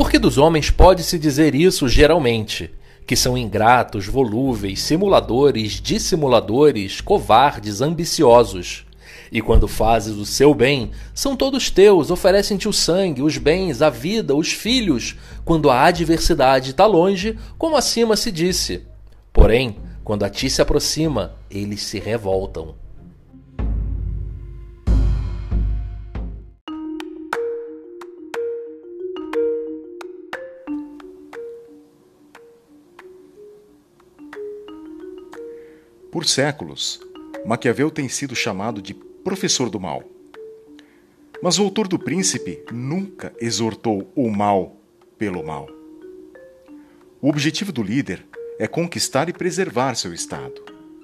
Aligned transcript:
Porque 0.00 0.18
dos 0.18 0.38
homens 0.38 0.70
pode-se 0.70 1.18
dizer 1.18 1.54
isso 1.54 1.86
geralmente, 1.86 2.70
que 3.06 3.14
são 3.14 3.36
ingratos, 3.36 4.06
volúveis, 4.06 4.80
simuladores, 4.80 5.72
dissimuladores, 5.72 7.02
covardes, 7.02 7.82
ambiciosos. 7.82 8.86
E 9.30 9.42
quando 9.42 9.68
fazes 9.68 10.16
o 10.16 10.24
seu 10.24 10.54
bem, 10.54 10.90
são 11.12 11.36
todos 11.36 11.68
teus, 11.68 12.10
oferecem-te 12.10 12.66
o 12.66 12.72
sangue, 12.72 13.20
os 13.20 13.36
bens, 13.36 13.82
a 13.82 13.90
vida, 13.90 14.34
os 14.34 14.50
filhos, 14.50 15.16
quando 15.44 15.68
a 15.68 15.84
adversidade 15.84 16.70
está 16.70 16.86
longe, 16.86 17.38
como 17.58 17.76
acima 17.76 18.16
se 18.16 18.32
disse. 18.32 18.86
Porém, 19.30 19.76
quando 20.02 20.24
a 20.24 20.30
ti 20.30 20.48
se 20.48 20.62
aproxima, 20.62 21.34
eles 21.50 21.82
se 21.82 22.00
revoltam. 22.00 22.74
Por 36.10 36.26
séculos, 36.26 37.00
Maquiavel 37.46 37.88
tem 37.88 38.08
sido 38.08 38.34
chamado 38.34 38.82
de 38.82 38.94
professor 38.94 39.70
do 39.70 39.78
mal. 39.78 40.02
Mas 41.40 41.56
o 41.56 41.62
autor 41.62 41.86
do 41.86 42.00
Príncipe 42.00 42.64
nunca 42.72 43.32
exortou 43.40 44.10
o 44.16 44.28
mal 44.28 44.76
pelo 45.16 45.46
mal. 45.46 45.68
O 47.22 47.28
objetivo 47.28 47.70
do 47.70 47.82
líder 47.82 48.26
é 48.58 48.66
conquistar 48.66 49.28
e 49.28 49.32
preservar 49.32 49.94
seu 49.94 50.12
Estado 50.12 50.60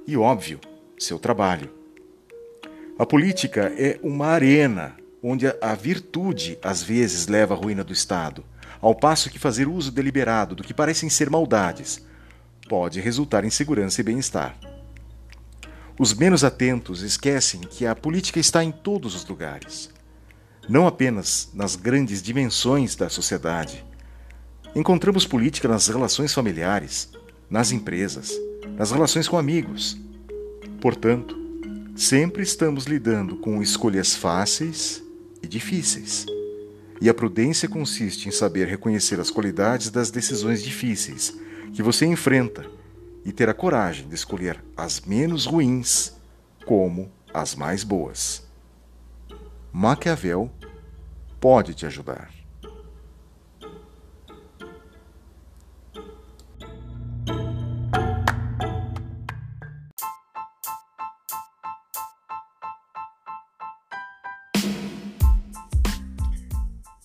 e, 0.09 0.16
óbvio, 0.16 0.59
seu 0.98 1.20
trabalho. 1.20 1.70
A 2.98 3.06
política 3.06 3.73
é 3.78 4.00
uma 4.02 4.27
arena 4.27 4.97
onde 5.23 5.47
a 5.47 5.75
virtude 5.75 6.59
às 6.61 6.83
vezes 6.83 7.28
leva 7.28 7.55
à 7.55 7.56
ruína 7.56 7.84
do 7.84 7.92
Estado, 7.92 8.44
ao 8.81 8.94
passo 8.94 9.31
que 9.31 9.38
fazer 9.38 9.69
uso 9.69 9.92
deliberado 9.92 10.56
do 10.56 10.64
que 10.64 10.75
parecem 10.75 11.09
ser 11.09 11.31
maldades 11.31 12.05
pode 12.69 13.00
resultar 13.00 13.44
em 13.44 13.50
segurança 13.50 14.00
e 14.00 14.05
bem-estar. 14.05 14.56
Os 15.98 16.12
menos 16.12 16.44
atentos 16.44 17.00
esquecem 17.00 17.61
que 17.62 17.86
a 17.86 17.94
política 17.94 18.39
está 18.39 18.62
em 18.62 18.70
todos 18.70 19.14
os 19.14 19.25
lugares, 19.25 19.89
não 20.69 20.86
apenas 20.86 21.48
nas 21.55 21.75
grandes 21.75 22.20
dimensões 22.20 22.94
da 22.94 23.08
sociedade. 23.08 23.83
Encontramos 24.75 25.27
política 25.27 25.66
nas 25.66 25.88
relações 25.88 26.34
familiares, 26.34 27.08
nas 27.48 27.72
empresas, 27.72 28.30
nas 28.77 28.91
relações 28.91 29.27
com 29.27 29.38
amigos. 29.38 29.97
Portanto, 30.83 31.34
sempre 31.97 32.42
estamos 32.42 32.84
lidando 32.84 33.36
com 33.36 33.62
escolhas 33.62 34.14
fáceis 34.14 35.03
e 35.42 35.48
difíceis. 35.48 36.27
E 37.00 37.08
a 37.08 37.14
prudência 37.14 37.70
consiste 37.70 38.28
em 38.28 38.33
saber 38.33 38.69
reconhecer 38.69 39.19
as 39.19 39.31
qualidades 39.31 39.88
das 39.88 40.10
decisões 40.10 40.62
difíceis 40.62 41.34
que 41.72 41.83
você 41.83 42.05
enfrenta 42.05 42.75
e 43.27 43.32
ter 43.32 43.48
a 43.48 43.55
coragem 43.55 44.08
de 44.08 44.14
escolher 44.14 44.62
as 44.77 45.00
menos 45.00 45.46
ruins 45.46 46.14
como 46.64 47.10
as 47.34 47.56
mais 47.56 47.82
boas. 47.82 48.46
Maquiavel 49.72 50.48
pode 51.41 51.74
te 51.74 51.84
ajudar. 51.84 52.30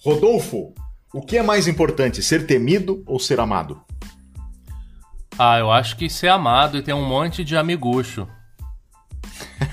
Rodolfo, 0.03 0.73
o 1.11 1.22
que 1.22 1.38
é 1.38 1.44
mais 1.44 1.67
importante, 1.67 2.22
ser 2.22 2.45
temido 2.45 3.03
ou 3.08 3.19
ser 3.19 3.39
amado? 3.39 3.83
Ah, 5.37 5.58
eu 5.59 5.71
acho 5.71 5.97
que 5.97 6.09
ser 6.09 6.27
amado 6.27 6.77
e 6.77 6.81
ter 6.81 6.93
um 6.93 7.05
monte 7.05 7.43
de 7.43 7.55
amigucho. 7.55 8.27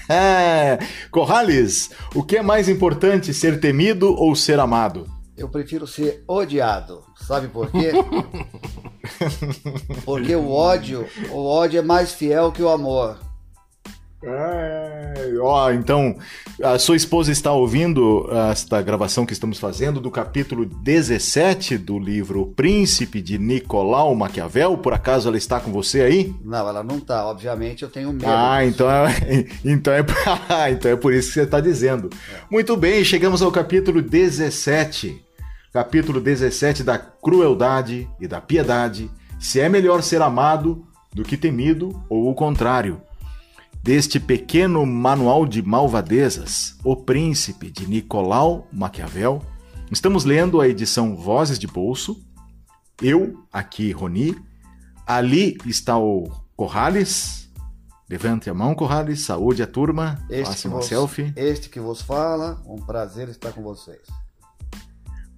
Corrales, 1.10 1.90
o 2.14 2.22
que 2.22 2.36
é 2.36 2.42
mais 2.42 2.68
importante, 2.68 3.34
ser 3.34 3.60
temido 3.60 4.14
ou 4.14 4.34
ser 4.34 4.58
amado? 4.58 5.06
Eu 5.36 5.48
prefiro 5.48 5.86
ser 5.86 6.24
odiado. 6.26 7.04
Sabe 7.16 7.48
por 7.48 7.70
quê? 7.70 7.92
Porque 10.04 10.34
o 10.34 10.50
ódio, 10.50 11.06
o 11.30 11.46
ódio 11.46 11.78
é 11.78 11.82
mais 11.82 12.12
fiel 12.12 12.50
que 12.50 12.62
o 12.62 12.68
amor. 12.68 13.18
É, 14.20 15.32
ó, 15.40 15.70
então, 15.70 16.16
a 16.62 16.76
sua 16.76 16.96
esposa 16.96 17.30
está 17.30 17.52
ouvindo 17.52 18.28
esta 18.50 18.82
gravação 18.82 19.24
que 19.24 19.32
estamos 19.32 19.58
fazendo 19.60 20.00
do 20.00 20.10
capítulo 20.10 20.66
17 20.66 21.78
do 21.78 22.00
livro 22.00 22.46
Príncipe 22.56 23.22
de 23.22 23.38
Nicolau 23.38 24.12
Maquiavel. 24.16 24.76
Por 24.78 24.92
acaso 24.92 25.28
ela 25.28 25.36
está 25.36 25.60
com 25.60 25.70
você 25.70 26.00
aí? 26.00 26.34
Não, 26.44 26.68
ela 26.68 26.82
não 26.82 26.98
está. 26.98 27.26
Obviamente 27.26 27.84
eu 27.84 27.88
tenho 27.88 28.12
medo. 28.12 28.26
Ah, 28.26 28.64
então 28.64 28.90
é, 28.90 29.46
então, 29.64 29.92
é, 29.92 30.04
então 30.72 30.90
é 30.90 30.96
por 30.96 31.14
isso 31.14 31.28
que 31.28 31.34
você 31.34 31.42
está 31.42 31.60
dizendo. 31.60 32.10
É. 32.34 32.40
Muito 32.50 32.76
bem, 32.76 33.04
chegamos 33.04 33.40
ao 33.40 33.52
capítulo 33.52 34.02
17. 34.02 35.24
Capítulo 35.72 36.20
17 36.20 36.82
da 36.82 36.98
crueldade 36.98 38.08
e 38.20 38.26
da 38.26 38.40
piedade. 38.40 39.08
Se 39.38 39.60
é 39.60 39.68
melhor 39.68 40.02
ser 40.02 40.20
amado 40.22 40.84
do 41.14 41.22
que 41.22 41.36
temido 41.36 42.02
ou 42.08 42.28
o 42.28 42.34
contrário 42.34 43.00
deste 43.82 44.20
pequeno 44.20 44.84
manual 44.84 45.46
de 45.46 45.62
malvadezas, 45.62 46.76
O 46.84 46.96
Príncipe, 46.96 47.70
de 47.70 47.88
Nicolau 47.88 48.66
Maquiavel. 48.72 49.42
Estamos 49.90 50.24
lendo 50.24 50.60
a 50.60 50.68
edição 50.68 51.16
Vozes 51.16 51.58
de 51.58 51.66
Bolso. 51.66 52.22
Eu, 53.00 53.44
aqui, 53.52 53.90
Roni. 53.92 54.36
Ali 55.06 55.56
está 55.64 55.96
o 55.96 56.30
Corrales. 56.54 57.48
Levante 58.10 58.50
a 58.50 58.54
mão, 58.54 58.74
Corrales. 58.74 59.24
Saúde 59.24 59.62
a 59.62 59.66
turma. 59.66 60.18
Este 60.28 60.44
Faça 60.44 60.68
uma 60.68 60.76
vos, 60.78 60.86
selfie. 60.86 61.32
Este 61.36 61.68
que 61.68 61.80
vos 61.80 62.02
fala, 62.02 62.62
um 62.66 62.76
prazer 62.76 63.28
estar 63.28 63.52
com 63.52 63.62
vocês. 63.62 64.02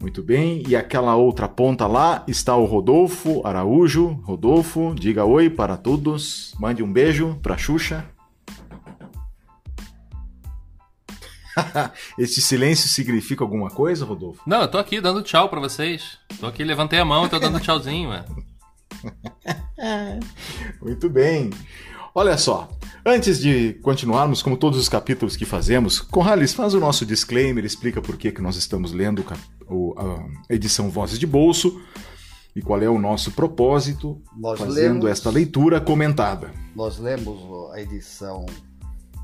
Muito 0.00 0.22
bem, 0.22 0.62
e 0.66 0.74
aquela 0.74 1.14
outra 1.14 1.46
ponta 1.46 1.86
lá 1.86 2.24
está 2.26 2.56
o 2.56 2.64
Rodolfo 2.64 3.46
Araújo. 3.46 4.18
Rodolfo, 4.24 4.94
diga 4.98 5.26
oi 5.26 5.50
para 5.50 5.76
todos. 5.76 6.54
Mande 6.58 6.82
um 6.82 6.90
beijo 6.90 7.38
para 7.42 7.58
Xuxa. 7.58 8.06
Esse 12.18 12.40
silêncio 12.40 12.88
significa 12.88 13.44
alguma 13.44 13.70
coisa, 13.70 14.04
Rodolfo? 14.04 14.42
Não, 14.46 14.62
eu 14.62 14.68
tô 14.68 14.78
aqui 14.78 15.00
dando 15.00 15.22
tchau 15.22 15.48
para 15.48 15.60
vocês. 15.60 16.18
Tô 16.38 16.46
aqui, 16.46 16.64
levantei 16.64 16.98
a 16.98 17.04
mão 17.04 17.26
e 17.26 17.28
tô 17.28 17.38
dando 17.38 17.60
tchauzinho, 17.60 18.10
ué. 18.10 18.24
Muito 20.80 21.08
bem. 21.08 21.50
Olha 22.14 22.36
só, 22.36 22.68
antes 23.06 23.38
de 23.38 23.74
continuarmos, 23.82 24.42
como 24.42 24.56
todos 24.56 24.78
os 24.78 24.88
capítulos 24.88 25.36
que 25.36 25.44
fazemos, 25.44 26.00
Conrales 26.00 26.52
faz 26.52 26.74
o 26.74 26.80
nosso 26.80 27.06
disclaimer, 27.06 27.64
explica 27.64 28.02
por 28.02 28.16
que, 28.16 28.32
que 28.32 28.42
nós 28.42 28.56
estamos 28.56 28.92
lendo 28.92 29.24
a 29.96 30.52
edição 30.52 30.90
Vozes 30.90 31.18
de 31.18 31.26
Bolso 31.26 31.80
e 32.54 32.60
qual 32.60 32.82
é 32.82 32.88
o 32.88 32.98
nosso 32.98 33.30
propósito 33.30 34.20
nós 34.36 34.58
fazendo 34.58 35.04
lemos, 35.04 35.10
esta 35.10 35.30
leitura 35.30 35.80
comentada. 35.80 36.52
Nós 36.74 36.98
lemos 36.98 37.38
a 37.72 37.80
edição 37.80 38.44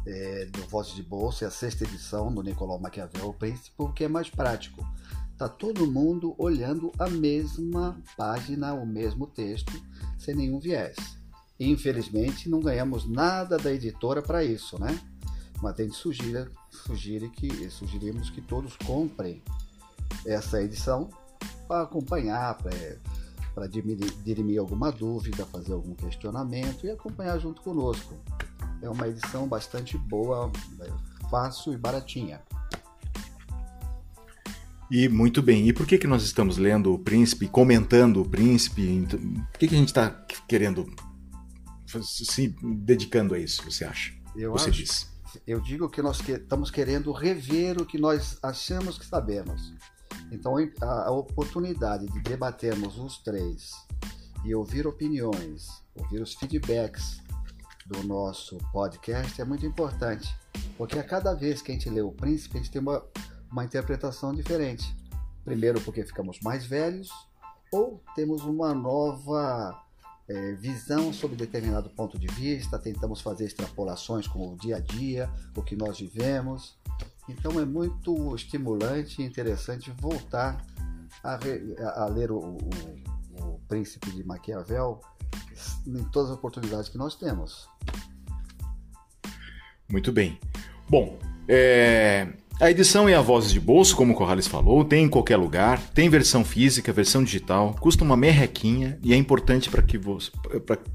é, 0.06 0.47
do 0.47 0.62
Voz 0.69 0.89
de 0.89 1.03
Bolsa, 1.03 1.44
é 1.44 1.49
a 1.49 1.50
sexta 1.50 1.84
edição 1.84 2.33
do 2.33 2.43
Nicolau 2.43 2.78
Maquiavel, 2.78 3.28
o 3.28 3.34
Príncipe, 3.34 3.72
porque 3.77 4.05
é 4.05 4.09
mais 4.09 4.31
prático. 4.31 4.87
Tá 5.37 5.49
todo 5.49 5.91
mundo 5.91 6.34
olhando 6.39 6.93
a 6.99 7.09
mesma 7.11 8.00
página, 8.17 8.72
o 8.72 8.87
mesmo 8.87 9.27
texto, 9.27 9.72
sem 10.19 10.34
nenhum 10.34 10.59
viés. 10.59 10.97
Infelizmente, 11.59 12.49
não 12.49 12.61
ganhamos 12.61 13.09
nada 13.09 13.59
da 13.59 13.72
editora 13.72 14.22
para 14.22 14.44
isso, 14.44 14.78
né? 14.78 14.99
Mas 15.61 15.78
a 15.78 15.83
gente 15.83 15.97
sugira, 15.97 16.50
que, 17.31 17.71
sugerimos 17.71 18.31
que 18.31 18.41
todos 18.41 18.76
comprem 18.76 19.43
essa 20.25 20.62
edição 20.62 21.09
para 21.67 21.82
acompanhar, 21.82 22.56
para 23.55 23.67
dirimir 23.67 24.59
alguma 24.59 24.93
dúvida, 24.93 25.47
fazer 25.47 25.73
algum 25.73 25.94
questionamento 25.94 26.87
e 26.87 26.91
acompanhar 26.91 27.38
junto 27.38 27.62
conosco. 27.62 28.14
É 28.82 28.88
uma 28.88 29.08
edição 29.08 29.49
bastante 29.49 29.96
boa, 29.96 30.50
é, 30.81 31.28
fácil 31.31 31.73
e 31.73 31.76
baratinha. 31.76 32.40
E 34.90 35.08
muito 35.08 35.43
bem. 35.43 35.69
E 35.69 35.73
por 35.73 35.87
que, 35.87 35.99
que 35.99 36.06
nós 36.06 36.23
estamos 36.23 36.58
lendo 36.58 36.93
o 36.93 36.99
Príncipe, 36.99 37.49
comentando 37.49 38.23
o 38.23 38.28
Príncipe? 38.28 39.06
Por 39.50 39.58
que, 39.58 39.69
que 39.69 39.75
a 39.75 39.78
gente 39.78 39.88
está 39.88 40.11
querendo 40.46 40.87
se 42.02 42.55
dedicando 42.62 43.34
a 43.34 43.38
isso, 43.38 43.62
você 43.64 43.84
acha? 43.84 44.12
Eu 44.37 44.52
você 44.52 44.70
acho, 44.70 44.78
diz. 44.78 45.11
Eu 45.46 45.61
digo 45.61 45.88
que 45.88 46.00
nós 46.00 46.20
que, 46.20 46.32
estamos 46.32 46.70
querendo 46.70 47.11
rever 47.11 47.81
o 47.81 47.87
que 47.87 47.99
nós 47.99 48.38
achamos 48.43 48.99
que 48.99 49.06
sabemos. 49.06 49.75
Então, 50.31 50.55
a, 50.81 51.08
a 51.08 51.11
oportunidade 51.11 52.06
de 52.06 52.20
debatermos 52.20 52.99
os 52.99 53.19
três 53.19 53.73
e 54.44 54.55
ouvir 54.55 54.87
opiniões, 54.87 55.67
ouvir 55.94 56.23
os 56.23 56.34
feedbacks 56.34 57.20
do 57.87 58.03
nosso 58.03 58.59
podcast 58.73 59.41
é 59.41 59.44
muito 59.44 59.65
importante, 59.65 60.35
porque 60.77 60.99
a 60.99 61.05
cada 61.05 61.35
vez 61.35 61.62
que 61.62 61.71
a 61.71 61.75
gente 61.75 61.88
lê 61.88 62.00
o 62.00 62.11
Príncipe, 62.11 62.56
a 62.56 62.61
gente 62.61 62.71
tem 62.71 62.83
uma, 62.83 63.03
uma 63.50 63.65
interpretação 63.65 64.35
diferente. 64.35 64.94
Primeiro, 65.44 65.81
porque 65.81 66.05
ficamos 66.05 66.41
mais 66.41 66.67
velhos, 66.67 67.09
ou 67.71 68.03
temos 68.15 68.43
uma 68.43 68.75
nova 68.75 69.81
é, 70.29 70.55
visão 70.55 71.12
sobre 71.12 71.37
determinado 71.37 71.88
ponto 71.91 72.19
de 72.19 72.27
vista, 72.27 72.79
tentamos 72.79 73.21
fazer 73.21 73.44
extrapolações 73.44 74.27
com 74.27 74.53
o 74.53 74.56
dia 74.56 74.77
a 74.77 74.81
dia, 74.81 75.31
o 75.56 75.62
que 75.62 75.77
nós 75.77 76.00
vivemos. 76.00 76.77
Então 77.29 77.61
é 77.61 77.65
muito 77.65 78.35
estimulante 78.35 79.23
e 79.23 79.25
interessante 79.25 79.93
voltar 80.00 80.65
a, 81.23 81.35
a, 81.35 82.03
a 82.03 82.06
ler 82.06 82.33
o, 82.33 82.38
o, 82.38 82.59
o 83.41 83.61
Príncipe 83.69 84.11
de 84.11 84.25
Maquiavel 84.25 85.00
em 85.87 86.05
todas 86.11 86.31
as 86.31 86.37
oportunidades 86.37 86.88
que 86.88 86.99
nós 86.99 87.15
temos. 87.15 87.69
Muito 89.88 90.11
bem. 90.12 90.38
Bom, 90.88 91.19
é, 91.49 92.29
a 92.61 92.71
edição 92.71 93.06
é 93.09 93.15
a 93.15 93.21
Vozes 93.21 93.53
de 93.53 93.61
Bolso, 93.61 93.94
como 93.94 94.15
o 94.15 94.17
Corrales 94.17 94.47
falou, 94.47 94.85
tem 94.85 95.05
em 95.05 95.09
qualquer 95.09 95.37
lugar, 95.37 95.79
tem 95.91 96.09
versão 96.09 96.44
física, 96.44 96.93
versão 96.93 97.23
digital, 97.23 97.77
custa 97.79 98.03
uma 98.03 98.17
merrequinha 98.17 98.99
e 99.03 99.12
é 99.12 99.17
importante 99.17 99.69
para 99.69 99.83
que, 99.83 99.99
você, 99.99 100.31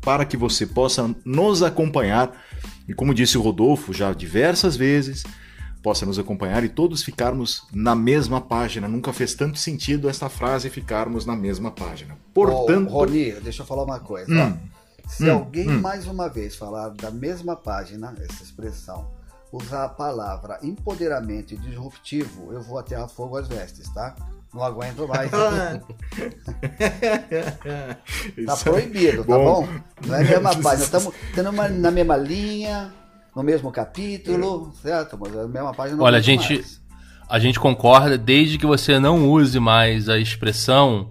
para 0.02 0.26
que 0.26 0.36
você 0.36 0.66
possa 0.66 1.14
nos 1.24 1.62
acompanhar. 1.62 2.32
E 2.88 2.94
como 2.94 3.14
disse 3.14 3.38
o 3.38 3.42
Rodolfo 3.42 3.94
já 3.94 4.12
diversas 4.12 4.76
vezes, 4.76 5.24
possa 5.84 6.06
nos 6.06 6.18
acompanhar 6.18 6.64
e 6.64 6.70
todos 6.70 7.04
ficarmos 7.04 7.64
na 7.72 7.94
mesma 7.94 8.42
página. 8.42 8.88
Nunca 8.88 9.14
fez 9.14 9.34
tanto 9.36 9.60
sentido 9.60 10.10
essa 10.10 10.30
frase 10.30 10.70
ficarmos 10.70 11.26
na 11.26 11.36
mesma 11.36 11.70
página. 11.70 12.18
Portanto. 12.34 12.90
Ô, 12.90 13.06
Rony, 13.06 13.34
deixa 13.34 13.62
eu 13.62 13.68
falar 13.68 13.84
uma 13.84 14.00
coisa. 14.00 14.32
Hum, 14.34 14.58
Se 15.08 15.30
hum, 15.30 15.34
alguém 15.34 15.70
hum. 15.70 15.82
mais 15.82 16.08
uma 16.08 16.30
vez 16.30 16.56
falar 16.56 16.90
da 16.90 17.12
mesma 17.12 17.56
página, 17.56 18.16
essa 18.20 18.44
expressão, 18.44 19.12
usar 19.52 19.86
a 19.86 19.90
palavra 19.90 20.60
empoderamento 20.64 21.54
e 21.54 21.58
disruptivo, 21.58 22.54
eu 22.54 22.62
vou 22.62 22.78
até 22.78 22.96
a 22.96 23.08
fogo 23.08 23.38
às 23.38 23.48
vestes, 23.48 23.90
tá? 23.94 24.16
Não 24.54 24.64
aguento 24.64 25.08
mais. 25.08 25.32
tá 28.46 28.58
proibido, 28.64 29.24
tá 29.24 29.38
bom? 29.38 29.66
Não 30.06 30.16
é 30.16 30.22
a 30.22 30.24
mesma 30.24 30.56
página. 30.62 30.84
Estamos 30.84 31.14
na 31.80 31.90
mesma 31.90 32.18
linha, 32.18 32.94
no 33.36 33.44
mesmo 33.44 33.72
capítulo, 33.72 34.74
certo? 34.82 35.18
Mas 35.20 35.38
a 35.38 35.48
mesma 35.48 35.74
página 35.74 35.98
não 35.98 36.04
Olha, 36.04 36.18
a 36.18 36.22
gente, 36.22 36.56
mais. 36.56 36.82
a 37.30 37.40
gente 37.40 37.60
concorda 37.60 38.18
desde 38.18 38.58
que 38.58 38.66
você 38.66 39.00
não 39.00 39.30
use 39.30 39.58
mais 39.58 40.10
a 40.10 40.18
expressão 40.18 41.10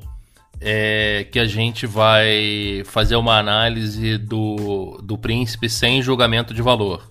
é, 0.60 1.26
que 1.30 1.38
a 1.38 1.46
gente 1.46 1.86
vai 1.86 2.82
fazer 2.84 3.16
uma 3.16 3.38
análise 3.38 4.18
do, 4.18 5.00
do 5.02 5.16
príncipe 5.16 5.68
sem 5.68 6.02
julgamento 6.02 6.52
de 6.52 6.62
valor 6.62 7.02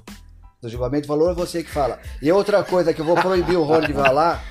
do 0.62 0.68
julgamento 0.68 1.04
de 1.04 1.08
valor 1.08 1.32
é 1.32 1.34
você 1.34 1.64
que 1.64 1.70
fala. 1.70 2.00
E 2.22 2.32
outra 2.32 2.64
coisa 2.64 2.94
que 2.94 3.00
eu 3.00 3.06
vou 3.06 3.16
proibir 3.16 3.58
o 3.58 3.64
Rony 3.64 3.88
de 3.88 3.94
falar, 3.94 4.44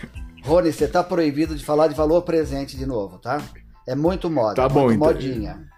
Rony, 0.42 0.72
você 0.72 0.88
tá 0.88 1.04
proibido 1.04 1.54
de 1.54 1.64
falar 1.64 1.88
de 1.88 1.94
valor 1.94 2.22
presente 2.22 2.76
de 2.76 2.86
novo, 2.86 3.18
tá? 3.18 3.42
É 3.86 3.94
muito 3.94 4.30
moda, 4.30 4.54
tá 4.54 4.68
bom, 4.68 4.90
então. 4.90 5.06
modinha. 5.06 5.68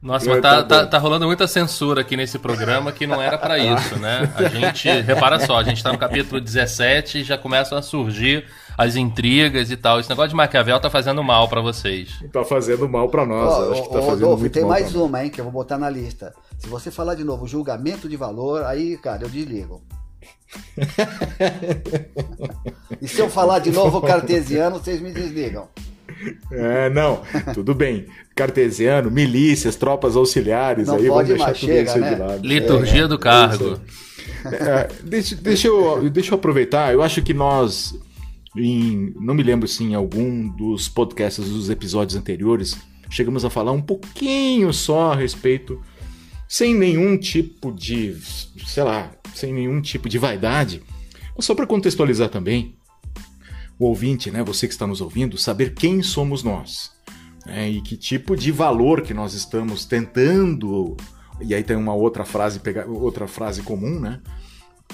Nossa, 0.00 0.30
mas 0.30 0.40
tá, 0.40 0.62
tá, 0.62 0.86
tá, 0.86 0.98
rolando 0.98 1.26
muita 1.26 1.48
censura 1.48 2.02
aqui 2.02 2.16
nesse 2.16 2.38
programa 2.38 2.92
que 2.92 3.06
não 3.06 3.20
era 3.20 3.36
para 3.36 3.58
isso, 3.58 3.98
né? 3.98 4.32
A 4.36 4.44
gente, 4.44 4.88
repara 4.88 5.40
só, 5.40 5.58
a 5.58 5.64
gente 5.64 5.82
tá 5.82 5.90
no 5.90 5.98
capítulo 5.98 6.40
17 6.40 7.18
e 7.18 7.24
já 7.24 7.36
começam 7.36 7.76
a 7.76 7.82
surgir 7.82 8.44
as 8.76 8.96
intrigas 8.96 9.70
e 9.70 9.76
tal. 9.76 10.00
Esse 10.00 10.08
negócio 10.08 10.30
de 10.30 10.36
Maquiavel 10.36 10.80
tá 10.80 10.90
fazendo 10.90 11.22
mal 11.22 11.48
para 11.48 11.60
vocês. 11.60 12.10
Tá 12.32 12.44
fazendo 12.44 12.88
mal 12.88 13.08
para 13.08 13.24
nós, 13.24 13.48
oh, 13.48 13.72
acho 13.72 13.82
que 13.82 13.88
tá 13.88 13.98
oh, 13.98 14.02
fazendo 14.02 14.10
Rodolfo, 14.10 14.40
muito 14.40 14.52
tem 14.52 14.62
mal 14.62 14.72
mais 14.72 14.94
uma, 14.94 15.24
hein, 15.24 15.30
que 15.30 15.40
eu 15.40 15.44
vou 15.44 15.52
botar 15.52 15.78
na 15.78 15.88
lista. 15.88 16.34
Se 16.58 16.68
você 16.68 16.90
falar 16.90 17.14
de 17.14 17.24
novo 17.24 17.46
julgamento 17.46 18.08
de 18.08 18.16
valor, 18.16 18.64
aí, 18.64 18.96
cara, 18.98 19.22
eu 19.22 19.28
desligo. 19.28 19.82
e 23.00 23.08
se 23.08 23.20
eu 23.20 23.28
falar 23.28 23.58
de 23.58 23.70
novo 23.70 24.00
cartesiano, 24.00 24.78
vocês 24.78 25.00
me 25.00 25.12
desligam. 25.12 25.68
É, 26.50 26.88
não, 26.90 27.22
tudo 27.52 27.74
bem. 27.74 28.06
Cartesiano, 28.34 29.10
milícias, 29.10 29.76
tropas 29.76 30.16
auxiliares, 30.16 30.88
não 30.88 30.96
aí 30.96 31.08
vamos 31.08 31.28
deixar 31.28 31.52
tudo 31.52 31.58
chega, 31.58 31.90
isso 31.90 31.98
né? 31.98 32.14
de 32.14 32.20
lado. 32.20 32.46
Liturgia 32.46 33.04
é, 33.04 33.08
do 33.08 33.18
cargo. 33.18 33.80
É, 34.46 34.88
deixa, 35.02 35.34
deixa, 35.34 35.68
eu, 35.68 36.08
deixa 36.08 36.32
eu 36.32 36.38
aproveitar, 36.38 36.92
eu 36.92 37.02
acho 37.02 37.22
que 37.22 37.34
nós, 37.34 37.94
em, 38.56 39.14
não 39.20 39.34
me 39.34 39.42
lembro 39.42 39.68
se 39.68 39.84
em 39.84 39.94
algum 39.94 40.48
dos 40.48 40.88
podcasts 40.88 41.48
dos 41.48 41.70
episódios 41.70 42.16
anteriores, 42.16 42.76
chegamos 43.10 43.44
a 43.44 43.50
falar 43.50 43.72
um 43.72 43.82
pouquinho 43.82 44.72
só 44.72 45.12
a 45.12 45.16
respeito 45.16 45.80
sem 46.48 46.74
nenhum 46.74 47.18
tipo 47.18 47.72
de, 47.72 48.16
sei 48.66 48.82
lá, 48.82 49.12
sem 49.34 49.52
nenhum 49.52 49.80
tipo 49.80 50.08
de 50.08 50.18
vaidade. 50.18 50.82
Só 51.38 51.54
para 51.54 51.66
contextualizar 51.66 52.28
também, 52.28 52.76
o 53.78 53.86
ouvinte, 53.86 54.30
né, 54.30 54.42
você 54.42 54.66
que 54.66 54.72
está 54.72 54.86
nos 54.86 55.00
ouvindo, 55.00 55.36
saber 55.36 55.74
quem 55.74 56.02
somos 56.02 56.42
nós 56.42 56.92
né, 57.46 57.70
e 57.70 57.80
que 57.80 57.96
tipo 57.96 58.36
de 58.36 58.50
valor 58.50 59.02
que 59.02 59.14
nós 59.14 59.34
estamos 59.34 59.84
tentando. 59.84 60.96
E 61.40 61.54
aí 61.54 61.62
tem 61.62 61.76
uma 61.76 61.94
outra 61.94 62.24
frase, 62.24 62.60
outra 62.88 63.28
frase 63.28 63.62
comum, 63.62 64.00
né? 64.00 64.20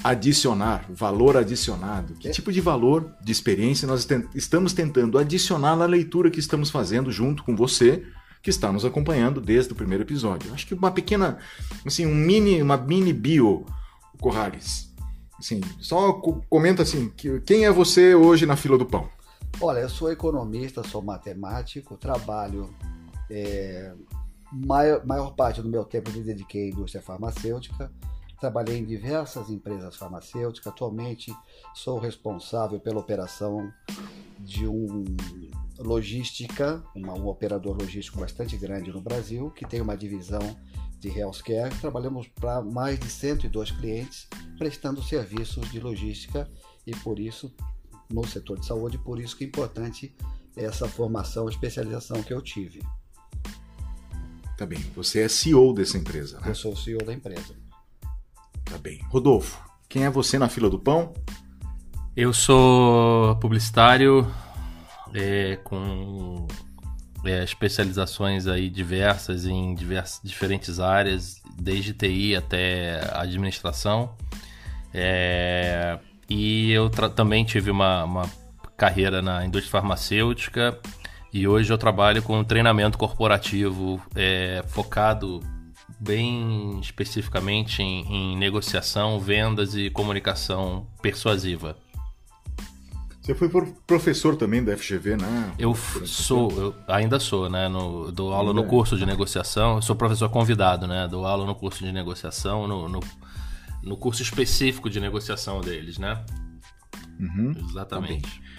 Adicionar, 0.01 0.85
valor 0.89 1.37
adicionado. 1.37 2.13
Que 2.15 2.29
tipo 2.29 2.51
de 2.51 2.61
valor, 2.61 3.13
de 3.21 3.31
experiência 3.31 3.87
nós 3.87 4.07
estamos 4.33 4.73
tentando 4.73 5.17
adicionar 5.17 5.75
na 5.75 5.85
leitura 5.85 6.31
que 6.31 6.39
estamos 6.39 6.69
fazendo 6.69 7.11
junto 7.11 7.43
com 7.43 7.55
você 7.55 8.05
que 8.41 8.49
está 8.49 8.71
nos 8.71 8.83
acompanhando 8.83 9.39
desde 9.39 9.71
o 9.71 9.75
primeiro 9.75 10.03
episódio. 10.03 10.53
Acho 10.53 10.67
que 10.67 10.73
uma 10.73 10.91
pequena, 10.91 11.37
assim, 11.85 12.05
um 12.05 12.13
mini, 12.13 12.61
uma 12.61 12.75
mini 12.75 13.13
bio, 13.13 13.65
Corrales. 14.19 14.93
Assim, 15.39 15.61
só 15.79 16.13
comenta 16.49 16.83
assim, 16.83 17.09
que, 17.09 17.39
quem 17.41 17.65
é 17.65 17.71
você 17.71 18.13
hoje 18.13 18.45
na 18.45 18.55
fila 18.55 18.77
do 18.77 18.85
pão? 18.85 19.09
Olha, 19.59 19.79
eu 19.79 19.89
sou 19.89 20.11
economista, 20.11 20.83
sou 20.83 21.01
matemático, 21.01 21.97
trabalho 21.97 22.73
é, 23.29 23.93
maior, 24.51 25.05
maior 25.05 25.31
parte 25.31 25.61
do 25.61 25.69
meu 25.69 25.83
tempo 25.83 26.11
me 26.11 26.21
dediquei 26.21 26.65
à 26.65 26.71
indústria 26.71 27.01
farmacêutica. 27.01 27.91
Trabalhei 28.43 28.77
em 28.79 28.83
diversas 28.83 29.49
empresas 29.49 29.95
farmacêuticas. 29.95 30.67
Atualmente 30.67 31.33
sou 31.73 31.97
responsável 31.97 32.77
pela 32.77 32.99
operação 32.99 33.71
de 34.37 34.67
um 34.67 35.05
logística, 35.79 36.83
uma, 36.93 37.13
um 37.13 37.27
operador 37.27 37.77
logístico 37.79 38.19
bastante 38.19 38.57
grande 38.57 38.91
no 38.91 38.99
Brasil, 38.99 39.49
que 39.51 39.65
tem 39.65 39.79
uma 39.79 39.95
divisão 39.95 40.41
de 40.99 41.07
healthcare. 41.07 41.73
Trabalhamos 41.79 42.27
para 42.27 42.61
mais 42.61 42.99
de 42.99 43.09
102 43.09 43.71
clientes 43.71 44.27
prestando 44.57 45.01
serviços 45.01 45.71
de 45.71 45.79
logística 45.79 46.51
e 46.85 46.93
por 46.97 47.19
isso 47.19 47.49
no 48.11 48.27
setor 48.27 48.59
de 48.59 48.65
saúde, 48.65 48.97
por 48.97 49.21
isso 49.21 49.37
que 49.37 49.45
é 49.45 49.47
importante 49.47 50.13
essa 50.53 50.85
formação, 50.85 51.47
especialização 51.47 52.21
que 52.21 52.33
eu 52.33 52.41
tive. 52.41 52.81
Tá 54.57 54.65
bem. 54.65 54.79
Você 54.97 55.21
é 55.21 55.29
CEO 55.29 55.73
dessa 55.73 55.97
empresa, 55.97 56.41
né? 56.41 56.49
Eu 56.49 56.55
sou 56.55 56.73
o 56.73 56.77
CEO 56.77 57.05
da 57.05 57.13
empresa. 57.13 57.62
Tá 58.73 58.79
bem. 58.79 58.99
Rodolfo, 59.07 59.63
quem 59.87 60.03
é 60.03 60.09
você 60.09 60.39
na 60.39 60.49
fila 60.49 60.67
do 60.67 60.79
pão? 60.79 61.13
Eu 62.17 62.33
sou 62.33 63.35
publicitário, 63.35 64.25
é, 65.13 65.57
com 65.57 66.47
é, 67.23 67.43
especializações 67.43 68.47
aí 68.47 68.71
diversas 68.71 69.45
em 69.45 69.75
diversas, 69.75 70.19
diferentes 70.23 70.79
áreas, 70.79 71.39
desde 71.55 71.93
TI 71.93 72.35
até 72.35 72.99
administração. 73.13 74.15
É, 74.91 75.99
e 76.27 76.71
eu 76.71 76.89
também 76.89 77.45
tive 77.45 77.69
uma, 77.69 78.05
uma 78.05 78.31
carreira 78.75 79.21
na 79.21 79.45
indústria 79.45 79.71
farmacêutica 79.71 80.79
e 81.31 81.47
hoje 81.47 81.71
eu 81.71 81.77
trabalho 81.77 82.23
com 82.23 82.43
treinamento 82.43 82.97
corporativo 82.97 84.01
é, 84.15 84.63
focado 84.65 85.41
bem 86.03 86.79
especificamente 86.81 87.81
em, 87.81 88.33
em 88.33 88.37
negociação, 88.37 89.19
vendas 89.19 89.75
e 89.75 89.89
comunicação 89.89 90.85
persuasiva. 91.01 91.77
Você 93.21 93.33
foi 93.33 93.49
professor 93.87 94.35
também 94.35 94.61
da 94.61 94.75
FGV, 94.75 95.15
né? 95.15 95.53
Eu 95.57 95.73
sou, 95.73 96.51
eu 96.59 96.75
ainda 96.89 97.21
sou, 97.21 97.49
né? 97.49 97.69
No, 97.69 98.11
dou 98.11 98.33
aula 98.33 98.53
no 98.53 98.65
curso 98.65 98.97
de 98.97 99.05
negociação. 99.05 99.77
Eu 99.77 99.81
sou 99.81 99.95
professor 99.95 100.27
convidado, 100.29 100.85
né? 100.87 101.07
Dou 101.07 101.25
aula 101.25 101.45
no 101.45 101.55
curso 101.55 101.85
de 101.85 101.91
negociação, 101.93 102.67
no, 102.67 102.89
no, 102.89 102.99
no 103.81 103.95
curso 103.95 104.21
específico 104.21 104.89
de 104.89 104.99
negociação 104.99 105.61
deles, 105.61 105.97
né? 105.97 106.21
Uhum, 107.17 107.53
Exatamente. 107.69 108.29
Tá 108.29 108.52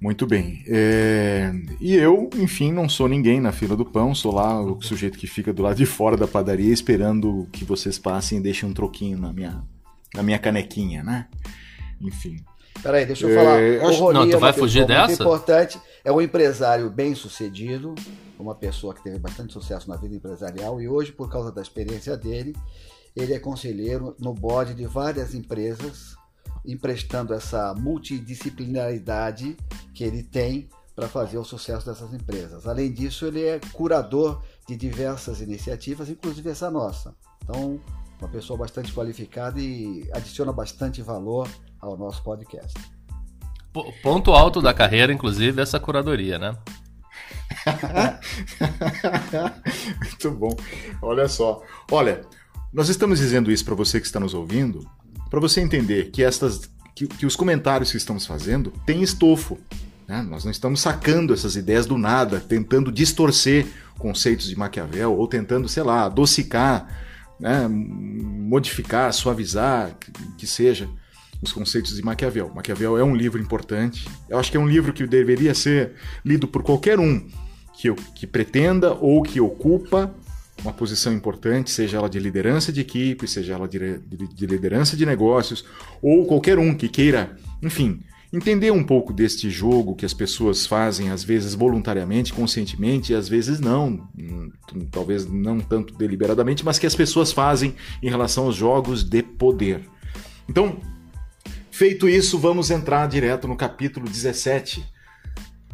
Muito 0.00 0.26
bem. 0.26 0.64
É... 0.66 1.52
E 1.78 1.94
eu, 1.94 2.30
enfim, 2.36 2.72
não 2.72 2.88
sou 2.88 3.06
ninguém 3.06 3.40
na 3.40 3.52
fila 3.52 3.76
do 3.76 3.84
pão, 3.84 4.14
sou 4.14 4.34
lá 4.34 4.60
o 4.60 4.80
sujeito 4.80 5.18
que 5.18 5.26
fica 5.26 5.52
do 5.52 5.62
lado 5.62 5.76
de 5.76 5.84
fora 5.84 6.16
da 6.16 6.26
padaria 6.26 6.72
esperando 6.72 7.46
que 7.52 7.64
vocês 7.64 7.98
passem 7.98 8.38
e 8.38 8.40
deixem 8.40 8.68
um 8.68 8.72
troquinho 8.72 9.18
na 9.18 9.32
minha, 9.32 9.62
na 10.14 10.22
minha 10.22 10.38
canequinha, 10.38 11.04
né? 11.04 11.28
Enfim. 12.00 12.36
Peraí, 12.82 13.04
deixa 13.04 13.26
eu 13.26 13.34
falar. 13.34 13.60
É, 13.60 13.84
o 13.84 13.94
Rony 13.94 14.18
não, 14.18 14.30
tu 14.30 14.38
vai 14.38 14.54
fugir 14.54 14.86
dessa? 14.86 15.12
importante, 15.12 15.78
é 16.02 16.10
um 16.10 16.20
empresário 16.20 16.88
bem 16.88 17.14
sucedido, 17.14 17.94
uma 18.38 18.54
pessoa 18.54 18.94
que 18.94 19.02
teve 19.02 19.18
bastante 19.18 19.52
sucesso 19.52 19.86
na 19.88 19.96
vida 19.96 20.14
empresarial 20.14 20.80
e 20.80 20.88
hoje, 20.88 21.12
por 21.12 21.30
causa 21.30 21.52
da 21.52 21.60
experiência 21.60 22.16
dele, 22.16 22.56
ele 23.14 23.34
é 23.34 23.38
conselheiro 23.38 24.16
no 24.18 24.32
board 24.32 24.72
de 24.72 24.86
várias 24.86 25.34
empresas, 25.34 26.14
emprestando 26.64 27.32
essa 27.34 27.74
multidisciplinaridade 27.74 29.56
que 29.94 30.04
ele 30.04 30.22
tem 30.22 30.68
para 30.94 31.08
fazer 31.08 31.38
o 31.38 31.44
sucesso 31.44 31.86
dessas 31.86 32.12
empresas. 32.12 32.66
Além 32.66 32.92
disso, 32.92 33.26
ele 33.26 33.42
é 33.44 33.60
curador 33.72 34.42
de 34.66 34.76
diversas 34.76 35.40
iniciativas, 35.40 36.08
inclusive 36.08 36.50
essa 36.50 36.70
nossa. 36.70 37.14
Então, 37.42 37.80
uma 38.20 38.28
pessoa 38.28 38.58
bastante 38.58 38.92
qualificada 38.92 39.58
e 39.58 40.08
adiciona 40.12 40.52
bastante 40.52 41.00
valor 41.00 41.48
ao 41.80 41.96
nosso 41.96 42.22
podcast. 42.22 42.78
Ponto 44.02 44.32
alto 44.32 44.60
da 44.60 44.74
carreira, 44.74 45.12
inclusive, 45.12 45.62
essa 45.62 45.80
curadoria, 45.80 46.38
né? 46.38 46.56
Muito 49.98 50.30
bom. 50.32 50.54
Olha 51.00 51.28
só. 51.28 51.62
Olha, 51.90 52.22
nós 52.72 52.88
estamos 52.88 53.18
dizendo 53.18 53.50
isso 53.50 53.64
para 53.64 53.74
você 53.74 54.00
que 54.00 54.06
está 54.06 54.20
nos 54.20 54.34
ouvindo, 54.34 54.84
para 55.30 55.40
você 55.40 55.60
entender 55.60 56.10
que 56.10 56.22
estas 56.22 56.68
que, 56.94 57.06
que, 57.06 57.24
os 57.24 57.36
comentários 57.36 57.90
que 57.90 57.96
estamos 57.96 58.26
fazendo 58.26 58.72
têm 58.84 59.02
estofo. 59.02 59.58
Né? 60.06 60.20
Nós 60.22 60.44
não 60.44 60.50
estamos 60.50 60.80
sacando 60.80 61.32
essas 61.32 61.56
ideias 61.56 61.86
do 61.86 61.96
nada, 61.96 62.40
tentando 62.40 62.92
distorcer 62.92 63.66
conceitos 63.98 64.48
de 64.48 64.58
Maquiavel 64.58 65.16
ou 65.16 65.26
tentando, 65.26 65.68
sei 65.68 65.82
lá, 65.82 66.04
adocicar, 66.04 66.88
né? 67.38 67.66
modificar, 67.68 69.12
suavizar, 69.14 69.96
que, 69.98 70.12
que 70.36 70.46
seja 70.46 70.88
os 71.40 71.52
conceitos 71.52 71.94
de 71.94 72.02
Maquiavel. 72.02 72.52
Maquiavel 72.54 72.98
é 72.98 73.04
um 73.04 73.14
livro 73.14 73.40
importante. 73.40 74.06
Eu 74.28 74.38
acho 74.38 74.50
que 74.50 74.56
é 74.56 74.60
um 74.60 74.68
livro 74.68 74.92
que 74.92 75.06
deveria 75.06 75.54
ser 75.54 75.92
lido 76.24 76.46
por 76.46 76.62
qualquer 76.62 76.98
um 76.98 77.26
que, 77.78 77.92
que 78.14 78.26
pretenda 78.26 78.92
ou 78.92 79.22
que 79.22 79.40
ocupa 79.40 80.14
uma 80.62 80.72
posição 80.72 81.12
importante, 81.12 81.70
seja 81.70 81.98
ela 81.98 82.08
de 82.08 82.18
liderança 82.18 82.72
de 82.72 82.80
equipe, 82.80 83.26
seja 83.26 83.54
ela 83.54 83.66
de, 83.66 83.98
de, 83.98 84.28
de 84.28 84.46
liderança 84.46 84.96
de 84.96 85.06
negócios, 85.06 85.64
ou 86.02 86.26
qualquer 86.26 86.58
um 86.58 86.74
que 86.74 86.88
queira, 86.88 87.36
enfim, 87.62 88.00
entender 88.32 88.70
um 88.70 88.84
pouco 88.84 89.12
deste 89.12 89.50
jogo 89.50 89.96
que 89.96 90.06
as 90.06 90.14
pessoas 90.14 90.66
fazem, 90.66 91.10
às 91.10 91.24
vezes 91.24 91.54
voluntariamente, 91.54 92.32
conscientemente, 92.32 93.12
e 93.12 93.16
às 93.16 93.28
vezes 93.28 93.58
não, 93.58 94.08
hum, 94.16 94.50
talvez 94.90 95.26
não 95.26 95.58
tanto 95.58 95.94
deliberadamente, 95.94 96.64
mas 96.64 96.78
que 96.78 96.86
as 96.86 96.94
pessoas 96.94 97.32
fazem 97.32 97.74
em 98.02 98.08
relação 98.08 98.44
aos 98.44 98.54
jogos 98.54 99.02
de 99.02 99.22
poder. 99.22 99.82
Então, 100.48 100.78
feito 101.70 102.08
isso, 102.08 102.38
vamos 102.38 102.70
entrar 102.70 103.08
direto 103.08 103.48
no 103.48 103.56
capítulo 103.56 104.08
17 104.08 104.84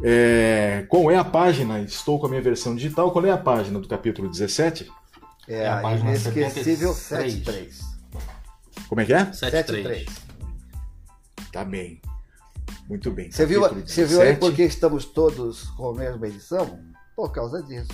é, 0.03 0.85
qual 0.89 1.09
é 1.09 1.17
a 1.17 1.23
página? 1.23 1.79
Estou 1.79 2.19
com 2.19 2.27
a 2.27 2.29
minha 2.29 2.41
versão 2.41 2.75
digital. 2.75 3.11
Qual 3.11 3.25
é 3.25 3.31
a 3.31 3.37
página 3.37 3.79
do 3.79 3.87
capítulo 3.87 4.29
17? 4.29 4.91
É, 5.47 5.63
é 5.63 5.67
a, 5.67 5.81
página 5.81 6.09
inesquecível 6.09 6.93
73. 6.93 7.79
Como 8.87 9.01
é 9.01 9.05
que 9.05 9.13
é? 9.13 9.31
73. 9.33 10.05
Tá 11.51 11.65
bem. 11.65 12.01
Muito 12.87 13.11
bem. 13.11 13.31
Você 13.31 13.45
viu, 13.45 13.61
você 13.61 14.05
viu 14.05 14.21
aí 14.21 14.35
por 14.35 14.53
que 14.53 14.63
estamos 14.63 15.05
todos 15.05 15.63
com 15.71 15.89
a 15.89 15.93
mesma 15.93 16.27
edição? 16.27 16.79
Por 17.15 17.31
causa 17.31 17.61
disso. 17.63 17.91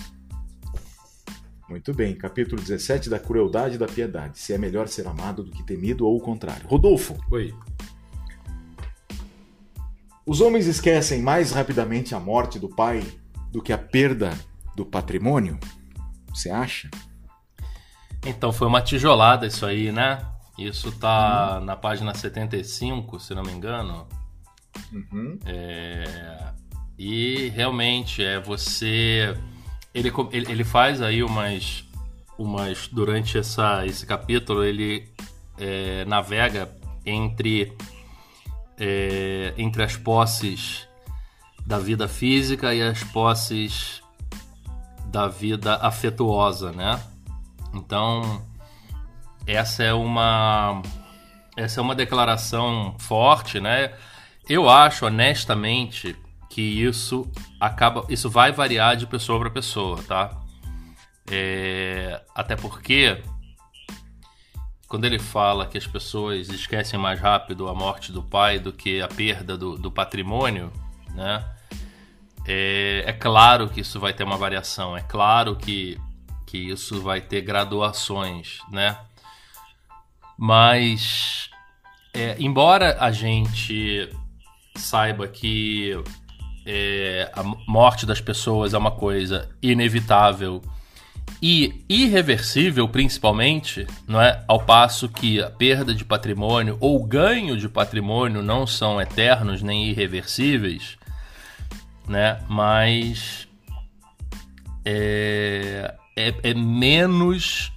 Muito 1.68 1.94
bem, 1.94 2.14
capítulo 2.14 2.60
17 2.60 3.08
da 3.08 3.18
crueldade 3.18 3.76
e 3.76 3.78
da 3.78 3.86
piedade. 3.86 4.38
Se 4.38 4.52
é 4.52 4.58
melhor 4.58 4.86
ser 4.86 5.06
amado 5.08 5.42
do 5.42 5.50
que 5.50 5.62
temido 5.62 6.06
ou 6.06 6.16
o 6.16 6.20
contrário. 6.20 6.66
Rodolfo. 6.68 7.16
Oi. 7.30 7.54
Os 10.26 10.40
homens 10.40 10.66
esquecem 10.66 11.20
mais 11.20 11.52
rapidamente 11.52 12.14
a 12.14 12.20
morte 12.20 12.58
do 12.58 12.68
pai 12.68 13.02
do 13.52 13.62
que 13.62 13.72
a 13.72 13.78
perda 13.78 14.32
do 14.74 14.84
patrimônio? 14.84 15.58
Você 16.32 16.50
acha? 16.50 16.90
Então, 18.24 18.52
foi 18.52 18.66
uma 18.66 18.80
tijolada 18.80 19.46
isso 19.46 19.66
aí, 19.66 19.92
né? 19.92 20.24
Isso 20.58 20.90
tá 20.92 21.58
uhum. 21.58 21.64
na 21.64 21.76
página 21.76 22.14
75, 22.14 23.20
se 23.20 23.34
não 23.34 23.42
me 23.42 23.52
engano. 23.52 24.06
Uhum. 24.92 25.38
É... 25.44 26.52
E 26.98 27.48
realmente 27.48 28.24
é 28.24 28.40
você. 28.40 29.36
Ele, 29.92 30.10
ele 30.32 30.64
faz 30.64 31.02
aí 31.02 31.22
umas. 31.22 31.84
umas 32.38 32.88
durante 32.88 33.36
essa, 33.36 33.84
esse 33.84 34.06
capítulo, 34.06 34.64
ele 34.64 35.12
é, 35.58 36.04
navega 36.04 36.70
entre 37.04 37.76
é, 38.78 39.54
entre 39.56 39.82
as 39.82 39.96
posses 39.96 40.88
da 41.66 41.78
vida 41.78 42.06
física 42.08 42.74
e 42.74 42.82
as 42.82 43.02
posses 43.04 44.02
da 45.06 45.28
vida 45.28 45.76
afetuosa, 45.76 46.72
né? 46.72 47.00
Então, 47.72 48.42
essa 49.46 49.82
é 49.82 49.92
uma 49.92 50.82
essa 51.56 51.80
é 51.80 51.82
uma 51.82 51.94
declaração 51.94 52.96
forte, 52.98 53.60
né? 53.60 53.92
Eu 54.48 54.68
acho 54.68 55.06
honestamente 55.06 56.16
que 56.50 56.60
isso 56.60 57.30
acaba, 57.60 58.04
isso 58.08 58.28
vai 58.28 58.52
variar 58.52 58.96
de 58.96 59.06
pessoa 59.06 59.38
para 59.38 59.50
pessoa, 59.50 60.02
tá? 60.02 60.30
É, 61.30 62.20
até 62.34 62.54
porque 62.54 63.22
quando 64.94 65.06
ele 65.06 65.18
fala 65.18 65.66
que 65.66 65.76
as 65.76 65.88
pessoas 65.88 66.48
esquecem 66.48 66.96
mais 66.96 67.18
rápido 67.18 67.68
a 67.68 67.74
morte 67.74 68.12
do 68.12 68.22
pai 68.22 68.60
do 68.60 68.72
que 68.72 69.02
a 69.02 69.08
perda 69.08 69.58
do, 69.58 69.76
do 69.76 69.90
patrimônio, 69.90 70.72
né? 71.16 71.44
É, 72.46 73.02
é, 73.04 73.12
claro 73.12 73.68
que 73.68 73.80
isso 73.80 73.98
vai 73.98 74.12
ter 74.12 74.22
uma 74.22 74.36
variação, 74.36 74.96
é 74.96 75.00
claro 75.00 75.56
que, 75.56 76.00
que 76.46 76.58
isso 76.58 77.02
vai 77.02 77.20
ter 77.20 77.40
graduações, 77.40 78.60
né? 78.70 78.96
Mas, 80.38 81.50
é, 82.12 82.36
embora 82.38 82.96
a 83.00 83.10
gente 83.10 84.08
saiba 84.76 85.26
que 85.26 86.00
é, 86.64 87.32
a 87.34 87.42
morte 87.66 88.06
das 88.06 88.20
pessoas 88.20 88.74
é 88.74 88.78
uma 88.78 88.92
coisa 88.92 89.50
inevitável 89.60 90.62
e 91.46 91.84
irreversível, 91.90 92.88
principalmente, 92.88 93.86
não 94.08 94.18
é? 94.18 94.42
Ao 94.48 94.64
passo 94.64 95.10
que 95.10 95.42
a 95.42 95.50
perda 95.50 95.94
de 95.94 96.02
patrimônio 96.02 96.78
ou 96.80 97.04
ganho 97.04 97.54
de 97.58 97.68
patrimônio 97.68 98.42
não 98.42 98.66
são 98.66 98.98
eternos 98.98 99.60
nem 99.60 99.90
irreversíveis, 99.90 100.96
né? 102.08 102.40
Mas 102.48 103.46
é, 104.86 105.94
é, 106.16 106.34
é 106.42 106.54
menos 106.54 107.70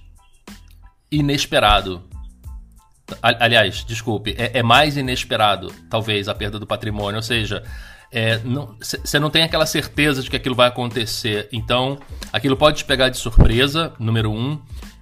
inesperado. 1.12 2.02
Aliás, 3.20 3.84
desculpe, 3.84 4.34
é, 4.38 4.60
é 4.60 4.62
mais 4.62 4.96
inesperado, 4.96 5.70
talvez, 5.90 6.26
a 6.26 6.34
perda 6.34 6.58
do 6.58 6.66
patrimônio. 6.66 7.16
Ou 7.16 7.22
seja, 7.22 7.62
você 8.10 8.16
é, 8.18 8.40
não, 8.44 8.74
não 9.20 9.30
tem 9.30 9.42
aquela 9.42 9.66
certeza 9.66 10.22
de 10.22 10.30
que 10.30 10.36
aquilo 10.36 10.54
vai 10.54 10.68
acontecer. 10.68 11.48
Então, 11.52 11.98
aquilo 12.32 12.56
pode 12.56 12.78
te 12.78 12.84
pegar 12.84 13.08
de 13.08 13.18
surpresa, 13.18 13.92
número 13.98 14.30
um. 14.30 14.58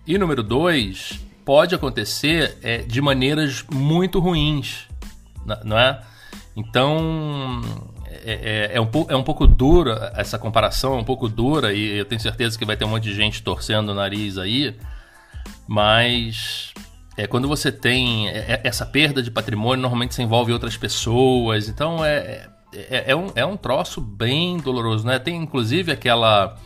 E 0.06 0.18
número 0.18 0.42
dois, 0.42 1.20
pode 1.44 1.75
acontecer 1.75 2.58
é, 2.62 2.78
de 2.78 3.00
maneiras 3.00 3.64
muito 3.72 4.18
ruins, 4.18 4.88
não 5.64 5.78
é? 5.78 6.00
Então, 6.56 7.60
é, 8.25 8.70
é, 8.72 8.76
é, 8.76 8.80
um, 8.80 8.88
é 9.08 9.16
um 9.16 9.22
pouco 9.22 9.46
dura 9.46 10.12
essa 10.16 10.38
comparação, 10.38 10.94
é 10.94 10.96
um 10.96 11.04
pouco 11.04 11.28
dura, 11.28 11.72
e 11.72 11.98
eu 11.98 12.04
tenho 12.04 12.20
certeza 12.20 12.58
que 12.58 12.64
vai 12.64 12.76
ter 12.76 12.84
um 12.84 12.88
monte 12.88 13.04
de 13.04 13.14
gente 13.14 13.42
torcendo 13.42 13.90
o 13.90 13.94
nariz 13.94 14.38
aí, 14.38 14.76
mas 15.68 16.72
é, 17.16 17.26
quando 17.26 17.46
você 17.48 17.70
tem 17.70 18.28
é, 18.28 18.38
é, 18.38 18.60
essa 18.64 18.86
perda 18.86 19.22
de 19.22 19.30
patrimônio, 19.30 19.82
normalmente 19.82 20.14
se 20.14 20.22
envolve 20.22 20.52
outras 20.52 20.76
pessoas, 20.76 21.68
então 21.68 22.04
é, 22.04 22.48
é, 22.73 23.12
é, 23.12 23.16
um, 23.16 23.30
é 23.35 23.44
um 23.44 23.56
troço 23.56 24.00
bem 24.00 24.58
doloroso, 24.58 25.06
né? 25.06 25.18
Tem 25.18 25.37
inclusive 25.37 25.92
aquela 25.92 26.56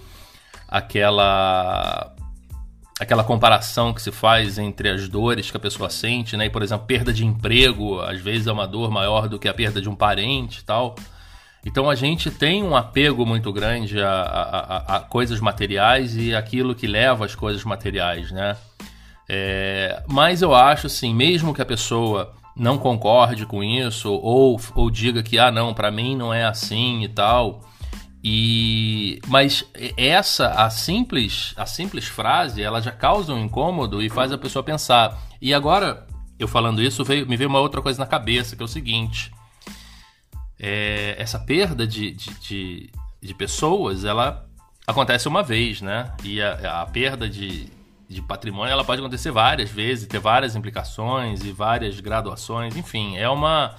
aquela 0.68 2.14
aquela 2.98 3.24
comparação 3.24 3.94
que 3.94 4.02
se 4.02 4.12
faz 4.12 4.58
entre 4.58 4.90
as 4.90 5.08
dores 5.08 5.50
que 5.50 5.56
a 5.56 5.60
pessoa 5.60 5.88
sente, 5.88 6.36
né? 6.36 6.46
E, 6.46 6.50
por 6.50 6.62
exemplo, 6.62 6.86
perda 6.86 7.12
de 7.12 7.24
emprego, 7.24 7.98
às 8.00 8.20
vezes 8.20 8.46
é 8.46 8.52
uma 8.52 8.66
dor 8.66 8.90
maior 8.90 9.26
do 9.26 9.38
que 9.38 9.48
a 9.48 9.54
perda 9.54 9.80
de 9.80 9.88
um 9.88 9.94
parente 9.94 10.62
tal. 10.64 10.94
Então 11.64 11.90
a 11.90 11.94
gente 11.94 12.30
tem 12.30 12.62
um 12.62 12.74
apego 12.74 13.26
muito 13.26 13.52
grande 13.52 14.00
a, 14.00 14.10
a, 14.10 14.96
a 14.96 15.00
coisas 15.00 15.40
materiais 15.40 16.16
e 16.16 16.34
aquilo 16.34 16.74
que 16.74 16.86
leva 16.86 17.24
às 17.24 17.34
coisas 17.34 17.64
materiais, 17.64 18.30
né? 18.30 18.56
É, 19.28 20.02
mas 20.08 20.42
eu 20.42 20.54
acho 20.54 20.86
assim, 20.86 21.14
mesmo 21.14 21.54
que 21.54 21.62
a 21.62 21.66
pessoa 21.66 22.34
não 22.56 22.78
concorde 22.78 23.46
com 23.46 23.62
isso 23.62 24.12
ou, 24.12 24.60
ou 24.74 24.90
diga 24.90 25.22
que 25.22 25.38
ah 25.38 25.50
não 25.50 25.72
para 25.72 25.90
mim 25.90 26.16
não 26.16 26.32
é 26.32 26.44
assim 26.44 27.02
e 27.02 27.08
tal. 27.08 27.62
E 28.22 29.18
mas 29.26 29.64
essa 29.96 30.48
a 30.48 30.68
simples 30.68 31.54
a 31.56 31.64
simples 31.64 32.06
frase 32.06 32.62
ela 32.62 32.80
já 32.80 32.92
causa 32.92 33.32
um 33.32 33.44
incômodo 33.44 34.02
e 34.02 34.10
faz 34.10 34.30
a 34.32 34.38
pessoa 34.38 34.62
pensar. 34.62 35.18
E 35.40 35.54
agora 35.54 36.06
eu 36.38 36.46
falando 36.46 36.82
isso 36.82 37.04
veio, 37.04 37.26
me 37.26 37.36
veio 37.36 37.48
uma 37.48 37.60
outra 37.60 37.80
coisa 37.80 37.98
na 37.98 38.06
cabeça 38.06 38.56
que 38.56 38.62
é 38.62 38.64
o 38.64 38.68
seguinte. 38.68 39.32
É, 40.58 41.14
essa 41.18 41.38
perda 41.38 41.86
de, 41.86 42.10
de, 42.10 42.34
de, 42.40 42.90
de 43.22 43.34
pessoas 43.34 44.04
ela 44.04 44.46
acontece 44.86 45.26
uma 45.26 45.42
vez 45.42 45.80
né? 45.80 46.12
E 46.22 46.42
a, 46.42 46.82
a 46.82 46.86
perda 46.86 47.26
de 47.26 47.79
de 48.10 48.20
patrimônio, 48.20 48.72
ela 48.72 48.84
pode 48.84 49.00
acontecer 49.00 49.30
várias 49.30 49.70
vezes, 49.70 50.08
ter 50.08 50.18
várias 50.18 50.56
implicações 50.56 51.44
e 51.44 51.52
várias 51.52 52.00
graduações, 52.00 52.74
enfim, 52.74 53.16
é 53.16 53.28
uma 53.28 53.76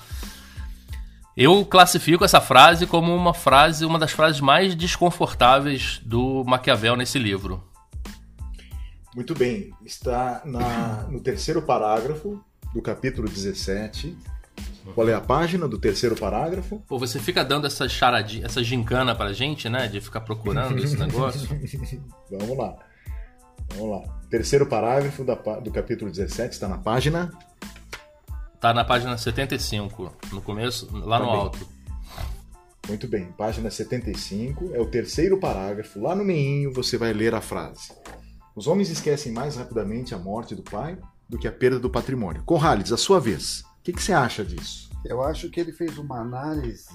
Eu 1.35 1.65
classifico 1.65 2.23
essa 2.23 2.39
frase 2.39 2.87
como 2.87 3.13
uma 3.13 3.33
frase, 3.33 3.85
uma 3.85 3.99
das 3.99 4.13
frases 4.13 4.39
mais 4.39 4.73
desconfortáveis 4.73 5.99
do 6.05 6.45
Maquiavel 6.45 6.95
nesse 6.95 7.19
livro. 7.19 7.61
Muito 9.13 9.35
bem, 9.35 9.73
está 9.85 10.41
na, 10.45 11.03
no 11.09 11.19
terceiro 11.19 11.61
parágrafo 11.61 12.41
do 12.73 12.81
capítulo 12.81 13.27
17. 13.27 14.17
Qual 14.95 15.07
é 15.09 15.13
a 15.13 15.19
página 15.19 15.67
do 15.67 15.77
terceiro 15.77 16.15
parágrafo? 16.15 16.81
Pô, 16.87 16.97
você 16.97 17.19
fica 17.19 17.43
dando 17.43 17.67
essa 17.67 17.87
charadinha, 17.89 18.45
essa 18.45 18.63
gincana 18.63 19.13
pra 19.13 19.33
gente, 19.33 19.67
né? 19.67 19.87
De 19.87 19.99
ficar 19.99 20.21
procurando 20.21 20.77
esse 20.79 20.95
negócio. 20.97 21.47
Vamos 22.29 22.57
lá. 22.57 22.77
Vamos 23.75 23.91
lá. 23.91 24.20
Terceiro 24.31 24.65
parágrafo 24.65 25.25
da, 25.25 25.35
do 25.35 25.69
capítulo 25.71 26.09
17 26.09 26.53
está 26.53 26.65
na 26.65 26.77
página. 26.77 27.29
Tá 28.61 28.73
na 28.73 28.85
página 28.85 29.17
75, 29.17 30.09
no 30.31 30.41
começo, 30.41 30.87
lá 30.99 31.19
no 31.19 31.25
alto. 31.25 31.67
Muito 32.87 33.09
bem, 33.09 33.29
página 33.33 33.69
75 33.69 34.71
é 34.73 34.79
o 34.79 34.85
terceiro 34.85 35.37
parágrafo. 35.37 35.99
Lá 35.99 36.15
no 36.15 36.23
meio 36.23 36.71
você 36.71 36.97
vai 36.97 37.11
ler 37.11 37.35
a 37.35 37.41
frase. 37.41 37.91
Os 38.55 38.67
homens 38.67 38.89
esquecem 38.89 39.33
mais 39.33 39.57
rapidamente 39.57 40.15
a 40.15 40.17
morte 40.17 40.55
do 40.55 40.63
pai 40.63 40.97
do 41.27 41.37
que 41.37 41.47
a 41.47 41.51
perda 41.51 41.77
do 41.77 41.89
patrimônio. 41.89 42.41
Corrales, 42.45 42.93
a 42.93 42.97
sua 42.97 43.19
vez. 43.19 43.65
O 43.79 43.83
que, 43.83 43.91
que 43.91 44.01
você 44.01 44.13
acha 44.13 44.45
disso? 44.45 44.89
Eu 45.03 45.21
acho 45.21 45.49
que 45.49 45.59
ele 45.59 45.73
fez 45.73 45.97
uma 45.97 46.21
análise 46.21 46.87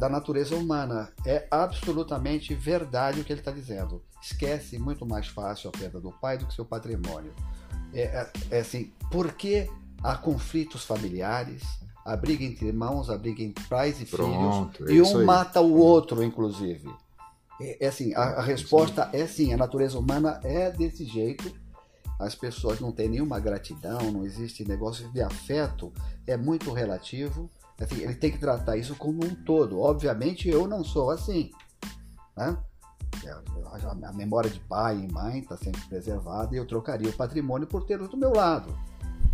da 0.00 0.08
natureza 0.08 0.56
humana. 0.56 1.12
É 1.24 1.46
absolutamente 1.48 2.56
verdade 2.56 3.20
o 3.20 3.24
que 3.24 3.32
ele 3.32 3.40
está 3.40 3.52
dizendo. 3.52 4.02
Esquece 4.24 4.78
muito 4.78 5.04
mais 5.04 5.26
fácil 5.28 5.68
a 5.68 5.72
perda 5.72 6.00
do 6.00 6.10
pai 6.10 6.38
do 6.38 6.46
que 6.46 6.54
seu 6.54 6.64
patrimônio. 6.64 7.34
É, 7.92 8.02
é, 8.02 8.32
é 8.52 8.60
assim, 8.60 8.90
porque 9.10 9.70
há 10.02 10.16
conflitos 10.16 10.82
familiares, 10.82 11.62
a 12.02 12.16
briga 12.16 12.42
entre 12.42 12.68
irmãos, 12.68 13.10
a 13.10 13.18
briga 13.18 13.42
entre 13.42 13.62
pais 13.66 14.00
e 14.00 14.06
Pronto, 14.06 14.78
filhos, 14.78 14.90
é 14.90 14.94
e 14.94 15.02
um 15.02 15.18
aí. 15.18 15.24
mata 15.26 15.60
o 15.60 15.74
outro, 15.74 16.22
inclusive. 16.22 16.88
É, 17.60 17.84
é 17.84 17.88
assim, 17.88 18.14
a, 18.14 18.22
a 18.22 18.42
resposta 18.42 19.10
é 19.12 19.26
sim, 19.26 19.52
a 19.52 19.58
natureza 19.58 19.98
humana 19.98 20.40
é 20.42 20.70
desse 20.70 21.04
jeito. 21.04 21.52
As 22.18 22.34
pessoas 22.34 22.80
não 22.80 22.92
têm 22.92 23.10
nenhuma 23.10 23.38
gratidão, 23.38 24.10
não 24.10 24.24
existe 24.24 24.66
negócio 24.66 25.06
de 25.12 25.20
afeto, 25.20 25.92
é 26.26 26.34
muito 26.34 26.72
relativo. 26.72 27.50
Assim, 27.78 28.02
ele 28.02 28.14
tem 28.14 28.30
que 28.30 28.38
tratar 28.38 28.78
isso 28.78 28.94
como 28.94 29.22
um 29.22 29.34
todo. 29.34 29.80
Obviamente 29.80 30.48
eu 30.48 30.66
não 30.66 30.82
sou 30.82 31.10
assim. 31.10 31.50
Né? 32.34 32.56
A 34.06 34.12
memória 34.12 34.50
de 34.50 34.60
pai 34.60 34.98
e 34.98 35.12
mãe 35.12 35.40
está 35.40 35.56
sempre 35.56 35.80
preservada 35.82 36.54
e 36.54 36.58
eu 36.58 36.66
trocaria 36.66 37.10
o 37.10 37.12
patrimônio 37.12 37.66
por 37.66 37.84
tê-los 37.84 38.08
do 38.08 38.16
meu 38.16 38.32
lado. 38.32 38.76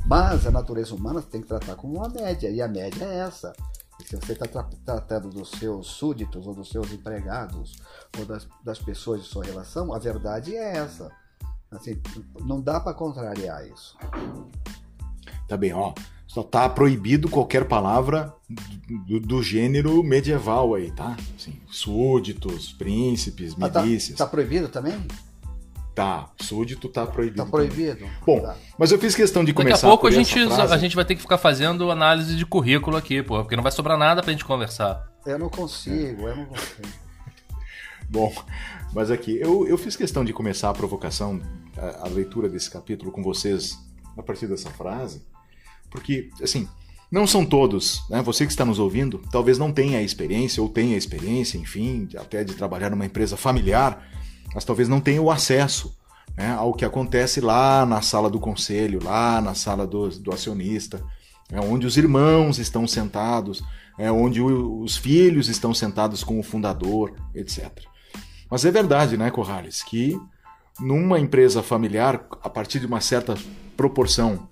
Mas 0.06 0.46
a 0.46 0.50
natureza 0.50 0.94
humana 0.94 1.22
tem 1.22 1.40
que 1.40 1.48
tratar 1.48 1.76
como 1.76 1.98
uma 1.98 2.08
média, 2.08 2.48
e 2.48 2.60
a 2.60 2.68
média 2.68 3.04
é 3.04 3.18
essa. 3.18 3.52
E 4.00 4.04
se 4.04 4.16
você 4.16 4.32
está 4.32 4.46
tra 4.46 4.62
tratando 4.84 5.28
dos 5.28 5.50
seus 5.50 5.88
súditos, 5.88 6.46
ou 6.46 6.54
dos 6.54 6.70
seus 6.70 6.90
empregados, 6.90 7.76
ou 8.18 8.24
das, 8.24 8.48
das 8.64 8.78
pessoas 8.78 9.22
de 9.22 9.28
sua 9.28 9.44
relação, 9.44 9.92
a 9.92 9.98
verdade 9.98 10.56
é 10.56 10.78
essa. 10.78 11.10
Assim, 11.70 12.00
não 12.40 12.60
dá 12.60 12.80
para 12.80 12.94
contrariar 12.94 13.66
isso. 13.66 13.96
Tá 15.46 15.56
bem, 15.56 15.72
ó. 15.72 15.92
Só 16.30 16.44
tá 16.44 16.68
proibido 16.68 17.28
qualquer 17.28 17.64
palavra 17.64 18.32
do, 19.04 19.18
do 19.18 19.42
gênero 19.42 20.00
medieval 20.04 20.76
aí, 20.76 20.92
tá? 20.92 21.16
Assim, 21.36 21.60
súditos, 21.68 22.72
príncipes, 22.72 23.56
milícias. 23.56 24.14
Ah, 24.14 24.18
tá, 24.18 24.24
tá 24.26 24.30
proibido 24.30 24.68
também? 24.68 24.94
Tá, 25.92 26.30
súdito 26.40 26.88
tá 26.88 27.04
proibido. 27.04 27.44
Tá 27.44 27.50
proibido. 27.50 28.06
Bom, 28.24 28.42
tá. 28.42 28.54
mas 28.78 28.92
eu 28.92 28.98
fiz 29.00 29.12
questão 29.12 29.44
de 29.44 29.52
começar 29.52 29.78
Daqui 29.78 29.86
a 29.86 29.88
pouco 29.88 30.06
a 30.06 30.10
gente, 30.12 30.38
a 30.38 30.78
gente 30.78 30.94
vai 30.94 31.04
ter 31.04 31.16
que 31.16 31.20
ficar 31.20 31.36
fazendo 31.36 31.90
análise 31.90 32.36
de 32.36 32.46
currículo 32.46 32.96
aqui, 32.96 33.24
pô, 33.24 33.42
porque 33.42 33.56
não 33.56 33.64
vai 33.64 33.72
sobrar 33.72 33.98
nada 33.98 34.22
pra 34.22 34.30
gente 34.30 34.44
conversar. 34.44 35.04
Eu 35.26 35.36
não 35.36 35.48
consigo, 35.48 36.28
é. 36.28 36.30
eu 36.30 36.36
não 36.36 36.44
consigo. 36.44 36.88
Bom, 38.08 38.32
mas 38.94 39.10
aqui, 39.10 39.36
eu, 39.40 39.66
eu 39.66 39.76
fiz 39.76 39.96
questão 39.96 40.24
de 40.24 40.32
começar 40.32 40.70
a 40.70 40.74
provocação, 40.74 41.42
a, 41.76 42.06
a 42.06 42.08
leitura 42.08 42.48
desse 42.48 42.70
capítulo 42.70 43.10
com 43.10 43.20
vocês 43.20 43.76
a 44.16 44.22
partir 44.22 44.46
dessa 44.46 44.70
frase, 44.70 45.28
porque, 45.90 46.30
assim, 46.42 46.68
não 47.10 47.26
são 47.26 47.44
todos, 47.44 48.02
né? 48.08 48.22
Você 48.22 48.46
que 48.46 48.52
está 48.52 48.64
nos 48.64 48.78
ouvindo, 48.78 49.20
talvez 49.30 49.58
não 49.58 49.72
tenha 49.72 49.98
a 49.98 50.02
experiência 50.02 50.62
ou 50.62 50.68
tenha 50.68 50.94
a 50.94 50.98
experiência, 50.98 51.58
enfim, 51.58 52.08
até 52.16 52.44
de 52.44 52.54
trabalhar 52.54 52.90
numa 52.90 53.06
empresa 53.06 53.36
familiar 53.36 54.06
mas 54.54 54.64
talvez 54.64 54.88
não 54.88 55.00
tenha 55.00 55.22
o 55.22 55.30
acesso 55.30 55.96
né, 56.36 56.52
ao 56.52 56.74
que 56.74 56.84
acontece 56.84 57.40
lá 57.40 57.84
na 57.86 58.02
sala 58.02 58.30
do 58.30 58.40
conselho, 58.40 59.02
lá 59.02 59.40
na 59.40 59.54
sala 59.54 59.86
do, 59.86 60.08
do 60.08 60.32
acionista, 60.32 61.02
é 61.50 61.60
onde 61.60 61.86
os 61.86 61.96
irmãos 61.96 62.58
estão 62.58 62.86
sentados, 62.86 63.62
é 63.98 64.10
onde 64.10 64.40
o, 64.40 64.80
os 64.80 64.96
filhos 64.96 65.48
estão 65.48 65.74
sentados 65.74 66.22
com 66.22 66.38
o 66.38 66.42
fundador, 66.42 67.12
etc. 67.34 67.70
Mas 68.50 68.64
é 68.64 68.70
verdade, 68.70 69.16
né, 69.16 69.30
Corrales, 69.30 69.82
que 69.82 70.18
numa 70.78 71.18
empresa 71.18 71.62
familiar, 71.62 72.24
a 72.42 72.48
partir 72.48 72.80
de 72.80 72.86
uma 72.86 73.00
certa 73.00 73.34
proporção, 73.76 74.48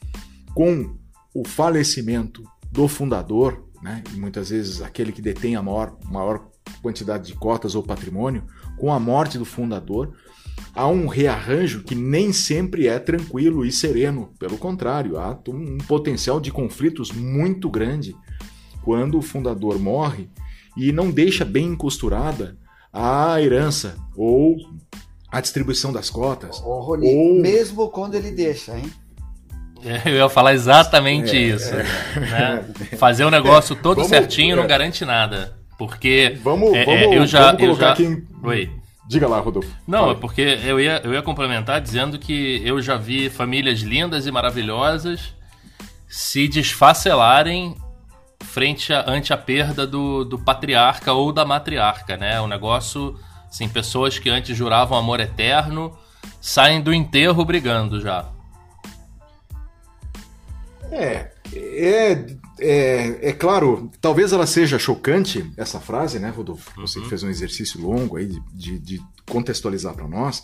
com 0.54 0.96
o 1.34 1.46
falecimento 1.46 2.42
do 2.70 2.88
fundador, 2.88 3.64
né, 3.82 4.02
e 4.14 4.18
muitas 4.18 4.50
vezes 4.50 4.82
aquele 4.82 5.12
que 5.12 5.22
detém 5.22 5.56
a 5.56 5.62
maior, 5.62 5.96
maior 6.04 6.48
quantidade 6.82 7.26
de 7.26 7.34
cotas 7.34 7.74
ou 7.74 7.82
patrimônio, 7.82 8.44
com 8.76 8.92
a 8.92 9.00
morte 9.00 9.38
do 9.38 9.44
fundador, 9.44 10.14
há 10.74 10.86
um 10.86 11.06
rearranjo 11.06 11.82
que 11.82 11.94
nem 11.94 12.32
sempre 12.32 12.86
é 12.86 12.98
tranquilo 12.98 13.64
e 13.64 13.72
sereno. 13.72 14.32
Pelo 14.38 14.58
contrário, 14.58 15.18
há 15.18 15.38
um 15.48 15.78
potencial 15.78 16.40
de 16.40 16.50
conflitos 16.50 17.10
muito 17.10 17.70
grande 17.70 18.14
quando 18.82 19.18
o 19.18 19.22
fundador 19.22 19.78
morre 19.78 20.28
e 20.76 20.92
não 20.92 21.10
deixa 21.10 21.44
bem 21.44 21.74
costurada 21.74 22.56
a 22.92 23.40
herança 23.40 23.96
ou 24.16 24.56
a 25.30 25.40
distribuição 25.40 25.92
das 25.92 26.08
cotas. 26.08 26.60
Ô, 26.60 26.80
Rony, 26.80 27.14
ou... 27.14 27.40
mesmo 27.40 27.88
quando 27.90 28.14
ele 28.14 28.30
deixa, 28.30 28.78
hein? 28.78 28.90
É, 29.84 30.02
eu 30.10 30.16
ia 30.16 30.28
falar 30.28 30.54
exatamente 30.54 31.36
é, 31.36 31.40
isso. 31.40 31.74
É. 31.74 31.84
Né? 32.20 32.64
Fazer 32.98 33.24
o 33.24 33.30
negócio 33.30 33.76
todo 33.76 33.96
vamos, 33.96 34.10
certinho 34.10 34.56
não 34.56 34.64
é. 34.64 34.66
garante 34.66 35.04
nada. 35.04 35.56
Porque. 35.78 36.38
Vamos, 36.42 36.74
é, 36.74 36.84
vamos, 36.84 37.16
eu 37.16 37.26
já, 37.26 37.52
vamos 37.52 37.62
eu 37.62 37.74
já... 37.76 37.96
Oi. 38.42 38.70
Diga 39.08 39.26
lá, 39.26 39.40
Rodolfo. 39.40 39.70
Não, 39.86 40.10
é 40.10 40.14
porque 40.14 40.42
eu 40.42 40.78
ia, 40.78 41.00
eu 41.02 41.14
ia 41.14 41.22
complementar 41.22 41.80
dizendo 41.80 42.18
que 42.18 42.60
eu 42.62 42.82
já 42.82 42.96
vi 42.96 43.30
famílias 43.30 43.80
lindas 43.80 44.26
e 44.26 44.30
maravilhosas 44.30 45.32
se 46.06 46.46
desfacelarem 46.46 47.74
frente 48.40 48.92
a, 48.92 49.08
ante 49.08 49.32
a 49.32 49.36
perda 49.36 49.86
do, 49.86 50.24
do 50.24 50.38
patriarca 50.38 51.12
ou 51.14 51.32
da 51.32 51.44
matriarca, 51.44 52.18
né? 52.18 52.38
Um 52.40 52.46
negócio, 52.46 53.18
assim, 53.48 53.66
pessoas 53.66 54.18
que 54.18 54.28
antes 54.28 54.54
juravam 54.54 54.98
amor 54.98 55.20
eterno 55.20 55.96
saem 56.40 56.82
do 56.82 56.92
enterro 56.92 57.44
brigando 57.46 58.00
já. 58.02 58.26
É, 60.90 61.30
é, 61.54 62.26
é, 62.60 63.28
é, 63.28 63.32
claro, 63.32 63.90
talvez 64.00 64.32
ela 64.32 64.46
seja 64.46 64.78
chocante, 64.78 65.50
essa 65.56 65.80
frase, 65.80 66.18
né, 66.18 66.30
Rodolfo? 66.30 66.70
Você 66.80 66.98
que 66.98 67.04
uhum. 67.04 67.08
fez 67.10 67.22
um 67.22 67.28
exercício 67.28 67.80
longo 67.80 68.16
aí 68.16 68.26
de, 68.26 68.40
de, 68.52 68.78
de 68.78 69.02
contextualizar 69.28 69.94
para 69.94 70.08
nós. 70.08 70.42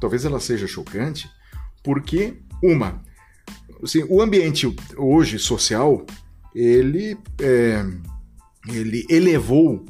Talvez 0.00 0.24
ela 0.24 0.40
seja 0.40 0.66
chocante, 0.66 1.30
porque, 1.82 2.34
uma, 2.62 3.00
assim, 3.82 4.04
o 4.08 4.20
ambiente 4.20 4.74
hoje 4.96 5.38
social, 5.38 6.04
ele, 6.54 7.16
é, 7.40 7.84
ele 8.68 9.06
elevou 9.08 9.84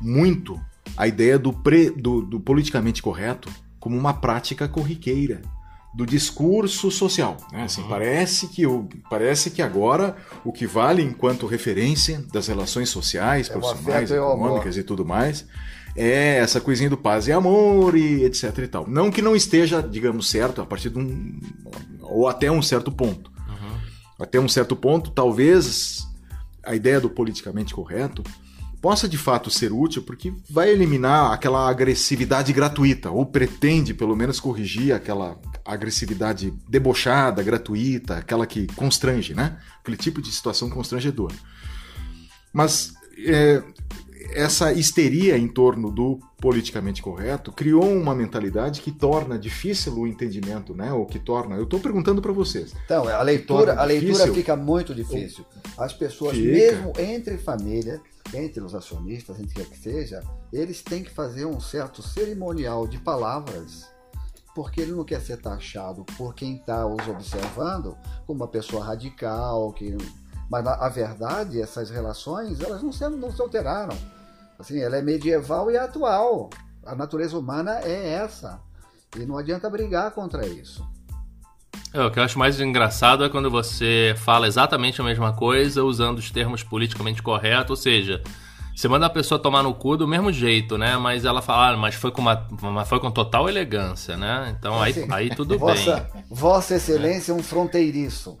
muito 0.00 0.60
a 0.96 1.06
ideia 1.06 1.38
do, 1.38 1.52
pre, 1.52 1.90
do, 1.90 2.22
do 2.22 2.40
politicamente 2.40 3.02
correto 3.02 3.52
como 3.78 3.96
uma 3.96 4.14
prática 4.14 4.68
corriqueira 4.68 5.42
do 5.94 6.06
discurso 6.06 6.90
social. 6.90 7.36
Né? 7.52 7.64
Assim, 7.64 7.82
uhum. 7.82 7.88
parece, 7.88 8.48
que 8.48 8.66
o, 8.66 8.88
parece 9.10 9.50
que 9.50 9.60
agora 9.60 10.16
o 10.44 10.52
que 10.52 10.66
vale 10.66 11.02
enquanto 11.02 11.46
referência 11.46 12.24
das 12.32 12.46
relações 12.46 12.88
sociais, 12.88 13.50
é 13.50 13.52
profissionais, 13.52 14.10
econômicas 14.10 14.76
e 14.76 14.82
tudo 14.82 15.04
mais 15.04 15.46
é 15.94 16.38
essa 16.38 16.60
coisinha 16.60 16.88
do 16.88 16.96
paz 16.96 17.28
e 17.28 17.32
amor 17.32 17.96
e 17.96 18.24
etc 18.24 18.58
e 18.58 18.68
tal. 18.68 18.88
Não 18.88 19.10
que 19.10 19.20
não 19.20 19.36
esteja, 19.36 19.82
digamos, 19.82 20.28
certo 20.28 20.60
a 20.60 20.66
partir 20.66 20.90
de 20.90 20.98
um. 20.98 21.38
ou 22.00 22.28
até 22.28 22.50
um 22.50 22.62
certo 22.62 22.90
ponto. 22.90 23.30
Uhum. 23.48 23.78
Até 24.18 24.40
um 24.40 24.48
certo 24.48 24.74
ponto, 24.74 25.10
talvez 25.10 26.06
a 26.64 26.74
ideia 26.74 27.00
do 27.00 27.10
politicamente 27.10 27.74
correto 27.74 28.22
possa 28.82 29.08
de 29.08 29.16
fato 29.16 29.48
ser 29.48 29.72
útil 29.72 30.02
porque 30.02 30.34
vai 30.50 30.68
eliminar 30.70 31.32
aquela 31.32 31.70
agressividade 31.70 32.52
gratuita, 32.52 33.10
ou 33.10 33.24
pretende 33.24 33.94
pelo 33.94 34.16
menos 34.16 34.40
corrigir 34.40 34.92
aquela 34.92 35.38
agressividade 35.64 36.52
debochada, 36.68 37.44
gratuita, 37.44 38.16
aquela 38.16 38.44
que 38.44 38.66
constrange, 38.74 39.34
né? 39.34 39.56
Aquele 39.80 39.96
tipo 39.96 40.20
de 40.20 40.32
situação 40.32 40.68
constrangedora. 40.68 41.34
Mas 42.52 42.92
é, 43.24 43.62
essa 44.34 44.72
histeria 44.72 45.36
em 45.36 45.48
torno 45.48 45.90
do 45.90 46.18
politicamente 46.40 47.00
correto 47.02 47.52
criou 47.52 47.88
uma 47.88 48.14
mentalidade 48.14 48.80
que 48.80 48.90
torna 48.90 49.38
difícil 49.38 49.94
o 49.94 50.06
entendimento, 50.06 50.74
né? 50.74 50.92
Ou 50.92 51.06
que 51.06 51.18
torna. 51.18 51.56
Eu 51.56 51.64
estou 51.64 51.80
perguntando 51.80 52.20
para 52.20 52.32
vocês. 52.32 52.74
Então, 52.84 53.06
a 53.08 53.22
leitura, 53.22 53.74
a 53.74 53.84
leitura 53.84 54.32
fica 54.32 54.56
muito 54.56 54.94
difícil. 54.94 55.44
As 55.78 55.92
pessoas, 55.92 56.36
fica. 56.36 56.52
mesmo 56.52 56.92
entre 56.98 57.38
família, 57.38 58.00
entre 58.34 58.62
os 58.62 58.74
acionistas, 58.74 59.38
entre 59.38 59.54
quem 59.54 59.64
que 59.64 59.78
seja, 59.78 60.22
eles 60.52 60.82
têm 60.82 61.02
que 61.02 61.10
fazer 61.10 61.46
um 61.46 61.60
certo 61.60 62.02
cerimonial 62.02 62.86
de 62.86 62.98
palavras, 62.98 63.88
porque 64.54 64.80
ele 64.80 64.92
não 64.92 65.04
quer 65.04 65.20
ser 65.20 65.38
taxado 65.38 66.04
por 66.16 66.34
quem 66.34 66.56
está 66.56 66.86
os 66.86 67.06
observando 67.08 67.96
como 68.26 68.40
uma 68.40 68.48
pessoa 68.48 68.84
radical, 68.84 69.72
que 69.72 69.96
mas 70.52 70.66
a, 70.66 70.74
a 70.84 70.88
verdade, 70.90 71.62
essas 71.62 71.88
relações, 71.88 72.60
elas 72.60 72.82
não 72.82 72.92
se, 72.92 73.08
não 73.08 73.32
se 73.32 73.40
alteraram. 73.40 73.96
Assim, 74.62 74.80
ela 74.80 74.96
é 74.96 75.02
medieval 75.02 75.72
e 75.72 75.76
atual. 75.76 76.48
A 76.86 76.94
natureza 76.94 77.36
humana 77.36 77.80
é 77.82 78.12
essa. 78.12 78.60
E 79.18 79.26
não 79.26 79.36
adianta 79.36 79.68
brigar 79.68 80.12
contra 80.12 80.46
isso. 80.46 80.86
É, 81.92 82.00
o 82.00 82.10
que 82.12 82.20
eu 82.20 82.22
acho 82.22 82.38
mais 82.38 82.60
engraçado 82.60 83.24
é 83.24 83.28
quando 83.28 83.50
você 83.50 84.14
fala 84.18 84.46
exatamente 84.46 85.00
a 85.00 85.04
mesma 85.04 85.32
coisa 85.32 85.82
usando 85.82 86.18
os 86.18 86.30
termos 86.30 86.62
politicamente 86.62 87.20
corretos, 87.20 87.70
ou 87.70 87.76
seja, 87.76 88.22
você 88.74 88.86
manda 88.86 89.04
a 89.06 89.10
pessoa 89.10 89.36
tomar 89.36 89.64
no 89.64 89.74
cu 89.74 89.96
do 89.96 90.06
mesmo 90.06 90.32
jeito, 90.32 90.78
né? 90.78 90.96
Mas 90.96 91.24
ela 91.24 91.42
fala, 91.42 91.70
ah, 91.70 91.76
mas 91.76 91.96
foi 91.96 92.12
com, 92.12 92.22
uma, 92.22 92.46
mas 92.62 92.88
foi 92.88 93.00
com 93.00 93.10
total 93.10 93.48
elegância, 93.48 94.16
né? 94.16 94.54
Então 94.56 94.80
aí, 94.80 94.94
aí 95.10 95.34
tudo 95.34 95.58
vossa, 95.58 96.08
bem. 96.14 96.24
Vossa 96.30 96.76
Excelência 96.76 97.32
é 97.32 97.34
um 97.34 97.42
fronteiriço. 97.42 98.38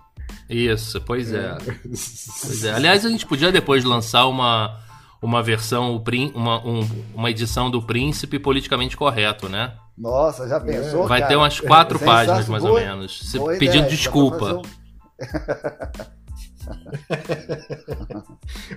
Isso, 0.48 1.00
pois 1.00 1.32
é. 1.32 1.58
pois 1.82 2.64
é. 2.64 2.74
Aliás, 2.74 3.04
a 3.04 3.10
gente 3.10 3.26
podia 3.26 3.50
depois 3.50 3.82
lançar 3.82 4.26
uma, 4.26 4.78
uma 5.22 5.42
versão, 5.42 6.02
uma, 6.34 6.66
um, 6.66 6.80
uma 7.14 7.30
edição 7.30 7.70
do 7.70 7.80
Príncipe 7.80 8.40
politicamente 8.40 8.96
correto, 8.96 9.48
né? 9.48 9.72
Nossa, 9.96 10.48
já 10.48 10.58
pensou? 10.58 11.06
Vai 11.06 11.20
cara? 11.20 11.30
ter 11.30 11.36
umas 11.36 11.60
quatro 11.60 11.98
páginas, 12.04 12.48
mais 12.48 12.64
boa, 12.64 12.74
ou 12.74 12.80
menos. 12.80 13.32
pedindo 13.58 13.84
ideia, 13.84 13.88
desculpa. 13.88 14.54
Um... 14.56 14.62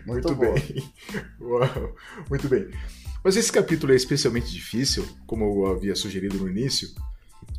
Muito, 0.06 0.28
Muito 0.28 0.36
bem. 0.36 0.94
Uau. 1.42 1.96
Muito 2.30 2.48
bem. 2.48 2.70
Mas 3.24 3.36
esse 3.36 3.52
capítulo 3.52 3.92
é 3.92 3.96
especialmente 3.96 4.52
difícil, 4.52 5.08
como 5.26 5.46
eu 5.46 5.72
havia 5.72 5.96
sugerido 5.96 6.38
no 6.38 6.48
início, 6.48 6.90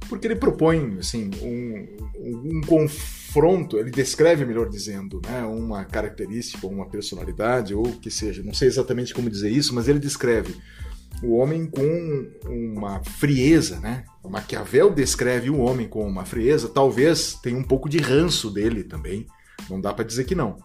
porque 0.09 0.27
ele 0.27 0.37
propõe 0.37 0.97
assim, 0.99 1.31
um, 1.43 1.87
um 2.19 2.61
confronto, 2.67 3.79
ele 3.79 3.91
descreve, 3.91 4.45
melhor 4.45 4.69
dizendo, 4.69 5.21
né, 5.27 5.43
uma 5.43 5.85
característica, 5.85 6.67
uma 6.67 6.87
personalidade, 6.87 7.75
ou 7.75 7.85
que 7.85 8.11
seja, 8.11 8.43
não 8.43 8.55
sei 8.55 8.69
exatamente 8.69 9.15
como 9.15 9.31
dizer 9.31 9.51
isso, 9.51 9.75
mas 9.75 9.89
ele 9.89 9.99
descreve 9.99 10.57
o 11.23 11.37
homem 11.37 11.67
com 11.67 12.29
uma 12.47 13.03
frieza, 13.03 13.81
né? 13.81 14.05
Maquiavel 14.29 14.93
descreve 14.93 15.49
o 15.49 15.59
homem 15.59 15.89
com 15.89 16.07
uma 16.07 16.25
frieza, 16.25 16.69
talvez 16.69 17.35
tenha 17.35 17.57
um 17.57 17.63
pouco 17.63 17.89
de 17.89 17.99
ranço 17.99 18.51
dele 18.51 18.85
também, 18.85 19.27
não 19.71 19.81
dá 19.81 19.95
para 19.95 20.05
dizer 20.05 20.25
que 20.25 20.35
não, 20.35 20.57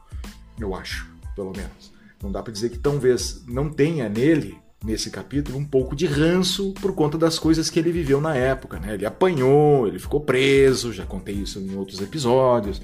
eu 0.60 0.76
acho, 0.76 1.10
pelo 1.36 1.52
menos. 1.52 1.92
Não 2.22 2.32
dá 2.32 2.44
para 2.44 2.54
dizer 2.54 2.70
que 2.70 2.78
talvez 2.78 3.44
não 3.48 3.70
tenha 3.70 4.08
nele 4.08 4.58
nesse 4.84 5.12
capítulo 5.12 5.58
um 5.58 5.66
pouco 5.66 5.96
de 5.96 6.08
ranço 6.08 6.74
por 6.82 6.94
conta 6.94 7.18
das 7.18 7.38
coisas 7.38 7.70
que 7.70 7.80
ele 7.80 7.92
viveu 7.92 8.20
na 8.20 8.36
época. 8.36 8.80
Né? 8.80 8.96
Ele 8.96 9.06
apanhou, 9.06 9.88
ele 9.88 10.00
ficou 10.00 10.22
preso, 10.22 10.92
já 10.92 11.06
contei 11.06 11.36
isso 11.36 11.60
em 11.60 11.76
outros 11.76 12.02
episódios, 12.02 12.82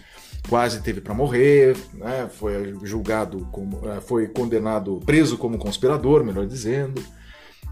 quase 0.48 0.82
teve 0.82 1.02
para 1.02 1.14
morrer, 1.14 1.76
né? 1.94 2.30
foi 2.32 2.76
julgado, 2.84 3.48
como, 3.52 3.90
é, 3.90 4.00
foi 4.00 4.28
condenado, 4.28 5.02
preso 5.06 5.38
como 5.38 5.58
conspirador, 5.58 6.24
melhor 6.24 6.46
dizendo. 6.46 7.04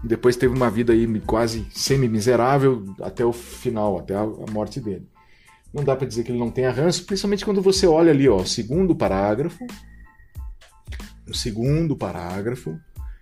Depois 0.02 0.36
teve 0.36 0.54
uma 0.54 0.70
vida 0.70 0.92
aí 0.92 1.06
quase 1.20 1.66
semi-miserável 1.70 2.84
até 3.00 3.24
o 3.24 3.32
final, 3.32 3.98
até 3.98 4.14
a 4.14 4.26
morte 4.52 4.80
dele. 4.80 5.08
Não 5.72 5.84
dá 5.84 5.96
para 5.96 6.06
dizer 6.06 6.22
que 6.22 6.30
ele 6.30 6.38
não 6.38 6.50
tenha 6.50 6.70
ranço, 6.70 7.04
principalmente 7.04 7.44
quando 7.44 7.62
você 7.62 7.86
olha 7.86 8.10
ali, 8.10 8.28
ó, 8.28 8.44
segundo 8.44 8.94
parágrafo. 8.94 9.66
Segundo 11.32 11.96
parágrafo, 11.96 12.78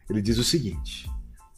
ele 0.08 0.22
diz 0.22 0.38
o 0.38 0.44
seguinte: 0.44 1.10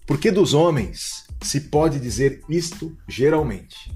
Porque 0.07 0.31
dos 0.31 0.55
homens 0.55 1.27
se 1.43 1.63
pode 1.63 1.99
dizer 2.01 2.43
isto 2.49 2.97
geralmente, 3.09 3.93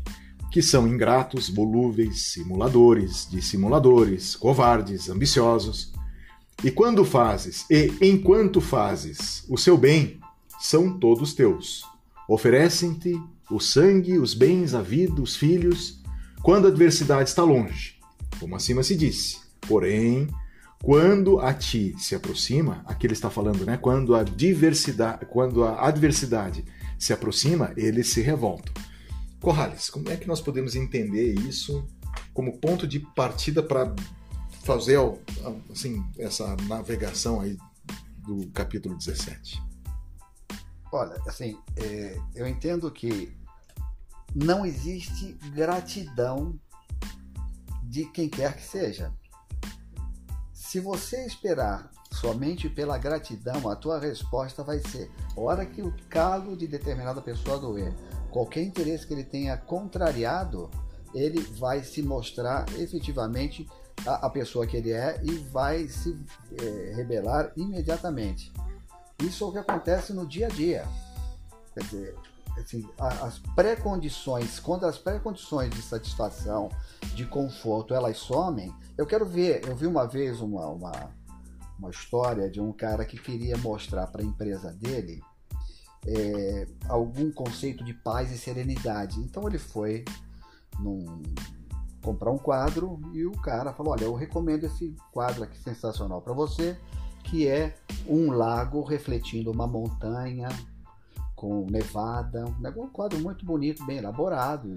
que 0.50 0.62
são 0.62 0.86
ingratos, 0.86 1.48
volúveis, 1.48 2.32
simuladores, 2.32 3.28
dissimuladores, 3.30 4.34
covardes, 4.34 5.08
ambiciosos. 5.08 5.92
E 6.62 6.70
quando 6.70 7.04
fazes, 7.04 7.64
e 7.70 7.92
enquanto 8.02 8.60
fazes 8.60 9.44
o 9.48 9.56
seu 9.56 9.78
bem, 9.78 10.20
são 10.60 10.98
todos 10.98 11.32
teus. 11.32 11.84
Oferecem-te 12.28 13.18
o 13.50 13.58
sangue, 13.58 14.18
os 14.18 14.34
bens, 14.34 14.74
a 14.74 14.82
vida, 14.82 15.22
os 15.22 15.36
filhos, 15.36 16.00
quando 16.42 16.66
a 16.66 16.68
adversidade 16.68 17.28
está 17.28 17.42
longe, 17.42 17.96
como 18.38 18.56
acima 18.56 18.82
se 18.82 18.94
disse. 18.94 19.38
Porém, 19.62 20.28
quando 20.82 21.40
a 21.40 21.52
ti 21.52 21.94
se 21.98 22.14
aproxima, 22.14 22.82
aqui 22.86 23.06
ele 23.06 23.12
está 23.12 23.28
falando, 23.28 23.66
né? 23.66 23.76
Quando 23.76 24.14
a 24.14 24.22
diversidade, 24.22 25.26
quando 25.26 25.62
a 25.62 25.86
adversidade 25.86 26.64
se 26.98 27.12
aproxima, 27.12 27.72
eles 27.76 28.08
se 28.08 28.22
revoltam. 28.22 28.72
Corrales, 29.40 29.90
como 29.90 30.10
é 30.10 30.16
que 30.16 30.26
nós 30.26 30.40
podemos 30.40 30.74
entender 30.74 31.34
isso 31.34 31.86
como 32.32 32.58
ponto 32.58 32.86
de 32.86 33.00
partida 33.00 33.62
para 33.62 33.94
fazer 34.62 34.98
assim, 35.70 36.04
essa 36.18 36.56
navegação 36.66 37.40
aí 37.40 37.58
do 38.26 38.48
capítulo 38.50 38.96
17? 38.96 39.62
Olha, 40.92 41.20
assim, 41.26 41.58
é, 41.76 42.18
eu 42.34 42.48
entendo 42.48 42.90
que 42.90 43.32
não 44.34 44.64
existe 44.64 45.36
gratidão 45.54 46.58
de 47.84 48.06
quem 48.06 48.28
quer 48.28 48.56
que 48.56 48.62
seja. 48.62 49.12
Se 50.70 50.78
você 50.78 51.26
esperar 51.26 51.90
somente 52.12 52.68
pela 52.68 52.96
gratidão, 52.96 53.68
a 53.68 53.74
tua 53.74 53.98
resposta 53.98 54.62
vai 54.62 54.78
ser: 54.78 55.10
hora 55.34 55.66
que 55.66 55.82
o 55.82 55.92
calo 56.08 56.56
de 56.56 56.68
determinada 56.68 57.20
pessoa 57.20 57.58
doer, 57.58 57.92
qualquer 58.30 58.62
interesse 58.62 59.04
que 59.04 59.12
ele 59.12 59.24
tenha 59.24 59.56
contrariado, 59.56 60.70
ele 61.12 61.40
vai 61.40 61.82
se 61.82 62.00
mostrar 62.04 62.66
efetivamente 62.78 63.68
a, 64.06 64.26
a 64.26 64.30
pessoa 64.30 64.64
que 64.64 64.76
ele 64.76 64.92
é 64.92 65.20
e 65.24 65.32
vai 65.38 65.88
se 65.88 66.16
é, 66.62 66.94
rebelar 66.94 67.50
imediatamente. 67.56 68.52
Isso 69.20 69.42
é 69.42 69.46
o 69.48 69.50
que 69.50 69.58
acontece 69.58 70.12
no 70.12 70.24
dia 70.24 70.46
a 70.46 70.50
dia. 70.50 70.86
Quer 71.74 71.82
dizer, 71.82 72.16
assim, 72.60 72.88
as 72.98 73.38
pré-condições, 73.54 74.58
quando 74.60 74.84
as 74.86 74.98
pré-condições 74.98 75.70
de 75.70 75.82
satisfação, 75.82 76.68
de 77.14 77.24
conforto, 77.24 77.94
elas 77.94 78.18
somem, 78.18 78.74
eu 78.96 79.06
quero 79.06 79.26
ver, 79.26 79.66
eu 79.66 79.74
vi 79.74 79.86
uma 79.86 80.06
vez 80.06 80.40
uma, 80.40 80.66
uma, 80.68 80.92
uma 81.78 81.90
história 81.90 82.50
de 82.50 82.60
um 82.60 82.72
cara 82.72 83.04
que 83.04 83.18
queria 83.18 83.56
mostrar 83.58 84.06
para 84.06 84.22
a 84.22 84.24
empresa 84.24 84.72
dele 84.72 85.20
é, 86.06 86.66
algum 86.88 87.30
conceito 87.30 87.84
de 87.84 87.94
paz 87.94 88.30
e 88.30 88.38
serenidade. 88.38 89.18
Então 89.20 89.46
ele 89.46 89.58
foi 89.58 90.04
num, 90.78 91.22
comprar 92.02 92.30
um 92.30 92.38
quadro 92.38 93.00
e 93.12 93.26
o 93.26 93.32
cara 93.32 93.72
falou: 93.72 93.92
Olha, 93.92 94.04
eu 94.04 94.14
recomendo 94.14 94.64
esse 94.64 94.94
quadro 95.12 95.42
aqui 95.44 95.58
sensacional 95.58 96.20
para 96.22 96.32
você, 96.32 96.78
que 97.24 97.46
é 97.46 97.76
um 98.06 98.30
lago 98.30 98.82
refletindo 98.82 99.50
uma 99.50 99.66
montanha 99.66 100.48
com 101.40 101.64
nevada, 101.70 102.44
um 102.76 102.90
quadro 102.90 103.18
muito 103.18 103.46
bonito, 103.46 103.82
bem 103.86 103.96
elaborado 103.96 104.76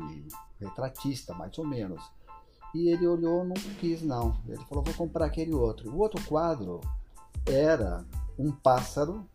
retratista, 0.58 1.34
mais 1.34 1.58
ou 1.58 1.68
menos. 1.68 2.02
E 2.74 2.88
ele 2.88 3.06
olhou, 3.06 3.44
não 3.44 3.54
quis 3.82 4.02
não. 4.02 4.42
Ele 4.48 4.64
falou, 4.70 4.82
vou 4.82 4.94
comprar 4.94 5.26
aquele 5.26 5.54
outro. 5.54 5.92
O 5.92 6.00
outro 6.00 6.24
quadro 6.24 6.80
era 7.46 8.06
um 8.40 8.50
pássaro 8.50 9.28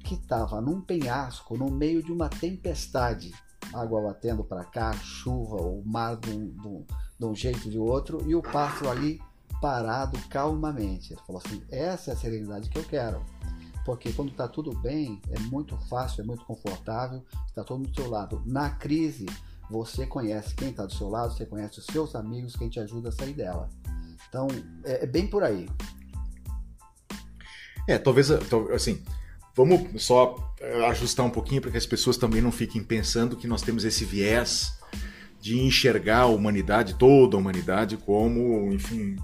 que 0.00 0.14
estava 0.14 0.60
num 0.60 0.80
penhasco 0.80 1.56
no 1.56 1.70
meio 1.70 2.02
de 2.02 2.10
uma 2.10 2.28
tempestade. 2.28 3.32
Água 3.72 4.02
batendo 4.02 4.42
para 4.42 4.64
cá, 4.64 4.92
chuva, 4.94 5.62
o 5.62 5.80
mar 5.86 6.16
de 6.16 6.30
um, 6.30 6.48
de, 6.48 6.66
um, 6.66 6.86
de 7.20 7.24
um 7.24 7.36
jeito 7.36 7.70
de 7.70 7.78
outro, 7.78 8.28
e 8.28 8.34
o 8.34 8.42
pássaro 8.42 8.90
ali 8.90 9.20
parado 9.60 10.18
calmamente. 10.28 11.12
Ele 11.12 11.22
falou 11.24 11.40
assim: 11.44 11.62
essa 11.70 12.10
é 12.10 12.14
a 12.14 12.16
serenidade 12.16 12.68
que 12.68 12.78
eu 12.80 12.84
quero 12.84 13.24
porque 13.86 14.12
quando 14.12 14.32
está 14.32 14.48
tudo 14.48 14.72
bem, 14.72 15.22
é 15.30 15.38
muito 15.38 15.76
fácil, 15.88 16.22
é 16.22 16.24
muito 16.26 16.44
confortável, 16.44 17.24
está 17.46 17.62
todo 17.62 17.86
do 17.86 17.94
seu 17.94 18.10
lado. 18.10 18.42
Na 18.44 18.68
crise, 18.68 19.26
você 19.70 20.04
conhece 20.04 20.56
quem 20.56 20.70
está 20.70 20.84
do 20.84 20.92
seu 20.92 21.08
lado, 21.08 21.32
você 21.32 21.46
conhece 21.46 21.78
os 21.78 21.86
seus 21.86 22.16
amigos, 22.16 22.56
quem 22.56 22.68
te 22.68 22.80
ajuda 22.80 23.10
a 23.10 23.12
sair 23.12 23.32
dela. 23.32 23.70
Então, 24.28 24.48
é, 24.84 25.04
é 25.04 25.06
bem 25.06 25.28
por 25.28 25.44
aí. 25.44 25.68
É, 27.86 27.96
talvez, 27.96 28.28
assim, 28.74 29.00
vamos 29.54 30.02
só 30.02 30.34
eh, 30.60 30.86
ajustar 30.86 31.24
um 31.24 31.30
pouquinho 31.30 31.62
para 31.62 31.70
que 31.70 31.78
as 31.78 31.86
pessoas 31.86 32.16
também 32.16 32.42
não 32.42 32.50
fiquem 32.50 32.82
pensando 32.82 33.36
que 33.36 33.46
nós 33.46 33.62
temos 33.62 33.84
esse 33.84 34.04
viés 34.04 34.80
de 35.40 35.60
enxergar 35.60 36.22
a 36.22 36.26
humanidade, 36.26 36.94
toda 36.94 37.36
a 37.36 37.38
humanidade, 37.38 37.96
como, 37.96 38.72
enfim, 38.72 39.14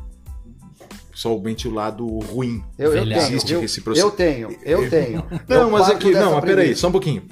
somente 1.22 1.68
o 1.68 1.70
lado 1.70 2.04
ruim. 2.18 2.64
Eu, 2.76 2.92
eu 2.94 3.04
tenho, 3.04 3.16
Existe 3.16 3.52
eu, 3.52 3.60
reciprocidade. 3.60 4.10
eu 4.10 4.16
tenho, 4.16 4.58
eu 4.64 4.90
tenho. 4.90 5.24
Não, 5.48 5.62
Eu 5.62 5.70
mas 5.70 5.88
aqui, 5.88 6.10
não, 6.10 6.32
mas 6.32 6.44
peraí, 6.44 6.74
só 6.74 6.88
um 6.88 6.92
pouquinho. 6.92 7.22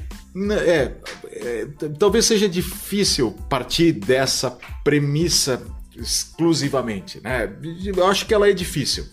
É, 0.64 0.92
é, 1.24 1.66
talvez 1.98 2.24
seja 2.24 2.48
difícil 2.48 3.33
partir 3.48 3.90
dessa 3.90 4.57
premissa 4.85 5.61
exclusivamente, 5.96 7.20
né? 7.20 7.53
Eu 7.85 8.07
acho 8.07 8.26
que 8.26 8.33
ela 8.33 8.48
é 8.48 8.53
difícil. 8.53 9.07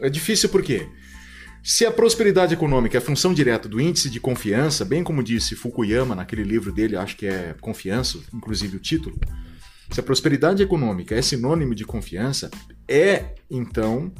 É 0.00 0.08
difícil 0.08 0.48
por 0.48 0.62
quê? 0.62 0.86
Se 1.62 1.84
a 1.84 1.90
prosperidade 1.90 2.54
econômica 2.54 2.96
é 2.96 3.00
função 3.00 3.34
direta 3.34 3.68
do 3.68 3.80
índice 3.80 4.08
de 4.08 4.20
confiança, 4.20 4.84
bem 4.84 5.02
como 5.02 5.24
disse 5.24 5.56
Fukuyama 5.56 6.14
naquele 6.14 6.44
livro 6.44 6.70
dele, 6.70 6.96
acho 6.96 7.16
que 7.16 7.26
é 7.26 7.54
Confiança, 7.60 8.20
inclusive 8.32 8.76
o 8.76 8.80
título, 8.80 9.18
se 9.90 9.98
a 9.98 10.02
prosperidade 10.02 10.62
econômica 10.62 11.14
é 11.14 11.22
sinônimo 11.22 11.74
de 11.74 11.84
confiança, 11.84 12.50
é 12.88 13.34
então 13.50 14.12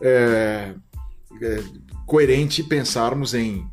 é, 0.00 0.74
é, 1.42 1.62
coerente 2.06 2.62
pensarmos 2.62 3.34
em 3.34 3.66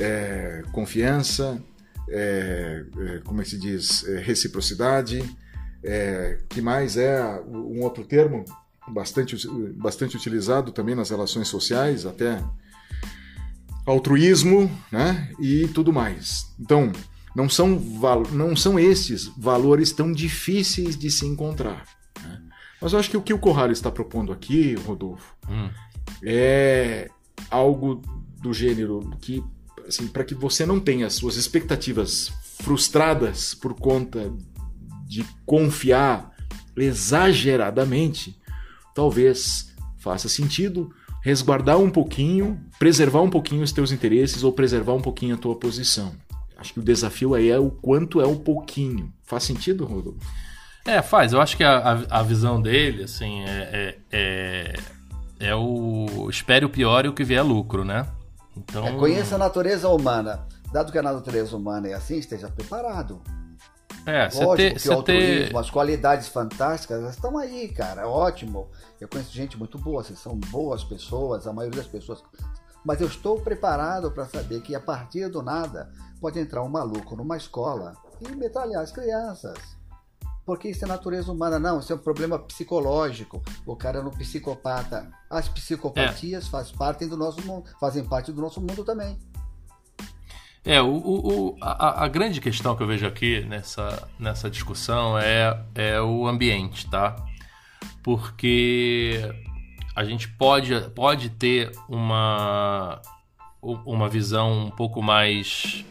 é, 0.00 0.62
confiança, 0.72 1.62
é, 2.08 2.84
é, 2.98 3.18
como 3.24 3.40
é 3.40 3.44
que 3.44 3.50
se 3.50 3.58
diz, 3.58 4.04
É, 4.04 4.18
reciprocidade, 4.20 5.22
que 6.48 6.60
mais 6.60 6.96
é 6.96 7.22
um 7.46 7.82
outro 7.82 8.04
termo 8.04 8.44
bastante, 8.88 9.36
bastante 9.74 10.16
utilizado 10.16 10.72
também 10.72 10.94
nas 10.94 11.10
relações 11.10 11.46
sociais, 11.46 12.04
até 12.04 12.42
altruísmo, 13.86 14.68
né? 14.90 15.32
E 15.40 15.68
tudo 15.68 15.92
mais. 15.92 16.52
Então, 16.58 16.90
não 17.34 17.48
são, 17.48 17.80
não 18.32 18.56
são 18.56 18.78
esses 18.78 19.26
valores 19.38 19.92
tão 19.92 20.12
difíceis 20.12 20.96
de 20.98 21.10
se 21.10 21.24
encontrar. 21.24 21.84
Mas 22.80 22.92
eu 22.92 22.98
acho 22.98 23.10
que 23.10 23.16
o 23.16 23.22
que 23.22 23.34
o 23.34 23.38
Corrales 23.38 23.78
está 23.78 23.90
propondo 23.90 24.32
aqui, 24.32 24.74
Rodolfo, 24.74 25.34
Hum. 25.48 25.68
é 26.22 27.08
algo 27.50 28.02
do 28.40 28.52
gênero 28.52 29.10
que, 29.20 29.42
assim, 29.86 30.06
para 30.06 30.24
que 30.24 30.34
você 30.34 30.64
não 30.64 30.78
tenha 30.78 31.06
as 31.06 31.14
suas 31.14 31.36
expectativas 31.36 32.32
frustradas 32.62 33.54
por 33.54 33.74
conta 33.74 34.32
de 35.06 35.24
confiar 35.44 36.32
exageradamente, 36.76 38.38
talvez 38.94 39.74
faça 39.98 40.28
sentido 40.28 40.92
resguardar 41.22 41.78
um 41.78 41.90
pouquinho, 41.90 42.60
preservar 42.78 43.20
um 43.22 43.30
pouquinho 43.30 43.62
os 43.62 43.72
teus 43.72 43.90
interesses 43.90 44.44
ou 44.44 44.52
preservar 44.52 44.94
um 44.94 45.00
pouquinho 45.00 45.34
a 45.34 45.38
tua 45.38 45.56
posição. 45.56 46.14
Acho 46.56 46.72
que 46.72 46.80
o 46.80 46.82
desafio 46.82 47.34
aí 47.34 47.48
é 47.50 47.58
o 47.58 47.70
quanto 47.70 48.20
é 48.20 48.26
o 48.26 48.36
pouquinho. 48.36 49.12
Faz 49.24 49.44
sentido, 49.44 49.84
Rodolfo? 49.84 50.18
É, 50.86 51.02
faz. 51.02 51.32
Eu 51.32 51.40
acho 51.40 51.56
que 51.56 51.64
a, 51.64 52.04
a, 52.08 52.22
visão 52.22 52.60
dele, 52.60 53.04
assim, 53.04 53.42
é, 53.42 53.48
é, 53.72 53.98
é, 54.10 54.74
é 55.40 55.54
o 55.54 56.28
espere 56.30 56.64
o 56.64 56.70
pior 56.70 57.04
e 57.04 57.08
o 57.08 57.12
que 57.12 57.24
vier 57.24 57.40
é 57.40 57.42
lucro, 57.42 57.84
né? 57.84 58.06
Então, 58.56 58.86
É, 58.86 58.96
conheça 58.96 59.34
a 59.34 59.38
natureza 59.38 59.88
humana. 59.88 60.46
Dado 60.72 60.90
que 60.92 60.98
a 60.98 61.02
natureza 61.02 61.56
humana 61.56 61.88
é 61.88 61.94
assim, 61.94 62.18
esteja 62.18 62.48
preparado. 62.48 63.22
é, 64.06 64.28
você 64.28 64.44
Lógico 64.44 64.56
ter, 64.56 64.74
que 64.74 64.80
você 64.80 64.88
o 64.88 64.92
altruísmo, 64.94 65.48
ter, 65.50 65.56
as 65.56 65.70
qualidades 65.70 66.28
fantásticas 66.28 67.00
elas 67.00 67.14
estão 67.14 67.36
aí, 67.38 67.68
cara. 67.68 68.02
É 68.02 68.06
ótimo. 68.06 68.70
Eu 69.00 69.08
conheço 69.08 69.32
gente 69.32 69.58
muito 69.58 69.78
boa, 69.78 70.00
assim, 70.00 70.14
são 70.14 70.36
boas 70.36 70.82
pessoas, 70.84 71.46
a 71.46 71.52
maioria 71.52 71.80
das 71.80 71.90
pessoas. 71.90 72.22
Mas 72.84 73.00
eu 73.00 73.06
estou 73.06 73.40
preparado 73.40 74.10
para 74.10 74.26
saber 74.26 74.62
que 74.62 74.74
a 74.74 74.80
partir 74.80 75.28
do 75.28 75.42
nada 75.42 75.90
pode 76.20 76.38
entrar 76.38 76.62
um 76.62 76.68
maluco 76.68 77.16
numa 77.16 77.36
escola 77.36 77.92
e 78.20 78.34
metralhar 78.34 78.82
as 78.82 78.90
crianças. 78.90 79.77
Porque 80.48 80.70
isso 80.70 80.82
é 80.82 80.88
natureza 80.88 81.30
humana, 81.30 81.58
não, 81.58 81.78
isso 81.78 81.92
é 81.92 81.94
um 81.94 81.98
problema 81.98 82.38
psicológico. 82.38 83.42
O 83.66 83.76
cara 83.76 83.98
é 83.98 84.00
um 84.00 84.08
psicopata. 84.08 85.10
As 85.28 85.46
psicopatias 85.46 86.46
É. 86.46 86.50
faz 86.50 86.70
parte 86.70 87.04
do 87.04 87.18
nosso 87.18 87.46
mundo, 87.46 87.68
fazem 87.78 88.02
parte 88.02 88.32
do 88.32 88.40
nosso 88.40 88.58
mundo 88.58 88.82
também. 88.82 89.18
É, 90.64 90.80
o, 90.80 90.88
o, 90.88 91.56
a, 91.60 92.02
a 92.02 92.08
grande 92.08 92.40
questão 92.40 92.74
que 92.74 92.82
eu 92.82 92.86
vejo 92.86 93.06
aqui 93.06 93.44
nessa, 93.44 94.08
nessa 94.18 94.48
discussão 94.48 95.18
é, 95.18 95.62
é 95.74 96.00
o 96.00 96.26
ambiente, 96.26 96.88
tá? 96.88 97.14
Porque 98.02 99.20
a 99.94 100.02
gente 100.02 100.28
pode, 100.28 100.80
pode 100.94 101.28
ter 101.28 101.72
uma, 101.90 103.02
uma 103.60 104.08
visão 104.08 104.64
um 104.64 104.70
pouco 104.70 105.02
mais 105.02 105.84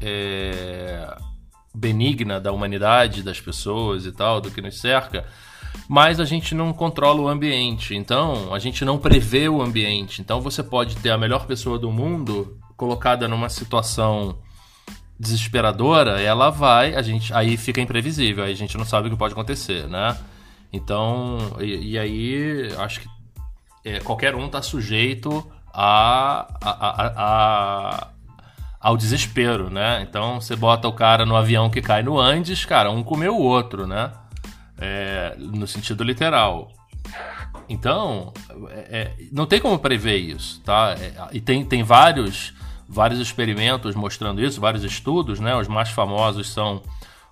é, 0.00 1.12
benigna 1.76 2.40
da 2.40 2.50
humanidade, 2.52 3.22
das 3.22 3.38
pessoas 3.40 4.06
e 4.06 4.12
tal, 4.12 4.40
do 4.40 4.50
que 4.50 4.62
nos 4.62 4.80
cerca, 4.80 5.26
mas 5.88 6.18
a 6.18 6.24
gente 6.24 6.54
não 6.54 6.72
controla 6.72 7.20
o 7.20 7.28
ambiente, 7.28 7.94
então 7.94 8.54
a 8.54 8.58
gente 8.58 8.84
não 8.84 8.96
prevê 8.98 9.48
o 9.48 9.60
ambiente. 9.60 10.20
Então 10.22 10.40
você 10.40 10.62
pode 10.62 10.96
ter 10.96 11.10
a 11.10 11.18
melhor 11.18 11.46
pessoa 11.46 11.78
do 11.78 11.90
mundo 11.92 12.58
colocada 12.76 13.28
numa 13.28 13.48
situação 13.50 14.38
desesperadora, 15.18 16.20
ela 16.20 16.50
vai, 16.50 16.94
a 16.94 17.02
gente 17.02 17.32
aí 17.32 17.56
fica 17.56 17.80
imprevisível, 17.80 18.44
aí 18.44 18.52
a 18.52 18.56
gente 18.56 18.76
não 18.76 18.84
sabe 18.84 19.08
o 19.08 19.10
que 19.10 19.16
pode 19.16 19.32
acontecer, 19.32 19.86
né? 19.88 20.16
Então, 20.72 21.38
e, 21.60 21.92
e 21.92 21.98
aí 21.98 22.68
acho 22.78 23.00
que 23.00 23.08
é, 23.84 24.00
qualquer 24.00 24.34
um 24.34 24.48
tá 24.48 24.60
sujeito 24.60 25.46
a, 25.72 26.46
a- 26.60 27.12
a- 27.16 28.08
ao 28.86 28.96
desespero, 28.96 29.68
né? 29.68 30.00
Então 30.08 30.40
você 30.40 30.54
bota 30.54 30.86
o 30.86 30.92
cara 30.92 31.26
no 31.26 31.34
avião 31.34 31.68
que 31.68 31.82
cai 31.82 32.04
no 32.04 32.20
Andes, 32.20 32.64
cara, 32.64 32.88
um 32.88 33.02
comeu 33.02 33.34
o 33.34 33.42
outro, 33.42 33.84
né? 33.84 34.12
É, 34.78 35.34
no 35.36 35.66
sentido 35.66 36.04
literal. 36.04 36.70
Então, 37.68 38.32
é, 38.70 38.86
é, 39.00 39.14
não 39.32 39.44
tem 39.44 39.60
como 39.60 39.76
prever 39.76 40.18
isso, 40.18 40.60
tá? 40.60 40.94
É, 41.00 41.12
e 41.32 41.40
tem, 41.40 41.64
tem 41.64 41.82
vários, 41.82 42.54
vários 42.88 43.18
experimentos 43.18 43.96
mostrando 43.96 44.40
isso, 44.40 44.60
vários 44.60 44.84
estudos, 44.84 45.40
né? 45.40 45.56
Os 45.56 45.66
mais 45.66 45.90
famosos 45.90 46.48
são 46.48 46.80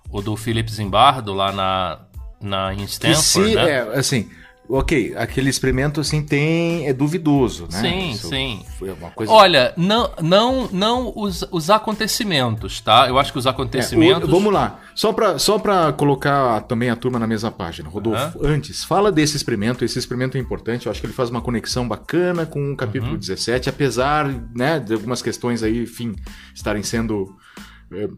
o 0.09 0.21
do 0.21 0.35
Philip 0.35 0.69
Zimbardo 0.69 1.33
lá 1.33 1.53
na, 1.53 1.99
na 2.41 2.73
em 2.73 2.83
Stanford, 2.83 3.23
se, 3.23 3.55
né? 3.55 3.69
é, 3.69 3.79
assim, 3.97 4.29
ok, 4.69 5.13
aquele 5.17 5.49
experimento 5.49 6.01
assim 6.01 6.21
tem 6.23 6.87
é 6.87 6.93
duvidoso, 6.93 7.67
né? 7.71 7.79
Sim, 7.81 8.09
Isso 8.11 8.29
sim. 8.29 8.65
Foi 8.79 8.91
uma 8.91 9.11
coisa. 9.11 9.31
Olha, 9.31 9.73
não, 9.77 10.11
não, 10.21 10.69
não 10.71 11.13
os, 11.15 11.43
os 11.51 11.69
acontecimentos, 11.69 12.79
tá? 12.81 13.07
Eu 13.07 13.17
acho 13.19 13.31
que 13.31 13.39
os 13.39 13.45
É, 13.45 13.49
acontecimentos. 13.49 14.27
o- 14.29 14.31
vamos 14.31 14.53
lá, 14.53 14.79
só 14.93 15.11
para 15.13 15.37
só 15.39 15.57
pra 15.59 15.91
colocar 15.93 16.61
também 16.61 16.89
a 16.89 16.95
turma 16.95 17.19
na 17.19 17.27
mesma 17.27 17.51
página. 17.51 17.89
Rodolfo, 17.89 18.39
antes, 18.45 18.83
fala 18.83 19.11
desse 19.11 19.35
experimento. 19.37 19.83
Esse 19.85 19.99
experimento 19.99 20.37
é 20.37 20.39
importante. 20.41 20.85
Eu 20.85 20.91
acho 20.91 20.99
que 21.01 21.07
ele 21.07 21.13
faz 21.13 21.29
uma 21.29 21.41
conexão 21.41 21.87
bacana 21.87 22.45
com 22.45 22.71
o 22.73 22.75
capítulo 22.75 23.13
Uhum. 23.13 23.17
17, 23.19 23.69
apesar 23.69 24.27
né, 24.55 24.79
de 24.79 24.93
algumas 24.93 25.21
questões 25.21 25.63
aí, 25.63 25.83
enfim, 25.83 26.15
estarem 26.53 26.83
sendo 26.83 27.25
é, 27.25 27.44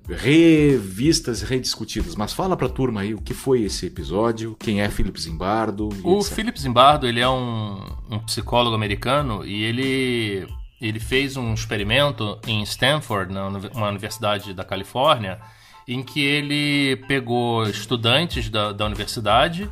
revistas 0.09 1.41
e 1.41 1.45
rediscutidas. 1.45 2.15
Mas 2.15 2.33
fala 2.33 2.55
pra 2.55 2.69
turma 2.69 3.01
aí 3.01 3.13
o 3.13 3.21
que 3.21 3.33
foi 3.33 3.63
esse 3.63 3.85
episódio, 3.85 4.55
quem 4.59 4.81
é 4.81 4.89
Philip 4.89 5.19
Zimbardo. 5.19 5.89
O 6.03 6.19
etc. 6.19 6.33
Philip 6.33 6.59
Zimbardo, 6.59 7.07
ele 7.07 7.19
é 7.19 7.29
um, 7.29 7.79
um 8.09 8.19
psicólogo 8.19 8.75
americano 8.75 9.45
e 9.45 9.63
ele, 9.63 10.47
ele 10.81 10.99
fez 10.99 11.37
um 11.37 11.53
experimento 11.53 12.39
em 12.47 12.61
Stanford, 12.63 13.33
na 13.33 13.47
uma 13.47 13.89
universidade 13.89 14.53
da 14.53 14.63
Califórnia, 14.63 15.39
em 15.87 16.03
que 16.03 16.21
ele 16.21 16.97
pegou 17.07 17.63
estudantes 17.67 18.49
da, 18.49 18.71
da 18.71 18.85
universidade 18.85 19.69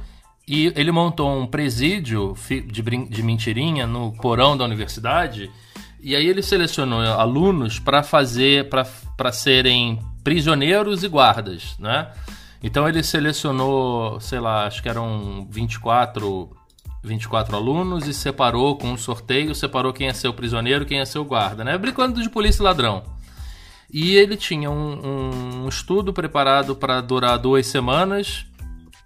e 0.47 0.71
ele 0.75 0.91
montou 0.91 1.41
um 1.41 1.47
presídio 1.47 2.35
de, 2.71 2.81
de 2.81 3.23
mentirinha 3.23 3.87
no 3.87 4.13
porão 4.13 4.55
da 4.55 4.63
universidade 4.63 5.51
e 6.01 6.15
aí 6.15 6.27
ele 6.27 6.41
selecionou 6.41 7.01
alunos 7.01 7.79
para 7.79 8.03
fazer, 8.03 8.69
para 8.69 9.31
serem 9.31 9.99
prisioneiros 10.23 11.03
e 11.03 11.07
guardas, 11.07 11.75
né? 11.79 12.11
Então 12.61 12.89
ele 12.89 13.03
selecionou, 13.03 14.19
sei 14.19 14.39
lá, 14.39 14.65
acho 14.65 14.81
que 14.81 14.89
eram 14.89 15.47
24, 15.51 16.49
24 17.03 17.55
alunos 17.55 18.07
e 18.07 18.13
separou 18.13 18.75
com 18.75 18.87
um 18.87 18.97
sorteio, 18.97 19.53
separou 19.53 19.93
quem 19.93 20.07
ia 20.07 20.13
ser 20.13 20.27
o 20.27 20.33
prisioneiro, 20.33 20.85
quem 20.85 20.97
ia 20.97 21.05
ser 21.05 21.19
o 21.19 21.25
guarda, 21.25 21.63
né? 21.63 21.77
Brincando 21.77 22.21
de 22.21 22.29
polícia 22.29 22.61
e 22.61 22.65
ladrão. 22.65 23.03
E 23.91 24.15
ele 24.15 24.35
tinha 24.35 24.69
um, 24.69 25.63
um 25.63 25.69
estudo 25.69 26.11
preparado 26.11 26.75
para 26.75 27.01
durar 27.01 27.37
duas 27.37 27.67
semanas. 27.67 28.45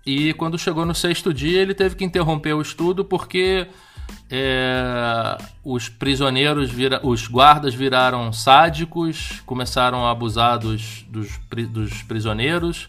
E 0.06 0.34
quando 0.34 0.58
chegou 0.58 0.86
no 0.86 0.96
sexto 0.96 1.34
dia, 1.34 1.62
ele 1.62 1.74
teve 1.74 1.96
que 1.96 2.06
interromper 2.06 2.54
o 2.54 2.62
estudo 2.62 3.04
porque 3.04 3.68
é, 4.30 5.38
os 5.64 5.90
prisioneiros, 5.90 6.70
vira, 6.70 7.00
os 7.04 7.28
guardas 7.28 7.74
viraram 7.74 8.32
sádicos, 8.32 9.42
começaram 9.46 10.06
a 10.06 10.12
abusar 10.12 10.58
dos, 10.60 11.06
dos, 11.10 11.40
dos 11.70 12.04
prisioneiros. 12.04 12.88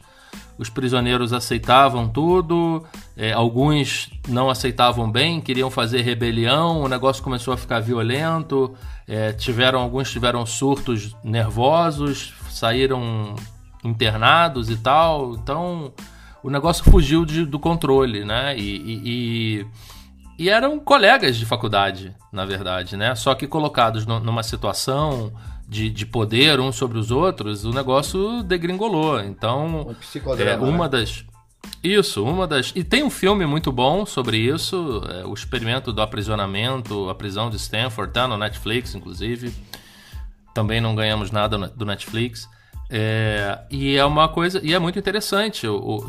Os 0.58 0.68
prisioneiros 0.68 1.32
aceitavam 1.32 2.06
tudo, 2.06 2.84
é, 3.16 3.32
alguns 3.32 4.10
não 4.28 4.50
aceitavam 4.50 5.10
bem, 5.10 5.40
queriam 5.40 5.70
fazer 5.70 6.02
rebelião, 6.02 6.82
o 6.82 6.88
negócio 6.88 7.22
começou 7.22 7.54
a 7.54 7.56
ficar 7.56 7.80
violento. 7.80 8.74
é, 9.08 9.32
tiveram 9.32 9.80
alguns 9.80 10.10
tiveram 10.12 10.44
surtos 10.46 11.16
nervosos, 11.24 12.32
saíram 12.50 13.34
internados 13.82 14.70
e 14.70 14.76
tal. 14.76 15.34
Então 15.34 15.92
o 16.42 16.50
negócio 16.50 16.84
fugiu 16.84 17.24
de- 17.24 17.44
do 17.46 17.58
controle, 17.58 18.24
né? 18.24 18.56
E, 18.56 18.60
e- 18.76 19.02
e- 19.04 19.66
e 20.40 20.48
eram 20.48 20.80
colegas 20.80 21.36
de 21.36 21.44
faculdade, 21.44 22.16
na 22.32 22.46
verdade, 22.46 22.96
né? 22.96 23.14
Só 23.14 23.34
que 23.34 23.46
colocados 23.46 24.06
no, 24.06 24.18
numa 24.20 24.42
situação 24.42 25.30
de, 25.68 25.90
de 25.90 26.06
poder 26.06 26.58
uns 26.58 26.76
sobre 26.76 26.96
os 26.96 27.10
outros, 27.10 27.66
o 27.66 27.74
negócio 27.74 28.42
degringolou. 28.42 29.20
Então, 29.20 29.94
é, 30.38 30.56
uma 30.56 30.84
né? 30.84 30.88
das. 30.88 31.26
Isso, 31.84 32.24
uma 32.24 32.46
das. 32.46 32.72
E 32.74 32.82
tem 32.82 33.02
um 33.02 33.10
filme 33.10 33.44
muito 33.44 33.70
bom 33.70 34.06
sobre 34.06 34.38
isso, 34.38 35.02
é, 35.10 35.26
o 35.26 35.34
experimento 35.34 35.92
do 35.92 36.00
aprisionamento, 36.00 37.10
a 37.10 37.14
prisão 37.14 37.50
de 37.50 37.56
Stanford, 37.56 38.10
tá 38.10 38.26
no 38.26 38.38
Netflix, 38.38 38.94
inclusive. 38.94 39.52
Também 40.54 40.80
não 40.80 40.94
ganhamos 40.94 41.30
nada 41.30 41.58
do 41.58 41.84
Netflix. 41.84 42.48
É, 42.92 43.56
e 43.70 43.96
é 43.96 44.04
uma 44.04 44.28
coisa, 44.28 44.60
e 44.64 44.74
é 44.74 44.78
muito 44.78 44.98
interessante. 44.98 45.64
O, 45.66 45.76
o, 45.76 46.06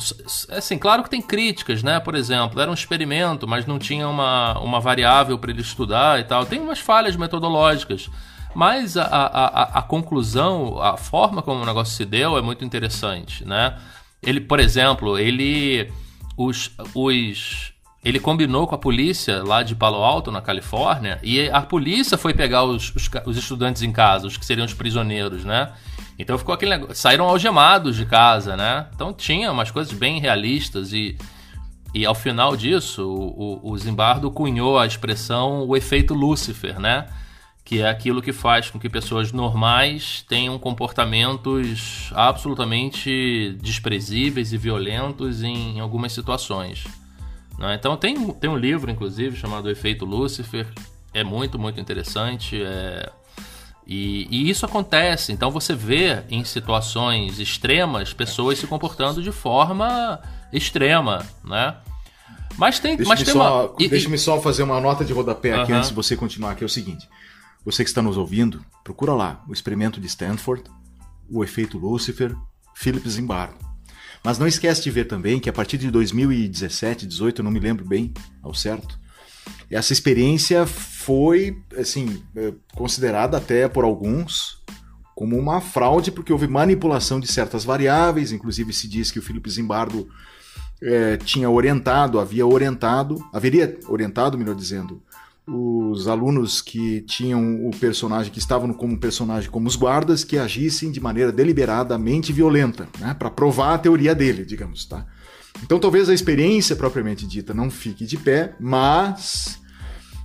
assim, 0.50 0.80
claro 0.80 1.04
que 1.04 1.10
tem 1.12 1.22
críticas, 1.22 1.84
né? 1.84 2.00
Por 2.00 2.16
exemplo, 2.16 2.60
era 2.60 2.72
um 2.72 2.74
experimento, 2.74 3.48
mas 3.48 3.68
não 3.68 3.78
tinha 3.78 4.08
uma, 4.08 4.58
uma 4.60 4.80
variável 4.80 5.38
para 5.38 5.52
ele 5.52 5.62
estudar 5.62 6.20
e 6.20 6.24
tal. 6.24 6.44
Tem 6.44 6.60
umas 6.60 6.80
falhas 6.80 7.16
metodológicas, 7.16 8.10
mas 8.56 8.98
a, 8.98 9.04
a, 9.04 9.80
a, 9.80 9.82
conclusão, 9.84 10.82
a 10.82 10.98
forma 10.98 11.44
como 11.44 11.62
o 11.62 11.66
negócio 11.66 11.94
se 11.94 12.04
deu 12.04 12.36
é 12.36 12.42
muito 12.42 12.66
interessante, 12.66 13.48
né? 13.48 13.78
Ele, 14.24 14.42
por 14.42 14.60
exemplo, 14.60 15.20
ele 15.20 15.88
os, 16.36 16.72
os 16.96 17.72
ele 18.04 18.20
combinou 18.20 18.66
com 18.66 18.74
a 18.74 18.80
polícia 18.80 19.44
lá 19.44 19.62
de 19.62 19.76
Palo 19.76 20.04
Alto, 20.04 20.32
na 20.32 20.42
Califórnia, 20.42 21.20
e 21.22 21.48
a 21.50 21.62
polícia 21.62 22.18
foi 22.18 22.34
pegar 22.34 22.64
os, 22.64 22.92
os, 22.96 23.10
os 23.28 23.38
estudantes 23.38 23.84
em 23.84 23.92
casa, 23.92 24.26
os 24.26 24.38
que 24.38 24.46
seriam 24.46 24.66
os 24.66 24.74
prisioneiros, 24.74 25.46
né? 25.46 25.72
Então 26.18 26.38
ficou 26.38 26.54
aquele 26.54 26.72
negócio. 26.72 26.96
Saíram 26.96 27.26
algemados 27.26 27.96
de 27.96 28.06
casa, 28.06 28.56
né? 28.56 28.88
Então 28.94 29.14
tinha 29.14 29.52
umas 29.52 29.72
coisas 29.72 29.94
bem 29.94 30.20
realistas 30.20 30.94
e. 30.94 31.18
E 31.94 32.06
ao 32.06 32.16
final 32.16 32.56
disso, 32.56 33.06
o, 33.06 33.70
o, 33.70 33.78
Zimbardo 33.78 34.32
cunhou 34.32 34.80
a 34.80 34.86
expressão 34.86 35.68
o 35.68 35.76
efeito 35.76 36.14
Lúcifer, 36.14 36.80
né? 36.80 37.06
Que 37.66 37.82
é 37.82 37.90
aquilo 37.90 38.22
que 38.22 38.32
faz 38.32 38.70
com 38.70 38.80
que 38.80 38.88
pessoas 38.88 39.34
normais 39.34 40.24
tenham 40.30 40.58
comportamentos 40.58 42.10
absolutamente 42.16 43.58
desprezíveis 43.62 44.54
e 44.54 44.58
violentos 44.58 45.44
em, 45.44 45.76
em 45.76 45.80
algumas 45.82 46.14
situações. 46.14 46.86
Né? 47.58 47.76
Então 47.76 47.98
tem, 47.98 48.32
tem 48.36 48.50
um 48.50 48.58
livro, 48.58 48.90
inclusive, 48.90 49.36
chamado 49.36 49.66
O 49.66 49.70
Efeito 49.70 50.06
Lúcifer. 50.06 50.66
É 51.14 51.26
muito, 51.26 51.60
muito 51.60 51.78
interessante. 51.78 52.62
É 52.64 53.12
e, 53.94 54.26
e, 54.32 54.50
isso 54.50 54.66
acontece. 54.66 55.34
Então 55.34 55.52
você 55.52 55.76
vê 55.76 56.24
em 56.30 56.46
situações 56.46 57.40
extremas 57.40 58.14
pessoas 58.14 58.58
se 58.58 58.66
comportando 58.66 59.22
de 59.22 59.34
forma 59.34 60.18
extrema, 60.54 61.26
né? 61.44 61.76
Mas 62.58 62.80
tem, 62.80 62.96
deixa 62.96 63.10
mas 63.10 63.22
tem 63.22 63.34
só, 63.34 63.66
uma. 63.68 63.76
Deixa-me 63.78 64.18
só 64.18 64.42
fazer 64.42 64.64
uma 64.64 64.80
nota 64.80 65.04
de 65.04 65.12
rodapé 65.12 65.52
aqui 65.52 65.74
uh 65.74 65.76
-huh. 65.76 65.78
antes 65.80 65.90
de 65.90 65.96
você 65.96 66.16
continuar, 66.16 66.56
que 66.56 66.64
é 66.64 66.66
o 66.66 66.70
seguinte. 66.70 67.06
Você 67.66 67.84
que 67.84 67.90
está 67.90 68.02
nos 68.02 68.16
ouvindo, 68.16 68.64
procura 68.82 69.14
lá 69.14 69.44
o 69.46 69.52
experimento 69.52 70.00
de 70.00 70.08
Stanford, 70.08 70.64
o 71.30 71.44
efeito 71.44 71.78
Lucifer, 71.78 72.34
Philip 72.74 73.10
Zimbardo. 73.10 73.58
Mas 74.24 74.40
não 74.40 74.48
esquece 74.48 74.82
de 74.82 74.90
ver 74.90 75.06
também 75.06 75.38
que 75.38 75.50
a 75.50 75.54
partir 75.54 75.78
de 75.78 75.92
2017, 75.92 77.06
18, 77.06 77.40
eu 77.40 77.44
não 77.44 77.52
me 77.52 77.60
lembro 77.60 77.84
bem 77.84 78.14
ao 78.42 78.54
certo, 78.54 78.98
essa 79.72 79.94
experiência 79.94 80.66
foi, 80.66 81.58
assim, 81.78 82.22
é, 82.36 82.54
considerada 82.76 83.38
até 83.38 83.68
por 83.68 83.84
alguns 83.84 84.62
como 85.16 85.38
uma 85.38 85.62
fraude, 85.62 86.12
porque 86.12 86.34
houve 86.34 86.48
manipulação 86.48 87.20
de 87.20 87.28
certas 87.28 87.64
variáveis, 87.64 88.32
inclusive 88.32 88.74
se 88.74 88.88
diz 88.88 89.12
que 89.12 89.20
o 89.20 89.22
Felipe 89.22 89.50
Zimbardo 89.50 90.10
é, 90.82 91.16
tinha 91.18 91.50
orientado, 91.50 92.20
havia 92.20 92.46
orientado, 92.46 93.24
haveria 93.32 93.78
orientado, 93.88 94.38
melhor 94.38 94.56
dizendo, 94.56 95.02
os 95.48 96.08
alunos 96.08 96.62
que 96.62 97.02
tinham 97.02 97.68
o 97.68 97.72
personagem, 97.72 98.32
que 98.32 98.40
estavam 98.40 98.74
como 98.74 99.00
personagem 99.00 99.50
como 99.50 99.68
os 99.68 99.76
guardas, 99.76 100.24
que 100.24 100.38
agissem 100.38 100.92
de 100.92 101.00
maneira 101.00 101.32
deliberadamente 101.32 102.34
violenta, 102.34 102.88
né, 103.00 103.14
para 103.14 103.30
provar 103.30 103.76
a 103.76 103.78
teoria 103.78 104.16
dele, 104.16 104.46
digamos, 104.46 104.86
tá? 104.86 105.06
Então 105.64 105.80
talvez 105.80 106.10
a 106.10 106.14
experiência 106.14 106.76
propriamente 106.76 107.28
dita 107.28 107.54
não 107.54 107.70
fique 107.70 108.06
de 108.06 108.18
pé, 108.18 108.56
mas 108.60 109.60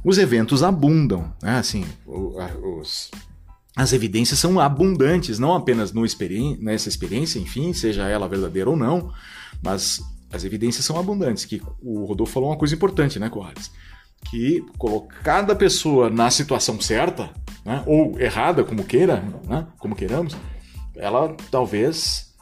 os 0.05 0.19
eventos 0.19 0.63
abundam, 0.63 1.33
né? 1.43 1.59
Assim, 1.59 1.85
os, 2.07 3.11
as 3.77 3.93
evidências 3.93 4.39
são 4.39 4.59
abundantes, 4.59 5.39
não 5.39 5.55
apenas 5.55 5.93
nessa 5.93 6.89
experiência, 6.89 7.39
enfim, 7.39 7.73
seja 7.73 8.09
ela 8.09 8.29
verdadeira 8.29 8.71
ou 8.71 8.77
não, 8.77 9.13
mas 9.63 10.01
as 10.33 10.45
evidências 10.45 10.85
são 10.85 10.99
abundantes. 10.99 11.45
Que 11.45 11.63
o 11.83 12.07
Rodolfo 12.07 12.33
falou 12.33 12.49
uma 12.49 12.57
coisa 12.57 12.75
importante, 12.75 13.19
né, 13.19 13.29
Corrales? 13.29 13.71
Que 14.31 14.65
cada 15.23 15.55
pessoa 15.55 16.09
na 16.09 16.31
situação 16.31 16.81
certa, 16.81 17.31
né, 17.65 17.83
ou 17.87 18.19
errada, 18.19 18.65
como 18.65 18.83
queira, 18.83 19.23
né, 19.47 19.67
como 19.79 19.95
queiramos, 19.95 20.35
ela 20.95 21.37
talvez 21.51 22.35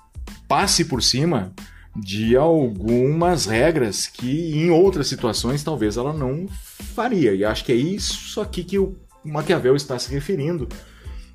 passe 0.46 0.85
por 0.85 1.02
cima 1.02 1.52
de 1.96 2.37
algumas 2.37 3.46
regras 3.46 4.07
que 4.07 4.52
em 4.54 4.70
outras 4.70 5.07
situações 5.07 5.62
talvez 5.62 5.96
ela 5.96 6.12
não 6.12 6.46
faria. 6.94 7.35
E 7.35 7.44
acho 7.44 7.64
que 7.64 7.72
é 7.72 7.76
isso 7.76 8.40
aqui 8.40 8.64
que 8.64 8.78
o 8.78 8.96
Maquiavel 9.24 9.76
está 9.76 9.98
se 9.98 10.12
referindo. 10.12 10.68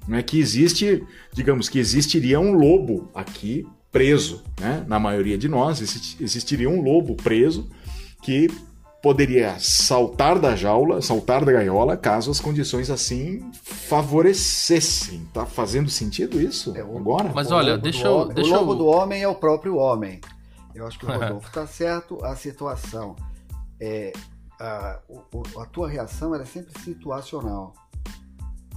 Né? 0.07 0.21
Que 0.21 0.39
existe, 0.39 1.03
digamos 1.33 1.69
que 1.69 1.79
existiria 1.79 2.39
um 2.39 2.53
lobo 2.53 3.09
aqui 3.13 3.65
preso. 3.91 4.43
Né? 4.59 4.83
Na 4.87 4.99
maioria 4.99 5.37
de 5.37 5.47
nós 5.47 5.81
existiria 6.19 6.69
um 6.69 6.81
lobo 6.81 7.15
preso 7.15 7.69
que 8.21 8.49
poderia 9.01 9.55
saltar 9.59 10.37
da 10.39 10.57
jaula, 10.57 11.01
saltar 11.01 11.45
da 11.45 11.53
gaiola, 11.53 11.95
caso 11.95 12.29
as 12.29 12.39
condições 12.41 12.89
assim 12.89 13.49
favorecessem. 13.63 15.25
Tá 15.33 15.45
fazendo 15.45 15.89
sentido 15.89 16.41
isso 16.41 16.75
é, 16.75 16.81
agora? 16.81 17.31
Mas 17.33 17.49
olha, 17.49 17.77
deixa 17.77 18.07
eu, 18.07 18.27
deixa 18.27 18.57
o 18.57 18.59
lobo 18.59 18.75
do 18.75 18.85
homem 18.85 19.23
é 19.23 19.27
o 19.27 19.35
próprio 19.35 19.77
homem. 19.77 20.19
Eu 20.79 20.87
acho 20.87 20.97
que 20.97 21.05
o 21.05 21.09
Rodolfo 21.11 21.47
está 21.47 21.67
certo. 21.67 22.23
A 22.23 22.35
situação 22.35 23.15
é 23.79 24.13
a, 24.59 24.99
a, 25.57 25.65
tua 25.65 25.89
reação 25.89 26.35
é 26.35 26.45
sempre 26.45 26.77
situacional. 26.81 27.73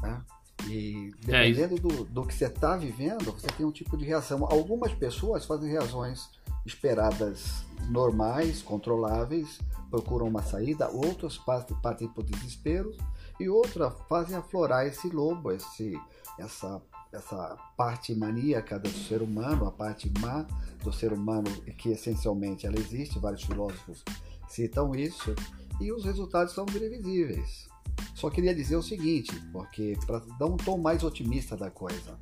Né? 0.01 0.23
E 0.69 1.13
dependendo 1.25 1.77
é 1.77 1.79
do, 1.79 2.05
do 2.05 2.25
que 2.25 2.35
você 2.35 2.47
está 2.47 2.77
vivendo, 2.77 3.33
você 3.33 3.49
tem 3.49 3.67
um 3.67 3.73
tipo 3.73 3.97
de 3.97 4.05
reação. 4.05 4.47
Algumas 4.51 4.93
pessoas 4.93 5.45
fazem 5.45 5.71
reações 5.71 6.29
esperadas 6.65 7.65
normais, 7.89 8.63
controláveis, 8.63 9.59
procuram 9.91 10.29
uma 10.29 10.43
saída, 10.43 10.89
outras 10.89 11.37
partem, 11.37 11.77
partem 11.81 12.09
por 12.09 12.23
desespero 12.23 12.97
e 13.41 13.49
outras 13.49 13.93
fazem 14.09 14.37
aflorar 14.37 14.87
esse 14.87 15.09
lobo, 15.09 15.51
esse, 15.51 15.99
essa 16.39 16.81
essa 17.13 17.57
parte 17.77 18.15
maníaca 18.15 18.79
do 18.79 18.89
ser 18.89 19.23
humano, 19.23 19.67
a 19.67 19.73
parte 19.73 20.11
má 20.21 20.47
do 20.83 20.93
ser 20.93 21.13
humano, 21.13 21.51
que 21.77 21.91
essencialmente 21.91 22.67
ela 22.67 22.79
existe, 22.79 23.19
vários 23.19 23.43
filósofos 23.43 24.03
citam 24.49 24.95
isso, 24.95 25.35
e 25.81 25.93
os 25.93 26.05
resultados 26.05 26.55
são 26.55 26.65
previsíveis. 26.65 27.69
Só 28.15 28.31
queria 28.31 28.55
dizer 28.55 28.77
o 28.77 28.83
seguinte, 28.83 29.35
porque 29.53 29.97
para 30.07 30.21
dar 30.39 30.47
um 30.47 30.57
tom 30.57 30.79
mais 30.79 31.03
otimista 31.03 31.57
da 31.57 31.71
coisa, 31.71 32.19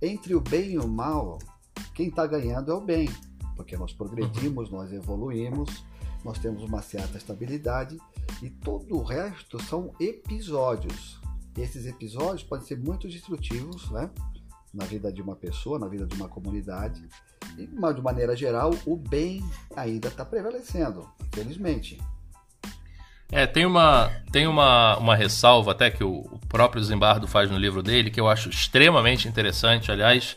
entre 0.00 0.34
o 0.34 0.40
bem 0.40 0.72
e 0.72 0.78
o 0.78 0.86
mal, 0.86 1.38
quem 1.94 2.08
está 2.08 2.26
ganhando 2.26 2.70
é 2.70 2.74
o 2.74 2.80
bem, 2.80 3.08
porque 3.56 3.76
nós 3.76 3.92
progredimos, 3.92 4.70
nós 4.70 4.92
evoluímos, 4.92 5.84
nós 6.24 6.38
temos 6.38 6.62
uma 6.62 6.82
certa 6.82 7.18
estabilidade 7.18 7.98
e 8.42 8.50
todo 8.50 8.96
o 8.96 9.02
resto 9.02 9.62
são 9.62 9.92
episódios 9.98 11.20
esses 11.60 11.86
episódios 11.86 12.42
podem 12.42 12.66
ser 12.66 12.78
muito 12.78 13.08
destrutivos, 13.08 13.90
né? 13.90 14.10
Na 14.72 14.84
vida 14.84 15.12
de 15.12 15.22
uma 15.22 15.34
pessoa, 15.34 15.78
na 15.78 15.88
vida 15.88 16.06
de 16.06 16.14
uma 16.14 16.28
comunidade. 16.28 17.02
E, 17.56 17.66
mas 17.66 17.96
de 17.96 18.02
maneira 18.02 18.36
geral, 18.36 18.74
o 18.86 18.96
bem 18.96 19.42
ainda 19.74 20.08
está 20.08 20.24
prevalecendo, 20.24 21.08
felizmente. 21.32 21.98
É, 23.30 23.46
tem 23.46 23.66
uma, 23.66 24.10
tem 24.32 24.46
uma, 24.46 24.96
uma 24.96 25.14
ressalva 25.14 25.72
até 25.72 25.90
que 25.90 26.02
o, 26.02 26.20
o 26.20 26.38
próprio 26.48 26.82
Zimbardo 26.82 27.26
faz 27.26 27.50
no 27.50 27.58
livro 27.58 27.82
dele, 27.82 28.10
que 28.10 28.20
eu 28.20 28.28
acho 28.28 28.48
extremamente 28.48 29.28
interessante. 29.28 29.92
Aliás, 29.92 30.36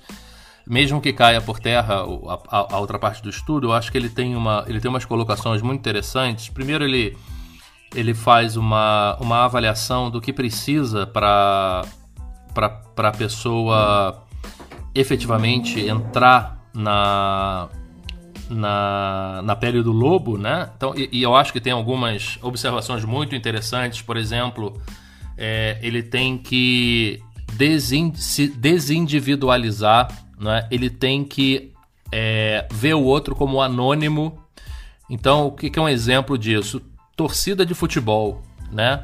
mesmo 0.67 1.01
que 1.01 1.13
caia 1.13 1.41
por 1.41 1.59
terra 1.59 1.95
a, 1.95 2.57
a, 2.57 2.75
a, 2.75 2.79
outra 2.79 2.99
parte 2.99 3.21
do 3.23 3.29
estudo, 3.29 3.67
eu 3.67 3.73
acho 3.73 3.91
que 3.91 3.97
ele 3.97 4.09
tem, 4.09 4.35
uma, 4.35 4.65
ele 4.67 4.81
tem 4.81 4.89
umas 4.89 5.05
colocações 5.05 5.61
muito 5.61 5.79
interessantes. 5.79 6.49
Primeiro, 6.49 6.83
ele, 6.83 7.17
ele 7.95 8.13
faz 8.13 8.55
uma, 8.55 9.17
uma 9.19 9.45
avaliação 9.45 10.09
do 10.09 10.21
que 10.21 10.31
precisa 10.31 11.05
para 11.05 11.85
a 12.97 13.11
pessoa 13.11 14.23
efetivamente 14.93 15.79
entrar 15.79 16.65
na, 16.73 17.69
na, 18.49 19.41
na 19.43 19.55
pele 19.55 19.81
do 19.81 19.91
lobo, 19.91 20.37
né? 20.37 20.69
Então, 20.75 20.93
e, 20.95 21.09
e 21.11 21.21
eu 21.21 21.35
acho 21.35 21.53
que 21.53 21.61
tem 21.61 21.73
algumas 21.73 22.37
observações 22.41 23.03
muito 23.05 23.35
interessantes. 23.35 24.01
Por 24.01 24.17
exemplo, 24.17 24.81
é, 25.37 25.77
ele 25.81 26.03
tem 26.03 26.37
que 26.37 27.21
desin, 27.53 28.13
se 28.15 28.47
desindividualizar, 28.47 30.07
né? 30.39 30.67
ele 30.69 30.89
tem 30.89 31.23
que 31.23 31.71
é, 32.11 32.67
ver 32.71 32.93
o 32.93 33.03
outro 33.03 33.35
como 33.35 33.61
anônimo. 33.61 34.37
Então, 35.09 35.47
o 35.47 35.51
que, 35.51 35.69
que 35.69 35.77
é 35.77 35.81
um 35.81 35.89
exemplo 35.89 36.37
disso? 36.37 36.81
Torcida 37.21 37.63
de 37.63 37.75
futebol, 37.75 38.41
né? 38.71 39.03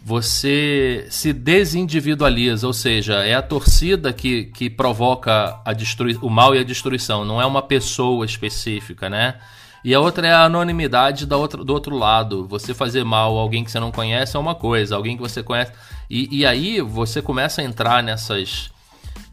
Você 0.00 1.08
se 1.10 1.32
desindividualiza, 1.32 2.64
ou 2.68 2.72
seja, 2.72 3.24
é 3.24 3.34
a 3.34 3.42
torcida 3.42 4.12
que, 4.12 4.44
que 4.44 4.70
provoca 4.70 5.60
a 5.64 5.72
destrui 5.72 6.16
o 6.22 6.30
mal 6.30 6.54
e 6.54 6.60
a 6.60 6.62
destruição, 6.62 7.24
não 7.24 7.42
é 7.42 7.44
uma 7.44 7.60
pessoa 7.60 8.24
específica, 8.24 9.10
né? 9.10 9.34
E 9.84 9.92
a 9.92 9.98
outra 9.98 10.28
é 10.28 10.32
a 10.32 10.44
anonimidade 10.44 11.26
da 11.26 11.36
outra, 11.36 11.64
do 11.64 11.72
outro 11.72 11.96
lado. 11.96 12.46
Você 12.46 12.72
fazer 12.72 13.04
mal 13.04 13.36
a 13.36 13.40
alguém 13.40 13.64
que 13.64 13.72
você 13.72 13.80
não 13.80 13.90
conhece 13.90 14.36
é 14.36 14.38
uma 14.38 14.54
coisa, 14.54 14.94
alguém 14.94 15.16
que 15.16 15.22
você 15.22 15.42
conhece. 15.42 15.72
E, 16.08 16.38
e 16.38 16.46
aí 16.46 16.80
você 16.80 17.20
começa 17.20 17.60
a 17.60 17.64
entrar 17.64 18.02
nessas 18.04 18.70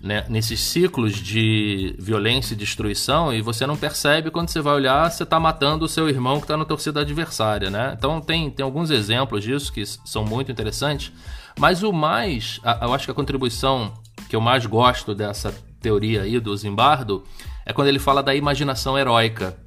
né, 0.02 0.26
nesses 0.30 0.60
ciclos 0.60 1.16
de 1.16 1.96
violência 1.98 2.54
e 2.54 2.58
destruição 2.58 3.34
e 3.34 3.42
você 3.42 3.66
não 3.66 3.76
percebe 3.76 4.30
quando 4.30 4.50
você 4.50 4.62
vai 4.62 4.76
olhar, 4.76 5.10
você 5.10 5.24
está 5.24 5.40
matando 5.40 5.86
o 5.86 5.90
seu 5.90 6.08
irmão 6.10 6.38
que 6.38 6.44
está 6.44 6.56
na 6.58 6.66
torcida 6.66 7.02
adversária, 7.02 7.70
né? 7.70 7.96
Então 7.98 8.22
tem, 8.22 8.50
tem 8.52 8.64
alguns 8.64 8.92
exemplos 8.92 9.44
disso 9.44 9.72
que 9.72 9.86
são 9.86 10.24
muito 10.24 10.52
interessantes, 10.52 11.12
mas 11.58 11.82
o 11.84 11.92
mais, 11.92 12.60
eu 12.82 12.94
acho 12.94 13.06
que 13.06 13.12
a 13.12 13.16
contribuição 13.16 13.94
que 14.30 14.36
eu 14.36 14.42
mais 14.42 14.66
gosto 14.66 15.16
dessa 15.16 15.56
teoria 15.82 16.24
aí 16.24 16.40
do 16.40 16.56
Zimbardo 16.56 17.24
é 17.66 17.74
quando 17.74 17.88
ele 17.88 18.00
fala 18.00 18.22
da 18.22 18.36
imaginação 18.36 18.98
heróica, 18.98 19.58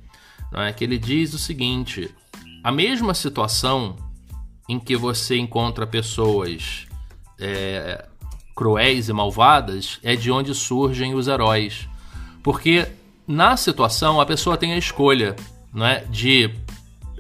não 0.53 0.61
é? 0.61 0.73
que 0.73 0.85
ele 0.85 0.99
diz 0.99 1.35
o 1.35 1.39
seguinte, 1.39 2.15
a 2.63 2.71
mesma 2.71 3.15
situação 3.15 3.97
em 4.69 4.79
que 4.79 4.97
você 4.97 5.37
encontra 5.37 5.87
pessoas 5.87 6.87
é, 7.41 8.07
cruéis 8.59 9.09
e 9.09 9.13
malvadas 9.13 10.01
é 10.03 10.17
de 10.17 10.33
onde 10.33 10.53
surgem 10.53 11.15
os 11.15 11.29
heróis. 11.29 11.89
Porque 12.43 12.89
na 13.25 13.57
situação 13.57 14.21
a 14.21 14.27
pessoa 14.27 14.57
tem 14.57 14.73
a 14.73 14.77
escolha 14.77 15.37
não 15.73 15.87
é, 15.87 16.01
de 16.11 16.51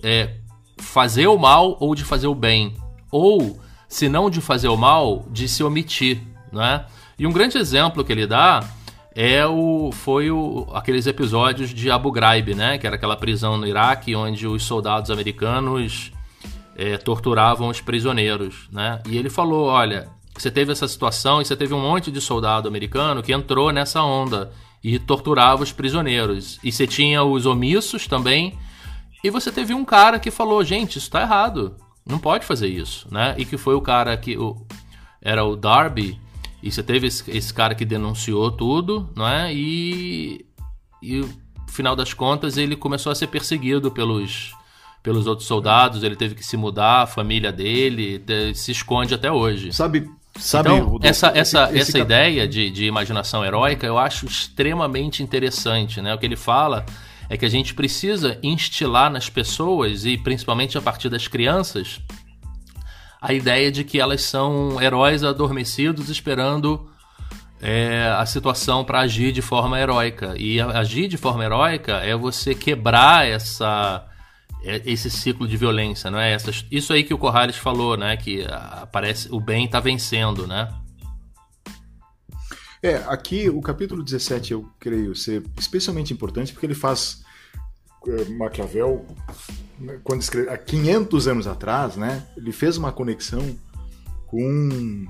é, 0.02 0.34
fazer 0.78 1.28
o 1.28 1.38
mal 1.38 1.76
ou 1.78 1.94
de 1.94 2.02
fazer 2.02 2.26
o 2.26 2.34
bem. 2.34 2.74
Ou, 3.08 3.56
se 3.88 4.08
não 4.08 4.28
de 4.28 4.40
fazer 4.40 4.66
o 4.66 4.76
mal, 4.76 5.26
de 5.30 5.48
se 5.48 5.62
omitir. 5.62 6.20
Não 6.50 6.60
é? 6.60 6.84
E 7.16 7.24
um 7.24 7.30
grande 7.30 7.56
exemplo 7.56 8.02
que 8.04 8.10
ele 8.10 8.26
dá 8.26 8.68
é 9.14 9.46
o, 9.46 9.92
foi 9.92 10.32
o, 10.32 10.66
aqueles 10.74 11.06
episódios 11.06 11.70
de 11.70 11.88
Abu 11.88 12.10
Ghraib, 12.10 12.52
né? 12.52 12.78
que 12.78 12.86
era 12.86 12.96
aquela 12.96 13.16
prisão 13.16 13.56
no 13.56 13.64
Iraque 13.64 14.16
onde 14.16 14.44
os 14.44 14.64
soldados 14.64 15.08
americanos 15.08 16.10
é, 16.74 16.96
torturavam 16.96 17.68
os 17.68 17.80
prisioneiros. 17.80 18.68
Né? 18.72 19.00
E 19.08 19.16
ele 19.16 19.30
falou: 19.30 19.66
olha, 19.66 20.17
você 20.42 20.50
teve 20.50 20.72
essa 20.72 20.86
situação 20.86 21.40
e 21.40 21.44
você 21.44 21.56
teve 21.56 21.74
um 21.74 21.80
monte 21.80 22.10
de 22.10 22.20
soldado 22.20 22.68
americano 22.68 23.22
que 23.22 23.32
entrou 23.32 23.72
nessa 23.72 24.02
onda 24.02 24.52
e 24.82 24.98
torturava 24.98 25.62
os 25.62 25.72
prisioneiros. 25.72 26.58
E 26.62 26.70
você 26.70 26.86
tinha 26.86 27.22
os 27.22 27.46
omissos 27.46 28.06
também. 28.06 28.58
E 29.22 29.30
você 29.30 29.50
teve 29.50 29.74
um 29.74 29.84
cara 29.84 30.18
que 30.18 30.30
falou: 30.30 30.62
gente, 30.64 30.98
isso 30.98 31.06
está 31.06 31.22
errado. 31.22 31.76
Não 32.06 32.18
pode 32.18 32.46
fazer 32.46 32.68
isso, 32.68 33.06
né? 33.10 33.34
E 33.36 33.44
que 33.44 33.56
foi 33.56 33.74
o 33.74 33.80
cara 33.80 34.16
que 34.16 34.36
o, 34.38 34.56
era 35.20 35.44
o 35.44 35.56
Darby. 35.56 36.18
E 36.62 36.70
você 36.70 36.82
teve 36.82 37.06
esse, 37.06 37.30
esse 37.30 37.52
cara 37.52 37.74
que 37.74 37.84
denunciou 37.84 38.50
tudo, 38.50 39.10
não 39.14 39.28
é? 39.28 39.52
E, 39.52 40.46
e 41.02 41.20
no 41.20 41.28
final 41.68 41.94
das 41.94 42.12
contas 42.12 42.56
ele 42.56 42.74
começou 42.74 43.12
a 43.12 43.14
ser 43.14 43.28
perseguido 43.28 43.90
pelos 43.90 44.52
pelos 45.02 45.26
outros 45.26 45.46
soldados, 45.46 46.02
ele 46.02 46.16
teve 46.16 46.34
que 46.34 46.44
se 46.44 46.56
mudar, 46.56 47.02
a 47.02 47.06
família 47.06 47.52
dele 47.52 48.22
se 48.54 48.72
esconde 48.72 49.14
até 49.14 49.30
hoje. 49.30 49.72
Sabe, 49.72 50.10
Sabe, 50.38 50.70
então, 50.70 50.98
essa, 51.02 51.28
essa, 51.28 51.64
esse, 51.64 51.78
esse 51.78 51.90
essa 51.90 51.98
ideia 51.98 52.46
de, 52.46 52.70
de 52.70 52.86
imaginação 52.86 53.44
heróica 53.44 53.86
eu 53.86 53.98
acho 53.98 54.24
extremamente 54.26 55.22
interessante. 55.22 56.00
Né? 56.00 56.14
O 56.14 56.18
que 56.18 56.26
ele 56.26 56.36
fala 56.36 56.86
é 57.28 57.36
que 57.36 57.44
a 57.44 57.48
gente 57.48 57.74
precisa 57.74 58.38
instilar 58.42 59.10
nas 59.10 59.28
pessoas, 59.28 60.04
e 60.04 60.16
principalmente 60.16 60.78
a 60.78 60.80
partir 60.80 61.08
das 61.08 61.28
crianças, 61.28 62.00
a 63.20 63.32
ideia 63.32 63.70
de 63.70 63.84
que 63.84 64.00
elas 64.00 64.22
são 64.22 64.80
heróis 64.80 65.24
adormecidos 65.24 66.08
esperando 66.08 66.88
é, 67.60 68.14
a 68.16 68.24
situação 68.24 68.84
para 68.84 69.00
agir 69.00 69.32
de 69.32 69.42
forma 69.42 69.78
heróica. 69.78 70.34
E 70.36 70.60
agir 70.60 71.08
de 71.08 71.16
forma 71.16 71.44
heróica 71.44 71.96
é 71.96 72.16
você 72.16 72.54
quebrar 72.54 73.26
essa 73.26 74.07
esse 74.62 75.10
ciclo 75.10 75.46
de 75.46 75.56
violência, 75.56 76.10
não 76.10 76.18
é? 76.18 76.32
Essas, 76.32 76.66
isso 76.70 76.92
aí 76.92 77.04
que 77.04 77.14
o 77.14 77.18
Corrales 77.18 77.56
falou, 77.56 77.96
né? 77.96 78.16
Que 78.16 78.44
aparece 78.50 79.28
o 79.30 79.40
bem 79.40 79.66
está 79.66 79.80
vencendo, 79.80 80.46
né? 80.46 80.72
É, 82.82 82.96
aqui 83.08 83.48
o 83.48 83.60
capítulo 83.60 84.04
17 84.04 84.52
eu 84.52 84.68
creio 84.78 85.14
ser 85.14 85.42
especialmente 85.58 86.12
importante 86.12 86.52
porque 86.52 86.64
ele 86.64 86.74
faz 86.74 87.24
uh, 88.06 88.38
Maquiavel 88.38 89.04
né, 89.80 89.98
quando 90.04 90.22
escreve, 90.22 90.48
há 90.48 90.56
500 90.56 91.26
anos 91.26 91.46
atrás, 91.46 91.96
né? 91.96 92.26
Ele 92.36 92.52
fez 92.52 92.76
uma 92.76 92.92
conexão 92.92 93.56
com 94.26 95.06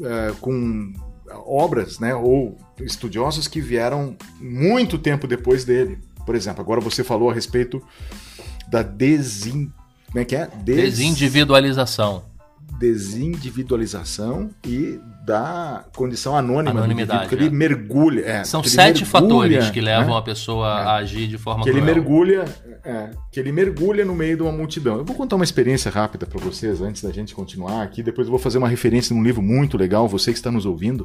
uh, 0.00 0.36
com 0.40 0.92
obras, 1.30 1.98
né? 1.98 2.14
Ou 2.14 2.56
estudiosos 2.80 3.48
que 3.48 3.60
vieram 3.60 4.16
muito 4.40 4.98
tempo 4.98 5.26
depois 5.26 5.64
dele. 5.64 5.98
Por 6.24 6.34
exemplo, 6.34 6.60
agora 6.60 6.80
você 6.80 7.04
falou 7.04 7.30
a 7.30 7.34
respeito 7.34 7.82
da 8.68 8.82
desin... 8.82 9.70
Como 10.06 10.20
é 10.20 10.24
que 10.24 10.36
é? 10.36 10.48
Des... 10.64 10.76
Desindividualização. 10.76 12.22
Desindividualização 12.78 14.50
e 14.66 15.00
da 15.26 15.84
condição 15.96 16.36
anônima 16.36 16.78
Anonimidade, 16.78 17.24
do 17.24 17.28
que 17.28 17.34
ele 17.34 17.46
é. 17.46 17.50
mergulha. 17.50 18.20
É, 18.24 18.44
São 18.44 18.62
sete 18.62 19.02
mergulha, 19.02 19.06
fatores 19.06 19.70
que 19.70 19.80
levam 19.80 20.14
né? 20.14 20.18
a 20.18 20.22
pessoa 20.22 20.68
é. 20.68 20.84
a 20.84 20.94
agir 20.96 21.26
de 21.26 21.36
forma 21.36 21.64
que 21.64 21.70
cruel. 21.70 21.84
ele 21.84 21.94
mergulha 21.94 22.44
é, 22.84 23.10
que 23.32 23.40
ele 23.40 23.50
mergulha 23.50 24.04
no 24.04 24.14
meio 24.14 24.36
de 24.36 24.42
uma 24.42 24.52
multidão. 24.52 24.98
Eu 24.98 25.04
vou 25.04 25.16
contar 25.16 25.34
uma 25.34 25.44
experiência 25.44 25.90
rápida 25.90 26.24
para 26.24 26.38
vocês 26.38 26.80
antes 26.80 27.02
da 27.02 27.10
gente 27.10 27.34
continuar 27.34 27.82
aqui. 27.82 28.02
Depois 28.02 28.28
eu 28.28 28.30
vou 28.30 28.38
fazer 28.38 28.58
uma 28.58 28.68
referência 28.68 29.14
num 29.14 29.22
livro 29.24 29.42
muito 29.42 29.76
legal. 29.76 30.06
Você 30.06 30.30
que 30.30 30.38
está 30.38 30.52
nos 30.52 30.64
ouvindo, 30.64 31.04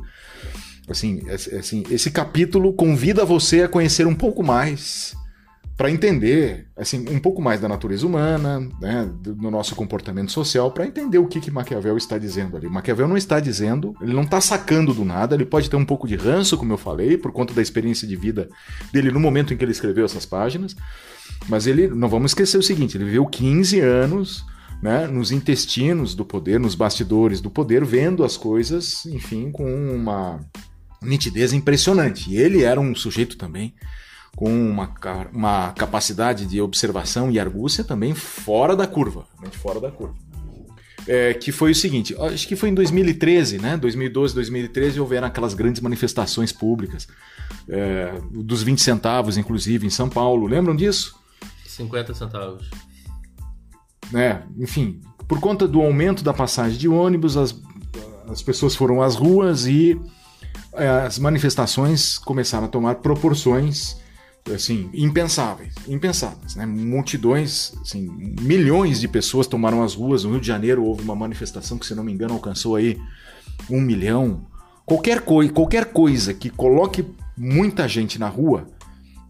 assim, 0.87 1.27
assim, 1.29 1.83
esse 1.89 2.11
capítulo 2.11 2.73
convida 2.73 3.25
você 3.25 3.63
a 3.63 3.67
conhecer 3.67 4.05
um 4.05 4.13
pouco 4.13 4.43
mais 4.43 5.15
para 5.81 5.89
entender 5.89 6.67
assim 6.77 7.07
um 7.09 7.17
pouco 7.17 7.41
mais 7.41 7.59
da 7.59 7.67
natureza 7.67 8.05
humana, 8.05 8.59
né, 8.79 9.09
do, 9.19 9.33
do 9.33 9.49
nosso 9.49 9.73
comportamento 9.73 10.31
social, 10.31 10.69
para 10.69 10.85
entender 10.85 11.17
o 11.17 11.25
que, 11.25 11.41
que 11.41 11.49
Maquiavel 11.49 11.97
está 11.97 12.19
dizendo 12.19 12.55
ali. 12.55 12.69
Maquiavel 12.69 13.07
não 13.07 13.17
está 13.17 13.39
dizendo, 13.39 13.95
ele 13.99 14.13
não 14.13 14.21
está 14.21 14.39
sacando 14.39 14.93
do 14.93 15.03
nada, 15.03 15.33
ele 15.33 15.43
pode 15.43 15.71
ter 15.71 15.75
um 15.75 15.83
pouco 15.83 16.07
de 16.07 16.15
ranço, 16.15 16.55
como 16.55 16.71
eu 16.71 16.77
falei, 16.77 17.17
por 17.17 17.31
conta 17.31 17.51
da 17.51 17.63
experiência 17.63 18.07
de 18.07 18.15
vida 18.15 18.47
dele 18.93 19.09
no 19.09 19.19
momento 19.19 19.55
em 19.55 19.57
que 19.57 19.65
ele 19.65 19.71
escreveu 19.71 20.05
essas 20.05 20.23
páginas, 20.23 20.75
mas 21.49 21.65
ele, 21.65 21.87
não 21.87 22.07
vamos 22.07 22.29
esquecer 22.29 22.59
o 22.59 22.63
seguinte, 22.63 22.95
ele 22.95 23.05
viveu 23.05 23.25
15 23.25 23.79
anos 23.79 24.45
né, 24.83 25.07
nos 25.07 25.31
intestinos 25.31 26.13
do 26.13 26.23
poder, 26.23 26.59
nos 26.59 26.75
bastidores 26.75 27.41
do 27.41 27.49
poder, 27.49 27.83
vendo 27.83 28.23
as 28.23 28.37
coisas, 28.37 29.03
enfim, 29.07 29.49
com 29.49 29.65
uma 29.95 30.41
nitidez 31.01 31.53
impressionante. 31.53 32.29
E 32.29 32.37
ele 32.37 32.61
era 32.61 32.79
um 32.79 32.93
sujeito 32.93 33.35
também 33.35 33.73
com 34.35 34.49
uma, 34.49 34.93
uma 35.33 35.71
capacidade 35.73 36.45
de 36.45 36.61
observação 36.61 37.29
e 37.29 37.39
argúcia 37.39 37.83
também 37.83 38.13
fora 38.13 38.75
da 38.75 38.87
curva, 38.87 39.25
fora 39.51 39.79
da 39.79 39.91
curva. 39.91 40.15
É, 41.07 41.33
que 41.33 41.51
foi 41.51 41.71
o 41.71 41.75
seguinte, 41.75 42.15
acho 42.19 42.47
que 42.47 42.55
foi 42.55 42.69
em 42.69 42.75
2013, 42.75 43.57
né? 43.57 43.75
2012, 43.75 44.35
2013 44.35 44.99
houveram 44.99 45.27
aquelas 45.27 45.55
grandes 45.55 45.81
manifestações 45.81 46.51
públicas, 46.51 47.07
é, 47.67 48.13
dos 48.31 48.61
20 48.61 48.81
centavos, 48.81 49.35
inclusive, 49.35 49.85
em 49.85 49.89
São 49.89 50.07
Paulo. 50.07 50.45
Lembram 50.45 50.75
disso? 50.75 51.19
50 51.65 52.13
centavos. 52.13 52.69
É, 54.13 54.41
enfim, 54.59 55.01
por 55.27 55.39
conta 55.39 55.67
do 55.67 55.81
aumento 55.81 56.23
da 56.23 56.33
passagem 56.33 56.77
de 56.77 56.87
ônibus, 56.87 57.35
as, 57.35 57.55
as 58.27 58.41
pessoas 58.41 58.75
foram 58.75 59.01
às 59.01 59.15
ruas 59.15 59.65
e 59.65 59.99
é, 60.73 60.87
as 60.87 61.17
manifestações 61.17 62.17
começaram 62.17 62.65
a 62.65 62.67
tomar 62.67 62.95
proporções 62.95 63.97
assim, 64.53 64.89
impensáveis, 64.93 65.73
impensáveis, 65.87 66.55
né? 66.55 66.65
Multidões, 66.65 67.73
assim, 67.81 68.09
milhões 68.41 68.99
de 68.99 69.07
pessoas 69.07 69.47
tomaram 69.47 69.83
as 69.83 69.93
ruas. 69.93 70.23
No 70.23 70.31
Rio 70.31 70.41
de 70.41 70.47
Janeiro 70.47 70.83
houve 70.83 71.03
uma 71.03 71.15
manifestação 71.15 71.77
que, 71.77 71.85
se 71.85 71.93
não 71.93 72.03
me 72.03 72.11
engano, 72.11 72.33
alcançou 72.33 72.75
aí 72.75 72.99
um 73.69 73.79
milhão. 73.79 74.45
Qualquer, 74.85 75.21
coi 75.21 75.49
qualquer 75.49 75.85
coisa 75.85 76.33
que 76.33 76.49
coloque 76.49 77.05
muita 77.37 77.87
gente 77.87 78.19
na 78.19 78.27
rua 78.27 78.67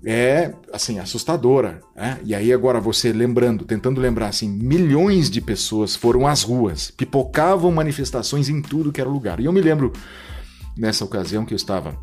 é, 0.03 0.53
assim, 0.73 0.99
assustadora. 0.99 1.81
Né? 1.95 2.19
E 2.23 2.33
aí 2.33 2.51
agora 2.51 2.79
você 2.79 3.11
lembrando, 3.11 3.65
tentando 3.65 4.01
lembrar, 4.01 4.29
assim, 4.29 4.49
milhões 4.49 5.29
de 5.29 5.41
pessoas 5.41 5.95
foram 5.95 6.27
às 6.27 6.43
ruas, 6.43 6.91
pipocavam 6.91 7.71
manifestações 7.71 8.49
em 8.49 8.61
tudo 8.61 8.91
que 8.91 9.01
era 9.01 9.09
lugar. 9.09 9.39
E 9.39 9.45
eu 9.45 9.53
me 9.53 9.61
lembro, 9.61 9.93
nessa 10.77 11.05
ocasião, 11.05 11.45
que 11.45 11.53
eu 11.53 11.57
estava 11.57 11.97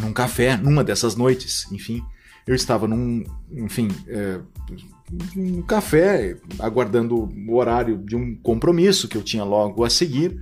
num 0.00 0.12
café, 0.12 0.56
numa 0.56 0.82
dessas 0.82 1.14
noites, 1.14 1.70
enfim, 1.70 2.02
eu 2.46 2.54
estava 2.54 2.86
num, 2.86 3.24
enfim, 3.52 3.88
é, 4.06 4.40
um 5.36 5.62
café, 5.62 6.36
aguardando 6.58 7.28
o 7.48 7.56
horário 7.56 7.98
de 7.98 8.16
um 8.16 8.34
compromisso 8.36 9.08
que 9.08 9.16
eu 9.16 9.22
tinha 9.22 9.44
logo 9.44 9.84
a 9.84 9.90
seguir, 9.90 10.38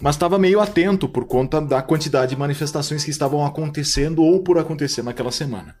mas 0.00 0.14
estava 0.14 0.38
meio 0.38 0.60
atento 0.60 1.08
por 1.08 1.24
conta 1.24 1.60
da 1.60 1.80
quantidade 1.82 2.30
de 2.30 2.38
manifestações 2.38 3.04
que 3.04 3.10
estavam 3.10 3.44
acontecendo 3.44 4.22
ou 4.22 4.42
por 4.42 4.58
acontecer 4.58 5.02
naquela 5.02 5.32
semana. 5.32 5.74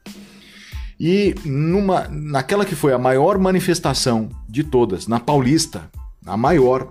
E 0.98 1.34
numa, 1.44 2.08
naquela 2.08 2.64
que 2.64 2.74
foi 2.74 2.92
a 2.92 2.98
maior 2.98 3.38
manifestação 3.38 4.30
de 4.48 4.64
todas, 4.64 5.06
na 5.06 5.20
Paulista, 5.20 5.90
a 6.24 6.36
maior, 6.36 6.88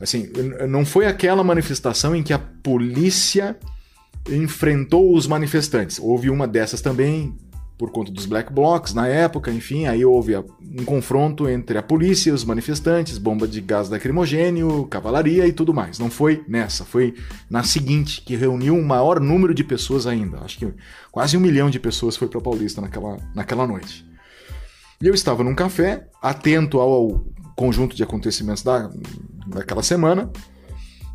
assim, 0.00 0.28
não 0.68 0.84
foi 0.84 1.06
aquela 1.06 1.42
manifestação 1.42 2.14
em 2.14 2.22
que 2.22 2.32
a 2.32 2.38
polícia 2.38 3.56
enfrentou 4.30 5.16
os 5.16 5.26
manifestantes. 5.26 5.98
Houve 5.98 6.30
uma 6.30 6.46
dessas 6.46 6.80
também 6.80 7.36
por 7.82 7.90
conta 7.90 8.12
dos 8.12 8.26
black 8.26 8.52
blocs 8.52 8.94
na 8.94 9.08
época, 9.08 9.50
enfim, 9.50 9.88
aí 9.88 10.04
houve 10.04 10.36
um 10.36 10.84
confronto 10.84 11.48
entre 11.48 11.76
a 11.76 11.82
polícia 11.82 12.32
os 12.32 12.44
manifestantes, 12.44 13.18
bomba 13.18 13.48
de 13.48 13.60
gás 13.60 13.88
lacrimogênio, 13.88 14.86
cavalaria 14.86 15.48
e 15.48 15.52
tudo 15.52 15.74
mais. 15.74 15.98
Não 15.98 16.08
foi 16.08 16.44
nessa, 16.46 16.84
foi 16.84 17.12
na 17.50 17.64
seguinte, 17.64 18.22
que 18.24 18.36
reuniu 18.36 18.76
um 18.76 18.84
maior 18.84 19.18
número 19.18 19.52
de 19.52 19.64
pessoas 19.64 20.06
ainda. 20.06 20.38
Acho 20.44 20.58
que 20.58 20.72
quase 21.10 21.36
um 21.36 21.40
milhão 21.40 21.68
de 21.68 21.80
pessoas 21.80 22.16
foi 22.16 22.28
para 22.28 22.40
Paulista 22.40 22.80
naquela, 22.80 23.16
naquela 23.34 23.66
noite. 23.66 24.06
E 25.00 25.08
eu 25.08 25.12
estava 25.12 25.42
num 25.42 25.52
café, 25.56 26.06
atento 26.22 26.78
ao 26.78 27.26
conjunto 27.56 27.96
de 27.96 28.04
acontecimentos 28.04 28.62
da, 28.62 28.92
daquela 29.44 29.82
semana, 29.82 30.30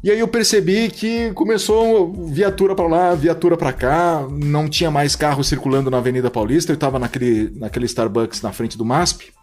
e 0.08 0.12
aí 0.12 0.20
eu 0.20 0.28
percebi 0.30 0.89
que 0.89 1.34
começou 1.34 2.14
viatura 2.30 2.74
para 2.74 2.88
lá, 2.88 3.14
viatura 3.14 3.58
para 3.58 3.74
cá, 3.74 4.26
não 4.32 4.70
tinha 4.70 4.89
mais 4.89 5.18
carro 5.18 5.43
circulando 5.43 5.91
na 5.91 5.97
Avenida 5.97 6.32
Paulista, 6.32 6.72
eu 6.72 6.76
estava 6.76 6.97
naquele, 6.97 7.51
naquele 7.60 7.88
Starbucks 7.88 8.41
na 8.41 8.53
frente 8.53 8.78
do 8.78 8.86
MASP. 8.86 9.34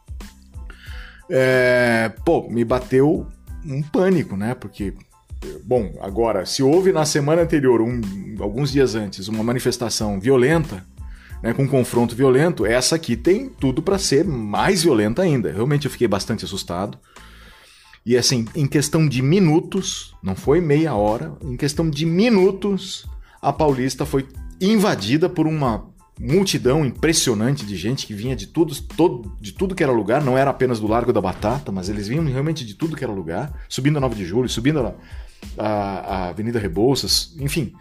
É, 1.29 2.11
pô, 2.25 2.49
me 2.49 2.65
bateu 2.65 3.27
um 3.63 3.83
pânico, 3.83 4.39
né? 4.39 4.55
Porque, 4.55 4.95
bom, 5.63 5.99
agora, 6.01 6.47
se 6.47 6.63
houve 6.63 6.93
na 6.93 7.05
semana 7.05 7.43
anterior, 7.43 7.83
um, 7.83 8.01
alguns 8.41 8.73
dias 8.73 8.95
antes, 8.95 9.29
uma 9.29 9.45
manifestação 9.45 10.19
violenta, 10.19 10.83
né, 11.43 11.53
com 11.53 11.65
um 11.65 11.69
confronto 11.69 12.17
violento, 12.17 12.65
essa 12.65 12.97
aqui 12.97 13.19
tem 13.19 13.51
tudo 13.51 13.83
para 13.83 13.99
ser 13.99 14.25
mais 14.25 14.83
violenta 14.83 15.21
ainda. 15.21 15.53
Realmente 15.53 15.85
eu 15.85 15.91
fiquei 15.91 16.09
bastante 16.09 16.47
assustado. 16.47 16.99
E 18.07 18.17
assim, 18.17 18.47
em 18.55 18.67
questão 18.67 19.09
de 19.09 19.23
minutos, 19.23 20.15
não 20.23 20.37
foi 20.37 20.61
meia 20.61 20.95
hora, 20.95 21.33
em 21.43 21.57
questão 21.57 21.89
de 21.89 22.05
minutos, 22.05 23.07
a 23.41 23.53
Paulista 23.53 24.05
foi 24.05 24.29
invadida 24.61 25.29
por 25.29 25.47
uma 25.47 25.87
multidão 26.21 26.85
impressionante 26.85 27.65
de 27.65 27.77
gente 27.77 28.07
que 28.07 28.15
vinha 28.15 28.37
de 28.37 28.47
tudo, 28.47 28.75
todo, 28.83 29.33
de 29.41 29.53
tudo 29.53 29.75
que 29.75 29.83
era 29.83 29.91
lugar, 29.91 30.23
não 30.23 30.39
era 30.39 30.51
apenas 30.51 30.79
do 30.79 30.87
Largo 30.87 31.13
da 31.13 31.21
Batata, 31.21 31.73
mas 31.73 31.89
eles 31.89 32.07
vinham 32.07 32.25
realmente 32.25 32.65
de 32.65 32.75
tudo 32.75 32.95
que 32.95 33.03
era 33.03 33.13
lugar, 33.13 33.53
subindo 33.69 33.97
a 33.97 34.01
9 34.01 34.15
de 34.15 34.25
Julho, 34.25 34.49
subindo 34.49 34.81
a, 34.81 34.95
a, 35.59 35.67
a 35.67 36.29
Avenida 36.29 36.59
Rebouças, 36.59 37.35
enfim, 37.41 37.73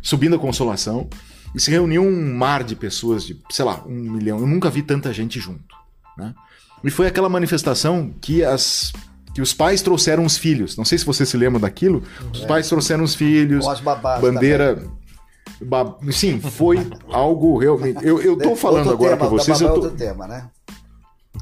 subindo 0.00 0.36
a 0.36 0.38
Consolação, 0.38 1.08
e 1.54 1.60
se 1.60 1.70
reuniu 1.70 2.02
um 2.02 2.34
mar 2.34 2.64
de 2.64 2.74
pessoas, 2.74 3.26
de, 3.26 3.38
sei 3.50 3.64
lá, 3.64 3.84
um 3.84 4.12
milhão. 4.12 4.38
Eu 4.38 4.46
nunca 4.46 4.70
vi 4.70 4.80
tanta 4.80 5.12
gente 5.12 5.38
junto. 5.38 5.76
Né? 6.16 6.34
E 6.82 6.90
foi 6.90 7.06
aquela 7.06 7.28
manifestação 7.28 8.14
que 8.20 8.42
as 8.42 8.92
que 9.34 9.40
os 9.40 9.52
pais 9.52 9.82
trouxeram 9.82 10.24
os 10.24 10.36
filhos. 10.36 10.76
Não 10.76 10.84
sei 10.84 10.98
se 10.98 11.04
você 11.04 11.24
se 11.24 11.36
lembra 11.36 11.60
daquilo. 11.60 12.02
Os 12.32 12.42
é. 12.42 12.46
pais 12.46 12.68
trouxeram 12.68 13.04
os 13.04 13.14
filhos, 13.14 13.66
bandeira. 14.20 14.82
Ba... 15.60 15.96
Sim, 16.10 16.40
foi 16.40 16.86
algo 17.10 17.58
realmente. 17.58 18.04
Eu, 18.04 18.20
eu 18.20 18.36
tô 18.36 18.56
falando 18.56 18.88
outro 18.88 19.04
agora 19.04 19.16
para 19.16 19.28
vocês. 19.28 19.60
Eu 19.60 19.68
tô... 19.68 19.74
outro 19.74 19.90
tema, 19.90 20.26
né? 20.26 20.48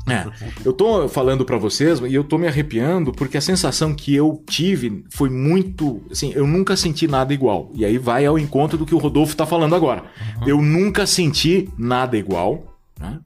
É, 0.09 0.27
eu 0.65 0.73
tô 0.73 1.09
falando 1.09 1.45
para 1.45 1.59
vocês 1.59 2.01
e 2.01 2.15
eu 2.15 2.25
tô 2.25 2.39
me 2.39 2.47
arrepiando 2.47 3.13
porque 3.13 3.37
a 3.37 3.41
sensação 3.41 3.93
que 3.93 4.15
eu 4.15 4.43
tive 4.49 5.05
foi 5.11 5.29
muito, 5.29 6.01
assim, 6.11 6.33
eu 6.35 6.47
nunca 6.47 6.77
senti 6.77 7.07
nada 7.09 7.35
igual. 7.35 7.71
E 7.75 7.85
aí 7.85 7.99
vai 7.99 8.25
ao 8.25 8.39
encontro 8.39 8.79
do 8.79 8.87
que 8.87 8.95
o 8.95 8.99
Rodolfo 8.99 9.37
tá 9.37 9.45
falando 9.45 9.75
agora. 9.75 10.05
Uhum. 10.41 10.49
Eu 10.49 10.63
nunca 10.63 11.07
senti 11.07 11.69
nada 11.77 12.17
igual, 12.17 12.79
né? 12.99 13.19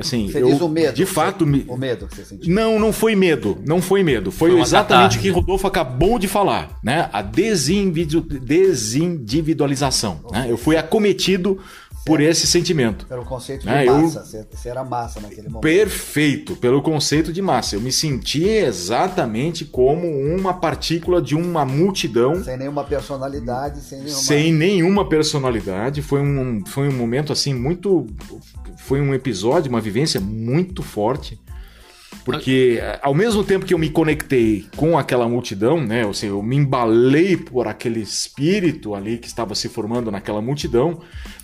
Assim, 0.00 0.30
você 0.30 0.42
eu, 0.42 0.46
diz 0.46 0.60
o 0.60 0.68
medo. 0.68 0.94
De 0.94 1.06
fato, 1.06 1.46
me... 1.46 1.64
o 1.68 1.76
medo 1.76 2.06
que 2.06 2.16
você 2.16 2.24
sentiu. 2.24 2.52
Não, 2.52 2.78
não 2.78 2.92
foi 2.92 3.14
medo. 3.14 3.58
Não 3.66 3.80
foi 3.80 4.02
medo. 4.02 4.30
Foi, 4.30 4.50
foi 4.50 4.60
exatamente 4.60 5.16
o 5.18 5.20
que 5.20 5.30
Rodolfo 5.30 5.66
acabou 5.66 6.18
de 6.18 6.28
falar, 6.28 6.78
né? 6.82 7.08
A 7.12 7.22
desindividualização. 7.22 10.20
Né? 10.32 10.46
Eu 10.48 10.56
fui 10.56 10.76
acometido 10.76 11.58
por 12.04 12.20
esse 12.20 12.46
sentimento. 12.46 13.06
Pelo 13.06 13.24
conceito 13.24 13.66
né? 13.66 13.82
de 13.82 13.90
massa. 13.90 14.36
Eu... 14.36 14.46
Você 14.50 14.68
era 14.68 14.84
massa 14.84 15.20
naquele 15.20 15.48
momento. 15.48 15.62
Perfeito, 15.62 16.56
pelo 16.56 16.82
conceito 16.82 17.32
de 17.32 17.42
massa. 17.42 17.76
Eu 17.76 17.80
me 17.80 17.92
senti 17.92 18.44
exatamente 18.44 19.64
como 19.64 20.08
uma 20.08 20.54
partícula 20.54 21.20
de 21.20 21.34
uma 21.34 21.64
multidão. 21.64 22.42
Sem 22.42 22.56
nenhuma 22.56 22.84
personalidade, 22.84 23.80
sem 23.80 23.98
nenhuma. 23.98 24.18
Sem 24.18 24.52
nenhuma 24.52 25.08
personalidade. 25.08 26.02
Foi 26.02 26.20
um, 26.20 26.64
foi 26.66 26.88
um 26.88 26.92
momento 26.92 27.32
assim 27.32 27.54
muito. 27.54 28.06
Foi 28.90 29.00
um 29.00 29.14
episódio, 29.14 29.70
uma 29.70 29.80
vivência 29.80 30.20
muito 30.20 30.82
forte. 30.82 31.38
Porque 32.24 32.80
ao 33.00 33.14
mesmo 33.14 33.44
tempo 33.44 33.64
que 33.64 33.72
eu 33.72 33.78
me 33.78 33.88
conectei 33.88 34.66
com 34.74 34.98
aquela 34.98 35.28
multidão, 35.28 35.80
né, 35.80 36.04
ou 36.04 36.12
seja, 36.12 36.32
eu 36.32 36.42
me 36.42 36.56
embalei 36.56 37.36
por 37.36 37.68
aquele 37.68 38.00
espírito 38.00 38.92
ali 38.92 39.16
que 39.16 39.28
estava 39.28 39.54
se 39.54 39.68
formando 39.68 40.10
naquela 40.10 40.42
multidão, 40.42 41.02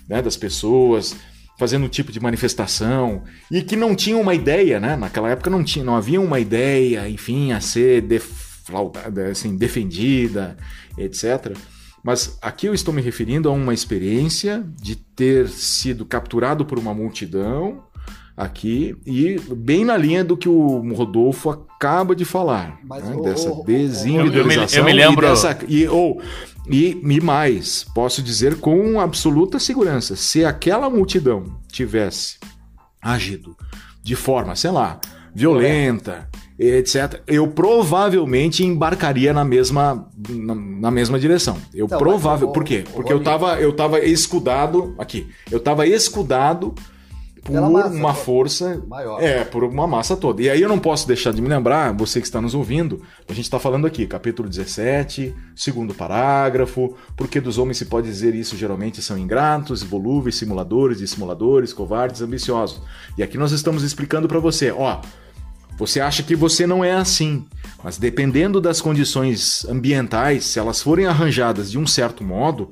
né, 0.09 0.21
das 0.21 0.37
pessoas 0.37 1.15
fazendo 1.57 1.87
um 1.87 1.89
tipo 1.89 2.11
de 2.11 2.19
manifestação 2.19 3.23
e 3.49 3.63
que 3.63 3.77
não 3.77 3.95
tinham 3.95 4.21
uma 4.21 4.35
ideia, 4.35 4.81
né? 4.81 4.97
Naquela 4.97 5.31
época 5.31 5.49
não 5.49 5.63
tinha, 5.63 5.85
não 5.85 5.95
havia 5.95 6.21
uma 6.21 6.41
ideia, 6.41 7.09
enfim, 7.09 7.53
a 7.53 7.61
ser 7.61 8.03
deflaudada, 8.03 9.29
assim, 9.29 9.57
defendida, 9.57 10.57
etc. 10.99 11.57
Mas 12.07 12.39
aqui 12.41 12.67
eu 12.67 12.73
estou 12.73 12.95
me 12.95 13.03
referindo 13.03 13.49
a 13.49 13.53
uma 13.53 13.75
experiência 13.75 14.65
de 14.81 14.95
ter 14.95 15.49
sido 15.49 16.07
capturado 16.07 16.65
por 16.65 16.79
uma 16.79 16.95
multidão 16.95 17.83
aqui 18.37 18.95
e 19.05 19.41
bem 19.57 19.85
na 19.85 19.97
linha 19.97 20.23
do 20.23 20.37
que 20.37 20.49
o 20.49 20.95
Rodolfo 20.95 21.51
acaba 21.51 22.15
de 22.15 22.25
falar, 22.25 22.79
né? 22.89 23.17
o, 23.17 23.23
dessa 23.23 23.51
desindividualização 23.65 24.79
eu, 24.79 24.85
me, 24.85 24.93
eu 24.93 24.97
me 24.97 25.03
lembro... 25.03 25.27
e, 25.27 25.31
dessa, 25.31 25.59
e, 25.67 25.89
ou, 25.89 26.23
e, 26.71 26.91
e 27.03 27.21
mais, 27.21 27.85
posso 27.93 28.23
dizer 28.23 28.61
com 28.61 29.01
absoluta 29.01 29.59
segurança, 29.59 30.15
se 30.15 30.45
aquela 30.45 30.89
multidão 30.89 31.59
tivesse 31.73 32.39
agido 33.03 33.57
de 34.01 34.15
forma, 34.15 34.55
sei 34.55 34.71
lá, 34.71 35.01
violenta, 35.35 36.31
etc., 36.59 37.21
eu 37.27 37.49
provavelmente 37.49 38.65
embarcaria 38.65 39.33
na 39.33 39.45
mesma, 39.45 40.09
na, 40.29 40.55
na 40.55 40.91
mesma 40.91 41.19
direção. 41.19 41.59
Eu 41.75 41.87
então, 41.87 41.99
provável, 41.99 42.49
por 42.49 42.65
quê? 42.65 42.85
Porque 42.95 43.13
eu 43.13 43.23
tava, 43.23 43.61
eu 43.61 43.73
tava 43.73 44.01
escudado 44.01 44.95
aqui. 44.99 45.29
Eu 45.51 45.61
tava 45.61 45.87
escudado 45.87 46.75
por 47.47 47.57
uma 47.57 48.13
força 48.13 48.83
maior. 48.89 49.23
É, 49.23 49.45
por 49.45 49.63
uma 49.63 49.87
massa 49.87 50.17
toda. 50.17 50.43
E 50.43 50.51
aí 50.51 50.61
eu 50.61 50.69
não 50.69 50.79
posso 50.79 51.07
deixar 51.07 51.33
de 51.33 51.41
me 51.41 51.49
lembrar, 51.49 51.93
você 51.93 52.21
que 52.21 52.27
está 52.27 52.41
nos 52.41 52.55
ouvindo, 52.55 53.03
a 53.29 53.33
gente 53.33 53.45
está 53.45 53.59
falando 53.59 53.87
aqui, 53.87 54.07
capítulo 54.07 54.49
17, 54.49 55.35
segundo 55.55 55.95
parágrafo, 55.95 56.97
porque 57.17 57.41
dos 57.41 57.59
homens 57.59 57.79
se 57.79 57.87
pode 57.87 58.09
dizer 58.09 58.35
isso 58.35 58.57
geralmente 58.57 59.01
são 59.01 59.17
ingratos, 59.17 59.83
volúveis, 59.83 60.37
simuladores, 60.37 60.99
dissimuladores, 60.99 61.73
covardes, 61.73 62.21
ambiciosos. 62.21 62.83
E 63.17 63.23
aqui 63.23 63.39
nós 63.39 63.53
estamos 63.53 63.83
explicando 63.83 64.27
para 64.27 64.41
você, 64.41 64.73
ó, 64.73 65.01
você 65.77 66.01
acha 66.01 66.23
que 66.23 66.35
você 66.35 66.67
não 66.67 66.85
é 66.85 66.93
assim, 66.93 67.45
mas 67.85 67.99
dependendo 67.99 68.61
das 68.61 68.81
condições 68.81 69.65
ambientais, 69.67 70.45
se 70.45 70.59
elas 70.59 70.83
forem 70.83 71.07
arranjadas 71.07 71.71
de 71.71 71.79
um 71.79 71.87
certo 71.87 72.25
modo, 72.25 72.71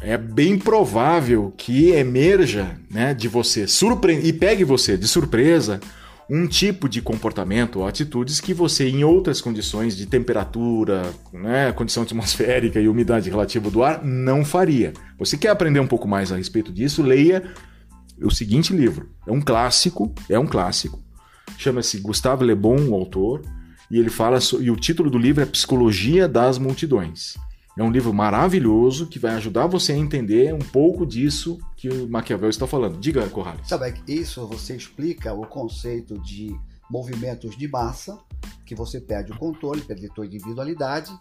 é 0.00 0.16
bem 0.16 0.58
provável 0.58 1.52
que 1.56 1.90
emerja 1.90 2.76
né, 2.90 3.12
de 3.14 3.28
você 3.28 3.66
surpre 3.66 4.20
e 4.22 4.32
pegue 4.32 4.64
você 4.64 4.96
de 4.96 5.06
surpresa 5.06 5.80
um 6.28 6.46
tipo 6.46 6.88
de 6.88 7.02
comportamento 7.02 7.80
ou 7.80 7.86
atitudes 7.88 8.40
que 8.40 8.54
você, 8.54 8.88
em 8.88 9.02
outras 9.02 9.40
condições 9.40 9.96
de 9.96 10.06
temperatura, 10.06 11.12
né, 11.32 11.72
condição 11.72 12.04
atmosférica 12.04 12.80
e 12.80 12.88
umidade 12.88 13.28
relativa 13.28 13.68
do 13.68 13.82
ar, 13.82 14.04
não 14.04 14.44
faria. 14.44 14.92
Você 15.18 15.36
quer 15.36 15.48
aprender 15.48 15.80
um 15.80 15.88
pouco 15.88 16.06
mais 16.06 16.30
a 16.30 16.36
respeito 16.36 16.72
disso? 16.72 17.02
Leia 17.02 17.42
o 18.22 18.30
seguinte 18.30 18.72
livro. 18.72 19.08
É 19.26 19.32
um 19.32 19.40
clássico, 19.40 20.14
é 20.28 20.38
um 20.38 20.46
clássico. 20.46 21.02
Chama-se 21.60 22.00
Gustave 22.00 22.42
Le 22.42 22.54
Bon, 22.54 22.88
o 22.88 22.94
autor, 22.94 23.42
e 23.90 23.98
ele 23.98 24.08
fala 24.08 24.38
e 24.60 24.70
o 24.70 24.76
título 24.76 25.10
do 25.10 25.18
livro 25.18 25.42
é 25.42 25.46
Psicologia 25.46 26.26
das 26.26 26.56
Multidões. 26.56 27.34
É 27.78 27.82
um 27.82 27.90
livro 27.90 28.14
maravilhoso 28.14 29.06
que 29.06 29.18
vai 29.18 29.34
ajudar 29.34 29.66
você 29.66 29.92
a 29.92 29.96
entender 29.96 30.54
um 30.54 30.58
pouco 30.58 31.04
disso 31.04 31.58
que 31.76 31.90
o 31.90 32.08
Maquiavel 32.08 32.48
está 32.48 32.66
falando. 32.66 32.98
Diga, 32.98 33.28
Corrales. 33.28 33.68
Sabe, 33.68 33.92
isso 34.08 34.46
você 34.46 34.74
explica 34.74 35.34
o 35.34 35.46
conceito 35.46 36.18
de 36.20 36.58
movimentos 36.90 37.54
de 37.54 37.68
massa, 37.68 38.18
que 38.64 38.74
você 38.74 38.98
perde 38.98 39.30
o 39.30 39.36
controle, 39.36 39.82
perde 39.82 40.06
a 40.06 40.14
sua 40.14 40.24
individualidade, 40.24 41.12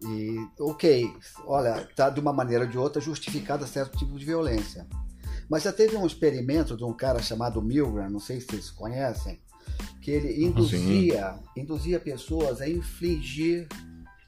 e, 0.00 0.38
ok, 0.58 1.14
olha, 1.46 1.82
está 1.82 2.08
de 2.08 2.18
uma 2.18 2.32
maneira 2.32 2.64
ou 2.64 2.70
de 2.70 2.78
outra 2.78 2.98
justificada 2.98 3.66
certo 3.66 3.98
tipo 3.98 4.18
de 4.18 4.24
violência. 4.24 4.86
Mas 5.50 5.64
já 5.64 5.72
teve 5.72 5.98
um 5.98 6.06
experimento 6.06 6.78
de 6.78 6.82
um 6.82 6.94
cara 6.94 7.20
chamado 7.20 7.60
Milgram, 7.60 8.08
não 8.08 8.20
sei 8.20 8.40
se 8.40 8.46
vocês 8.46 8.70
conhecem, 8.70 9.38
que 10.00 10.10
ele 10.10 10.44
induzia, 10.44 11.38
induzia 11.56 12.00
pessoas 12.00 12.60
a 12.60 12.68
infligir 12.68 13.68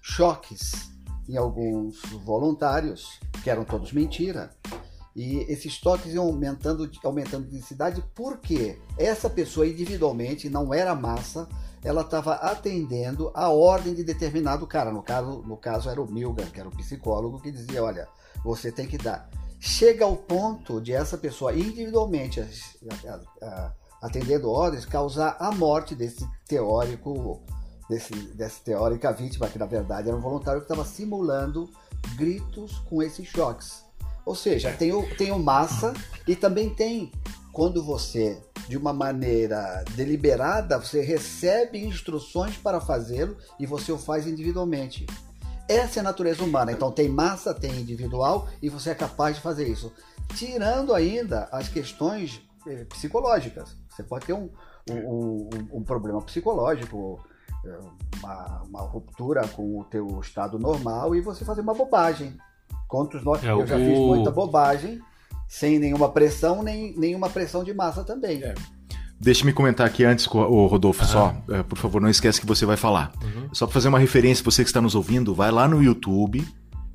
choques 0.00 0.92
em 1.28 1.36
alguns 1.36 2.00
voluntários, 2.24 3.18
que 3.42 3.50
eram 3.50 3.64
todos 3.64 3.92
mentira, 3.92 4.50
E 5.16 5.38
esses 5.48 5.78
toques 5.78 6.12
iam 6.12 6.24
aumentando, 6.24 6.90
aumentando 7.04 7.46
de 7.46 7.52
densidade 7.52 8.04
porque 8.14 8.78
essa 8.98 9.30
pessoa 9.30 9.66
individualmente 9.66 10.50
não 10.50 10.74
era 10.74 10.92
massa, 10.94 11.48
ela 11.84 12.00
estava 12.00 12.34
atendendo 12.34 13.30
a 13.32 13.48
ordem 13.48 13.94
de 13.94 14.02
determinado 14.02 14.66
cara. 14.66 14.90
No 14.90 15.02
caso, 15.02 15.42
no 15.46 15.56
caso 15.56 15.88
era 15.88 16.02
o 16.02 16.10
Milgram, 16.10 16.46
que 16.46 16.58
era 16.58 16.68
o 16.68 16.76
psicólogo, 16.76 17.40
que 17.40 17.52
dizia: 17.52 17.84
olha, 17.84 18.08
você 18.42 18.72
tem 18.72 18.88
que 18.88 18.98
dar. 18.98 19.30
Chega 19.60 20.04
ao 20.04 20.16
ponto 20.16 20.80
de 20.80 20.92
essa 20.92 21.16
pessoa 21.16 21.54
individualmente 21.54 22.40
atendendo 24.04 24.50
ordens 24.50 24.84
causar 24.84 25.34
a 25.40 25.50
morte 25.50 25.94
desse 25.94 26.28
teórico, 26.46 27.42
desse, 27.88 28.12
desse 28.12 28.60
teórica 28.60 29.10
vítima, 29.10 29.48
que 29.48 29.58
na 29.58 29.64
verdade 29.64 30.08
era 30.08 30.16
um 30.16 30.20
voluntário 30.20 30.60
que 30.60 30.66
estava 30.66 30.84
simulando 30.84 31.70
gritos 32.14 32.78
com 32.80 33.02
esses 33.02 33.26
choques. 33.26 33.82
Ou 34.26 34.34
seja, 34.34 34.70
tem 34.72 34.92
o, 34.92 35.02
tem 35.16 35.32
o 35.32 35.38
massa 35.38 35.94
e 36.28 36.36
também 36.36 36.68
tem 36.68 37.10
quando 37.50 37.82
você, 37.82 38.42
de 38.68 38.76
uma 38.76 38.92
maneira 38.92 39.82
deliberada, 39.92 40.78
você 40.78 41.00
recebe 41.00 41.82
instruções 41.82 42.58
para 42.58 42.82
fazê-lo 42.82 43.38
e 43.58 43.64
você 43.64 43.90
o 43.90 43.96
faz 43.96 44.26
individualmente. 44.26 45.06
Essa 45.66 45.98
é 45.98 46.00
a 46.00 46.04
natureza 46.04 46.44
humana. 46.44 46.72
Então 46.72 46.92
tem 46.92 47.08
massa, 47.08 47.54
tem 47.54 47.70
individual 47.80 48.48
e 48.60 48.68
você 48.68 48.90
é 48.90 48.94
capaz 48.94 49.36
de 49.36 49.42
fazer 49.42 49.66
isso. 49.66 49.90
Tirando 50.36 50.94
ainda 50.94 51.48
as 51.50 51.68
questões 51.68 52.42
eh, 52.66 52.84
psicológicas. 52.84 53.83
Você 53.94 54.02
pode 54.02 54.26
ter 54.26 54.32
um, 54.32 54.48
um, 54.90 55.48
um, 55.72 55.82
problema 55.82 56.20
psicológico, 56.20 57.24
uma, 58.20 58.62
uma, 58.68 58.80
ruptura 58.80 59.46
com 59.48 59.80
o 59.80 59.84
teu 59.84 60.20
estado 60.20 60.58
normal 60.58 61.14
e 61.14 61.20
você 61.20 61.44
fazer 61.44 61.60
uma 61.60 61.74
bobagem. 61.74 62.36
Quantos 62.88 63.22
nós, 63.22 63.42
é, 63.44 63.50
eu 63.50 63.66
já 63.66 63.76
o... 63.76 63.78
fiz 63.78 63.98
muita 63.98 64.30
bobagem, 64.30 65.00
sem 65.48 65.78
nenhuma 65.78 66.08
pressão, 66.08 66.62
nem 66.62 66.96
nenhuma 66.98 67.30
pressão 67.30 67.62
de 67.62 67.72
massa 67.72 68.02
também. 68.02 68.42
É. 68.42 68.54
Deixa-me 69.20 69.52
comentar 69.52 69.86
aqui 69.86 70.04
antes, 70.04 70.26
o 70.26 70.66
Rodolfo, 70.66 71.02
uhum. 71.02 71.08
só, 71.08 71.34
é, 71.50 71.62
por 71.62 71.78
favor, 71.78 72.02
não 72.02 72.10
esquece 72.10 72.40
que 72.40 72.46
você 72.46 72.66
vai 72.66 72.76
falar. 72.76 73.12
Uhum. 73.22 73.48
Só 73.54 73.64
para 73.66 73.74
fazer 73.74 73.88
uma 73.88 73.98
referência, 73.98 74.44
você 74.44 74.62
que 74.62 74.68
está 74.68 74.80
nos 74.80 74.94
ouvindo, 74.94 75.34
vai 75.34 75.50
lá 75.50 75.68
no 75.68 75.82
YouTube, 75.82 76.46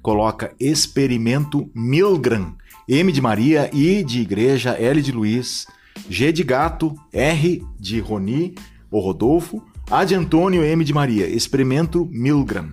coloca 0.02 0.54
Experimento 0.60 1.72
Milgram, 1.74 2.56
M 2.88 3.12
de 3.12 3.22
Maria, 3.22 3.70
I 3.74 4.04
de 4.04 4.22
Igreja, 4.22 4.72
L 4.72 5.02
de 5.02 5.12
Luiz, 5.12 5.66
G 6.10 6.32
de 6.32 6.44
Gato, 6.44 6.96
R 7.12 7.64
de 7.80 8.00
Roni, 8.00 8.56
ou 8.92 9.02
Rodolfo, 9.02 9.64
A 9.90 10.04
de 10.04 10.16
Antônio, 10.16 10.64
M 10.64 10.84
de 10.84 10.94
Maria, 10.94 11.28
Experimento 11.28 12.08
Milgram. 12.12 12.72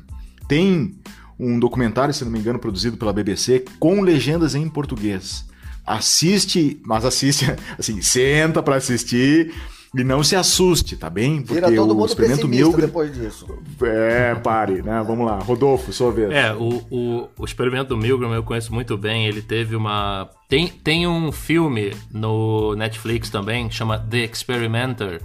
Tem 0.49 0.95
um 1.39 1.59
documentário, 1.59 2.15
se 2.15 2.25
não 2.25 2.31
me 2.31 2.39
engano, 2.39 2.59
produzido 2.59 2.97
pela 2.97 3.13
BBC, 3.13 3.65
com 3.79 4.01
legendas 4.01 4.55
em 4.55 4.69
português. 4.69 5.47
Assiste, 5.85 6.81
mas 6.85 7.05
assiste, 7.05 7.45
assim, 7.79 8.01
senta 8.01 8.63
para 8.63 8.77
assistir 8.77 9.55
e 9.95 10.05
não 10.05 10.23
se 10.23 10.37
assuste, 10.37 10.97
tá 10.97 11.09
bem? 11.09 11.43
Porque 11.43 11.55
Vira 11.55 11.75
todo 11.75 11.93
o 11.93 11.95
mundo 11.95 12.07
experimento 12.07 12.49
Milgram 12.49 12.87
depois 12.87 13.15
disso. 13.15 13.47
É, 13.83 14.35
pare, 14.35 14.83
né? 14.83 15.03
Vamos 15.07 15.27
lá, 15.27 15.39
Rodolfo, 15.39 15.93
sua 15.93 16.13
vez. 16.13 16.31
É, 16.31 16.53
o, 16.53 16.83
o, 16.91 17.29
o 17.39 17.45
experimento 17.45 17.89
do 17.89 17.97
Milgram 17.97 18.33
eu 18.35 18.43
conheço 18.43 18.73
muito 18.73 18.97
bem. 18.97 19.27
Ele 19.27 19.43
teve 19.43 19.77
uma 19.77 20.29
tem, 20.49 20.69
tem 20.69 21.07
um 21.07 21.33
filme 21.33 21.95
no 22.13 22.75
Netflix 22.75 23.31
também, 23.31 23.71
chama 23.71 23.99
The 23.99 24.25
Experimenter, 24.25 25.23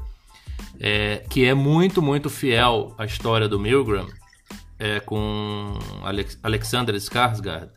é, 0.79 1.23
que 1.29 1.45
é 1.45 1.53
muito, 1.53 2.01
muito 2.01 2.29
fiel 2.29 2.93
à 2.97 3.05
história 3.05 3.47
do 3.47 3.59
Milgram 3.59 4.07
é, 4.81 4.99
com 4.99 5.77
Alex, 6.03 6.39
Alexander 6.41 6.95
Skarsgård. 6.95 7.69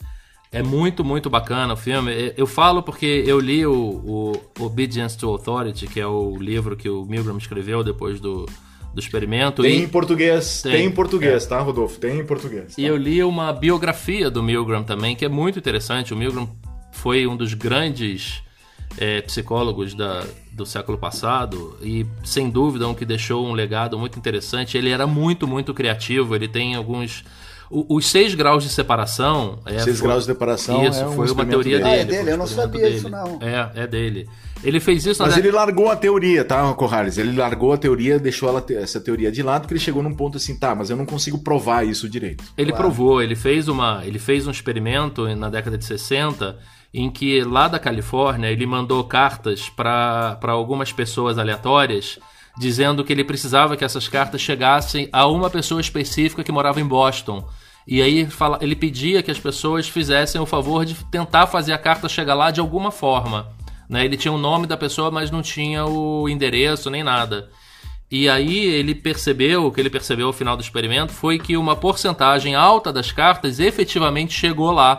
É 0.55 0.63
muito, 0.63 1.05
muito 1.05 1.29
bacana 1.29 1.75
o 1.75 1.77
filme. 1.77 2.13
É, 2.13 2.35
eu 2.37 2.47
falo 2.47 2.83
porque 2.83 3.25
eu 3.27 3.41
li 3.41 3.67
o, 3.67 3.73
o 3.75 4.65
Obedience 4.65 5.19
to 5.19 5.29
Authority, 5.29 5.87
que 5.87 5.99
é 5.99 6.07
o 6.07 6.37
livro 6.37 6.77
que 6.77 6.89
o 6.89 7.05
Milgram 7.05 7.37
escreveu 7.37 7.83
depois 7.83 8.21
do, 8.21 8.47
do 8.95 9.01
experimento. 9.01 9.63
Tem 9.63 9.81
e... 9.81 9.83
em 9.83 9.89
português, 9.89 10.63
tem, 10.63 10.73
tem 10.73 10.87
em 10.87 10.91
português, 10.91 11.45
é. 11.45 11.49
tá, 11.49 11.61
Rodolfo? 11.61 11.99
Tem 11.99 12.21
em 12.21 12.25
português. 12.25 12.77
Tá? 12.77 12.81
E 12.81 12.87
eu 12.87 12.97
li 12.97 13.23
uma 13.25 13.53
biografia 13.53 14.31
do 14.31 14.43
Milgram 14.43 14.85
também, 14.85 15.17
que 15.17 15.25
é 15.25 15.29
muito 15.29 15.59
interessante. 15.59 16.15
O 16.15 16.17
Milgram 16.17 16.49
foi 16.93 17.27
um 17.27 17.37
dos 17.37 17.53
grandes 17.53 18.43
é, 18.97 19.21
psicólogos 19.23 19.95
da, 19.95 20.25
do 20.53 20.65
século 20.65 20.97
passado 20.97 21.77
e, 21.83 22.07
sem 22.23 22.49
dúvida, 22.49 22.87
um 22.87 22.95
que 22.95 23.05
deixou 23.05 23.45
um 23.45 23.53
legado 23.53 23.99
muito 23.99 24.19
interessante. 24.19 24.79
Ele 24.79 24.91
era 24.91 25.07
muito, 25.07 25.47
muito 25.47 25.75
criativo. 25.75 26.35
Ele 26.35 26.47
tem 26.47 26.75
alguns. 26.75 27.25
Os 27.89 28.07
seis 28.07 28.35
graus 28.35 28.63
de 28.63 28.69
separação. 28.69 29.59
É, 29.67 29.79
seis 29.79 29.99
foi, 29.99 30.09
graus 30.09 30.25
de 30.25 30.33
separação. 30.33 30.85
Isso, 30.85 31.01
é 31.01 31.07
um 31.07 31.13
foi 31.13 31.31
uma 31.31 31.45
teoria 31.45 31.79
dele. 31.79 31.89
Ah, 31.89 31.97
é 31.97 32.05
dele, 32.05 32.31
eu 32.33 32.37
não 32.37 32.47
sabia 32.47 32.83
dele. 32.83 32.97
isso, 32.97 33.09
não. 33.09 33.39
É, 33.41 33.83
é 33.83 33.87
dele. 33.87 34.29
Ele 34.63 34.81
fez 34.81 35.05
isso. 35.05 35.23
Mas 35.23 35.37
ele 35.37 35.51
largou 35.51 35.91
a 35.91 35.97
teoria, 35.97 36.45
tá, 36.45 36.73
Corrales? 36.75 37.19
Ele 37.19 37.37
largou 37.37 37.73
a 37.73 37.77
teoria, 37.77 38.19
deixou 38.19 38.49
ela, 38.49 38.65
essa 38.71 39.01
teoria 39.01 39.31
de 39.31 39.43
lado, 39.43 39.63
porque 39.63 39.75
ele 39.75 39.81
chegou 39.81 40.03
num 40.03 40.15
ponto 40.15 40.39
assim, 40.39 40.59
tá, 40.59 40.75
mas 40.75 40.89
eu 40.89 40.97
não 40.97 41.05
consigo 41.05 41.39
provar 41.39 41.87
isso 41.87 42.09
direito. 42.09 42.45
Ele 42.57 42.71
claro. 42.71 42.85
provou, 42.85 43.23
ele 43.23 43.37
fez, 43.37 43.69
uma, 43.69 44.03
ele 44.05 44.19
fez 44.19 44.47
um 44.47 44.51
experimento 44.51 45.29
na 45.37 45.51
década 45.51 45.77
de 45.77 45.85
60 45.85 46.57
em 46.95 47.11
que 47.11 47.43
lá 47.43 47.67
da 47.67 47.79
Califórnia 47.79 48.49
ele 48.49 48.65
mandou 48.65 49.03
cartas 49.05 49.69
para 49.69 50.39
algumas 50.43 50.93
pessoas 50.93 51.39
aleatórias 51.39 52.19
dizendo 52.57 53.05
que 53.05 53.13
ele 53.13 53.25
precisava 53.25 53.77
que 53.77 53.85
essas 53.85 54.09
cartas 54.09 54.41
chegassem 54.41 55.09
a 55.13 55.27
uma 55.27 55.51
pessoa 55.51 55.81
específica 55.81 56.45
que 56.45 56.53
morava 56.53 56.81
em 56.81 56.87
Boston. 56.87 57.47
E 57.87 58.01
aí 58.01 58.27
ele 58.61 58.75
pedia 58.75 59.23
que 59.23 59.31
as 59.31 59.39
pessoas 59.39 59.89
fizessem 59.89 60.41
o 60.41 60.47
favor 60.47 60.85
de 60.85 60.95
tentar 61.07 61.47
fazer 61.47 61.73
a 61.73 61.79
carta 61.79 62.09
chegar 62.09 62.35
lá 62.35 62.51
de 62.51 62.61
alguma 62.61 62.91
forma. 62.91 63.49
Né? 63.89 64.05
Ele 64.05 64.17
tinha 64.17 64.33
o 64.33 64.39
nome 64.39 64.67
da 64.67 64.77
pessoa, 64.77 65.11
mas 65.11 65.31
não 65.31 65.43
tinha 65.43 65.85
o 65.85 66.29
endereço 66.29 66.89
nem 66.91 67.03
nada. 67.03 67.51
E 68.11 68.29
aí 68.29 68.65
ele 68.65 68.95
percebeu, 68.95 69.67
o 69.67 69.73
que 69.73 69.81
ele 69.81 69.91
percebeu 69.91 70.29
ao 70.29 70.33
final 70.33 70.57
do 70.57 70.63
experimento 70.63 71.13
foi 71.13 71.39
que 71.39 71.57
uma 71.57 71.77
porcentagem 71.77 72.55
alta 72.55 72.93
das 72.93 73.13
cartas 73.13 73.59
efetivamente 73.59 74.33
chegou 74.33 74.71
lá 74.71 74.99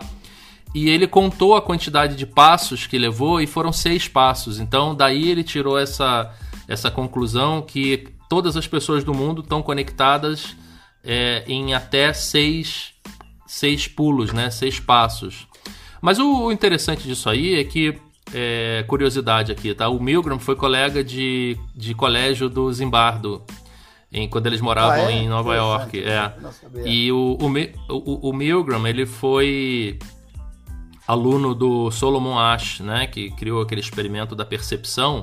e 0.74 0.90
ele 0.90 1.08
contou 1.08 1.56
a 1.56 1.62
quantidade 1.62 2.16
de 2.16 2.26
passos 2.26 2.86
que 2.86 2.98
levou 2.98 3.40
e 3.40 3.48
foram 3.48 3.72
seis 3.72 4.08
passos. 4.08 4.60
Então, 4.60 4.94
daí 4.94 5.30
ele 5.30 5.44
tirou 5.44 5.80
essa, 5.80 6.30
essa 6.68 6.92
conclusão 6.92 7.62
que 7.62 8.10
todas 8.28 8.58
as 8.58 8.68
pessoas 8.68 9.04
do 9.04 9.14
mundo 9.14 9.42
estão 9.42 9.62
conectadas 9.62 10.56
é, 11.06 11.44
em 11.48 11.74
até 11.74 12.12
seis, 12.14 12.94
seis 13.46 13.88
pulos, 13.88 14.34
né? 14.34 14.50
seis 14.50 14.80
passos. 14.80 15.48
Mas 16.02 16.20
o 16.20 16.52
interessante 16.52 17.08
disso 17.08 17.30
aí 17.30 17.56
é 17.56 17.64
que, 17.64 18.00
é, 18.34 18.84
curiosidade 18.88 19.52
aqui, 19.52 19.74
tá? 19.74 19.88
O 19.88 20.02
Milgram 20.02 20.40
foi 20.40 20.56
colega 20.56 21.04
de, 21.04 21.58
de 21.76 21.94
colégio 21.94 22.50
do 22.50 22.72
Zimbardo, 22.72 23.44
em, 24.12 24.28
quando 24.28 24.48
eles 24.48 24.62
moravam 24.62 25.06
ah, 25.06 25.12
é? 25.12 25.16
em 25.16 25.30
Nova 25.30 25.56
York. 25.56 26.04
É. 26.04 26.34
E 26.86 27.12
o, 27.12 27.38
o, 27.40 27.94
o, 27.94 28.30
o 28.30 28.34
Milgram, 28.34 28.86
ele 28.88 29.06
foi 29.06 30.00
aluno 31.08 31.54
do 31.54 31.92
Solomon 31.92 32.38
Ash, 32.38 32.80
né, 32.80 33.06
que 33.06 33.30
criou 33.32 33.62
aquele 33.62 33.82
experimento 33.82 34.36
da 34.36 34.44
percepção, 34.44 35.22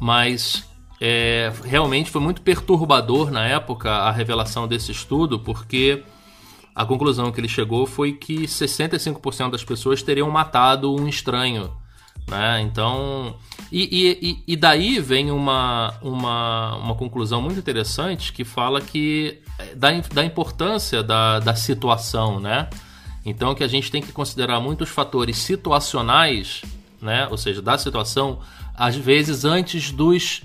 mas 0.00 0.68
é, 1.00 1.52
realmente 1.64 2.10
foi 2.10 2.20
muito 2.20 2.40
perturbador 2.40 3.30
na 3.30 3.46
época 3.46 3.90
a 3.90 4.10
revelação 4.10 4.66
desse 4.66 4.92
estudo, 4.92 5.38
porque 5.38 6.02
a 6.74 6.84
conclusão 6.84 7.30
que 7.32 7.40
ele 7.40 7.48
chegou 7.48 7.86
foi 7.86 8.12
que 8.12 8.42
65% 8.42 9.50
das 9.50 9.64
pessoas 9.64 10.02
teriam 10.02 10.30
matado 10.30 10.94
um 10.94 11.08
estranho. 11.08 11.70
Né? 12.28 12.60
Então, 12.62 13.36
e, 13.70 14.18
e, 14.20 14.52
e 14.52 14.56
daí 14.56 14.98
vem 14.98 15.30
uma, 15.30 15.94
uma, 16.02 16.76
uma 16.76 16.94
conclusão 16.94 17.40
muito 17.40 17.58
interessante 17.58 18.32
que 18.32 18.44
fala 18.44 18.80
que 18.80 19.40
é, 19.58 19.74
da, 19.74 19.90
da 20.12 20.24
importância 20.24 21.02
da, 21.02 21.38
da 21.38 21.54
situação, 21.54 22.40
né? 22.40 22.68
Então 23.24 23.54
que 23.54 23.64
a 23.64 23.68
gente 23.68 23.90
tem 23.90 24.02
que 24.02 24.12
considerar 24.12 24.60
muitos 24.60 24.88
fatores 24.88 25.36
situacionais, 25.38 26.62
né? 27.00 27.26
ou 27.28 27.36
seja, 27.36 27.60
da 27.60 27.76
situação, 27.76 28.38
às 28.74 28.94
vezes 28.94 29.44
antes 29.44 29.90
dos 29.90 30.42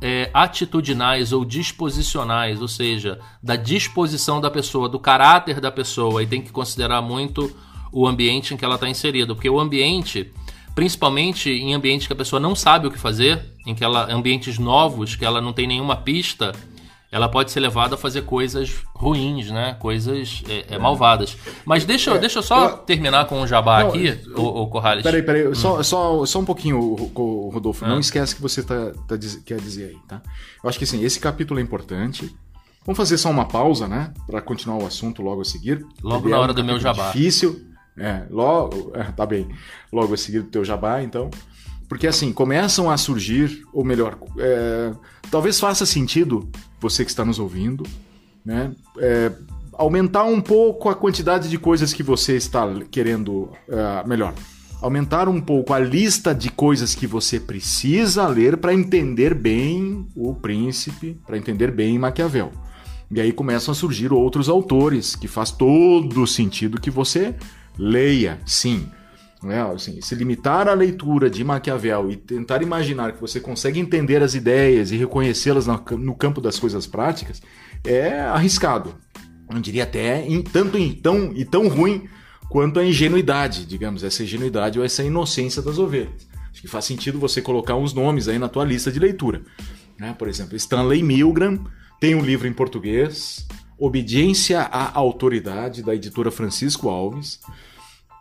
é, 0.00 0.30
atitudinais 0.32 1.32
ou 1.32 1.44
disposicionais, 1.44 2.60
ou 2.62 2.68
seja, 2.68 3.18
da 3.42 3.56
disposição 3.56 4.40
da 4.40 4.50
pessoa, 4.50 4.88
do 4.88 4.98
caráter 4.98 5.60
da 5.60 5.70
pessoa, 5.70 6.22
e 6.22 6.26
tem 6.26 6.40
que 6.40 6.50
considerar 6.50 7.02
muito 7.02 7.54
o 7.92 8.06
ambiente 8.06 8.54
em 8.54 8.56
que 8.56 8.64
ela 8.64 8.76
está 8.76 8.88
inserida, 8.88 9.34
porque 9.34 9.50
o 9.50 9.60
ambiente, 9.60 10.32
principalmente 10.74 11.50
em 11.50 11.74
ambientes 11.74 12.06
que 12.06 12.12
a 12.12 12.16
pessoa 12.16 12.40
não 12.40 12.54
sabe 12.54 12.86
o 12.86 12.90
que 12.90 12.98
fazer, 12.98 13.44
em 13.66 13.74
que 13.74 13.84
ela 13.84 14.12
ambientes 14.12 14.58
novos, 14.58 15.16
que 15.16 15.24
ela 15.24 15.40
não 15.40 15.52
tem 15.52 15.66
nenhuma 15.66 15.96
pista, 15.96 16.52
ela 17.12 17.28
pode 17.28 17.50
ser 17.50 17.58
levada 17.58 17.96
a 17.96 17.98
fazer 17.98 18.22
coisas 18.22 18.72
ruins, 18.94 19.50
né? 19.50 19.74
Coisas 19.80 20.44
é, 20.48 20.74
é, 20.74 20.78
malvadas. 20.78 21.36
Mas 21.64 21.84
deixa, 21.84 22.12
é, 22.12 22.18
deixa 22.18 22.38
eu 22.38 22.42
só 22.42 22.68
eu... 22.68 22.76
terminar 22.78 23.26
com 23.26 23.40
o 23.42 23.46
jabá 23.46 23.80
não, 23.80 23.88
aqui, 23.88 24.16
o, 24.36 24.62
o 24.62 24.66
Corrales. 24.68 25.02
Peraí, 25.02 25.22
peraí, 25.22 25.48
hum. 25.48 25.54
só, 25.54 25.82
só, 25.82 26.24
só 26.24 26.38
um 26.38 26.44
pouquinho, 26.44 26.78
Rodolfo. 27.52 27.84
Não 27.84 27.96
hum. 27.96 28.00
esquece 28.00 28.36
que 28.36 28.40
você 28.40 28.62
tá, 28.62 28.92
tá, 29.08 29.18
quer 29.44 29.58
dizer 29.60 29.86
aí, 29.86 29.98
tá? 30.06 30.22
Eu 30.62 30.68
acho 30.68 30.78
que 30.78 30.84
assim, 30.84 31.02
esse 31.02 31.18
capítulo 31.18 31.58
é 31.58 31.62
importante. 31.62 32.32
Vamos 32.86 32.96
fazer 32.96 33.18
só 33.18 33.28
uma 33.28 33.46
pausa, 33.46 33.88
né? 33.88 34.12
Para 34.26 34.40
continuar 34.40 34.78
o 34.78 34.86
assunto 34.86 35.20
logo 35.20 35.40
a 35.40 35.44
seguir. 35.44 35.84
Logo 36.02 36.26
Ele 36.26 36.30
na 36.30 36.36
é 36.36 36.40
hora 36.40 36.52
um 36.52 36.54
do 36.54 36.64
meu 36.64 36.78
jabá. 36.78 37.08
Difícil. 37.08 37.60
É, 37.98 38.24
logo, 38.30 38.92
é, 38.94 39.02
tá 39.04 39.26
bem. 39.26 39.48
Logo 39.92 40.14
a 40.14 40.16
seguir 40.16 40.40
do 40.40 40.48
teu 40.48 40.64
jabá, 40.64 41.02
então. 41.02 41.28
Porque 41.90 42.06
assim, 42.06 42.32
começam 42.32 42.88
a 42.88 42.96
surgir, 42.96 43.64
ou 43.72 43.84
melhor, 43.84 44.16
é, 44.38 44.92
talvez 45.28 45.58
faça 45.58 45.84
sentido, 45.84 46.48
você 46.80 47.04
que 47.04 47.10
está 47.10 47.24
nos 47.24 47.40
ouvindo, 47.40 47.84
né? 48.44 48.72
É, 48.96 49.32
aumentar 49.72 50.22
um 50.22 50.40
pouco 50.40 50.88
a 50.88 50.94
quantidade 50.94 51.50
de 51.50 51.58
coisas 51.58 51.92
que 51.92 52.04
você 52.04 52.36
está 52.36 52.64
querendo. 52.92 53.50
É, 53.68 54.06
melhor, 54.06 54.34
aumentar 54.80 55.28
um 55.28 55.40
pouco 55.40 55.74
a 55.74 55.80
lista 55.80 56.32
de 56.32 56.48
coisas 56.48 56.94
que 56.94 57.08
você 57.08 57.40
precisa 57.40 58.24
ler 58.28 58.58
para 58.58 58.72
entender 58.72 59.34
bem 59.34 60.06
o 60.14 60.32
príncipe, 60.32 61.20
para 61.26 61.36
entender 61.36 61.72
bem 61.72 61.98
Maquiavel. 61.98 62.52
E 63.10 63.20
aí 63.20 63.32
começam 63.32 63.72
a 63.72 63.74
surgir 63.74 64.12
outros 64.12 64.48
autores 64.48 65.16
que 65.16 65.26
faz 65.26 65.50
todo 65.50 66.24
sentido 66.24 66.80
que 66.80 66.88
você 66.88 67.34
leia, 67.76 68.38
sim. 68.46 68.86
Né? 69.42 69.62
Assim, 69.62 70.00
se 70.00 70.14
limitar 70.14 70.68
à 70.68 70.74
leitura 70.74 71.30
de 71.30 71.42
Maquiavel 71.42 72.10
e 72.10 72.16
tentar 72.16 72.62
imaginar 72.62 73.12
que 73.12 73.20
você 73.20 73.40
consegue 73.40 73.80
entender 73.80 74.22
as 74.22 74.34
ideias 74.34 74.90
e 74.90 74.96
reconhecê-las 74.96 75.66
no 75.66 76.14
campo 76.14 76.40
das 76.40 76.58
coisas 76.58 76.86
práticas 76.86 77.40
é 77.84 78.20
arriscado. 78.20 78.94
Eu 79.52 79.60
diria 79.60 79.84
até 79.84 80.24
tanto 80.52 80.78
em, 80.78 80.92
tão, 80.92 81.32
e 81.34 81.44
tão 81.44 81.68
ruim 81.68 82.06
quanto 82.48 82.78
a 82.78 82.84
ingenuidade, 82.84 83.64
digamos, 83.64 84.04
essa 84.04 84.22
ingenuidade 84.22 84.78
ou 84.78 84.84
essa 84.84 85.02
inocência 85.02 85.62
das 85.62 85.78
ovelhas. 85.78 86.28
Acho 86.52 86.60
que 86.60 86.68
faz 86.68 86.84
sentido 86.84 87.18
você 87.18 87.40
colocar 87.40 87.76
uns 87.76 87.94
nomes 87.94 88.28
aí 88.28 88.38
na 88.38 88.48
tua 88.48 88.64
lista 88.64 88.92
de 88.92 88.98
leitura. 88.98 89.42
Né? 89.98 90.14
Por 90.18 90.28
exemplo, 90.28 90.56
Stanley 90.56 91.02
Milgram, 91.02 91.64
tem 92.00 92.14
um 92.14 92.22
livro 92.22 92.46
em 92.46 92.52
português, 92.52 93.46
Obediência 93.78 94.60
à 94.60 94.98
Autoridade, 94.98 95.82
da 95.82 95.94
editora 95.94 96.30
Francisco 96.30 96.88
Alves. 96.88 97.40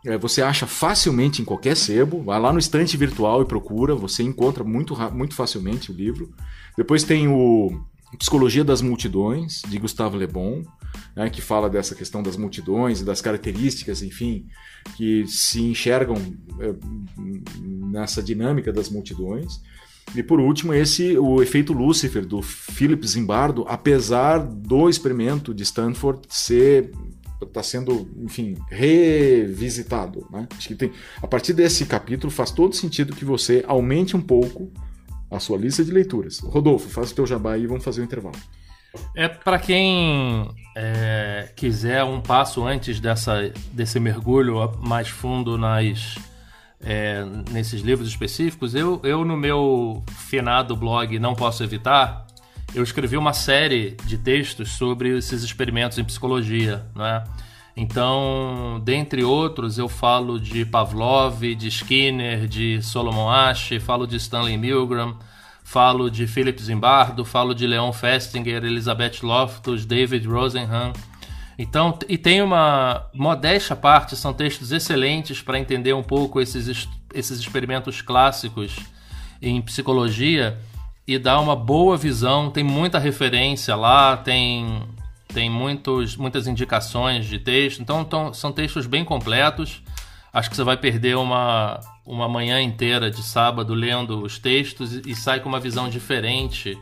É, 0.06 0.18
você 0.18 0.42
acha 0.42 0.66
facilmente 0.66 1.42
em 1.42 1.46
qualquer 1.46 1.76
sebo, 1.76 2.24
vai 2.24 2.40
lá 2.40 2.54
no 2.54 2.60
estante 2.60 2.96
virtual 2.96 3.42
e 3.42 3.46
procura, 3.46 3.94
você 3.94 4.24
encontra 4.24 4.64
muito, 4.64 4.96
muito 5.12 5.36
facilmente 5.36 5.92
o 5.92 5.94
livro. 5.94 6.34
Depois 6.78 7.04
tem 7.04 7.28
o 7.28 7.84
Psicologia 8.18 8.64
das 8.64 8.82
Multidões, 8.82 9.62
de 9.68 9.78
Gustavo 9.78 10.18
Le 10.18 10.26
Bon, 10.26 10.64
né, 11.16 11.30
que 11.30 11.42
fala 11.42 11.70
dessa 11.70 11.94
questão 11.94 12.24
das 12.24 12.38
multidões 12.38 13.02
e 13.02 13.06
das 13.06 13.22
características, 13.22 14.02
enfim, 14.02 14.48
que 14.96 15.28
se 15.28 15.62
enxergam 15.62 16.16
é, 16.60 16.74
nessa 17.62 18.24
dinâmica 18.24 18.72
das 18.72 18.90
multidões. 18.90 19.62
E 20.16 20.24
por 20.24 20.40
último, 20.40 20.74
esse 20.74 21.18
o 21.18 21.42
efeito 21.42 21.72
Lúcifer 21.72 22.26
do 22.26 22.42
Philip 22.42 23.06
Zimbardo, 23.06 23.64
apesar 23.68 24.40
do 24.40 24.90
experimento 24.90 25.54
de 25.54 25.62
Stanford 25.64 26.22
ser 26.30 26.92
está 27.42 27.64
sendo, 27.64 28.10
enfim, 28.18 28.56
revisitado, 28.70 30.28
né? 30.32 30.48
Acho 30.58 30.68
que 30.68 30.76
tem 30.76 30.92
a 31.22 31.28
partir 31.28 31.54
desse 31.54 31.86
capítulo 31.86 32.32
faz 32.32 32.52
todo 32.52 32.76
sentido 32.76 33.16
que 33.16 33.26
você 33.26 33.64
aumente 33.68 34.16
um 34.16 34.22
pouco 34.22 34.72
a 35.32 35.40
sua 35.40 35.58
lista 35.58 35.84
de 35.84 35.92
leituras. 35.92 36.40
Rodolfo, 36.40 36.90
faz 36.90 37.12
o 37.12 37.16
teu 37.16 37.26
jabá 37.26 37.54
aí 37.54 37.64
e 37.64 37.68
vamos 37.68 37.84
fazer 37.84 38.02
o 38.02 38.04
um 38.04 38.06
intervalo. 38.06 38.38
É 39.16 39.28
para 39.28 39.60
quem 39.60 40.50
é, 40.76 41.52
quiser 41.56 42.04
um 42.04 42.20
passo 42.20 42.66
antes 42.66 43.00
dessa, 43.00 43.52
desse 43.72 44.00
mergulho 44.00 44.56
mais 44.82 45.10
fundo 45.10 45.58
nas 45.58 46.18
é, 46.82 47.26
nesses 47.52 47.82
livros 47.82 48.08
específicos, 48.08 48.74
eu, 48.74 49.00
eu 49.04 49.26
no 49.26 49.36
meu 49.36 50.04
finado 50.28 50.76
blog 50.76 51.20
Não 51.20 51.36
Posso 51.36 51.64
Evitar, 51.64 52.26
eu 52.74 52.84
escrevi 52.84 53.18
uma 53.18 53.34
série 53.34 53.98
de 54.06 54.18
textos 54.18 54.72
sobre 54.72 55.18
esses 55.18 55.44
experimentos 55.44 55.98
em 55.98 56.04
psicologia, 56.04 56.86
né? 56.96 57.24
Então, 57.76 58.82
dentre 58.84 59.24
outros, 59.24 59.78
eu 59.78 59.88
falo 59.88 60.40
de 60.40 60.66
Pavlov, 60.66 61.42
de 61.56 61.68
Skinner, 61.70 62.46
de 62.46 62.82
Solomon 62.82 63.30
Asch, 63.30 63.80
falo 63.80 64.06
de 64.06 64.18
Stanley 64.18 64.58
Milgram, 64.58 65.18
falo 65.64 66.10
de 66.10 66.28
Philip 66.28 66.62
Zimbardo, 66.62 67.24
falo 67.24 67.54
de 67.56 67.66
Leon 67.66 67.94
Festinger, 67.94 68.66
Elizabeth 68.66 69.20
Loftus, 69.24 69.86
David 69.86 70.28
Rosenhan, 70.28 70.92
então, 71.62 72.00
e 72.08 72.18
tem 72.18 72.42
uma 72.42 73.10
modéstia 73.14 73.76
parte, 73.76 74.16
são 74.16 74.34
textos 74.34 74.72
excelentes 74.72 75.42
para 75.42 75.60
entender 75.60 75.92
um 75.92 76.02
pouco 76.02 76.40
esses, 76.40 76.88
esses 77.14 77.38
experimentos 77.38 78.02
clássicos 78.02 78.78
em 79.42 79.62
psicologia 79.62 80.58
e 81.10 81.18
dá 81.18 81.40
uma 81.40 81.56
boa 81.56 81.98
visão. 81.98 82.52
Tem 82.52 82.64
muita 82.64 83.00
referência 83.00 83.76
lá, 83.76 84.16
tem, 84.16 84.84
tem 85.34 85.50
muitos, 85.50 86.16
muitas 86.16 86.46
indicações 86.46 87.26
de 87.26 87.40
texto. 87.40 87.82
Então, 87.82 88.02
então, 88.02 88.32
são 88.32 88.52
textos 88.52 88.86
bem 88.86 89.04
completos. 89.04 89.82
Acho 90.32 90.52
que 90.52 90.56
você 90.56 90.64
vai 90.64 90.78
perder 90.78 91.18
uma, 91.18 91.80
uma 92.06 92.30
manhã 92.30 92.62
inteira 92.62 93.10
de 93.10 93.24
sábado 93.24 93.74
lendo 93.74 94.22
os 94.22 94.38
textos 94.38 94.94
e, 94.94 95.02
e 95.08 95.16
sai 95.16 95.40
com 95.40 95.50
uma 95.50 95.60
visão 95.60 95.90
diferente 95.90 96.78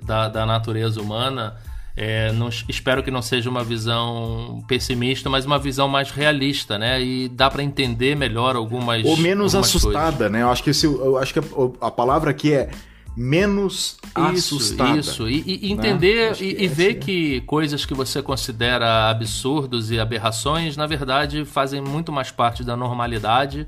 da, 0.00 0.28
da 0.28 0.46
natureza 0.46 1.00
humana. 1.00 1.56
É, 1.96 2.30
não, 2.32 2.48
espero 2.68 3.02
que 3.02 3.10
não 3.10 3.22
seja 3.22 3.50
uma 3.50 3.64
visão 3.64 4.64
pessimista, 4.68 5.28
mas 5.28 5.44
uma 5.44 5.58
visão 5.58 5.88
mais 5.88 6.10
realista, 6.10 6.78
né? 6.78 7.02
E 7.02 7.28
dá 7.28 7.50
para 7.50 7.62
entender 7.62 8.16
melhor 8.16 8.54
algumas 8.54 9.04
ou 9.04 9.16
menos 9.16 9.54
algumas 9.54 9.76
assustada, 9.76 10.12
coisas. 10.12 10.32
né? 10.32 10.42
Eu 10.42 10.50
acho 10.50 10.62
que 10.62 10.70
esse, 10.70 10.86
eu 10.86 11.16
acho 11.18 11.32
que 11.32 11.40
a, 11.40 11.86
a 11.86 11.90
palavra 11.90 12.30
aqui 12.30 12.52
é 12.52 12.70
menos 13.16 13.96
isso, 14.34 14.56
assustada. 14.56 14.98
Isso, 14.98 15.28
e, 15.28 15.42
e 15.46 15.72
entender 15.72 16.32
né? 16.32 16.36
e, 16.40 16.64
e 16.64 16.68
ver 16.68 16.90
é. 16.90 16.94
que 16.94 17.40
coisas 17.42 17.84
que 17.86 17.94
você 17.94 18.22
considera 18.22 19.08
absurdos 19.10 19.90
e 19.90 19.98
aberrações, 19.98 20.76
na 20.76 20.86
verdade, 20.86 21.44
fazem 21.44 21.80
muito 21.80 22.10
mais 22.10 22.30
parte 22.30 22.64
da 22.64 22.76
normalidade 22.76 23.66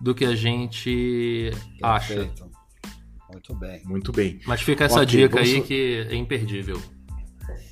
do 0.00 0.14
que 0.14 0.24
a 0.24 0.34
gente 0.34 1.50
Perfeito. 1.52 1.84
acha. 1.84 2.30
Muito 3.30 3.54
bem. 3.54 3.82
Muito 3.84 4.12
bem. 4.12 4.40
Mas 4.46 4.60
fica 4.62 4.84
essa 4.84 5.02
okay, 5.02 5.06
dica 5.06 5.40
aí 5.40 5.60
que 5.60 6.06
é 6.10 6.16
imperdível 6.16 6.80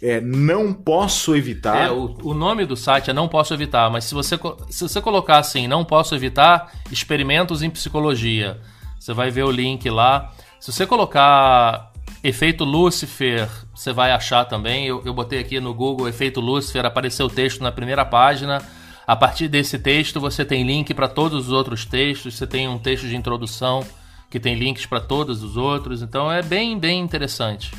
é 0.03 0.21
Não 0.21 0.73
Posso 0.73 1.35
Evitar. 1.35 1.77
É, 1.77 1.91
o, 1.91 2.17
o, 2.23 2.35
nome 2.35 2.65
do 2.65 2.77
site 2.77 3.11
é 3.11 3.13
Não 3.13 3.29
Posso 3.29 3.53
Evitar, 3.55 3.91
mas 3.91 4.05
se 4.05 4.15
você, 4.15 4.39
se 4.71 4.83
você 4.83 5.01
colocar 5.01 5.39
assim, 5.39 5.67
Não 5.67 5.85
Posso 5.85 6.15
Evitar, 6.15 6.73
Experimentos 6.91 7.63
em 7.63 7.71
Psicologia, 7.71 8.61
você 8.99 9.13
vai 9.13 9.31
ver 9.31 9.45
o 9.45 9.51
link 9.51 9.89
lá. 9.91 10.33
Se 10.61 10.73
você 10.73 10.87
colocar 10.87 11.93
Efeito 12.23 12.65
Lúcifer, 12.65 13.49
você 13.75 13.93
vai 13.93 14.11
achar 14.11 14.45
também. 14.45 14.87
Eu, 14.87 15.03
eu 15.05 15.15
botei 15.15 15.39
aqui 15.39 15.61
no 15.61 15.73
Google 15.73 16.09
Efeito 16.09 16.41
Lúcifer, 16.41 16.85
apareceu 16.85 17.27
o 17.27 17.31
texto 17.31 17.63
na 17.63 17.71
primeira 17.71 18.05
página. 18.05 18.63
A 19.07 19.17
partir 19.17 19.49
desse 19.49 19.79
texto, 19.79 20.21
você 20.21 20.45
tem 20.45 20.65
link 20.65 20.93
para 20.93 21.09
todos 21.09 21.47
os 21.47 21.53
outros 21.53 21.85
textos, 21.85 22.37
você 22.37 22.47
tem 22.47 22.69
um 22.69 22.79
texto 22.79 23.07
de 23.07 23.17
introdução 23.17 23.87
que 24.29 24.39
tem 24.39 24.55
links 24.55 24.85
para 24.85 25.01
todos 25.01 25.43
os 25.43 25.57
outros, 25.57 26.03
então 26.03 26.31
é 26.31 26.43
bem, 26.43 26.79
bem 26.79 27.01
interessante. 27.01 27.73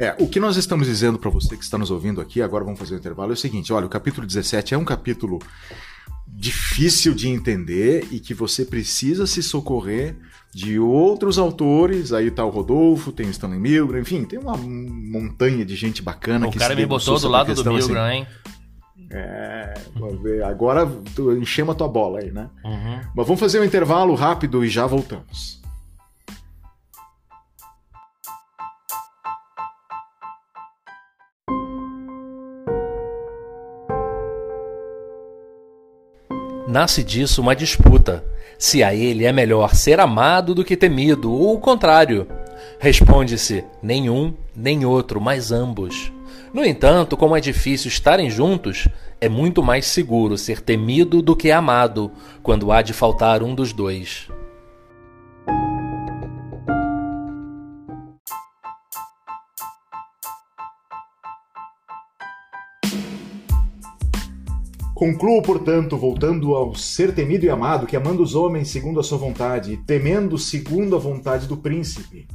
É, 0.00 0.16
o 0.18 0.26
que 0.26 0.40
nós 0.40 0.56
estamos 0.56 0.86
dizendo 0.86 1.18
para 1.18 1.30
você 1.30 1.56
que 1.56 1.62
está 1.62 1.76
nos 1.76 1.90
ouvindo 1.90 2.20
aqui, 2.20 2.40
agora 2.40 2.64
vamos 2.64 2.80
fazer 2.80 2.94
o 2.94 2.96
um 2.96 3.00
intervalo, 3.00 3.32
é 3.32 3.34
o 3.34 3.36
seguinte: 3.36 3.72
olha, 3.72 3.86
o 3.86 3.88
capítulo 3.88 4.26
17 4.26 4.74
é 4.74 4.78
um 4.78 4.84
capítulo 4.84 5.38
difícil 6.26 7.14
de 7.14 7.28
entender 7.28 8.06
e 8.10 8.18
que 8.18 8.34
você 8.34 8.64
precisa 8.64 9.26
se 9.26 9.42
socorrer 9.42 10.16
de 10.52 10.78
outros 10.78 11.38
autores. 11.38 12.12
Aí 12.12 12.30
tá 12.30 12.44
o 12.44 12.50
Rodolfo, 12.50 13.12
tem 13.12 13.26
o 13.26 13.30
Stanley 13.30 13.58
Milgram, 13.58 14.00
enfim, 14.00 14.24
tem 14.24 14.38
uma 14.38 14.56
montanha 14.56 15.64
de 15.64 15.74
gente 15.74 16.02
bacana 16.02 16.46
o 16.46 16.50
que 16.50 16.58
cara 16.58 16.74
me 16.74 16.86
botou 16.86 17.18
do 17.18 17.28
lado 17.28 17.54
do 17.54 17.72
Milgram, 17.72 18.04
assim. 18.04 18.16
hein? 18.16 18.26
É, 19.10 19.74
agora 20.44 20.90
enchemos 21.40 21.74
a 21.74 21.78
tua 21.78 21.88
bola 21.88 22.20
aí, 22.20 22.32
né? 22.32 22.48
Uhum. 22.64 23.00
Mas 23.14 23.26
vamos 23.26 23.38
fazer 23.38 23.60
um 23.60 23.64
intervalo 23.64 24.14
rápido 24.14 24.64
e 24.64 24.68
já 24.68 24.86
voltamos. 24.86 25.63
Nasce 36.74 37.04
disso 37.04 37.40
uma 37.40 37.54
disputa: 37.54 38.24
se 38.58 38.82
a 38.82 38.92
ele 38.92 39.24
é 39.24 39.32
melhor 39.32 39.76
ser 39.76 40.00
amado 40.00 40.56
do 40.56 40.64
que 40.64 40.76
temido, 40.76 41.32
ou 41.32 41.54
o 41.54 41.60
contrário. 41.60 42.26
Responde-se: 42.80 43.64
nenhum, 43.80 44.34
nem 44.56 44.84
outro, 44.84 45.20
mas 45.20 45.52
ambos. 45.52 46.12
No 46.52 46.64
entanto, 46.64 47.16
como 47.16 47.36
é 47.36 47.40
difícil 47.40 47.88
estarem 47.88 48.28
juntos, 48.28 48.88
é 49.20 49.28
muito 49.28 49.62
mais 49.62 49.86
seguro 49.86 50.36
ser 50.36 50.60
temido 50.60 51.22
do 51.22 51.36
que 51.36 51.52
amado, 51.52 52.10
quando 52.42 52.72
há 52.72 52.82
de 52.82 52.92
faltar 52.92 53.40
um 53.40 53.54
dos 53.54 53.72
dois. 53.72 54.26
Concluo, 64.94 65.42
portanto, 65.42 65.96
voltando 65.96 66.54
ao 66.54 66.72
ser 66.72 67.12
temido 67.12 67.44
e 67.44 67.50
amado, 67.50 67.84
que 67.84 67.96
amando 67.96 68.22
os 68.22 68.36
homens 68.36 68.70
segundo 68.70 69.00
a 69.00 69.02
sua 69.02 69.18
vontade, 69.18 69.72
e 69.72 69.76
temendo 69.76 70.38
segundo 70.38 70.94
a 70.94 71.00
vontade 71.00 71.48
do 71.48 71.56
príncipe, 71.56 72.28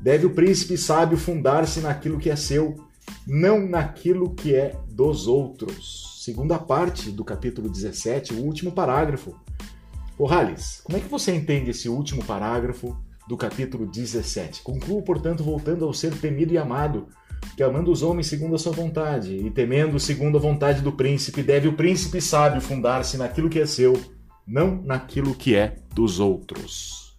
deve 0.00 0.24
o 0.24 0.30
príncipe 0.30 0.78
sábio 0.78 1.18
fundar-se 1.18 1.80
naquilo 1.80 2.18
que 2.18 2.30
é 2.30 2.36
seu, 2.36 2.76
não 3.26 3.66
naquilo 3.66 4.32
que 4.32 4.54
é 4.54 4.76
dos 4.88 5.26
outros. 5.26 6.22
segunda 6.24 6.56
parte 6.56 7.10
do 7.10 7.24
capítulo 7.24 7.68
17, 7.68 8.32
o 8.32 8.44
último 8.44 8.70
parágrafo. 8.70 9.34
Corrales, 10.16 10.80
como 10.84 10.96
é 10.96 11.00
que 11.00 11.08
você 11.08 11.34
entende 11.34 11.70
esse 11.70 11.88
último 11.88 12.24
parágrafo 12.24 12.96
do 13.28 13.36
capítulo 13.36 13.86
17? 13.86 14.62
Concluo, 14.62 15.02
portanto, 15.02 15.42
voltando 15.42 15.84
ao 15.84 15.92
ser 15.92 16.16
temido 16.16 16.54
e 16.54 16.58
amado, 16.58 17.08
que 17.56 17.62
amando 17.62 17.90
os 17.90 18.02
homens 18.02 18.26
segundo 18.26 18.54
a 18.54 18.58
sua 18.58 18.72
vontade, 18.72 19.36
e 19.36 19.50
temendo 19.50 19.98
segundo 20.00 20.36
a 20.36 20.40
vontade 20.40 20.82
do 20.82 20.92
príncipe, 20.92 21.42
deve 21.42 21.68
o 21.68 21.76
príncipe 21.76 22.20
sábio 22.20 22.60
fundar-se 22.60 23.16
naquilo 23.16 23.48
que 23.48 23.60
é 23.60 23.66
seu, 23.66 23.92
não 24.46 24.82
naquilo 24.82 25.34
que 25.34 25.54
é 25.54 25.76
dos 25.92 26.20
outros. 26.20 27.16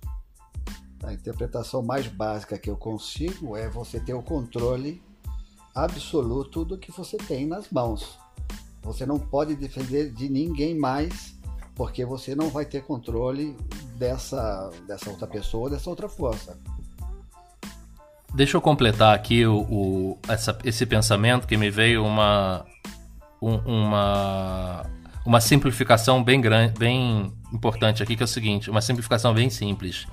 A 1.04 1.14
interpretação 1.14 1.84
mais 1.84 2.08
básica 2.08 2.58
que 2.58 2.70
eu 2.70 2.76
consigo 2.76 3.56
é 3.56 3.70
você 3.70 4.00
ter 4.00 4.14
o 4.14 4.24
controle 4.24 5.02
absoluto 5.74 6.66
do 6.66 6.78
que 6.78 6.92
você 6.92 7.18
tem 7.18 7.46
nas 7.46 7.70
mãos. 7.70 8.18
Você 8.82 9.06
não 9.06 9.20
pode 9.20 9.56
defender 9.56 10.12
de 10.12 10.30
ninguém 10.30 10.78
mais, 10.78 11.36
porque 11.76 12.06
você 12.06 12.34
não 12.34 12.50
vai 12.50 12.66
ter 12.66 12.84
controle 12.84 13.56
dessa, 13.98 14.70
dessa 14.88 15.10
outra 15.10 15.28
pessoa, 15.28 15.70
dessa 15.70 15.90
outra 15.90 16.08
força. 16.08 16.58
Deixa 18.36 18.58
eu 18.58 18.62
completar 18.62 19.16
aqui 19.16 19.46
o, 19.46 19.60
o 19.62 20.20
essa, 20.28 20.58
esse 20.66 20.86
pensamento 20.86 21.48
que 21.48 21.56
me 21.56 21.72
veio 21.72 22.06
uma, 22.06 22.66
um, 23.42 23.56
uma, 23.60 24.86
uma 25.26 25.40
simplificação 25.40 26.22
bem 26.22 26.42
grande, 26.42 26.74
bem 26.78 27.32
importante 27.54 28.04
aqui, 28.04 28.14
que 28.14 28.22
é 28.22 28.26
o 28.26 28.28
seguinte, 28.28 28.70
uma 28.70 28.82
simplificação 28.82 29.34
bem 29.34 29.50
simples. 29.50 30.06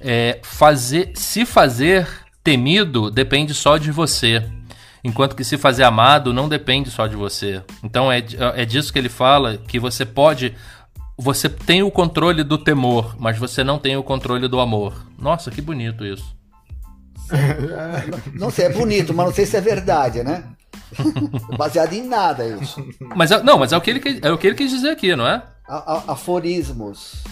É, 0.00 0.40
fazer, 0.42 1.12
se 1.14 1.46
fazer 1.46 2.08
temido 2.42 3.08
depende 3.08 3.54
só 3.54 3.78
de 3.78 3.92
você, 3.92 4.44
enquanto 5.04 5.36
que 5.36 5.44
se 5.44 5.56
fazer 5.56 5.84
amado 5.84 6.32
não 6.32 6.48
depende 6.48 6.90
só 6.90 7.06
de 7.06 7.14
você. 7.14 7.62
Então 7.84 8.10
é, 8.10 8.18
é 8.56 8.64
disso 8.64 8.92
que 8.92 8.98
ele 8.98 9.08
fala, 9.08 9.58
que 9.58 9.78
você 9.78 10.04
pode 10.04 10.56
você 11.16 11.48
tem 11.48 11.84
o 11.84 11.90
controle 11.92 12.42
do 12.42 12.58
temor, 12.58 13.14
mas 13.16 13.38
você 13.38 13.62
não 13.62 13.78
tem 13.78 13.96
o 13.96 14.02
controle 14.02 14.48
do 14.48 14.58
amor. 14.58 15.06
Nossa, 15.16 15.52
que 15.52 15.62
bonito 15.62 16.04
isso. 16.04 16.33
não 18.34 18.50
sei, 18.50 18.66
é 18.66 18.68
bonito, 18.72 19.14
mas 19.14 19.26
não 19.26 19.34
sei 19.34 19.46
se 19.46 19.56
é 19.56 19.60
verdade, 19.60 20.22
né? 20.22 20.44
Baseado 21.56 21.92
em 21.92 22.06
nada 22.06 22.46
isso. 22.46 22.84
Mas 23.14 23.30
é, 23.30 23.42
não, 23.42 23.58
mas 23.58 23.72
é 23.72 23.76
o 23.76 23.80
que 23.80 23.90
ele 23.90 24.20
é 24.22 24.30
o 24.30 24.38
que 24.38 24.46
ele 24.46 24.56
quis 24.56 24.70
dizer 24.70 24.90
aqui, 24.90 25.14
não 25.16 25.26
é? 25.26 25.42
A, 25.66 25.94
a, 25.94 26.12
aforismos. 26.12 27.24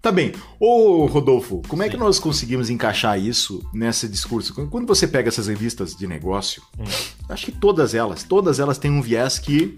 Tá 0.00 0.10
bem. 0.10 0.32
Ô, 0.58 1.06
Rodolfo, 1.06 1.62
como 1.68 1.84
é 1.84 1.88
que 1.88 1.96
nós 1.96 2.18
conseguimos 2.18 2.68
encaixar 2.68 3.16
isso 3.20 3.62
nesse 3.72 4.08
discurso? 4.08 4.52
Quando 4.68 4.84
você 4.84 5.06
pega 5.06 5.28
essas 5.28 5.46
revistas 5.46 5.94
de 5.94 6.08
negócio, 6.08 6.60
hum. 6.76 6.82
acho 7.28 7.46
que 7.46 7.52
todas 7.52 7.94
elas, 7.94 8.24
todas 8.24 8.58
elas 8.58 8.78
têm 8.78 8.90
um 8.90 9.00
viés 9.00 9.38
que, 9.38 9.76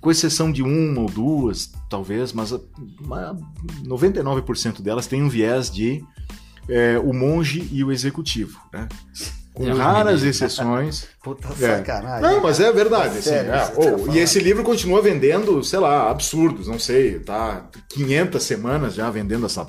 com 0.00 0.08
exceção 0.08 0.52
de 0.52 0.62
uma 0.62 1.00
ou 1.00 1.08
duas, 1.08 1.72
talvez, 1.90 2.32
mas 2.32 2.52
99% 3.84 4.80
delas 4.80 5.08
tem 5.08 5.20
um 5.20 5.28
viés 5.28 5.68
de 5.68 6.04
é, 6.68 6.98
o 6.98 7.12
monge 7.12 7.68
e 7.72 7.82
o 7.84 7.92
executivo, 7.92 8.58
né? 8.72 8.88
Com 9.54 9.70
raras 9.74 10.22
exceções. 10.22 11.08
Puta 11.22 11.48
é. 11.60 11.76
sacanagem. 11.78 12.22
Não, 12.22 12.42
mas 12.42 12.58
é 12.58 12.72
verdade. 12.72 13.18
Assim, 13.18 13.30
sério, 13.30 13.52
é. 13.52 13.72
oh, 13.76 14.12
e 14.12 14.18
esse 14.18 14.40
livro 14.40 14.62
continua 14.62 15.02
vendendo, 15.02 15.62
sei 15.62 15.78
lá, 15.78 16.10
absurdos, 16.10 16.66
não 16.66 16.78
sei, 16.78 17.18
tá 17.18 17.68
500 17.90 18.42
semanas 18.42 18.94
já 18.94 19.10
vendendo 19.10 19.46
essa 19.46 19.66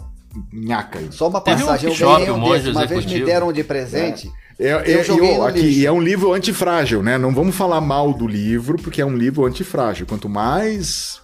nhaca 0.51 0.99
aí. 0.99 1.09
Só 1.11 1.27
uma 1.27 1.41
passagem, 1.41 1.89
um 1.89 1.93
eu 1.93 1.99
ganhei 1.99 2.31
um 2.31 2.49
desse, 2.51 2.69
uma 2.69 2.85
vez 2.85 3.05
me 3.05 3.23
deram 3.23 3.51
de 3.51 3.63
presente. 3.63 4.27
É. 4.27 4.43
É, 4.59 4.69
é, 4.69 5.05
eu, 5.09 5.43
aqui, 5.43 5.59
e 5.59 5.85
é 5.85 5.91
um 5.91 5.99
livro 5.99 6.31
antifrágil, 6.31 7.01
né? 7.01 7.17
Não 7.17 7.33
vamos 7.33 7.55
falar 7.55 7.81
mal 7.81 8.13
do 8.13 8.27
livro, 8.27 8.77
porque 8.77 9.01
é 9.01 9.05
um 9.05 9.15
livro 9.15 9.45
antifrágil. 9.45 10.05
Quanto 10.05 10.29
mais 10.29 11.21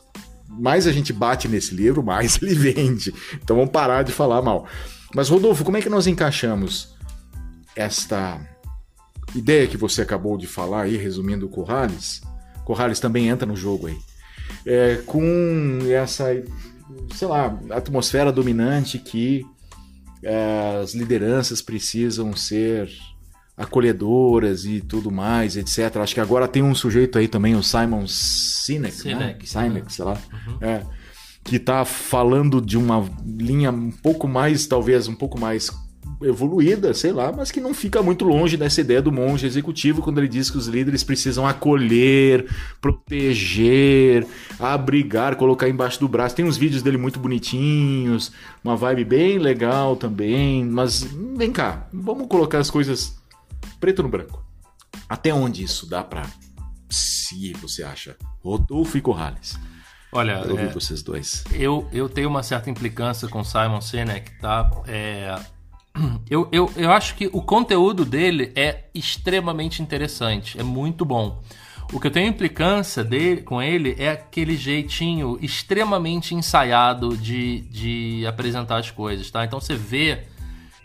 mais 0.49 0.87
a 0.87 0.91
gente 0.91 1.13
bate 1.13 1.47
nesse 1.47 1.73
livro, 1.73 2.03
mais 2.03 2.39
ele 2.41 2.55
vende. 2.55 3.13
Então 3.35 3.55
vamos 3.55 3.71
parar 3.71 4.03
de 4.03 4.11
falar 4.11 4.41
mal. 4.41 4.67
Mas, 5.13 5.29
Rodolfo, 5.29 5.63
como 5.63 5.77
é 5.77 5.81
que 5.81 5.89
nós 5.89 6.07
encaixamos 6.07 6.95
esta 7.75 8.39
ideia 9.35 9.67
que 9.67 9.77
você 9.77 10.01
acabou 10.01 10.37
de 10.37 10.47
falar 10.47 10.83
aí, 10.83 10.97
resumindo 10.97 11.45
o 11.45 11.49
Corrales? 11.49 12.21
Corrales 12.63 12.99
também 12.99 13.27
entra 13.29 13.45
no 13.45 13.55
jogo 13.55 13.87
aí. 13.87 13.97
É, 14.65 15.01
com 15.05 15.79
essa, 15.89 16.25
sei 17.13 17.27
lá, 17.27 17.57
atmosfera 17.71 18.31
dominante 18.31 18.99
que 18.99 19.45
é, 20.23 20.79
as 20.81 20.93
lideranças 20.93 21.61
precisam 21.61 22.35
ser 22.35 22.89
acolhedoras 23.59 24.63
e 24.65 24.79
tudo 24.79 25.11
mais, 25.11 25.57
etc. 25.57 25.97
Acho 25.97 26.13
que 26.13 26.21
agora 26.21 26.47
tem 26.47 26.63
um 26.63 26.73
sujeito 26.73 27.17
aí 27.17 27.27
também, 27.27 27.55
o 27.55 27.63
Simon 27.63 28.07
Sinek, 28.07 28.93
Sinek, 28.93 29.19
né? 29.19 29.37
Sinek 29.43 29.93
sei 29.93 30.05
lá. 30.05 30.17
Uhum. 30.47 30.57
É, 30.61 30.85
que 31.49 31.55
está 31.55 31.83
falando 31.83 32.61
de 32.61 32.77
uma 32.77 33.03
linha 33.25 33.71
um 33.71 33.89
pouco 33.89 34.27
mais, 34.27 34.67
talvez 34.67 35.07
um 35.07 35.15
pouco 35.15 35.39
mais 35.39 35.71
evoluída, 36.21 36.93
sei 36.93 37.11
lá, 37.11 37.31
mas 37.31 37.49
que 37.49 37.59
não 37.59 37.73
fica 37.73 38.03
muito 38.03 38.23
longe 38.23 38.55
dessa 38.55 38.81
ideia 38.81 39.01
do 39.01 39.11
monge 39.11 39.47
executivo 39.47 40.01
quando 40.01 40.19
ele 40.19 40.27
diz 40.27 40.49
que 40.49 40.57
os 40.57 40.67
líderes 40.67 41.03
precisam 41.03 41.47
acolher, 41.47 42.47
proteger, 42.79 44.27
abrigar, 44.59 45.35
colocar 45.37 45.67
embaixo 45.67 45.99
do 45.99 46.07
braço. 46.07 46.35
Tem 46.35 46.45
uns 46.45 46.57
vídeos 46.57 46.83
dele 46.83 46.97
muito 46.97 47.19
bonitinhos, 47.19 48.31
uma 48.63 48.75
vibe 48.75 49.05
bem 49.05 49.39
legal 49.39 49.95
também, 49.95 50.63
mas 50.65 51.03
vem 51.35 51.51
cá, 51.51 51.87
vamos 51.91 52.27
colocar 52.27 52.59
as 52.59 52.69
coisas 52.69 53.17
preto 53.79 54.03
no 54.03 54.09
branco. 54.09 54.43
Até 55.07 55.33
onde 55.33 55.63
isso 55.63 55.89
dá 55.89 56.03
para 56.03 56.27
seguir, 56.89 57.55
você 57.57 57.81
acha? 57.81 58.15
Rodolfo 58.43 58.97
e 58.97 59.01
Corrales. 59.01 59.57
Olha, 60.11 60.41
eu 60.45 60.57
é, 60.57 60.67
vocês 60.67 61.03
dois. 61.03 61.43
Eu, 61.53 61.87
eu 61.93 62.09
tenho 62.09 62.29
uma 62.29 62.41
certa 62.41 62.69
implicância 62.69 63.27
com 63.27 63.43
Simon 63.43 63.81
Sinek, 63.81 64.31
tá? 64.39 64.69
É, 64.87 65.35
eu, 66.29 66.47
eu, 66.51 66.71
eu 66.75 66.91
acho 66.91 67.15
que 67.15 67.27
o 67.31 67.41
conteúdo 67.41 68.03
dele 68.03 68.51
é 68.55 68.85
extremamente 68.93 69.81
interessante, 69.81 70.59
é 70.59 70.63
muito 70.63 71.05
bom. 71.05 71.41
O 71.91 71.99
que 71.99 72.05
eu 72.05 72.11
tenho 72.11 72.27
implicância 72.27 73.03
dele, 73.03 73.41
com 73.41 73.61
ele 73.61 73.95
é 73.97 74.11
aquele 74.11 74.55
jeitinho 74.55 75.39
extremamente 75.41 76.35
ensaiado 76.35 77.17
de, 77.17 77.61
de 77.61 78.25
apresentar 78.27 78.77
as 78.77 78.91
coisas, 78.91 79.29
tá? 79.31 79.43
Então 79.43 79.59
você 79.59 79.75
vê, 79.75 80.23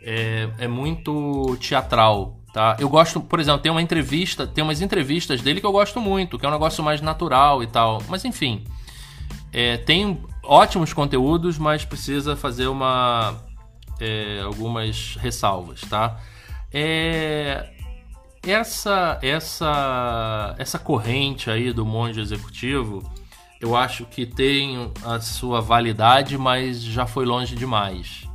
é, 0.03 0.49
é 0.59 0.69
muito 0.69 1.59
teatral, 1.61 2.41
tá? 2.55 2.77
Eu 2.81 2.89
gosto, 2.89 3.21
por 3.21 3.39
exemplo, 3.39 3.61
tem 3.61 3.71
uma 3.71 3.83
entrevista, 3.83 4.47
tem 4.47 4.65
umas 4.65 4.81
entrevistas 4.81 5.43
dele 5.43 5.61
que 5.61 5.67
eu 5.67 5.73
gosto 5.73 6.01
muito, 6.01 6.39
que 6.39 6.47
é 6.47 6.49
um 6.49 6.53
negócio 6.53 6.83
mais 6.83 7.03
natural 7.03 7.63
e 7.63 7.67
tal. 7.67 8.03
Mas 8.09 8.25
enfim, 8.25 8.65
é, 9.55 9.77
tem 9.77 10.21
ótimos 10.43 10.93
conteúdos, 10.93 11.57
mas 11.57 11.85
precisa 11.85 12.35
fazer 12.35 12.67
uma 12.67 13.37
é, 14.01 14.41
algumas 14.45 15.15
ressalvas, 15.15 15.81
tá? 15.83 16.21
É, 16.73 17.71
essa 18.43 19.17
essa 19.23 20.57
essa 20.59 20.77
corrente 20.77 21.49
aí 21.49 21.73
do 21.73 21.87
monge 21.87 22.21
executivo, 22.21 23.09
eu 23.61 23.77
acho 23.77 24.05
que 24.07 24.27
tem 24.27 24.91
a 25.05 25.21
sua 25.21 25.61
validade, 25.61 26.37
mas 26.37 26.83
já 26.83 27.07
foi 27.07 27.25
longe 27.25 27.55
demais. 27.55 28.29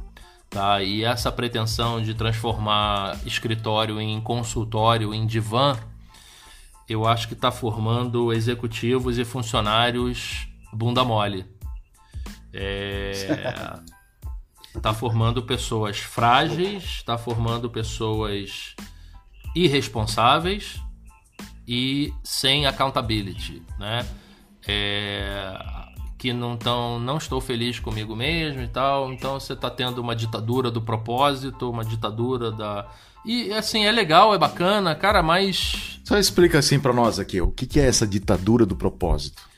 Tá? 0.49 0.81
E 0.81 1.03
essa 1.03 1.31
pretensão 1.31 2.01
de 2.01 2.15
transformar 2.15 3.19
escritório 3.23 4.01
em 4.01 4.19
consultório, 4.19 5.13
em 5.13 5.27
divã, 5.27 5.77
eu 6.87 7.05
acho 7.05 7.27
que 7.27 7.35
está 7.35 7.51
formando 7.51 8.33
executivos 8.33 9.19
e 9.19 9.25
funcionários 9.25 10.48
bunda 10.73 11.03
mole. 11.03 11.45
É, 12.53 13.79
tá 14.81 14.93
formando 14.93 15.43
pessoas 15.43 15.99
frágeis, 15.99 16.83
está 16.83 17.17
formando 17.17 17.69
pessoas 17.69 18.75
irresponsáveis 19.55 20.81
e 21.67 22.13
sem 22.23 22.65
accountability, 22.65 23.61
né? 23.77 24.05
É, 24.67 25.57
que 26.17 26.33
não 26.33 26.57
tão, 26.57 26.99
não 26.99 27.17
estou 27.17 27.39
feliz 27.39 27.79
comigo 27.79 28.15
mesmo 28.15 28.61
e 28.61 28.67
tal. 28.67 29.11
Então 29.13 29.39
você 29.39 29.53
está 29.53 29.69
tendo 29.69 29.99
uma 29.99 30.15
ditadura 30.15 30.69
do 30.69 30.81
propósito, 30.81 31.69
uma 31.69 31.85
ditadura 31.85 32.51
da 32.51 32.87
e 33.25 33.51
assim 33.51 33.85
é 33.85 33.91
legal, 33.91 34.33
é 34.33 34.37
bacana, 34.37 34.95
cara, 34.95 35.21
mas 35.21 35.99
só 36.05 36.17
explica 36.17 36.59
assim 36.59 36.79
para 36.79 36.93
nós 36.93 37.19
aqui, 37.19 37.41
o 37.41 37.51
que 37.51 37.79
é 37.79 37.85
essa 37.85 38.07
ditadura 38.07 38.65
do 38.65 38.75
propósito? 38.75 39.48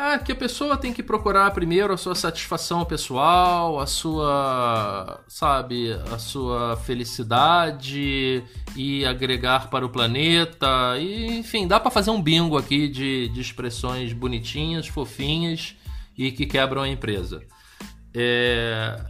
Ah, 0.00 0.16
que 0.16 0.30
a 0.30 0.36
pessoa 0.36 0.76
tem 0.76 0.92
que 0.92 1.02
procurar 1.02 1.50
primeiro 1.50 1.92
a 1.92 1.96
sua 1.96 2.14
satisfação 2.14 2.84
pessoal, 2.84 3.80
a 3.80 3.86
sua, 3.88 5.24
sabe, 5.26 5.92
a 6.12 6.20
sua 6.20 6.76
felicidade 6.76 8.44
e 8.76 9.04
agregar 9.04 9.68
para 9.68 9.84
o 9.84 9.88
planeta. 9.88 10.96
E, 11.00 11.38
enfim, 11.38 11.66
dá 11.66 11.80
para 11.80 11.90
fazer 11.90 12.12
um 12.12 12.22
bingo 12.22 12.56
aqui 12.56 12.86
de, 12.86 13.28
de 13.30 13.40
expressões 13.40 14.12
bonitinhas, 14.12 14.86
fofinhas 14.86 15.74
e 16.16 16.30
que 16.30 16.46
quebram 16.46 16.82
a 16.82 16.88
empresa. 16.88 17.42
É, 18.14 19.02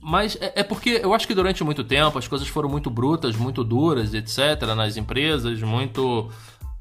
mas 0.00 0.38
é, 0.40 0.60
é, 0.60 0.62
porque 0.62 1.00
eu 1.02 1.12
acho 1.12 1.26
que 1.26 1.34
durante 1.34 1.64
muito 1.64 1.82
tempo 1.82 2.16
as 2.16 2.28
coisas 2.28 2.46
foram 2.46 2.68
muito 2.68 2.88
brutas, 2.88 3.34
muito 3.34 3.64
duras, 3.64 4.14
etc., 4.14 4.62
nas 4.76 4.96
empresas, 4.96 5.60
muito 5.60 6.30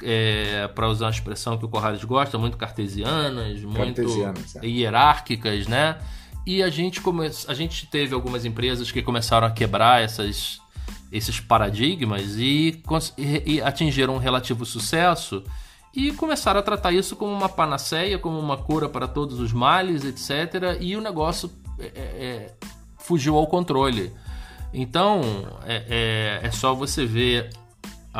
é, 0.04 0.68
para 0.70 0.88
usar 0.88 1.06
uma 1.06 1.12
expressão 1.12 1.58
que 1.58 1.66
o 1.66 1.70
Corrales 1.70 2.04
gosta, 2.04 2.38
muito 2.38 2.58
cartesianas, 2.58 3.62
muito 3.64 3.78
Cartesianas, 4.02 4.56
é. 4.56 4.66
hierárquicas, 4.66 5.68
né? 5.68 5.97
E 6.45 6.64
a 6.64 6.70
gente, 6.70 7.02
come... 7.02 7.30
a 7.47 7.54
gente 7.54 7.86
teve 7.88 8.14
algumas 8.14 8.45
empresas 8.45 8.91
que 8.91 9.02
começaram 9.02 9.45
a 9.47 9.52
quebrar 9.52 10.02
essas, 10.02 10.60
esses 11.12 11.39
paradigmas 11.39 12.36
e, 12.38 12.82
cons- 12.86 13.14
e- 13.18 13.43
e 13.56 13.62
atingiram 13.62 14.16
um 14.16 14.18
relativo 14.20 14.66
sucesso 14.66 15.43
e 15.93 16.12
começaram 16.12 16.60
a 16.60 16.64
tratar 16.64 16.91
isso 16.91 17.16
como 17.16 17.32
uma 17.34 17.50
panaceia, 17.50 18.18
como 18.18 18.39
uma 18.39 18.58
cura 18.58 18.88
para 18.88 19.08
todos 19.08 19.39
os 19.39 19.52
males, 19.52 20.06
etc. 20.06 20.78
E 20.80 20.95
o 20.95 21.02
negócio 21.02 21.52
é, 21.78 21.86
é, 21.86 21.89
é, 22.00 22.54
fugiu 22.97 23.36
ao 23.36 23.47
controle. 23.47 24.12
Então, 24.74 25.22
é, 25.66 26.39
é, 26.43 26.47
é 26.47 26.52
só 26.52 26.74
você 26.74 27.06
ver 27.06 27.50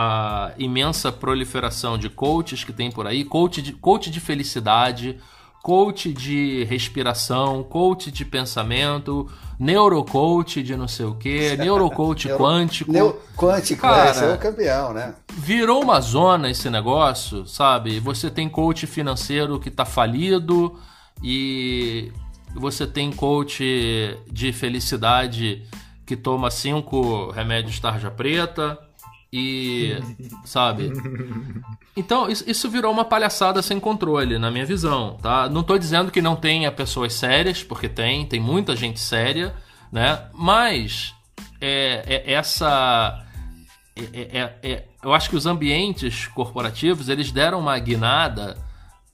a 0.02 0.54
imensa 0.58 1.12
proliferação 1.12 1.98
de 1.98 2.10
coaches 2.10 2.64
que 2.64 2.72
tem 2.72 2.90
por 2.90 3.06
aí, 3.06 3.26
coach 3.26 3.62
de, 3.62 3.74
coach 3.74 4.10
de 4.10 4.22
felicidade, 4.22 5.20
coach 5.62 6.14
de 6.14 6.64
respiração, 6.64 7.62
coach 7.64 8.10
de 8.10 8.24
pensamento, 8.24 9.30
neurocoach 9.60 10.64
de 10.64 10.78
não 10.78 10.88
sei 10.88 11.06
o 11.06 11.16
que, 11.16 11.54
neurocoach 11.60 12.28
Neuro- 12.28 12.42
quântico. 12.42 12.94
Neo, 12.94 13.20
quântico, 13.36 13.82
Cara, 13.82 14.12
esse 14.12 14.24
é 14.24 14.34
o 14.34 14.38
campeão, 14.38 14.94
né? 14.94 15.16
Virou 15.34 15.84
uma 15.84 16.00
zona 16.00 16.50
esse 16.50 16.70
negócio, 16.70 17.46
sabe? 17.46 18.00
Você 18.00 18.30
tem 18.30 18.48
coach 18.48 18.88
financeiro 18.88 19.60
que 19.60 19.70
tá 19.70 19.84
falido 19.84 20.80
e 21.22 22.10
você 22.56 22.88
tem 22.88 23.12
coach 23.12 23.66
de 24.32 24.54
felicidade 24.54 25.68
que 26.06 26.16
toma 26.16 26.50
cinco 26.50 27.32
remédios 27.32 27.82
tarja 27.82 28.10
preta 28.10 28.80
e, 29.32 29.98
sabe? 30.46 30.92
Então, 31.96 32.30
isso, 32.30 32.44
isso 32.48 32.70
virou 32.70 32.92
uma 32.92 33.06
palhaçada 33.06 33.62
sem 33.62 33.80
controle, 33.80 34.38
na 34.38 34.50
minha 34.50 34.66
visão, 34.66 35.18
tá? 35.22 35.50
Não 35.50 35.64
tô 35.64 35.78
dizendo 35.78 36.12
que 36.12 36.22
não 36.22 36.36
tenha 36.36 36.72
pessoas 36.72 37.14
sérias, 37.14 37.64
porque 37.64 37.90
tem, 37.90 38.26
tem 38.26 38.40
muita 38.40 38.76
gente 38.76 39.00
séria, 39.00 39.54
né? 39.92 40.28
Mas 40.34 41.14
é, 41.60 42.04
é 42.26 42.34
essa 42.34 43.26
é- 43.96 44.40
é- 44.40 44.72
é- 44.72 44.86
eu 45.04 45.14
acho 45.14 45.30
que 45.30 45.36
os 45.36 45.46
ambientes 45.46 46.28
corporativos 46.28 47.10
eles 47.10 47.32
deram 47.32 47.60
uma 47.60 47.78
guinada 47.80 48.58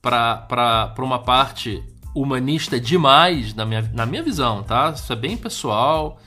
para 0.01 0.93
uma 0.99 1.19
parte 1.19 1.83
humanista 2.15 2.79
demais, 2.79 3.53
na 3.53 3.65
minha, 3.65 3.81
na 3.93 4.05
minha 4.05 4.23
visão, 4.23 4.63
tá? 4.63 4.91
Isso 4.95 5.11
é 5.11 5.15
bem 5.15 5.35
pessoal. 5.35 6.19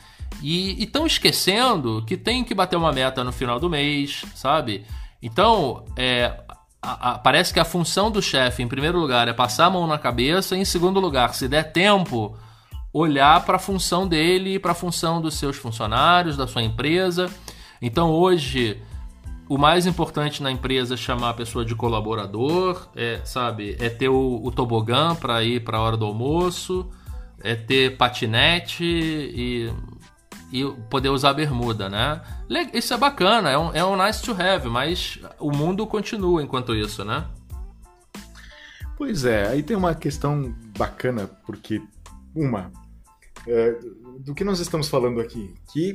E 0.43 0.83
estão 0.83 1.07
esquecendo 1.07 2.05
que 2.07 2.17
tem 2.17 2.45
que 2.45 2.55
bater 2.55 2.77
uma 2.77 2.93
meta 2.93 3.25
no 3.25 3.33
final 3.33 3.59
do 3.59 3.69
mês, 3.69 4.25
sabe? 4.35 4.85
Então, 5.23 5.85
é, 5.97 6.33
a- 6.81 7.13
a- 7.13 7.19
parece 7.19 7.53
que 7.53 7.59
a 7.59 7.65
função 7.65 8.11
do 8.11 8.23
chefe, 8.23 8.63
em 8.63 8.69
primeiro 8.69 8.99
lugar, 9.01 9.27
é 9.27 9.33
passar 9.33 9.67
a 9.67 9.71
mão 9.71 9.87
na 9.87 9.99
cabeça, 9.99 10.57
e 10.57 10.61
em 10.61 10.65
segundo 10.65 11.01
lugar, 11.01 11.35
se 11.35 11.49
der 11.49 11.73
tempo, 11.73 12.37
olhar 12.93 13.45
para 13.45 13.57
a 13.57 13.61
função 13.61 14.07
dele 14.09 14.59
para 14.59 14.73
a 14.73 14.75
função 14.75 15.21
dos 15.21 15.35
seus 15.35 15.57
funcionários, 15.57 16.37
da 16.37 16.47
sua 16.47 16.63
empresa. 16.63 17.31
Então 17.83 18.11
hoje 18.11 18.81
o 19.49 19.57
mais 19.57 19.87
importante 19.87 20.43
na 20.43 20.51
empresa 20.51 20.95
é 20.95 20.97
chamar 20.97 21.31
a 21.31 21.35
pessoa 21.35 21.65
de 21.65 21.75
colaborador, 21.75 22.89
é, 22.95 23.21
sabe, 23.25 23.77
é 23.79 23.89
ter 23.89 24.09
o, 24.09 24.41
o 24.43 24.51
tobogã 24.51 25.15
para 25.15 25.43
ir 25.43 25.65
para 25.65 25.79
a 25.79 25.81
hora 25.81 25.97
do 25.97 26.05
almoço, 26.05 26.89
é 27.43 27.55
ter 27.55 27.97
patinete 27.97 28.85
e, 28.85 29.73
e 30.53 30.65
poder 30.89 31.11
usar 31.11 31.33
bermuda, 31.35 31.89
né? 31.89 32.21
Isso 32.73 32.95
é 32.95 32.97
bacana, 32.97 33.51
é 33.51 33.59
um, 33.59 33.73
é 33.75 33.85
um 33.85 33.97
nice 34.03 34.23
to 34.23 34.33
have, 34.33 34.69
mas 34.69 35.19
o 35.39 35.51
mundo 35.51 35.87
continua 35.87 36.43
enquanto 36.43 36.75
isso, 36.75 37.05
né? 37.05 37.27
Pois 38.97 39.25
é, 39.25 39.49
aí 39.49 39.63
tem 39.63 39.77
uma 39.77 39.95
questão 39.95 40.55
bacana, 40.77 41.29
porque, 41.47 41.81
uma, 42.35 42.73
é, 43.47 43.79
do 44.21 44.35
que 44.35 44.43
nós 44.43 44.59
estamos 44.59 44.89
falando 44.89 45.21
aqui, 45.21 45.55
que 45.73 45.95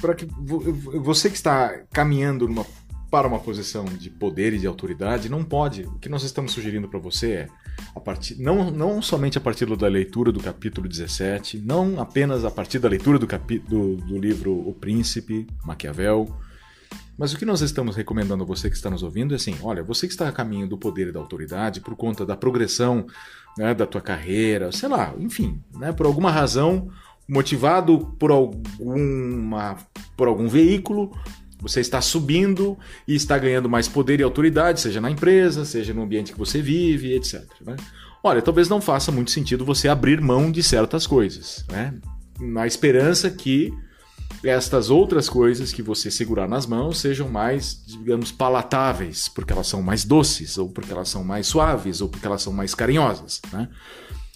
para 0.00 0.14
que 0.14 0.26
vo- 0.26 0.60
você 1.00 1.28
que 1.28 1.36
está 1.36 1.80
caminhando 1.92 2.46
numa- 2.46 2.66
para 3.10 3.28
uma 3.28 3.38
posição 3.38 3.84
de 3.84 4.10
poder 4.10 4.52
e 4.52 4.58
de 4.58 4.66
autoridade, 4.66 5.28
não 5.28 5.44
pode. 5.44 5.82
O 5.82 5.98
que 5.98 6.08
nós 6.08 6.22
estamos 6.22 6.52
sugerindo 6.52 6.88
para 6.88 6.98
você 6.98 7.32
é, 7.32 7.48
a 7.94 8.00
partir, 8.00 8.36
não, 8.40 8.70
não 8.70 9.00
somente 9.00 9.38
a 9.38 9.40
partir 9.40 9.66
da 9.76 9.88
leitura 9.88 10.32
do 10.32 10.40
capítulo 10.40 10.88
17, 10.88 11.58
não 11.58 12.00
apenas 12.00 12.44
a 12.44 12.50
partir 12.50 12.78
da 12.78 12.88
leitura 12.88 13.18
do, 13.18 13.26
capi, 13.26 13.58
do, 13.58 13.96
do 13.96 14.18
livro 14.18 14.52
O 14.52 14.74
Príncipe, 14.74 15.46
Maquiavel, 15.64 16.28
mas 17.18 17.32
o 17.32 17.38
que 17.38 17.46
nós 17.46 17.62
estamos 17.62 17.96
recomendando 17.96 18.44
a 18.44 18.46
você 18.46 18.68
que 18.68 18.76
está 18.76 18.90
nos 18.90 19.02
ouvindo 19.02 19.32
é 19.32 19.36
assim: 19.36 19.56
olha, 19.62 19.82
você 19.82 20.06
que 20.06 20.12
está 20.12 20.28
a 20.28 20.32
caminho 20.32 20.68
do 20.68 20.76
poder 20.76 21.08
e 21.08 21.12
da 21.12 21.20
autoridade 21.20 21.80
por 21.80 21.96
conta 21.96 22.26
da 22.26 22.36
progressão 22.36 23.06
né, 23.56 23.74
da 23.74 23.86
tua 23.86 24.02
carreira, 24.02 24.70
sei 24.70 24.88
lá, 24.88 25.14
enfim, 25.18 25.58
né, 25.74 25.92
por 25.92 26.04
alguma 26.04 26.30
razão, 26.30 26.90
motivado 27.26 28.14
por 28.18 28.30
alguma 28.30 29.76
por 30.16 30.28
algum 30.28 30.46
veículo, 30.46 31.10
você 31.60 31.80
está 31.80 32.00
subindo 32.00 32.78
e 33.06 33.14
está 33.14 33.38
ganhando 33.38 33.68
mais 33.68 33.88
poder 33.88 34.20
e 34.20 34.22
autoridade, 34.22 34.80
seja 34.80 35.00
na 35.00 35.10
empresa, 35.10 35.64
seja 35.64 35.94
no 35.94 36.02
ambiente 36.02 36.32
que 36.32 36.38
você 36.38 36.60
vive, 36.60 37.14
etc. 37.14 37.42
né? 37.64 37.76
Olha, 38.22 38.42
talvez 38.42 38.68
não 38.68 38.80
faça 38.80 39.12
muito 39.12 39.30
sentido 39.30 39.64
você 39.64 39.88
abrir 39.88 40.20
mão 40.20 40.50
de 40.50 40.62
certas 40.62 41.06
coisas, 41.06 41.64
né? 41.70 41.94
na 42.40 42.66
esperança 42.66 43.30
que 43.30 43.72
estas 44.44 44.90
outras 44.90 45.28
coisas 45.28 45.72
que 45.72 45.82
você 45.82 46.10
segurar 46.10 46.48
nas 46.48 46.66
mãos 46.66 46.98
sejam 46.98 47.28
mais, 47.28 47.82
digamos, 47.86 48.30
palatáveis, 48.30 49.28
porque 49.28 49.52
elas 49.52 49.66
são 49.66 49.82
mais 49.82 50.04
doces, 50.04 50.58
ou 50.58 50.68
porque 50.68 50.92
elas 50.92 51.08
são 51.08 51.24
mais 51.24 51.46
suaves, 51.46 52.00
ou 52.00 52.08
porque 52.08 52.26
elas 52.26 52.42
são 52.42 52.52
mais 52.52 52.74
carinhosas. 52.74 53.40
Né? 53.52 53.68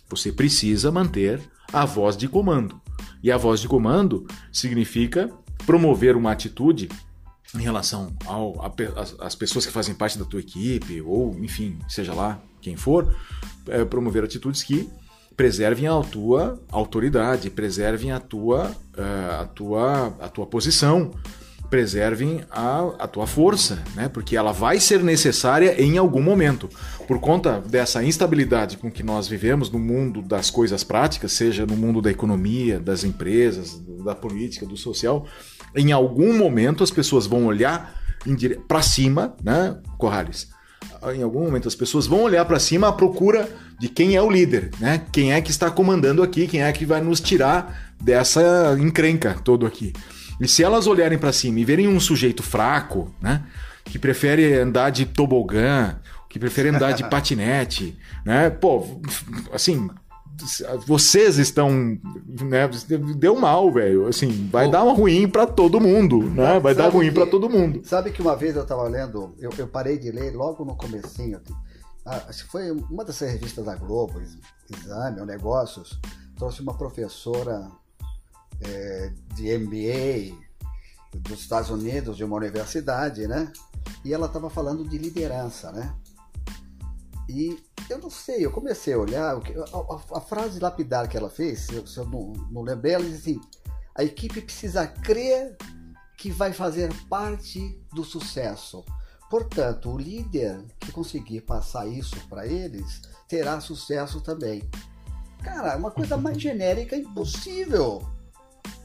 Você 0.09 0.33
precisa 0.33 0.91
manter 0.91 1.41
a 1.73 1.85
voz 1.85 2.17
de 2.17 2.29
comando. 2.29 2.81
E 3.23 3.31
a 3.31 3.37
voz 3.37 3.61
de 3.61 3.69
comando 3.69 4.27
significa 4.51 5.31
promover 5.67 6.17
uma 6.17 6.33
atitude 6.33 6.89
em 7.55 7.63
relação 7.63 8.13
as 9.19 9.35
pessoas 9.35 9.67
que 9.67 9.73
fazem 9.73 9.95
parte 9.95 10.19
da 10.19 10.25
tua 10.25 10.41
equipe, 10.41 11.01
ou 11.01 11.37
enfim, 11.41 11.79
seja 11.89 12.15
lá 12.15 12.41
quem 12.61 12.77
for, 12.77 13.17
é, 13.67 13.85
promover 13.85 14.23
atitudes 14.25 14.63
que 14.63 14.89
preservem 15.41 15.89
a 15.89 15.99
tua 16.03 16.61
autoridade, 16.71 17.49
preservem 17.49 18.13
a 18.13 18.21
tua, 18.21 18.77
eh, 18.95 19.41
a 19.41 19.47
tua, 19.47 20.15
a 20.21 20.29
tua 20.29 20.45
posição, 20.45 21.13
preservem 21.71 22.43
a, 22.51 22.81
a 22.99 23.07
tua 23.07 23.29
força, 23.29 23.83
né? 23.95 24.09
porque 24.09 24.37
ela 24.37 24.53
vai 24.53 24.81
ser 24.81 25.05
necessária 25.05 25.81
em 25.81 25.97
algum 25.97 26.21
momento. 26.21 26.69
Por 27.07 27.21
conta 27.21 27.61
dessa 27.61 28.03
instabilidade 28.03 28.77
com 28.77 28.91
que 28.91 29.05
nós 29.05 29.29
vivemos 29.29 29.71
no 29.71 29.79
mundo 29.79 30.21
das 30.21 30.51
coisas 30.51 30.83
práticas, 30.83 31.33
seja 31.33 31.65
no 31.65 31.77
mundo 31.77 32.03
da 32.03 32.11
economia, 32.11 32.81
das 32.81 33.05
empresas, 33.05 33.81
da 34.05 34.15
política, 34.15 34.67
do 34.67 34.77
social, 34.77 35.27
em 35.75 35.93
algum 35.93 36.37
momento 36.37 36.83
as 36.83 36.91
pessoas 36.91 37.27
vão 37.27 37.47
olhar 37.47 37.95
para 38.67 38.83
cima, 38.83 39.37
né, 39.43 39.79
Corrales? 39.97 40.49
Em 41.15 41.23
algum 41.23 41.45
momento 41.45 41.69
as 41.69 41.75
pessoas 41.75 42.07
vão 42.07 42.23
olhar 42.23 42.45
para 42.45 42.59
cima 42.59 42.89
à 42.89 42.93
procura 42.93 43.49
de 43.79 43.89
quem 43.89 44.17
é 44.17 44.23
o 44.23 44.31
líder, 44.31 44.71
né? 44.79 45.03
Quem 45.13 45.33
é 45.33 45.41
que 45.41 45.51
está 45.51 45.71
comandando 45.71 46.23
aqui, 46.23 46.47
quem 46.47 46.63
é 46.63 46.73
que 46.73 46.85
vai 46.85 47.01
nos 47.01 47.21
tirar 47.21 47.95
dessa 48.03 48.77
encrenca 48.79 49.35
todo 49.43 49.67
aqui. 49.67 49.93
E 50.41 50.49
se 50.49 50.63
elas 50.65 50.87
olharem 50.87 51.19
para 51.19 51.33
cima 51.33 51.61
e 51.61 51.65
verem 51.65 51.87
um 51.89 52.01
sujeito 52.01 52.43
fraco, 52.43 53.13
né, 53.21 53.45
que 53.85 53.99
prefere 53.99 54.55
andar 54.59 54.91
de 54.91 55.05
tobogã, 55.07 55.97
que 56.29 56.39
prefere 56.39 56.69
andar 56.71 56.93
de 56.93 57.05
patinete, 57.11 57.99
né? 58.25 58.49
Pô, 58.51 59.01
assim, 59.53 59.91
vocês 60.87 61.39
estão, 61.39 61.71
né, 62.41 62.69
deu 63.17 63.37
mal, 63.37 63.71
velho. 63.73 64.07
Assim, 64.07 64.49
vai 64.51 64.67
Ô. 64.67 64.71
dar 64.71 64.83
uma 64.85 64.93
ruim 64.95 65.29
para 65.29 65.47
todo 65.47 65.81
mundo, 65.81 66.23
né? 66.23 66.59
Vai 66.61 66.75
dar 66.75 66.85
Sabe 66.85 66.97
ruim 66.97 67.09
que- 67.09 67.15
para 67.15 67.27
todo 67.27 67.51
mundo. 67.51 67.81
Sabe 67.85 68.11
que 68.11 68.23
uma 68.23 68.37
vez 68.37 68.57
eu 68.57 68.63
estava 68.63 68.85
lendo, 68.85 69.35
eu, 69.39 69.51
eu 69.59 69.67
parei 69.69 69.99
de 69.99 70.11
ler 70.11 70.35
logo 70.35 70.65
no 70.65 70.75
comecinho, 70.77 71.41
ah, 72.07 72.23
acho 72.29 72.45
que 72.47 72.51
foi 72.51 72.71
uma 72.71 73.05
dessas 73.05 73.31
revistas 73.31 73.65
da 73.67 73.75
Globo, 73.77 74.19
Ex- 74.21 74.39
Exame 74.75 75.21
ou 75.21 75.27
Negócios, 75.27 76.01
trouxe 76.37 76.63
uma 76.63 76.75
professora 76.75 77.69
é, 78.63 79.13
de 79.35 79.59
MBA 79.59 80.37
dos 81.19 81.41
Estados 81.41 81.71
Unidos, 81.71 82.17
de 82.17 82.25
uma 82.25 82.37
universidade, 82.37 83.27
né? 83.27 83.53
E 84.05 84.13
ela 84.15 84.27
estava 84.27 84.49
falando 84.49 84.89
de 84.89 84.97
liderança, 84.99 85.73
né? 85.73 85.95
E 87.29 87.59
eu 87.89 87.99
não 87.99 88.11
sei, 88.11 88.45
eu 88.45 88.51
comecei 88.51 88.95
a 88.95 88.99
olhar, 88.99 89.35
a, 89.35 89.37
a- 89.37 90.19
a 90.19 90.21
frase 90.21 90.59
lapidar 90.61 91.09
que 91.09 91.17
ela 91.17 91.31
fez, 91.31 91.61
se 91.61 91.75
eu, 91.75 91.87
se 91.87 91.99
eu 91.99 92.05
não, 92.07 92.33
não 92.51 92.63
lembrei, 92.63 92.95
ela 92.95 93.05
disse 93.05 93.31
assim, 93.33 93.41
a 93.95 94.05
equipe 94.05 94.41
precisa 94.41 94.87
crer 94.87 95.57
que 96.17 96.31
vai 96.31 96.53
fazer 96.53 96.93
parte 97.09 97.81
do 97.93 98.05
sucesso. 98.05 98.85
Portanto, 99.29 99.91
o 99.91 99.99
líder 99.99 100.65
que 100.79 100.91
conseguir 100.93 101.43
passar 101.43 101.87
isso 101.87 102.17
para 102.29 102.47
eles 102.47 103.01
terá 103.29 103.61
sucesso 103.61 104.21
também. 104.21 104.69
Cara, 105.43 105.73
é 105.73 105.77
uma 105.77 105.91
coisa 105.91 106.17
mais 106.17 106.37
genérica 106.41 106.97
impossível, 106.97 108.03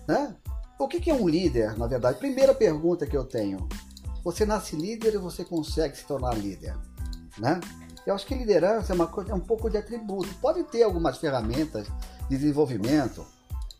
né? 0.08 0.36
O 0.78 0.88
que 0.88 0.99
que 0.99 1.10
é 1.10 1.14
um 1.14 1.28
líder, 1.28 1.78
na 1.78 1.88
verdade? 1.88 2.20
Primeira 2.20 2.53
pergunta 2.53 3.06
que 3.06 3.16
eu 3.16 3.24
tenho. 3.24 3.68
Você 4.24 4.45
nasce 4.45 4.76
líder 4.76 5.14
e 5.14 5.18
você 5.18 5.45
consegue 5.45 5.95
se 5.95 6.06
tornar 6.06 6.36
líder, 6.36 6.76
né? 7.38 7.60
Eu 8.06 8.14
acho 8.14 8.26
que 8.26 8.36
liderança 8.36 8.93
é, 8.93 8.95
uma 8.95 9.08
coisa, 9.08 9.32
é 9.32 9.36
um 9.36 9.39
pouco 9.39 9.70
de 9.70 9.78
atributo. 9.78 10.34
Pode 10.36 10.64
ter 10.66 10.84
algumas 10.84 11.18
ferramentas 11.18 11.88
de 12.30 12.38
desenvolvimento. 12.38 13.26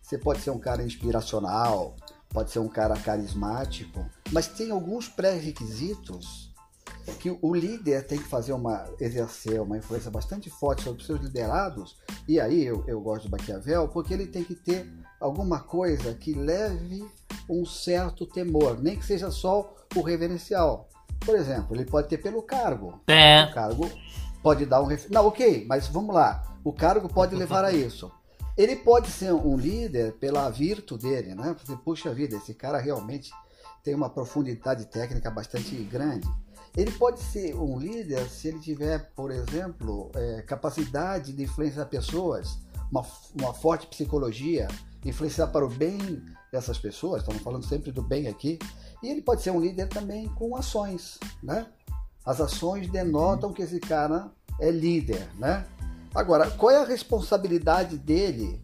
Você 0.01 0.17
pode 0.17 0.41
ser 0.41 0.49
um 0.49 0.59
cara 0.59 0.84
inspiracional, 0.84 1.95
pode 2.30 2.51
ser 2.51 2.59
um 2.59 2.67
cara 2.67 2.95
carismático, 2.95 4.05
mas 4.32 4.47
tem 4.47 4.71
alguns 4.71 5.07
pré-requisitos 5.07 6.53
que 7.19 7.38
o 7.39 7.53
líder 7.53 8.05
tem 8.05 8.17
que 8.17 8.28
fazer 8.28 8.53
uma 8.53 8.86
exercer 8.99 9.61
uma 9.61 9.78
influência 9.78 10.09
bastante 10.09 10.49
forte 10.49 10.84
sobre 10.84 11.01
os 11.01 11.05
seus 11.05 11.21
liderados. 11.21 11.97
E 12.28 12.39
aí 12.39 12.63
eu, 12.63 12.84
eu 12.88 12.99
gosto 12.99 13.26
de 13.26 13.32
Maquiavel 13.32 13.88
porque 13.88 14.13
ele 14.13 14.26
tem 14.26 14.43
que 14.43 14.55
ter 14.55 14.91
alguma 15.26 15.59
coisa 15.59 16.13
que 16.13 16.34
leve 16.34 17.03
um 17.49 17.65
certo 17.65 18.28
temor, 18.28 18.80
nem 18.82 18.95
que 18.95 19.05
seja 19.05 19.32
só 19.32 19.73
o 19.95 20.01
reverencial. 20.01 20.88
Por 21.19 21.36
exemplo, 21.36 21.76
ele 21.76 21.86
pode 21.86 22.07
ter 22.07 22.19
pelo 22.19 22.43
cargo. 22.43 23.01
É. 23.07 23.45
O 23.45 23.53
cargo 23.53 23.91
pode 24.43 24.65
dar 24.65 24.82
um. 24.82 24.86
Ref... 24.86 25.09
Não, 25.09 25.26
ok, 25.26 25.65
mas 25.67 25.88
vamos 25.88 26.13
lá. 26.13 26.55
O 26.63 26.71
cargo 26.71 27.09
pode 27.09 27.34
levar 27.36 27.65
a 27.65 27.71
isso. 27.71 28.11
Ele 28.55 28.76
pode 28.76 29.09
ser 29.09 29.34
um 29.34 29.57
líder 29.57 30.13
pela 30.13 30.49
virtude 30.49 31.09
dele, 31.09 31.34
né? 31.34 31.55
Você, 31.59 31.76
puxa 31.76 32.13
vida, 32.13 32.38
esse 32.38 32.53
cara 32.53 32.78
realmente 32.78 33.32
tem 33.84 33.95
uma 33.95 34.09
profundidade 34.09 34.86
técnica 34.86 35.32
bastante 35.32 35.76
grande. 35.76 36.28
Ele 36.78 36.91
pode 36.91 37.19
ser 37.19 37.55
um 37.55 37.80
líder 37.80 38.30
se 38.30 38.49
ele 38.49 38.59
tiver, 38.59 39.11
por 39.15 39.32
exemplo, 39.32 40.11
é, 40.13 40.41
capacidade 40.43 41.34
de 41.34 41.43
influenciar 41.43 41.86
pessoas, 41.86 42.59
uma, 42.91 43.03
uma 43.34 43.53
forte 43.53 43.88
psicologia, 43.88 44.67
influenciar 45.06 45.47
para 45.47 45.66
o 45.66 45.70
bem 45.70 45.97
dessas 46.51 46.78
pessoas, 46.78 47.22
estamos 47.22 47.41
falando 47.41 47.66
sempre 47.66 47.91
do 47.91 48.01
bem 48.01 48.28
aqui, 48.28 48.58
e 49.03 49.10
ele 49.10 49.22
pode 49.22 49.41
ser 49.41 49.51
um 49.51 49.62
líder 49.62 49.88
também 49.88 50.28
com 50.30 50.56
ações, 50.56 51.20
né? 51.43 51.68
As 52.26 52.41
ações 52.41 52.89
denotam 52.89 53.53
que 53.53 53.62
esse 53.62 53.80
cara 53.80 54.32
é 54.60 54.72
líder, 54.72 55.30
né? 55.36 55.66
Agora, 56.14 56.49
qual 56.51 56.72
é 56.72 56.78
a 56.78 56.86
responsabilidade 56.86 57.97
dele 57.97 58.64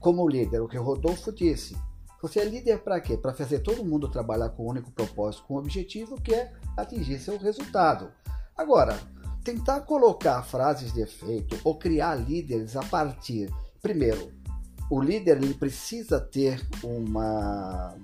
como 0.00 0.28
líder? 0.28 0.60
O 0.60 0.68
que 0.68 0.78
o 0.78 0.82
Rodolfo 0.82 1.30
disse. 1.30 1.76
Você 2.20 2.40
é 2.40 2.44
líder 2.44 2.80
para 2.80 3.00
quê? 3.00 3.16
Para 3.16 3.32
fazer 3.32 3.60
todo 3.60 3.84
mundo 3.84 4.10
trabalhar 4.10 4.48
com 4.48 4.64
um 4.64 4.70
único 4.70 4.90
propósito, 4.90 5.44
com 5.44 5.54
um 5.54 5.58
objetivo 5.58 6.20
que 6.20 6.34
é 6.34 6.52
atingir 6.76 7.20
seu 7.20 7.38
resultado. 7.38 8.10
Agora, 8.56 8.98
tentar 9.44 9.82
colocar 9.82 10.42
frases 10.42 10.92
de 10.92 11.00
efeito 11.00 11.56
ou 11.62 11.78
criar 11.78 12.16
líderes 12.16 12.74
a 12.74 12.82
partir, 12.82 13.48
primeiro, 13.80 14.32
o 14.90 15.00
líder 15.00 15.36
ele 15.42 15.54
precisa 15.54 16.20
ter 16.20 16.66
uma 16.82 17.94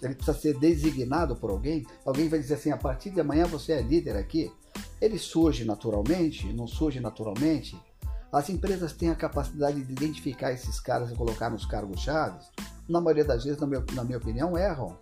ele 0.00 0.14
precisa 0.14 0.38
ser 0.38 0.58
designado 0.58 1.34
por 1.34 1.50
alguém. 1.50 1.84
Alguém 2.04 2.28
vai 2.28 2.38
dizer 2.38 2.54
assim: 2.54 2.70
a 2.70 2.76
partir 2.76 3.10
de 3.10 3.20
amanhã 3.20 3.46
você 3.46 3.72
é 3.72 3.82
líder 3.82 4.16
aqui. 4.16 4.52
Ele 5.00 5.18
surge 5.18 5.64
naturalmente? 5.64 6.52
Não 6.52 6.66
surge 6.66 7.00
naturalmente? 7.00 7.76
As 8.32 8.48
empresas 8.50 8.92
têm 8.92 9.10
a 9.10 9.14
capacidade 9.14 9.82
de 9.82 9.92
identificar 9.92 10.52
esses 10.52 10.78
caras 10.78 11.10
e 11.10 11.14
colocar 11.14 11.50
nos 11.50 11.64
cargos 11.64 12.00
chaves? 12.00 12.46
Na 12.88 13.00
maioria 13.00 13.24
das 13.24 13.44
vezes, 13.44 13.60
na 13.60 13.66
minha, 13.66 13.84
na 13.94 14.04
minha 14.04 14.18
opinião, 14.18 14.56
erram. 14.56 14.96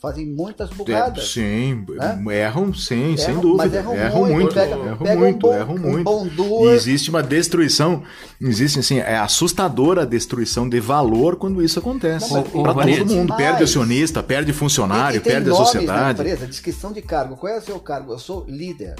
Fazem 0.00 0.26
muitas 0.26 0.70
bugadas. 0.70 1.22
É, 1.22 1.26
sim, 1.26 1.84
né? 1.90 2.24
erram 2.40 2.72
sim, 2.72 3.12
Erram, 3.12 3.16
sem 3.18 3.34
mas 3.34 3.42
dúvida. 3.42 3.76
erram 3.76 3.94
Erram 3.94 4.18
muito, 4.20 4.32
muito, 4.34 4.54
pega- 4.54 4.76
erram 4.76 4.96
pega 4.96 5.14
um 5.16 5.18
muito, 5.20 5.38
bom- 5.40 5.52
erram 5.54 5.74
um 5.74 5.78
muito. 5.78 6.64
E 6.64 6.68
existe 6.68 7.10
uma 7.10 7.22
destruição, 7.22 8.02
existe 8.40 8.78
assim, 8.78 8.98
é 8.98 9.18
assustadora 9.18 10.02
a 10.02 10.04
destruição 10.06 10.66
de 10.66 10.80
valor 10.80 11.36
quando 11.36 11.62
isso 11.62 11.78
acontece. 11.78 12.30
Para 12.32 12.42
todo 12.42 13.06
mundo, 13.14 13.36
perde 13.36 13.62
acionista, 13.62 14.22
perde 14.22 14.54
funcionário, 14.54 15.16
E- 15.16 15.18
e 15.18 15.20
tem 15.20 15.32
perde 15.34 15.50
a 15.50 15.54
sociedade. 15.54 16.18
Na 16.18 16.24
empresa, 16.24 16.46
descrição 16.46 16.92
de 16.92 17.02
cargo. 17.02 17.36
Qual 17.36 17.52
é 17.52 17.58
o 17.58 17.62
seu 17.62 17.78
cargo? 17.78 18.12
Eu 18.14 18.18
sou 18.18 18.46
líder. 18.48 18.94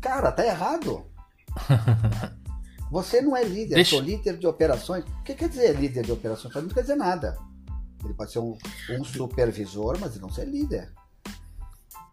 Cara, 0.00 0.30
tá 0.30 0.46
errado. 0.46 1.02
Você 2.90 3.20
não 3.20 3.36
é 3.36 3.42
líder, 3.42 3.74
Deixa- 3.74 3.96
eu 3.96 3.98
sou 4.00 4.08
líder 4.08 4.36
de 4.38 4.46
operações. 4.46 5.02
O 5.04 5.22
que 5.24 5.34
quer 5.34 5.48
dizer 5.48 5.74
líder 5.74 6.04
de 6.04 6.12
operações? 6.12 6.54
Não 6.54 6.68
quer 6.68 6.82
dizer 6.82 6.94
nada. 6.96 7.36
Ele 8.04 8.14
pode 8.14 8.32
ser 8.32 8.38
um, 8.38 8.56
um 8.90 9.04
supervisor, 9.04 9.96
mas 10.00 10.18
não 10.20 10.30
ser 10.30 10.44
líder. 10.46 10.92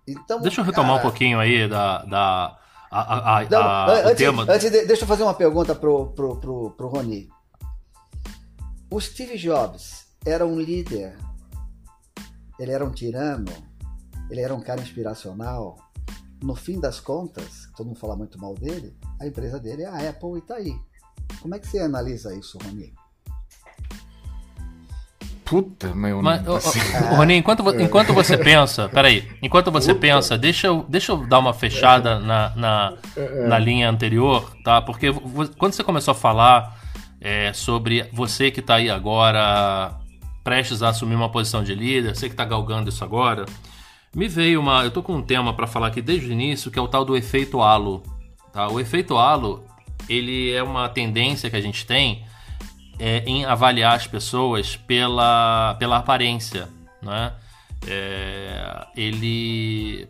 Então, 0.07 0.41
Deixa 0.41 0.61
eu 0.61 0.65
retomar 0.65 0.97
um 0.97 1.01
pouquinho 1.01 1.39
aí 1.39 1.67
da. 1.67 2.03
da 2.05 2.57
a, 2.89 3.37
a- 3.39 3.45
Não, 3.49 3.61
a- 3.61 3.99
antes, 4.07 4.17
tema. 4.17 4.43
antes 4.43 4.69
de- 4.71 4.85
deixa 4.85 5.03
eu 5.03 5.07
fazer 5.07 5.23
uma 5.23 5.33
pergunta 5.33 5.73
pro, 5.75 6.07
pro, 6.07 6.35
pro, 6.39 6.71
pro 6.71 6.87
Rony. 6.87 7.29
O 8.89 8.99
Steve 8.99 9.37
Jobs 9.37 10.07
era 10.25 10.45
um 10.45 10.59
líder? 10.59 11.15
Ele 12.59 12.71
era 12.71 12.83
um 12.85 12.91
tirano? 12.91 13.51
Ele 14.29 14.41
era 14.41 14.53
um 14.53 14.61
cara 14.61 14.81
inspiracional? 14.81 15.77
No 16.43 16.55
fim 16.55 16.79
das 16.79 16.99
contas, 16.99 17.69
todo 17.77 17.87
mundo 17.87 17.99
fala 17.99 18.15
muito 18.15 18.39
mal 18.39 18.55
dele, 18.55 18.97
a 19.19 19.27
empresa 19.27 19.59
dele 19.59 19.83
é 19.83 19.87
a 19.87 20.09
Apple 20.09 20.39
e 20.39 20.41
tá 20.41 20.55
aí. 20.55 20.73
Como 21.41 21.55
é 21.55 21.59
que 21.59 21.67
você 21.67 21.79
analisa 21.79 22.35
isso, 22.35 22.57
Rony? 22.63 22.93
Puta, 25.51 25.93
meu. 25.93 26.21
Mas, 26.21 26.47
ô, 26.47 26.55
assim, 26.55 26.79
ô, 26.79 27.11
ô, 27.11 27.15
Rony, 27.17 27.35
enquanto, 27.35 27.61
enquanto 27.81 28.13
você 28.13 28.37
pensa, 28.37 28.87
peraí, 28.87 29.27
enquanto 29.41 29.69
você 29.69 29.93
pensa, 29.93 30.37
deixa 30.37 30.67
eu, 30.67 30.85
deixa 30.87 31.11
eu 31.11 31.27
dar 31.27 31.39
uma 31.39 31.53
fechada 31.53 32.19
na, 32.19 32.55
na, 32.55 32.93
na 33.49 33.59
linha 33.59 33.89
anterior, 33.89 34.49
tá? 34.63 34.81
Porque 34.81 35.11
quando 35.57 35.73
você 35.73 35.83
começou 35.83 36.13
a 36.13 36.15
falar 36.15 36.79
é, 37.19 37.51
sobre 37.51 38.07
você 38.13 38.49
que 38.49 38.61
tá 38.61 38.75
aí 38.75 38.89
agora, 38.89 39.91
prestes 40.41 40.81
a 40.81 40.87
assumir 40.87 41.15
uma 41.15 41.29
posição 41.29 41.61
de 41.61 41.75
líder, 41.75 42.15
você 42.15 42.29
que 42.29 42.35
tá 42.35 42.45
galgando 42.45 42.87
isso 42.87 43.03
agora, 43.03 43.45
me 44.15 44.29
veio 44.29 44.61
uma. 44.61 44.85
Eu 44.85 44.91
tô 44.91 45.03
com 45.03 45.15
um 45.17 45.21
tema 45.21 45.53
para 45.53 45.67
falar 45.67 45.87
aqui 45.87 46.01
desde 46.01 46.29
o 46.29 46.31
início, 46.31 46.71
que 46.71 46.79
é 46.79 46.81
o 46.81 46.87
tal 46.87 47.03
do 47.03 47.17
efeito 47.17 47.61
halo. 47.61 48.01
Tá? 48.53 48.69
O 48.69 48.79
efeito 48.79 49.17
halo, 49.17 49.65
ele 50.07 50.53
é 50.53 50.63
uma 50.63 50.87
tendência 50.87 51.49
que 51.49 51.57
a 51.57 51.61
gente 51.61 51.85
tem 51.85 52.23
é, 53.01 53.23
em 53.25 53.43
avaliar 53.45 53.95
as 53.95 54.05
pessoas 54.05 54.75
pela, 54.75 55.75
pela 55.79 55.97
aparência, 55.97 56.69
né? 57.01 57.33
É, 57.87 58.85
ele, 58.95 60.07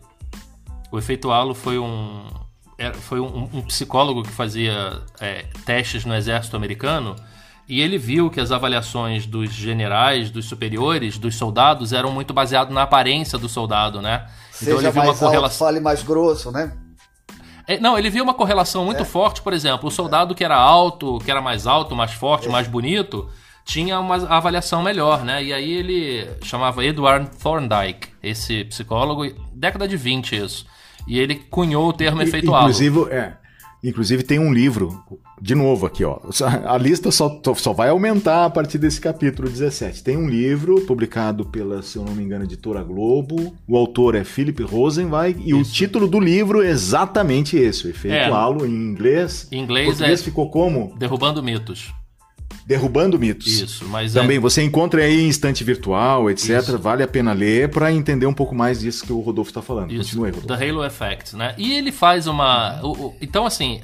o 0.92 1.00
efeito 1.00 1.32
halo 1.32 1.54
foi 1.54 1.80
um 1.80 2.26
era- 2.78 2.94
foi 2.94 3.22
um, 3.22 3.50
um 3.54 3.62
psicólogo 3.62 4.24
que 4.24 4.30
fazia 4.32 5.02
é, 5.22 5.46
testes 5.66 6.04
no 6.04 6.14
exército 6.14 6.58
americano 6.58 7.16
e 7.66 7.80
ele 7.80 7.98
viu 7.98 8.30
que 8.30 8.42
as 8.42 8.52
avaliações 8.52 9.26
dos 9.26 9.54
generais, 9.54 10.30
dos 10.30 10.46
superiores, 10.46 11.18
dos 11.18 11.36
soldados 11.36 11.94
eram 11.94 12.12
muito 12.12 12.34
baseadas 12.34 12.74
na 12.74 12.82
aparência 12.82 13.38
do 13.40 13.48
soldado, 13.48 14.02
né? 14.02 14.28
Seja 14.52 14.72
ele 14.72 14.92
viu 14.92 15.02
uma 15.02 15.06
mais 15.06 15.10
alto, 15.10 15.20
correlação. 15.20 15.66
fale 15.68 15.80
mais 15.80 16.04
grosso, 16.04 16.52
né? 16.52 16.74
É, 17.68 17.80
não, 17.80 17.98
ele 17.98 18.10
viu 18.10 18.24
uma 18.24 18.34
correlação 18.34 18.86
muito 18.86 19.06
forte, 19.06 19.42
por 19.42 19.54
exemplo, 19.54 19.88
o 19.88 19.92
soldado 19.92 20.34
que 20.36 20.44
era 20.44 20.56
alto, 20.56 21.20
que 21.24 21.30
era 21.30 21.42
mais 21.42 21.68
alto, 21.68 21.96
mais 21.96 22.12
forte, 22.14 22.50
mais 22.50 22.68
bonito, 22.68 23.30
tinha 23.66 24.00
uma 24.00 24.16
avaliação 24.28 24.82
melhor, 24.82 25.24
né? 25.24 25.44
E 25.44 25.54
aí 25.54 25.72
ele 25.72 26.30
chamava 26.44 26.84
Edward 26.84 27.30
Thorndike, 27.38 28.10
esse 28.22 28.66
psicólogo, 28.66 29.26
década 29.54 29.88
de 29.88 29.96
20 29.96 30.36
isso. 30.36 30.66
E 31.08 31.20
ele 31.20 31.36
cunhou 31.36 31.88
o 31.90 31.94
termo 31.94 32.22
efeito 32.22 32.54
halo. 32.54 32.70
inclusive, 32.70 33.12
é, 33.12 33.34
inclusive 33.84 34.24
tem 34.24 34.38
um 34.40 34.54
livro, 34.54 35.04
de 35.42 35.56
novo 35.56 35.86
aqui, 35.86 36.04
ó. 36.04 36.20
A 36.68 36.78
lista 36.78 37.12
só, 37.12 37.42
só 37.56 37.74
vai 37.74 37.90
aumentar 37.90 38.46
a 38.46 38.50
partir 38.50 38.78
desse 38.78 39.02
capítulo 39.02 39.50
17. 39.50 40.04
Tem 40.04 40.18
um 40.18 40.30
livro 40.30 40.82
publicado 40.82 41.46
pela, 41.46 41.82
se 41.82 41.98
eu 41.98 42.04
não 42.06 42.14
me 42.14 42.24
engano, 42.24 42.44
editora 42.44 42.84
Globo. 42.84 43.56
O 43.68 43.78
autor 43.78 44.16
é 44.16 44.24
Philip 44.24 44.62
Rosenweig 44.64 45.42
e 45.46 45.54
o 45.54 45.62
Isso. 45.62 45.74
título 45.74 46.08
do 46.08 46.20
livro 46.20 46.62
é 46.62 46.70
exatamente 46.70 47.58
esse, 47.58 47.88
o 47.88 47.90
efeito 47.90 48.16
É. 48.16 48.26
halo 48.32 48.66
em 48.66 48.72
inglês. 48.72 49.48
Em 49.52 49.62
inglês 49.62 49.88
português 49.88 50.22
é 50.22 50.24
ficou 50.24 50.50
como? 50.50 50.96
derrubando 50.98 51.42
mitos. 51.42 51.92
Derrubando 52.66 53.18
mitos. 53.18 53.48
Isso, 53.48 53.86
mas 53.86 54.14
Também 54.14 54.38
é, 54.38 54.40
você 54.40 54.62
encontra 54.62 55.02
aí 55.02 55.22
em 55.22 55.30
estante 55.30 55.64
virtual, 55.64 56.30
etc. 56.30 56.60
Isso. 56.60 56.78
Vale 56.78 57.04
a 57.04 57.08
pena 57.08 57.34
ler 57.34 57.70
para 57.70 57.92
entender 57.92 58.26
um 58.26 58.34
pouco 58.34 58.54
mais 58.54 58.80
disso 58.80 59.06
que 59.06 59.12
o 59.12 59.20
Rodolfo 59.20 59.50
está 59.50 59.62
falando. 59.62 59.92
Isso, 59.92 60.04
Continua 60.04 60.28
aí, 60.28 60.32
Rodolfo. 60.32 60.60
The 60.60 60.70
Halo 60.70 60.86
Effect, 60.86 61.36
né? 61.36 61.56
E 61.58 61.74
ele 61.74 61.92
faz 61.92 62.28
uma. 62.28 62.80
então, 63.20 63.46
assim, 63.46 63.82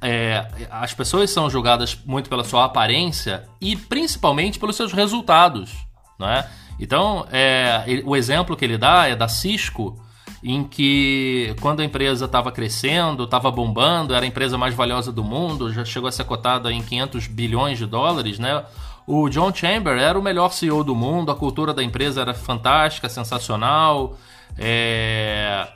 é, 0.00 0.46
as 0.70 0.92
pessoas 0.94 1.30
são 1.30 1.48
julgadas 1.48 1.98
muito 2.04 2.28
pela 2.28 2.44
sua 2.44 2.64
aparência 2.64 3.44
e 3.60 3.76
principalmente 3.76 4.58
pelos 4.58 4.76
seus 4.76 4.92
resultados, 4.92 5.72
né? 6.18 6.46
Então, 6.78 7.26
é, 7.30 8.02
o 8.04 8.16
exemplo 8.16 8.56
que 8.56 8.64
ele 8.64 8.78
dá 8.78 9.06
é 9.06 9.14
da 9.14 9.28
Cisco, 9.28 10.02
em 10.42 10.64
que 10.64 11.54
quando 11.60 11.80
a 11.80 11.84
empresa 11.84 12.24
estava 12.24 12.50
crescendo, 12.50 13.24
estava 13.24 13.50
bombando, 13.50 14.14
era 14.14 14.24
a 14.24 14.28
empresa 14.28 14.56
mais 14.56 14.74
valiosa 14.74 15.12
do 15.12 15.22
mundo, 15.22 15.72
já 15.72 15.84
chegou 15.84 16.08
a 16.08 16.12
ser 16.12 16.24
cotada 16.24 16.72
em 16.72 16.82
500 16.82 17.26
bilhões 17.26 17.78
de 17.78 17.86
dólares, 17.86 18.38
né? 18.38 18.64
O 19.06 19.28
John 19.28 19.52
Chamber 19.52 19.98
era 19.98 20.18
o 20.18 20.22
melhor 20.22 20.52
CEO 20.52 20.84
do 20.84 20.94
mundo, 20.94 21.30
a 21.30 21.34
cultura 21.34 21.74
da 21.74 21.82
empresa 21.82 22.20
era 22.20 22.32
fantástica, 22.32 23.08
sensacional. 23.08 24.16
É... 24.56 25.66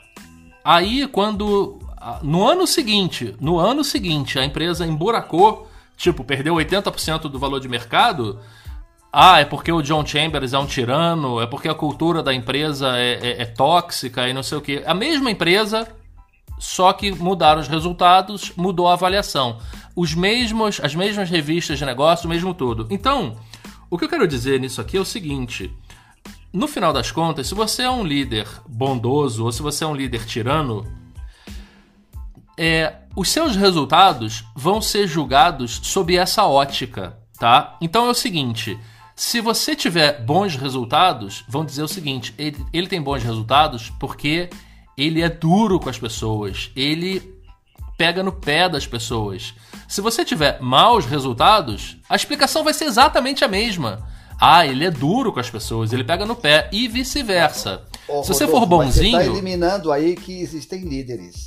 Aí, 0.64 1.06
quando. 1.08 1.78
No 2.22 2.46
ano 2.46 2.66
seguinte, 2.66 3.34
no 3.40 3.58
ano 3.58 3.82
seguinte, 3.82 4.38
a 4.38 4.44
empresa 4.44 4.86
emburacou, 4.86 5.68
tipo, 5.96 6.22
perdeu 6.22 6.54
80% 6.54 7.22
do 7.22 7.38
valor 7.38 7.60
de 7.60 7.68
mercado. 7.68 8.38
Ah, 9.16 9.38
é 9.38 9.44
porque 9.44 9.70
o 9.70 9.80
John 9.80 10.04
Chambers 10.04 10.52
é 10.52 10.58
um 10.58 10.66
tirano, 10.66 11.40
é 11.40 11.46
porque 11.46 11.68
a 11.68 11.74
cultura 11.74 12.20
da 12.20 12.34
empresa 12.34 12.98
é, 12.98 13.12
é, 13.22 13.42
é 13.42 13.44
tóxica 13.44 14.28
e 14.28 14.32
não 14.32 14.42
sei 14.42 14.58
o 14.58 14.60
que. 14.60 14.82
A 14.84 14.92
mesma 14.92 15.30
empresa, 15.30 15.86
só 16.58 16.92
que 16.92 17.12
mudaram 17.12 17.60
os 17.60 17.68
resultados, 17.68 18.52
mudou 18.56 18.88
a 18.88 18.94
avaliação. 18.94 19.58
Os 19.94 20.14
mesmos, 20.14 20.80
as 20.82 20.96
mesmas 20.96 21.30
revistas 21.30 21.78
de 21.78 21.86
negócio, 21.86 22.26
o 22.26 22.28
mesmo 22.28 22.52
tudo. 22.52 22.88
Então, 22.90 23.36
o 23.88 23.96
que 23.96 24.04
eu 24.04 24.08
quero 24.08 24.26
dizer 24.26 24.58
nisso 24.58 24.80
aqui 24.80 24.96
é 24.96 25.00
o 25.00 25.04
seguinte: 25.04 25.72
no 26.52 26.66
final 26.66 26.92
das 26.92 27.12
contas, 27.12 27.46
se 27.46 27.54
você 27.54 27.82
é 27.82 27.90
um 27.90 28.02
líder 28.02 28.48
bondoso 28.68 29.44
ou 29.44 29.52
se 29.52 29.62
você 29.62 29.84
é 29.84 29.86
um 29.86 29.94
líder 29.94 30.26
tirano, 30.26 30.84
é, 32.58 32.96
os 33.14 33.28
seus 33.28 33.54
resultados 33.54 34.44
vão 34.56 34.82
ser 34.82 35.06
julgados 35.06 35.78
sob 35.84 36.16
essa 36.16 36.44
ótica, 36.44 37.16
tá? 37.38 37.76
Então 37.80 38.06
é 38.06 38.10
o 38.10 38.14
seguinte 38.14 38.76
se 39.16 39.40
você 39.40 39.76
tiver 39.76 40.20
bons 40.22 40.56
resultados, 40.56 41.44
vão 41.48 41.64
dizer 41.64 41.82
o 41.82 41.88
seguinte: 41.88 42.34
ele, 42.36 42.64
ele 42.72 42.86
tem 42.86 43.00
bons 43.00 43.22
resultados 43.22 43.90
porque 44.00 44.50
ele 44.96 45.22
é 45.22 45.28
duro 45.28 45.78
com 45.78 45.88
as 45.88 45.98
pessoas, 45.98 46.70
ele 46.74 47.34
pega 47.96 48.22
no 48.22 48.32
pé 48.32 48.68
das 48.68 48.86
pessoas. 48.86 49.54
Se 49.88 50.00
você 50.00 50.24
tiver 50.24 50.60
maus 50.60 51.06
resultados, 51.06 51.96
a 52.08 52.16
explicação 52.16 52.64
vai 52.64 52.74
ser 52.74 52.86
exatamente 52.86 53.44
a 53.44 53.48
mesma. 53.48 54.06
Ah, 54.40 54.66
ele 54.66 54.84
é 54.84 54.90
duro 54.90 55.32
com 55.32 55.38
as 55.38 55.48
pessoas, 55.48 55.92
ele 55.92 56.02
pega 56.02 56.26
no 56.26 56.34
pé 56.34 56.68
e 56.72 56.88
vice-versa. 56.88 57.82
Se 58.24 58.28
você 58.28 58.48
for 58.48 58.66
bonzinho. 58.66 59.12
Você 59.12 59.22
está 59.22 59.32
eliminando 59.32 59.92
aí 59.92 60.16
que 60.16 60.40
existem 60.40 60.80
líderes. 60.80 61.46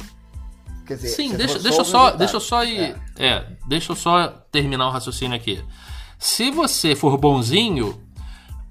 Quer 0.85 0.95
dizer, 0.95 1.10
Sim, 1.10 1.35
deixa, 1.35 1.60
deixa, 1.60 1.84
só, 1.84 2.11
deixa 2.11 2.38
eu 2.38 2.39
só 2.39 2.64
ir. 2.64 2.95
É. 3.18 3.27
é, 3.27 3.45
deixa 3.68 3.91
eu 3.91 3.95
só 3.95 4.30
terminar 4.52 4.88
o 4.88 4.91
raciocínio 4.91 5.35
aqui. 5.35 5.61
Se 6.18 6.49
você 6.49 6.95
for 6.95 7.18
bonzinho, 7.18 8.02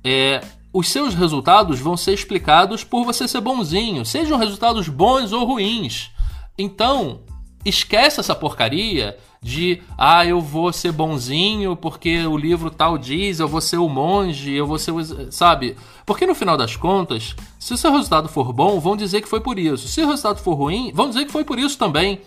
é, 0.03 0.41
os 0.73 0.89
seus 0.89 1.15
resultados 1.15 1.81
vão 1.81 1.97
ser 1.97 2.13
explicados 2.13 2.85
por 2.85 3.05
você 3.05 3.27
ser 3.27 3.41
bonzinho, 3.41 4.05
sejam 4.05 4.39
resultados 4.39 4.89
bons 4.89 5.33
ou 5.33 5.45
ruins. 5.45 6.11
Então, 6.59 7.21
esquece 7.65 8.21
essa 8.21 8.35
porcaria 8.35 9.17
de 9.43 9.81
ah, 9.97 10.27
eu 10.27 10.41
vou 10.41 10.73
ser 10.73 10.93
bonzinho 10.93 11.77
porque 11.77 12.27
o 12.27 12.37
livro 12.37 12.71
tal 12.71 12.99
diz, 12.99 13.39
eu 13.39 13.47
vou 13.47 13.61
ser 13.61 13.77
o 13.77 13.89
monge, 13.89 14.53
eu 14.53 14.67
vou 14.67 14.79
ser 14.79 14.91
o. 14.91 15.33
Sabe? 15.33 15.77
Porque 16.05 16.27
no 16.27 16.35
final 16.35 16.57
das 16.57 16.75
contas, 16.77 17.35
se 17.59 17.73
o 17.73 17.77
seu 17.77 17.93
resultado 17.93 18.29
for 18.29 18.53
bom, 18.53 18.81
vão 18.81 18.97
dizer 18.97 19.21
que 19.21 19.29
foi 19.29 19.41
por 19.41 19.59
isso. 19.59 19.89
Se 19.89 20.03
o 20.03 20.09
resultado 20.09 20.41
for 20.41 20.55
ruim, 20.55 20.91
vão 20.93 21.09
dizer 21.09 21.25
que 21.25 21.33
foi 21.33 21.45
por 21.45 21.59
isso 21.59 21.79
também. 21.79 22.21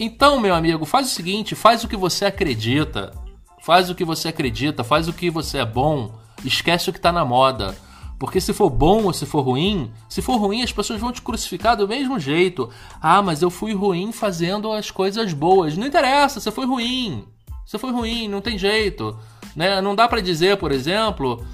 Então, 0.00 0.40
meu 0.40 0.54
amigo, 0.54 0.84
faz 0.84 1.08
o 1.08 1.14
seguinte: 1.14 1.54
faz 1.54 1.84
o 1.84 1.88
que 1.88 1.96
você 1.96 2.24
acredita. 2.24 3.12
Faz 3.62 3.88
o 3.88 3.94
que 3.94 4.04
você 4.04 4.26
acredita, 4.26 4.82
faz 4.82 5.06
o 5.06 5.12
que 5.12 5.30
você 5.30 5.58
é 5.58 5.64
bom, 5.64 6.12
esquece 6.44 6.90
o 6.90 6.92
que 6.92 6.98
está 6.98 7.12
na 7.12 7.24
moda. 7.24 7.76
Porque 8.18 8.40
se 8.40 8.52
for 8.52 8.68
bom 8.68 9.04
ou 9.04 9.12
se 9.12 9.24
for 9.24 9.42
ruim, 9.42 9.92
se 10.08 10.20
for 10.20 10.36
ruim, 10.36 10.62
as 10.62 10.72
pessoas 10.72 11.00
vão 11.00 11.12
te 11.12 11.22
crucificar 11.22 11.76
do 11.76 11.86
mesmo 11.86 12.18
jeito. 12.18 12.68
Ah, 13.00 13.22
mas 13.22 13.40
eu 13.40 13.50
fui 13.50 13.72
ruim 13.72 14.10
fazendo 14.10 14.72
as 14.72 14.90
coisas 14.90 15.32
boas. 15.32 15.76
Não 15.76 15.86
interessa, 15.86 16.40
você 16.40 16.50
foi 16.50 16.66
ruim. 16.66 17.24
Você 17.64 17.78
foi 17.78 17.92
ruim, 17.92 18.26
não 18.26 18.40
tem 18.40 18.58
jeito. 18.58 19.16
Né? 19.54 19.80
Não 19.80 19.94
dá 19.94 20.08
para 20.08 20.20
dizer, 20.20 20.56
por 20.56 20.72
exemplo, 20.72 21.44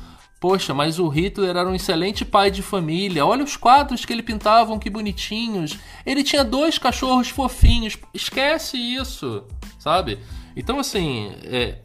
poxa, 0.40 0.72
mas 0.72 0.98
o 0.98 1.08
Hitler 1.08 1.56
era 1.56 1.68
um 1.68 1.74
excelente 1.74 2.24
pai 2.24 2.50
de 2.50 2.62
família. 2.62 3.26
Olha 3.26 3.44
os 3.44 3.56
quadros 3.56 4.06
que 4.06 4.14
ele 4.14 4.22
pintavam, 4.22 4.78
que 4.78 4.88
bonitinhos. 4.88 5.78
Ele 6.06 6.24
tinha 6.24 6.42
dois 6.42 6.78
cachorros 6.78 7.28
fofinhos. 7.28 7.98
Esquece 8.14 8.78
isso, 8.78 9.44
sabe? 9.78 10.18
Então, 10.56 10.78
assim, 10.78 11.32
é, 11.44 11.78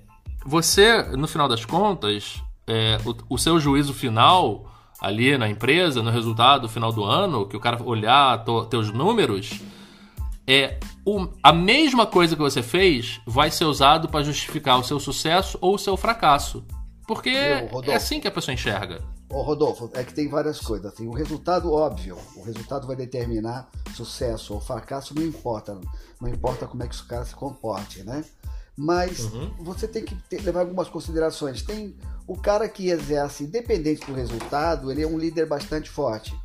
você, 0.45 1.03
no 1.03 1.27
final 1.27 1.47
das 1.47 1.65
contas, 1.65 2.41
é, 2.67 2.97
o, 3.05 3.35
o, 3.35 3.37
seu 3.37 3.59
juízo 3.59 3.93
final 3.93 4.71
ali 4.99 5.37
na 5.37 5.49
empresa, 5.49 6.01
no 6.01 6.11
resultado 6.11 6.69
final 6.69 6.91
do 6.91 7.03
ano, 7.03 7.47
que 7.47 7.57
o 7.57 7.59
cara 7.59 7.81
olhar 7.83 8.43
to, 8.43 8.65
teus 8.65 8.91
números, 8.91 9.59
é 10.47 10.79
o, 11.05 11.27
a 11.41 11.51
mesma 11.51 12.05
coisa 12.05 12.35
que 12.35 12.41
você 12.41 12.61
fez 12.61 13.19
vai 13.25 13.51
ser 13.51 13.65
usado 13.65 14.09
para 14.09 14.23
justificar 14.23 14.79
o 14.79 14.83
seu 14.83 14.99
sucesso 14.99 15.57
ou 15.61 15.75
o 15.75 15.79
seu 15.79 15.97
fracasso. 15.97 16.65
Porque 17.07 17.29
é 17.29 17.95
assim 17.95 18.19
que 18.19 18.27
a 18.27 18.31
pessoa 18.31 18.53
enxerga. 18.53 19.01
Ô, 19.29 19.41
Rodolfo, 19.41 19.89
é 19.93 20.03
que 20.03 20.13
tem 20.13 20.29
várias 20.29 20.59
coisas. 20.59 20.93
Assim, 20.93 21.07
o 21.07 21.11
resultado 21.11 21.71
óbvio, 21.73 22.17
o 22.37 22.43
resultado 22.43 22.87
vai 22.87 22.95
determinar 22.95 23.67
sucesso 23.95 24.53
ou 24.53 24.61
fracasso, 24.61 25.13
não 25.15 25.23
importa. 25.23 25.79
Não 26.21 26.29
importa 26.29 26.67
como 26.67 26.83
é 26.83 26.87
que 26.87 26.95
o 26.95 27.05
cara 27.05 27.25
se 27.25 27.35
comporte, 27.35 28.03
né? 28.03 28.23
Mas 28.75 29.25
uhum. 29.25 29.51
você 29.59 29.87
tem 29.87 30.03
que 30.03 30.15
ter, 30.15 30.41
levar 30.41 30.61
algumas 30.61 30.89
considerações. 30.89 31.61
Tem 31.61 31.95
o 32.27 32.35
cara 32.35 32.67
que 32.67 32.89
exerce, 32.89 33.43
independente 33.43 34.05
do 34.05 34.13
resultado, 34.13 34.91
ele 34.91 35.03
é 35.03 35.07
um 35.07 35.17
líder 35.17 35.45
bastante 35.45 35.89
forte. 35.89 36.35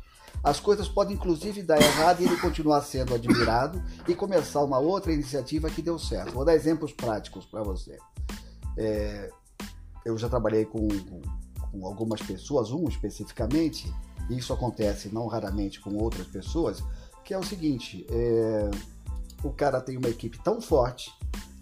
As 0.43 0.59
coisas 0.59 0.87
podem 0.87 1.15
inclusive 1.15 1.61
dar 1.61 1.81
errado 1.81 2.21
e 2.21 2.25
ele 2.25 2.37
continuar 2.37 2.81
sendo 2.81 3.13
admirado 3.13 3.83
e 4.07 4.15
começar 4.15 4.63
uma 4.63 4.79
outra 4.79 5.11
iniciativa 5.11 5.69
que 5.69 5.81
deu 5.81 5.99
certo. 5.99 6.33
Vou 6.33 6.45
dar 6.45 6.55
exemplos 6.55 6.93
práticos 6.93 7.45
para 7.45 7.61
você. 7.61 7.97
É, 8.77 9.29
eu 10.05 10.17
já 10.17 10.29
trabalhei 10.29 10.63
com, 10.63 10.87
com, 10.87 11.85
algumas 11.85 12.21
pessoas, 12.21 12.71
um 12.71 12.87
especificamente, 12.87 13.93
e 14.29 14.37
isso 14.37 14.53
acontece 14.53 15.09
não 15.13 15.27
raramente 15.27 15.81
com 15.81 15.95
outras 15.97 16.27
pessoas, 16.27 16.81
que 17.25 17.33
é 17.33 17.37
o 17.37 17.43
seguinte: 17.43 18.05
é, 18.09 18.71
o 19.43 19.51
cara 19.51 19.81
tem 19.81 19.97
uma 19.97 20.09
equipe 20.09 20.39
tão 20.41 20.61
forte 20.61 21.11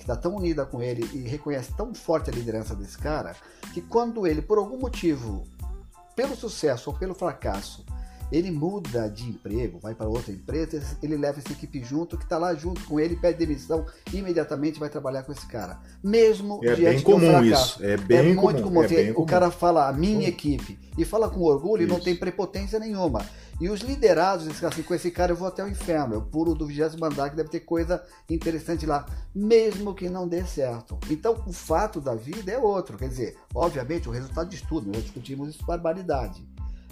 está 0.07 0.15
tão 0.15 0.35
unida 0.37 0.65
com 0.65 0.81
ele 0.81 1.03
e 1.13 1.27
reconhece 1.27 1.73
tão 1.75 1.93
forte 1.93 2.29
a 2.29 2.33
liderança 2.33 2.73
desse 2.73 2.97
cara, 2.97 3.35
que 3.73 3.81
quando 3.81 4.25
ele, 4.25 4.41
por 4.41 4.57
algum 4.57 4.79
motivo, 4.79 5.45
pelo 6.15 6.33
sucesso 6.33 6.89
ou 6.89 6.95
pelo 6.97 7.13
fracasso, 7.13 7.85
ele 8.31 8.51
muda 8.51 9.09
de 9.09 9.23
emprego, 9.29 9.79
vai 9.79 9.93
para 9.93 10.07
outra 10.07 10.31
empresa, 10.31 10.81
ele 11.01 11.15
leva 11.15 11.39
essa 11.39 11.51
equipe 11.51 11.83
junto, 11.83 12.17
que 12.17 12.23
está 12.23 12.37
lá 12.37 12.53
junto 12.53 12.83
com 12.85 12.99
ele, 12.99 13.15
pede 13.15 13.39
demissão, 13.39 13.85
imediatamente 14.13 14.79
vai 14.79 14.89
trabalhar 14.89 15.23
com 15.23 15.31
esse 15.31 15.45
cara. 15.45 15.79
Mesmo 16.03 16.59
é 16.63 16.75
bem 16.75 17.01
comum 17.01 17.43
isso. 17.43 17.83
É 17.83 17.97
bem 17.97 18.17
é 18.17 18.33
muito 18.33 18.63
comum. 18.63 18.83
É 18.83 18.87
bem 18.87 19.11
o 19.11 19.15
comum. 19.15 19.25
cara 19.25 19.51
fala 19.51 19.87
a 19.87 19.93
minha 19.93 20.27
equipe 20.27 20.77
e 20.97 21.05
fala 21.05 21.29
com 21.29 21.41
orgulho 21.41 21.83
isso. 21.83 21.91
e 21.91 21.93
não 21.93 22.03
tem 22.03 22.15
prepotência 22.15 22.79
nenhuma. 22.79 23.25
E 23.59 23.69
os 23.69 23.81
liderados 23.81 24.47
dizem 24.47 24.67
assim, 24.69 24.83
com 24.83 24.93
esse 24.93 25.09
cara 25.09 25.31
eu 25.31 25.35
vou 25.35 25.47
até 25.47 25.63
o 25.63 25.67
inferno, 25.67 26.13
eu 26.13 26.21
pulo 26.21 26.53
do 26.53 26.67
vigésimo 26.67 27.03
andar 27.03 27.29
que 27.31 27.35
deve 27.35 27.49
ter 27.49 27.61
coisa 27.61 28.03
interessante 28.29 28.85
lá, 28.85 29.05
mesmo 29.33 29.95
que 29.95 30.09
não 30.09 30.27
dê 30.27 30.45
certo. 30.45 30.99
Então 31.09 31.43
o 31.45 31.51
fato 31.51 31.99
da 31.99 32.13
vida 32.13 32.51
é 32.51 32.57
outro, 32.59 32.97
quer 32.97 33.09
dizer, 33.09 33.35
obviamente 33.55 34.07
o 34.07 34.11
resultado 34.11 34.49
de 34.49 34.57
estudo, 34.57 34.91
nós 34.91 35.01
discutimos 35.03 35.49
isso 35.49 35.65
barbaridade. 35.65 36.47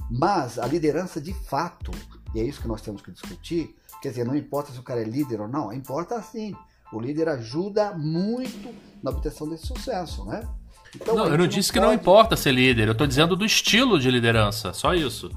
Mas 0.10 0.58
a 0.58 0.66
liderança 0.66 1.22
de 1.22 1.34
fato, 1.34 1.92
e 2.34 2.40
é 2.40 2.44
isso 2.44 2.62
que 2.62 2.68
nós 2.68 2.82
temos 2.82 3.02
que 3.02 3.12
discutir, 3.12 3.76
quer 4.02 4.10
dizer, 4.10 4.26
não 4.26 4.36
importa 4.36 4.72
se 4.72 4.80
o 4.80 4.84
cara 4.84 5.02
é 5.02 5.06
líder 5.06 5.42
ou 5.42 5.48
não, 5.48 5.72
importa 5.72 6.20
sim. 6.22 6.56
O 6.92 7.00
líder 7.00 7.30
ajuda 7.30 7.94
muito 7.94 8.74
na 9.04 9.12
obtenção 9.12 9.48
desse 9.50 9.68
sucesso, 9.68 10.26
né? 10.26 10.48
Então, 10.96 11.16
não, 11.16 11.28
eu 11.28 11.38
não 11.38 11.48
disse 11.48 11.70
não 11.70 11.74
que 11.74 11.80
pode... 11.80 11.88
não 11.88 11.94
importa 11.94 12.36
ser 12.38 12.52
líder, 12.52 12.88
eu 12.88 12.94
estou 12.94 13.06
dizendo 13.06 13.36
do 13.36 13.46
estilo 13.46 14.00
de 14.00 14.10
liderança, 14.10 14.72
só 14.74 14.94
isso. 14.94 15.30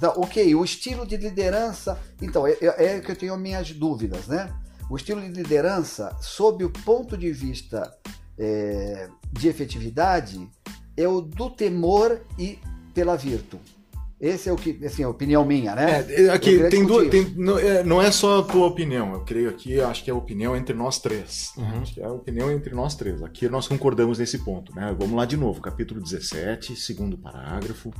Então, 0.00 0.14
ok, 0.16 0.54
o 0.54 0.64
estilo 0.64 1.06
de 1.06 1.18
liderança. 1.18 2.00
Então, 2.22 2.46
é, 2.46 2.56
é, 2.62 2.96
é 2.96 3.00
que 3.00 3.12
eu 3.12 3.16
tenho 3.16 3.36
minhas 3.36 3.70
dúvidas, 3.70 4.28
né? 4.28 4.50
O 4.88 4.96
estilo 4.96 5.20
de 5.20 5.28
liderança, 5.28 6.16
sob 6.22 6.64
o 6.64 6.70
ponto 6.70 7.18
de 7.18 7.30
vista 7.30 7.94
é, 8.38 9.10
de 9.30 9.46
efetividade, 9.46 10.48
é 10.96 11.06
o 11.06 11.20
do 11.20 11.50
temor 11.50 12.22
e 12.38 12.58
pela 12.94 13.14
virtude. 13.14 13.78
Esse 14.18 14.48
é 14.48 14.52
o 14.52 14.56
que, 14.56 14.82
assim, 14.86 15.02
a 15.02 15.08
opinião 15.10 15.44
minha, 15.44 15.74
né? 15.74 16.02
É, 16.08 16.22
é 16.22 16.30
aqui 16.30 16.58
tem 16.70 16.86
duas, 16.86 17.10
tem, 17.10 17.34
não, 17.36 17.58
é, 17.58 17.84
não, 17.84 18.00
é, 18.00 18.10
só 18.10 18.40
a 18.40 18.42
tua 18.42 18.68
opinião, 18.68 19.12
eu 19.12 19.20
creio 19.20 19.50
aqui, 19.50 19.78
acho 19.82 20.02
que 20.02 20.10
é 20.10 20.14
a 20.14 20.16
opinião 20.16 20.56
entre 20.56 20.74
nós 20.74 20.98
três. 20.98 21.52
Uhum. 21.58 21.82
Acho 21.82 21.92
que 21.92 22.00
é 22.00 22.04
a 22.06 22.12
opinião 22.12 22.50
entre 22.50 22.74
nós 22.74 22.94
três. 22.94 23.22
Aqui 23.22 23.50
nós 23.50 23.68
concordamos 23.68 24.18
nesse 24.18 24.38
ponto, 24.38 24.74
né? 24.74 24.96
Vamos 24.98 25.14
lá 25.14 25.26
de 25.26 25.36
novo, 25.36 25.60
capítulo 25.60 26.00
17, 26.00 26.74
segundo 26.74 27.18
parágrafo. 27.18 27.92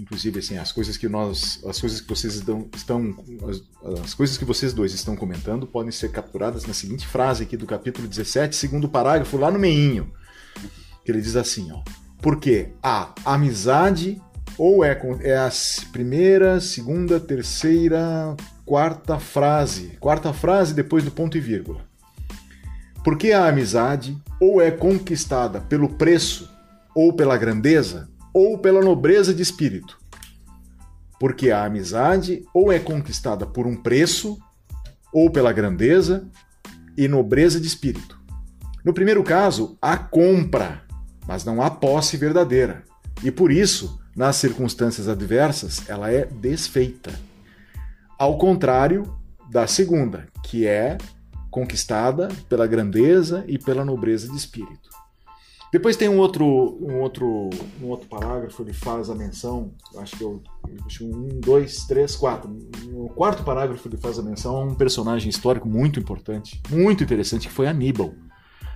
Inclusive, 0.00 0.38
assim, 0.38 0.56
as 0.56 0.72
coisas 0.72 0.96
que 0.96 1.08
nós, 1.08 1.60
as 1.66 1.78
coisas 1.78 2.00
que 2.00 2.08
vocês 2.08 2.34
estão, 2.36 2.66
estão 2.74 3.14
as, 3.46 3.62
as 4.00 4.14
coisas 4.14 4.38
que 4.38 4.46
vocês 4.46 4.72
dois 4.72 4.94
estão 4.94 5.14
comentando 5.14 5.66
podem 5.66 5.92
ser 5.92 6.10
capturadas 6.10 6.64
na 6.64 6.72
seguinte 6.72 7.06
frase 7.06 7.42
aqui 7.42 7.54
do 7.54 7.66
capítulo 7.66 8.08
17, 8.08 8.56
segundo 8.56 8.88
parágrafo, 8.88 9.36
lá 9.36 9.50
no 9.50 9.58
meinho, 9.58 10.10
que 11.04 11.12
ele 11.12 11.20
diz 11.20 11.36
assim, 11.36 11.70
ó: 11.70 11.82
porque 12.22 12.70
a 12.82 13.12
amizade 13.26 14.20
ou 14.56 14.82
é, 14.82 14.98
é 15.20 15.36
a 15.36 15.50
primeira, 15.92 16.60
segunda, 16.60 17.20
terceira, 17.20 18.34
quarta 18.64 19.18
frase. 19.18 19.98
Quarta 20.00 20.32
frase 20.32 20.72
depois 20.72 21.04
do 21.04 21.10
ponto 21.10 21.36
e 21.36 21.40
vírgula. 21.40 21.80
Porque 23.04 23.32
a 23.32 23.48
amizade 23.48 24.16
ou 24.40 24.62
é 24.62 24.70
conquistada 24.70 25.60
pelo 25.60 25.90
preço, 25.90 26.50
ou 26.94 27.12
pela 27.12 27.36
grandeza, 27.36 28.08
ou 28.32 28.58
pela 28.58 28.80
nobreza 28.80 29.34
de 29.34 29.42
espírito. 29.42 29.98
Porque 31.18 31.50
a 31.50 31.64
amizade 31.64 32.44
ou 32.54 32.72
é 32.72 32.78
conquistada 32.78 33.46
por 33.46 33.66
um 33.66 33.76
preço, 33.76 34.38
ou 35.12 35.30
pela 35.30 35.52
grandeza 35.52 36.28
e 36.96 37.08
nobreza 37.08 37.60
de 37.60 37.66
espírito. 37.66 38.18
No 38.84 38.94
primeiro 38.94 39.22
caso, 39.22 39.76
há 39.80 39.96
compra, 39.96 40.82
mas 41.26 41.44
não 41.44 41.60
há 41.60 41.70
posse 41.70 42.16
verdadeira. 42.16 42.84
E 43.22 43.30
por 43.30 43.50
isso, 43.50 44.00
nas 44.16 44.36
circunstâncias 44.36 45.08
adversas, 45.08 45.88
ela 45.88 46.10
é 46.10 46.24
desfeita. 46.24 47.12
Ao 48.18 48.38
contrário 48.38 49.14
da 49.50 49.66
segunda, 49.66 50.28
que 50.44 50.66
é 50.66 50.96
conquistada 51.50 52.28
pela 52.48 52.66
grandeza 52.66 53.44
e 53.46 53.58
pela 53.58 53.84
nobreza 53.84 54.28
de 54.28 54.36
espírito. 54.36 54.79
Depois 55.72 55.96
tem 55.96 56.08
um 56.08 56.18
outro, 56.18 56.44
um 56.80 57.00
outro, 57.00 57.48
um 57.80 57.86
outro 57.86 58.08
parágrafo, 58.08 58.60
ele 58.62 58.72
faz 58.72 59.08
a 59.08 59.14
menção, 59.14 59.72
acho 59.98 60.16
que 60.16 60.24
eu, 60.24 60.42
um, 61.02 61.28
dois, 61.40 61.84
três, 61.86 62.16
quatro. 62.16 62.50
No 62.88 63.08
quarto 63.10 63.44
parágrafo 63.44 63.86
ele 63.86 63.96
faz 63.96 64.18
a 64.18 64.22
menção 64.22 64.56
a 64.56 64.64
um 64.64 64.74
personagem 64.74 65.30
histórico 65.30 65.68
muito 65.68 66.00
importante, 66.00 66.60
muito 66.68 67.04
interessante, 67.04 67.46
que 67.46 67.54
foi 67.54 67.68
Aníbal. 67.68 68.12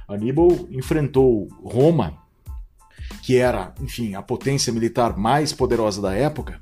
Aníbal 0.06 0.68
enfrentou 0.70 1.48
Roma, 1.64 2.16
que 3.24 3.38
era, 3.38 3.74
enfim, 3.80 4.14
a 4.14 4.22
potência 4.22 4.72
militar 4.72 5.16
mais 5.16 5.52
poderosa 5.52 6.00
da 6.00 6.14
época. 6.14 6.60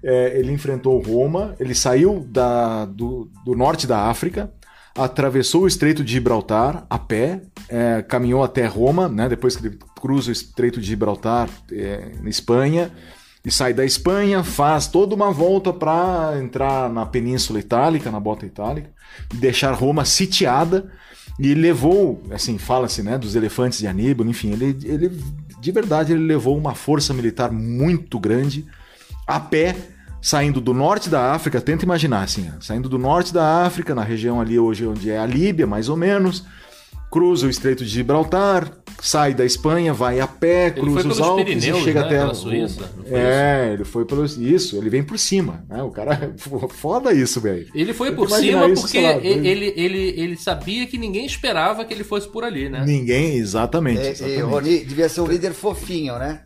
É, 0.00 0.38
ele 0.38 0.52
enfrentou 0.52 1.00
Roma, 1.00 1.56
ele 1.58 1.74
saiu 1.74 2.20
da, 2.20 2.84
do, 2.84 3.28
do 3.44 3.56
norte 3.56 3.84
da 3.84 4.08
África, 4.08 4.52
atravessou 4.96 5.62
o 5.62 5.66
Estreito 5.66 6.02
de 6.02 6.12
Gibraltar 6.12 6.86
a 6.88 6.98
pé, 6.98 7.42
é, 7.68 8.02
caminhou 8.02 8.42
até 8.42 8.66
Roma, 8.66 9.08
né, 9.08 9.28
depois 9.28 9.56
que 9.56 9.66
ele 9.66 9.78
cruza 10.00 10.30
o 10.30 10.32
Estreito 10.32 10.80
de 10.80 10.86
Gibraltar 10.86 11.48
é, 11.70 12.12
na 12.22 12.30
Espanha, 12.30 12.90
e 13.44 13.50
sai 13.50 13.72
da 13.72 13.84
Espanha, 13.84 14.42
faz 14.42 14.88
toda 14.88 15.14
uma 15.14 15.30
volta 15.30 15.72
para 15.72 16.36
entrar 16.42 16.90
na 16.90 17.06
Península 17.06 17.60
Itálica, 17.60 18.10
na 18.10 18.18
Bota 18.18 18.44
Itálica, 18.44 18.90
e 19.32 19.36
deixar 19.36 19.72
Roma 19.72 20.04
sitiada. 20.04 20.90
E 21.38 21.54
levou, 21.54 22.22
assim, 22.30 22.58
fala-se, 22.58 23.02
né, 23.02 23.16
dos 23.16 23.36
elefantes 23.36 23.78
de 23.78 23.86
Aníbal, 23.86 24.26
enfim, 24.26 24.52
ele, 24.52 24.76
ele 24.84 25.22
de 25.60 25.72
verdade 25.72 26.12
ele 26.12 26.24
levou 26.24 26.56
uma 26.56 26.74
força 26.74 27.12
militar 27.12 27.52
muito 27.52 28.18
grande 28.18 28.66
a 29.26 29.38
pé 29.38 29.76
saindo 30.26 30.60
do 30.60 30.74
norte 30.74 31.08
da 31.08 31.30
África, 31.30 31.60
tenta 31.60 31.84
imaginar 31.84 32.24
assim, 32.24 32.50
saindo 32.60 32.88
do 32.88 32.98
norte 32.98 33.32
da 33.32 33.64
África, 33.64 33.94
na 33.94 34.02
região 34.02 34.40
ali 34.40 34.58
hoje 34.58 34.84
onde 34.84 35.08
é 35.08 35.20
a 35.20 35.24
Líbia, 35.24 35.68
mais 35.68 35.88
ou 35.88 35.96
menos, 35.96 36.42
cruza 37.08 37.46
o 37.46 37.48
Estreito 37.48 37.84
de 37.84 37.90
Gibraltar, 37.90 38.72
sai 39.00 39.32
da 39.32 39.44
Espanha, 39.44 39.94
vai 39.94 40.18
a 40.18 40.26
pé, 40.26 40.72
cruza 40.72 41.06
os 41.06 41.20
Alpes 41.20 41.44
Pirineus, 41.44 41.78
e 41.78 41.84
chega 41.84 42.00
né? 42.00 42.06
até 42.06 42.18
a 42.18 42.34
Suíça. 42.34 42.90
É, 43.08 43.70
ele 43.74 43.84
foi 43.84 44.04
pelo 44.04 44.24
isso, 44.24 44.76
ele 44.76 44.90
vem 44.90 45.04
por 45.04 45.16
cima, 45.16 45.64
né? 45.68 45.80
O 45.84 45.92
cara 45.92 46.34
foda 46.74 47.12
isso, 47.12 47.40
velho. 47.40 47.68
Ele 47.72 47.94
foi 47.94 48.10
por 48.10 48.28
cima 48.28 48.66
isso, 48.66 48.82
porque 48.82 49.00
lá, 49.00 49.12
ele, 49.18 49.48
ele, 49.48 49.74
ele, 49.76 50.14
ele 50.20 50.36
sabia 50.36 50.88
que 50.88 50.98
ninguém 50.98 51.24
esperava 51.24 51.84
que 51.84 51.94
ele 51.94 52.02
fosse 52.02 52.26
por 52.26 52.42
ali, 52.42 52.68
né? 52.68 52.84
Ninguém, 52.84 53.36
exatamente. 53.36 54.00
É, 54.00 54.10
exatamente. 54.10 54.40
E, 54.40 54.42
Rony 54.42 54.84
devia 54.84 55.08
ser 55.08 55.20
um 55.20 55.28
líder 55.28 55.52
fofinho, 55.52 56.18
né? 56.18 56.40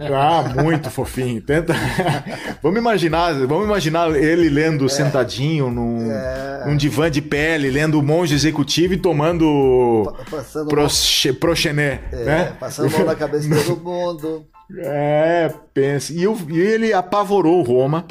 Ah, 0.00 0.62
muito 0.62 0.90
fofinho. 0.90 1.40
Tenta. 1.40 1.74
vamos 2.62 2.78
imaginar, 2.78 3.34
vamos 3.46 3.66
imaginar 3.66 4.14
ele 4.14 4.48
lendo 4.48 4.86
é. 4.86 4.88
sentadinho 4.88 5.70
num, 5.70 6.10
é. 6.10 6.64
num, 6.66 6.76
divã 6.76 7.10
de 7.10 7.22
pele, 7.22 7.70
lendo 7.70 7.98
o 7.98 8.02
monge 8.02 8.34
executivo 8.34 8.94
e 8.94 8.96
tomando 8.96 10.14
passando 10.30 10.68
proche, 10.68 11.32
prochené, 11.32 12.00
é, 12.12 12.24
né? 12.24 12.56
Passando 12.58 12.90
mão 12.90 13.04
na 13.04 13.14
cabeça 13.16 13.48
de 13.48 13.64
todo 13.64 13.82
mundo. 13.82 14.46
É, 14.78 15.52
pensa. 15.72 16.12
E, 16.12 16.24
e, 16.24 16.58
ele 16.58 16.92
apavorou 16.92 17.62
Roma. 17.62 18.04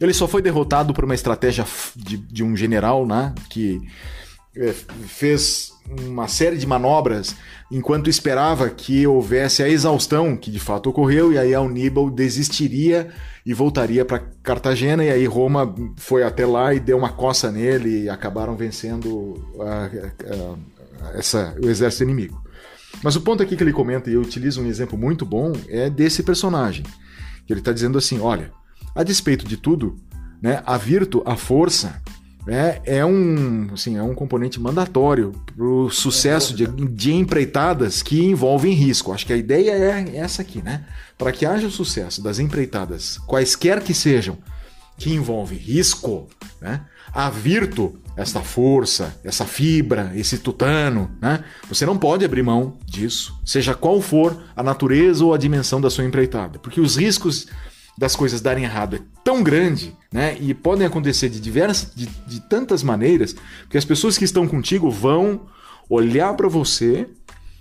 Ele 0.00 0.12
só 0.12 0.26
foi 0.26 0.42
derrotado 0.42 0.92
por 0.92 1.04
uma 1.04 1.14
estratégia 1.14 1.64
de, 1.94 2.16
de 2.16 2.42
um 2.42 2.56
general, 2.56 3.06
né? 3.06 3.32
Que 3.48 3.80
fez 5.06 5.72
uma 6.06 6.28
série 6.28 6.56
de 6.56 6.66
manobras 6.66 7.34
enquanto 7.70 8.10
esperava 8.10 8.68
que 8.68 9.06
houvesse 9.06 9.62
a 9.62 9.68
exaustão, 9.68 10.36
que 10.36 10.50
de 10.50 10.60
fato 10.60 10.90
ocorreu, 10.90 11.32
e 11.32 11.38
aí 11.38 11.54
Aníbal 11.54 12.10
desistiria 12.10 13.08
e 13.46 13.54
voltaria 13.54 14.04
para 14.04 14.22
Cartagena, 14.42 15.04
e 15.04 15.10
aí 15.10 15.24
Roma 15.24 15.74
foi 15.96 16.22
até 16.22 16.44
lá 16.44 16.74
e 16.74 16.80
deu 16.80 16.98
uma 16.98 17.08
coça 17.08 17.50
nele 17.50 18.04
e 18.04 18.08
acabaram 18.10 18.54
vencendo 18.54 19.42
a, 19.58 19.84
a, 19.84 21.08
a, 21.08 21.18
essa, 21.18 21.56
o 21.62 21.68
exército 21.68 22.04
inimigo. 22.04 22.42
Mas 23.02 23.16
o 23.16 23.22
ponto 23.22 23.42
aqui 23.42 23.56
que 23.56 23.62
ele 23.62 23.72
comenta, 23.72 24.10
e 24.10 24.14
eu 24.14 24.20
utilizo 24.20 24.60
um 24.60 24.66
exemplo 24.66 24.98
muito 24.98 25.24
bom, 25.24 25.52
é 25.68 25.88
desse 25.88 26.22
personagem. 26.22 26.84
Que 27.46 27.52
ele 27.52 27.60
está 27.60 27.72
dizendo 27.72 27.98
assim: 27.98 28.20
olha, 28.20 28.52
a 28.94 29.02
despeito 29.02 29.46
de 29.46 29.56
tudo, 29.56 29.96
né, 30.40 30.62
a 30.66 30.76
virtu, 30.76 31.22
a 31.24 31.36
força, 31.36 32.00
é, 32.46 32.80
é, 32.84 33.04
um, 33.04 33.68
assim, 33.72 33.96
é 33.96 34.02
um 34.02 34.14
componente 34.14 34.60
mandatório 34.60 35.32
para 35.54 35.64
o 35.64 35.90
sucesso 35.90 36.54
de, 36.54 36.66
de 36.66 37.14
empreitadas 37.14 38.02
que 38.02 38.24
envolvem 38.24 38.72
risco. 38.72 39.12
Acho 39.12 39.26
que 39.26 39.32
a 39.32 39.36
ideia 39.36 39.70
é 39.70 40.16
essa 40.16 40.42
aqui, 40.42 40.60
né? 40.60 40.84
Para 41.16 41.30
que 41.30 41.46
haja 41.46 41.66
o 41.66 41.70
sucesso 41.70 42.22
das 42.22 42.38
empreitadas, 42.38 43.18
quaisquer 43.26 43.80
que 43.80 43.94
sejam, 43.94 44.36
que 44.98 45.12
envolve 45.12 45.56
risco, 45.56 46.28
né? 46.60 46.80
A 47.14 47.30
esta 48.16 48.40
força, 48.40 49.14
essa 49.24 49.44
fibra, 49.44 50.12
esse 50.14 50.38
tutano, 50.38 51.10
né? 51.20 51.44
Você 51.68 51.86
não 51.86 51.96
pode 51.96 52.24
abrir 52.24 52.42
mão 52.42 52.76
disso, 52.84 53.38
seja 53.44 53.74
qual 53.74 54.00
for 54.00 54.42
a 54.56 54.62
natureza 54.62 55.24
ou 55.24 55.32
a 55.32 55.38
dimensão 55.38 55.80
da 55.80 55.90
sua 55.90 56.04
empreitada, 56.04 56.58
porque 56.58 56.80
os 56.80 56.96
riscos 56.96 57.46
das 57.96 58.16
coisas 58.16 58.40
darem 58.40 58.64
errado 58.64 58.96
é 58.96 59.00
tão 59.22 59.42
grande, 59.42 59.96
né? 60.12 60.36
E 60.40 60.54
podem 60.54 60.86
acontecer 60.86 61.28
de 61.28 61.40
diversas, 61.40 61.94
de, 61.94 62.06
de 62.06 62.40
tantas 62.40 62.82
maneiras, 62.82 63.34
que 63.68 63.78
as 63.78 63.84
pessoas 63.84 64.16
que 64.16 64.24
estão 64.24 64.46
contigo 64.48 64.90
vão 64.90 65.42
olhar 65.88 66.34
para 66.34 66.48
você 66.48 67.08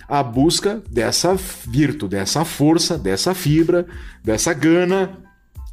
à 0.08 0.24
busca 0.24 0.82
dessa 0.90 1.36
virtude, 1.68 2.16
dessa 2.16 2.46
força, 2.46 2.98
dessa 2.98 3.34
fibra, 3.34 3.86
dessa 4.24 4.54
gana, 4.54 5.18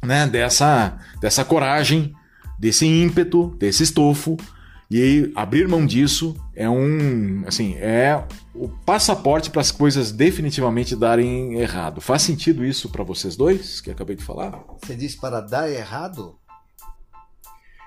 né? 0.03 0.27
Dessa, 0.27 0.97
dessa 1.21 1.43
coragem, 1.45 2.13
desse 2.57 2.85
ímpeto, 2.85 3.55
desse 3.57 3.83
estofo 3.83 4.37
e 4.91 5.31
abrir 5.35 5.67
mão 5.67 5.85
disso 5.85 6.35
é 6.55 6.67
um, 6.67 7.43
assim, 7.45 7.75
é 7.75 8.25
o 8.55 8.67
passaporte 8.67 9.51
para 9.51 9.61
as 9.61 9.71
coisas 9.71 10.11
definitivamente 10.11 10.95
darem 10.95 11.59
errado. 11.59 12.01
Faz 12.01 12.23
sentido 12.23 12.65
isso 12.65 12.89
para 12.89 13.03
vocês 13.03 13.35
dois, 13.35 13.79
que 13.81 13.91
acabei 13.91 14.15
de 14.15 14.23
falar? 14.23 14.63
Você 14.81 14.95
disse 14.95 15.17
para 15.17 15.41
dar 15.41 15.69
errado? 15.69 16.39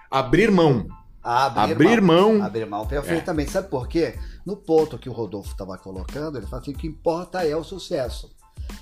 Abrir 0.08 0.50
mão. 0.50 0.86
Ah, 1.22 1.46
abrir, 1.46 1.72
abrir 1.72 2.00
mão. 2.00 2.34
mão. 2.34 2.46
Abrir 2.46 2.66
mão, 2.66 2.86
perfeitamente. 2.86 3.50
É. 3.50 3.52
Sabe 3.52 3.68
por 3.68 3.88
quê? 3.88 4.14
No 4.46 4.56
ponto 4.56 4.98
que 4.98 5.08
o 5.08 5.12
Rodolfo 5.12 5.50
estava 5.50 5.76
colocando, 5.78 6.38
ele 6.38 6.46
fala 6.46 6.62
assim: 6.62 6.72
o 6.72 6.76
que 6.76 6.86
importa 6.86 7.46
é 7.46 7.56
o 7.56 7.64
sucesso. 7.64 8.30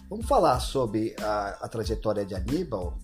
Vamos 0.09 0.27
falar 0.27 0.61
sobre 0.61 1.15
a, 1.21 1.59
a 1.63 1.69
trajetória 1.69 2.25
de 2.25 2.35
Aníbal. 2.35 2.99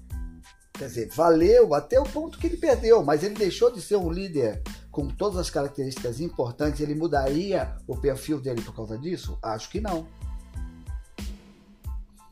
Quer 0.77 0.87
dizer, 0.87 1.09
valeu 1.15 1.75
até 1.75 1.99
o 1.99 2.05
ponto 2.05 2.39
que 2.39 2.47
ele 2.47 2.57
perdeu, 2.57 3.03
mas 3.03 3.23
ele 3.23 3.35
deixou 3.35 3.73
de 3.73 3.81
ser 3.81 3.97
um 3.97 4.11
líder 4.11 4.63
com 4.91 5.09
todas 5.09 5.39
as 5.39 5.51
características 5.51 6.21
importantes, 6.21 6.81
ele 6.81 6.95
mudaria 6.95 7.75
o 7.87 7.97
perfil 7.97 8.41
dele 8.41 8.61
por 8.61 8.75
causa 8.75 8.99
disso? 8.99 9.39
Acho 9.43 9.71
que 9.71 9.81
não. 9.81 10.07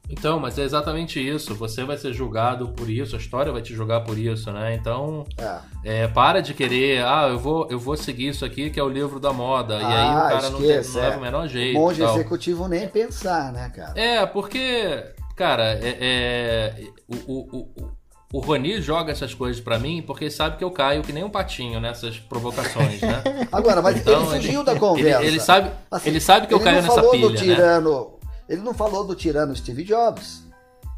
Então, 0.09 0.39
mas 0.39 0.59
é 0.59 0.63
exatamente 0.63 1.19
isso. 1.19 1.55
Você 1.55 1.83
vai 1.83 1.97
ser 1.97 2.13
julgado 2.13 2.69
por 2.69 2.91
isso, 2.91 3.17
a 3.17 3.19
história 3.19 3.51
vai 3.51 3.63
te 3.63 3.75
julgar 3.75 4.05
por 4.05 4.19
isso, 4.19 4.53
né? 4.53 4.75
Então, 4.75 5.25
é. 5.39 6.03
É, 6.03 6.09
para 6.09 6.41
de 6.41 6.53
querer, 6.53 7.03
ah, 7.05 7.29
eu 7.31 7.39
vou, 7.39 7.67
eu 7.71 7.79
vou 7.79 7.97
seguir 7.97 8.29
isso 8.29 8.45
aqui 8.45 8.69
que 8.69 8.79
é 8.79 8.83
o 8.83 8.89
livro 8.89 9.19
da 9.19 9.33
moda. 9.33 9.79
Ah, 9.79 9.81
e 9.81 9.85
aí 9.85 10.15
o 10.15 10.19
ah, 10.19 10.29
cara 10.29 10.37
esquece, 10.37 10.53
não, 10.53 10.61
tem, 10.61 10.83
não 10.83 10.95
leva 10.95 11.17
o 11.17 11.21
menor 11.23 11.49
jeito. 11.49 11.79
Monge 11.79 12.03
executivo 12.03 12.69
nem 12.69 12.87
pensar, 12.87 13.53
né, 13.53 13.71
cara? 13.75 13.99
É, 13.99 14.27
porque, 14.27 15.05
cara, 15.35 15.73
é, 15.83 15.97
é 16.01 16.85
o, 17.27 17.33
o, 17.33 17.61
o 17.83 18.04
o 18.35 18.41
Rony 18.41 18.83
joga 18.83 19.13
essas 19.13 19.33
coisas 19.33 19.63
para 19.63 19.79
mim 19.79 20.03
porque 20.05 20.29
sabe 20.29 20.57
que 20.57 20.65
eu 20.65 20.71
caio 20.73 21.05
que 21.05 21.13
nem 21.13 21.23
um 21.23 21.31
patinho 21.31 21.79
nessas 21.79 22.19
provocações, 22.19 23.01
né? 23.01 23.23
Agora, 23.53 23.81
mas 23.81 23.97
então, 23.97 24.23
ele 24.23 24.43
fugiu 24.43 24.61
ele, 24.61 24.65
da 24.65 24.75
conversa. 24.77 25.21
Ele, 25.21 25.29
ele 25.29 25.41
sabe, 25.41 25.71
assim, 25.89 26.11
ele 26.11 26.21
sabe 26.21 26.49
que 26.49 26.53
eu 26.53 26.59
caio 26.59 26.83
nessa 26.83 27.01
pilha, 27.01 27.29
do 27.29 27.33
né? 27.33 27.39
tirano, 27.39 28.01
né? 28.01 28.29
Ele 28.49 28.63
não 28.63 28.75
falou 28.75 29.05
do 29.05 29.15
tirano 29.15 29.55
Steve 29.55 29.85
Jobs. 29.85 30.43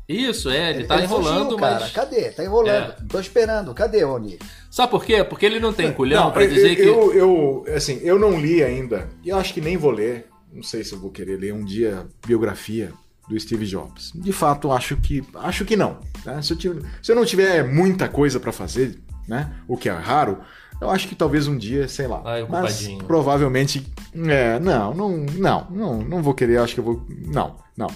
Isso, 0.08 0.48
é, 0.48 0.70
ele, 0.70 0.78
ele 0.78 0.86
tá 0.86 0.94
ele 0.94 1.04
enrolando, 1.04 1.42
fugiu, 1.42 1.58
mas. 1.58 1.92
Cara, 1.92 2.08
cadê? 2.08 2.30
Tá 2.30 2.42
enrolando. 2.42 2.92
É. 2.92 2.96
Tô 3.06 3.20
esperando. 3.20 3.74
Cadê, 3.74 4.02
Rony? 4.02 4.38
Sabe 4.70 4.90
por 4.90 5.04
quê? 5.04 5.22
Porque 5.22 5.44
ele 5.44 5.60
não 5.60 5.74
tem 5.74 5.92
culhão 5.92 6.30
para 6.30 6.46
dizer 6.46 6.70
eu, 6.70 6.76
que. 6.76 7.18
Eu, 7.18 7.64
eu, 7.66 7.76
assim, 7.76 8.00
eu 8.02 8.18
não 8.18 8.40
li 8.40 8.64
ainda. 8.64 9.10
E 9.22 9.28
eu 9.28 9.36
acho 9.36 9.52
que 9.52 9.60
nem 9.60 9.76
vou 9.76 9.90
ler. 9.90 10.26
Não 10.50 10.62
sei 10.62 10.82
se 10.82 10.94
eu 10.94 10.98
vou 10.98 11.10
querer 11.10 11.38
ler 11.38 11.52
um 11.52 11.66
dia 11.66 12.06
biografia 12.26 12.94
do 13.28 13.38
Steve 13.38 13.66
Jobs. 13.66 14.12
De 14.14 14.32
fato, 14.32 14.70
acho 14.70 14.96
que 14.96 15.24
acho 15.34 15.64
que 15.64 15.76
não. 15.76 15.98
Né? 16.24 16.40
Se, 16.42 16.52
eu 16.52 16.56
tiver, 16.56 16.82
se, 17.02 17.12
eu 17.12 17.16
não 17.16 17.24
tiver 17.24 17.64
muita 17.64 18.08
coisa 18.08 18.38
para 18.38 18.52
fazer, 18.52 18.98
né? 19.26 19.52
O 19.66 19.76
que 19.76 19.88
é 19.88 19.92
raro, 19.92 20.38
eu 20.80 20.90
acho 20.90 21.08
que 21.08 21.14
talvez 21.14 21.48
um 21.48 21.56
dia, 21.56 21.88
sei 21.88 22.06
lá. 22.06 22.22
Ai, 22.24 22.46
mas 22.48 22.86
provavelmente, 23.06 23.86
é, 24.14 24.58
não, 24.58 24.94
não, 24.94 25.16
não, 25.18 25.66
não, 25.70 25.98
não 26.02 26.22
vou 26.22 26.34
querer. 26.34 26.58
Acho 26.58 26.74
que 26.74 26.80
eu 26.80 26.84
vou, 26.84 27.06
não, 27.08 27.56
não. 27.76 27.88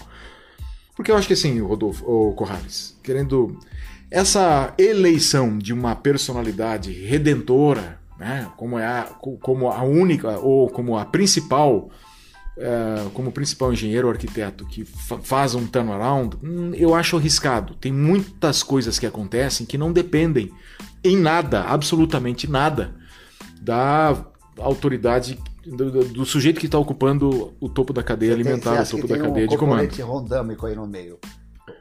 Porque 0.97 1.11
eu 1.11 1.17
acho 1.17 1.27
que 1.27 1.35
assim, 1.35 1.61
Rodolfo, 1.61 2.05
ou 2.05 2.35
Corrales, 2.35 2.97
querendo 3.03 3.59
essa 4.11 4.75
eleição 4.77 5.57
de 5.57 5.73
uma 5.73 5.95
personalidade 5.95 6.93
redentora, 6.93 8.01
né? 8.19 8.49
Como 8.57 8.79
é 8.79 8.87
a, 8.87 9.05
como 9.41 9.71
a 9.71 9.83
única 9.83 10.39
ou 10.39 10.69
como 10.69 10.99
a 10.99 11.05
principal 11.05 11.91
é, 12.59 13.07
como 13.15 13.33
principal 13.33 13.73
engenheiro 13.73 14.07
ou 14.09 14.13
arquiteto 14.13 14.67
que 14.67 14.85
fa 14.85 15.19
faz 15.19 15.55
um 15.55 15.67
turnaround, 15.67 16.37
hum, 16.43 16.73
eu 16.75 16.95
acho 16.95 17.17
arriscado. 17.17 17.75
Tem 17.75 17.93
muitas 17.93 18.63
coisas 18.63 18.99
que 18.99 19.07
acontecem 19.07 19.65
que 19.67 19.79
não 19.79 19.93
dependem 19.93 20.51
em 21.03 21.17
nada, 21.17 21.63
absolutamente 21.65 22.51
nada, 22.51 22.95
da 23.61 24.17
autoridade 24.59 25.39
do, 25.67 25.91
do, 25.91 26.05
do 26.05 26.25
sujeito 26.27 26.61
que 26.61 26.67
está 26.67 26.79
ocupando 26.79 27.53
o 27.61 27.69
topo 27.69 27.93
da 27.93 28.03
cadeia 28.03 28.33
Você 28.33 28.43
tem- 28.43 28.47
alimentar, 28.53 28.85
você 28.85 28.95
o 28.95 28.99
topo 28.99 29.09
da 29.09 29.15
tem 29.15 29.25
cadeia 29.27 29.47
um 29.47 29.49
de 29.49 29.57
comando. 29.57 30.03
rondâmico 30.03 30.67
aí 30.67 30.75
no 30.75 30.87
meio. 30.87 31.19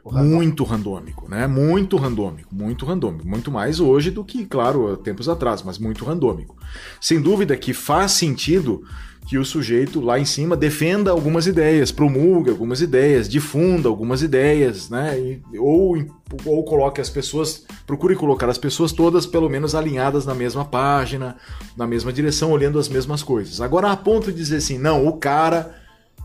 O 0.02 0.08
random- 0.10 0.28
Muito 0.36 0.64
randômico, 0.64 1.28
né? 1.28 1.46
Muito 1.46 1.96
randômico, 1.98 2.54
muito 2.54 2.86
randômico. 2.86 3.28
Muito 3.28 3.50
mais 3.50 3.80
hoje 3.80 4.10
do 4.10 4.24
que, 4.24 4.46
claro, 4.46 4.96
tempos 4.96 5.28
atrás, 5.28 5.62
mas 5.62 5.76
muito 5.78 6.04
randômico. 6.06 6.56
Sem 7.00 7.20
dúvida 7.20 7.54
que 7.56 7.74
faz 7.74 8.12
sentido 8.12 8.82
que 9.30 9.38
o 9.38 9.44
sujeito 9.44 10.00
lá 10.00 10.18
em 10.18 10.24
cima 10.24 10.56
defenda 10.56 11.12
algumas 11.12 11.46
ideias, 11.46 11.92
promulgue 11.92 12.50
algumas 12.50 12.80
ideias, 12.80 13.28
difunda 13.28 13.88
algumas 13.88 14.22
ideias, 14.22 14.90
né? 14.90 15.16
E- 15.20 15.40
ou, 15.56 15.96
ou 16.44 16.64
coloque 16.64 17.00
as 17.00 17.08
pessoas, 17.08 17.64
procure 17.86 18.16
colocar 18.16 18.48
as 18.48 18.58
pessoas 18.58 18.90
todas 18.90 19.26
pelo 19.26 19.48
menos 19.48 19.72
alinhadas 19.72 20.26
na 20.26 20.34
mesma 20.34 20.64
página, 20.64 21.36
na 21.76 21.86
mesma 21.86 22.12
direção, 22.12 22.50
olhando 22.50 22.76
as 22.76 22.88
mesmas 22.88 23.22
coisas. 23.22 23.60
Agora, 23.60 23.92
a 23.92 23.96
ponto 23.96 24.32
de 24.32 24.36
dizer 24.36 24.56
assim, 24.56 24.78
não, 24.78 25.06
o 25.06 25.12
cara 25.12 25.76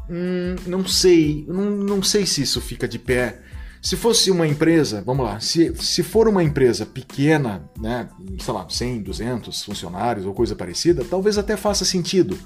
Hum, 0.10 0.56
não 0.68 0.86
sei, 0.86 1.45
não, 1.48 1.64
não 1.72 2.03
sei 2.03 2.26
se 2.27 2.41
isso 2.41 2.61
fica 2.61 2.88
de 2.88 2.99
pé. 2.99 3.41
Se 3.82 3.95
fosse 3.95 4.30
uma 4.32 4.48
empresa, 4.48 5.03
vamos 5.06 5.26
lá, 5.26 5.40
se, 5.40 5.76
se 5.77 6.02
for 6.03 6.27
uma 6.27 6.44
empresa 6.44 6.86
pequena, 6.86 7.69
né, 7.80 8.07
sei 8.40 8.53
lá, 8.53 8.68
100, 8.68 9.02
200 9.02 9.64
funcionários 9.64 10.26
ou 10.26 10.34
coisa 10.34 10.56
parecida, 10.56 11.03
talvez 11.03 11.38
até 11.38 11.56
faça 11.57 11.86
sentido. 11.86 12.38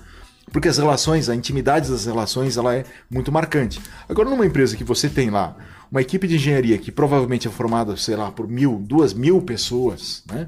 Porque 0.51 0.67
as 0.67 0.77
relações, 0.77 1.30
a 1.30 1.35
intimidade 1.35 1.89
das 1.89 2.05
relações, 2.05 2.57
ela 2.57 2.76
é 2.76 2.85
muito 3.09 3.31
marcante. 3.31 3.80
Agora, 4.07 4.30
numa 4.30 4.45
empresa 4.45 4.76
que 4.76 4.84
você 4.84 5.09
tem 5.09 5.30
lá 5.30 5.55
uma 5.91 6.01
equipe 6.01 6.27
de 6.27 6.35
engenharia 6.35 6.77
que 6.77 6.91
provavelmente 6.91 7.47
é 7.47 7.51
formada, 7.51 7.97
sei 7.97 8.15
lá, 8.15 8.31
por 8.31 8.47
mil, 8.47 8.80
duas 8.80 9.13
mil 9.13 9.41
pessoas, 9.41 10.23
né? 10.27 10.47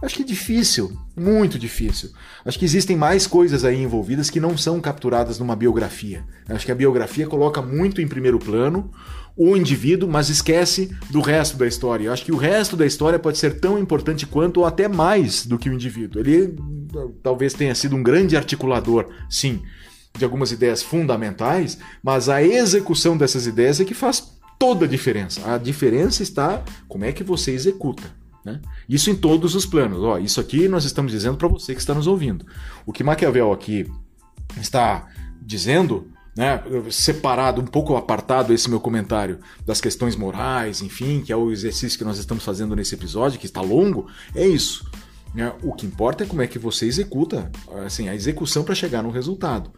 Acho 0.00 0.16
que 0.16 0.22
é 0.22 0.26
difícil, 0.26 0.96
muito 1.16 1.58
difícil. 1.58 2.10
Acho 2.44 2.58
que 2.58 2.64
existem 2.64 2.96
mais 2.96 3.26
coisas 3.26 3.64
aí 3.64 3.82
envolvidas 3.82 4.30
que 4.30 4.38
não 4.38 4.56
são 4.56 4.80
capturadas 4.80 5.38
numa 5.38 5.56
biografia. 5.56 6.24
Acho 6.48 6.64
que 6.64 6.70
a 6.70 6.74
biografia 6.74 7.26
coloca 7.26 7.60
muito 7.60 8.00
em 8.00 8.06
primeiro 8.06 8.38
plano 8.38 8.90
o 9.36 9.56
indivíduo, 9.56 10.08
mas 10.08 10.28
esquece 10.28 10.96
do 11.10 11.20
resto 11.20 11.56
da 11.56 11.66
história. 11.66 12.12
Acho 12.12 12.24
que 12.24 12.32
o 12.32 12.36
resto 12.36 12.76
da 12.76 12.86
história 12.86 13.18
pode 13.18 13.38
ser 13.38 13.60
tão 13.60 13.78
importante 13.78 14.26
quanto 14.26 14.58
ou 14.58 14.66
até 14.66 14.88
mais 14.88 15.46
do 15.46 15.58
que 15.58 15.68
o 15.68 15.72
indivíduo. 15.72 16.20
Ele 16.20 16.56
eh, 16.94 17.08
talvez 17.22 17.54
tenha 17.54 17.74
sido 17.74 17.94
um 17.94 18.02
grande 18.02 18.36
articulador, 18.36 19.08
sim, 19.30 19.62
de 20.16 20.24
algumas 20.24 20.50
ideias 20.50 20.82
fundamentais, 20.82 21.78
mas 22.02 22.28
a 22.28 22.42
execução 22.42 23.16
dessas 23.16 23.46
ideias 23.46 23.80
é 23.80 23.84
que 23.84 23.94
faz 23.94 24.36
toda 24.58 24.86
a 24.86 24.88
diferença. 24.88 25.40
A 25.48 25.56
diferença 25.56 26.22
está 26.22 26.62
como 26.88 27.04
é 27.04 27.12
que 27.12 27.22
você 27.22 27.52
executa. 27.52 28.02
Né? 28.44 28.60
Isso 28.88 29.10
em 29.10 29.16
todos 29.16 29.54
os 29.54 29.66
planos. 29.66 30.02
Ó, 30.02 30.18
isso 30.18 30.40
aqui 30.40 30.68
nós 30.68 30.84
estamos 30.84 31.12
dizendo 31.12 31.36
para 31.36 31.48
você 31.48 31.74
que 31.74 31.80
está 31.80 31.94
nos 31.94 32.06
ouvindo. 32.06 32.46
O 32.86 32.92
que 32.92 33.04
Maquiavel 33.04 33.52
aqui 33.52 33.90
está 34.60 35.08
dizendo, 35.40 36.10
né, 36.36 36.62
separado, 36.90 37.60
um 37.60 37.66
pouco 37.66 37.96
apartado 37.96 38.52
esse 38.54 38.70
meu 38.70 38.80
comentário 38.80 39.38
das 39.66 39.80
questões 39.80 40.14
morais, 40.16 40.80
enfim, 40.82 41.20
que 41.20 41.32
é 41.32 41.36
o 41.36 41.50
exercício 41.50 41.98
que 41.98 42.04
nós 42.04 42.18
estamos 42.18 42.44
fazendo 42.44 42.76
nesse 42.76 42.94
episódio, 42.94 43.38
que 43.38 43.46
está 43.46 43.60
longo, 43.60 44.08
é 44.34 44.46
isso. 44.46 44.88
né? 45.34 45.52
O 45.62 45.72
que 45.72 45.86
importa 45.86 46.24
é 46.24 46.26
como 46.26 46.42
é 46.42 46.46
que 46.46 46.58
você 46.58 46.86
executa, 46.86 47.50
assim, 47.84 48.08
a 48.08 48.14
execução 48.14 48.64
para 48.64 48.74
chegar 48.74 49.02
no 49.02 49.10
resultado. 49.10 49.70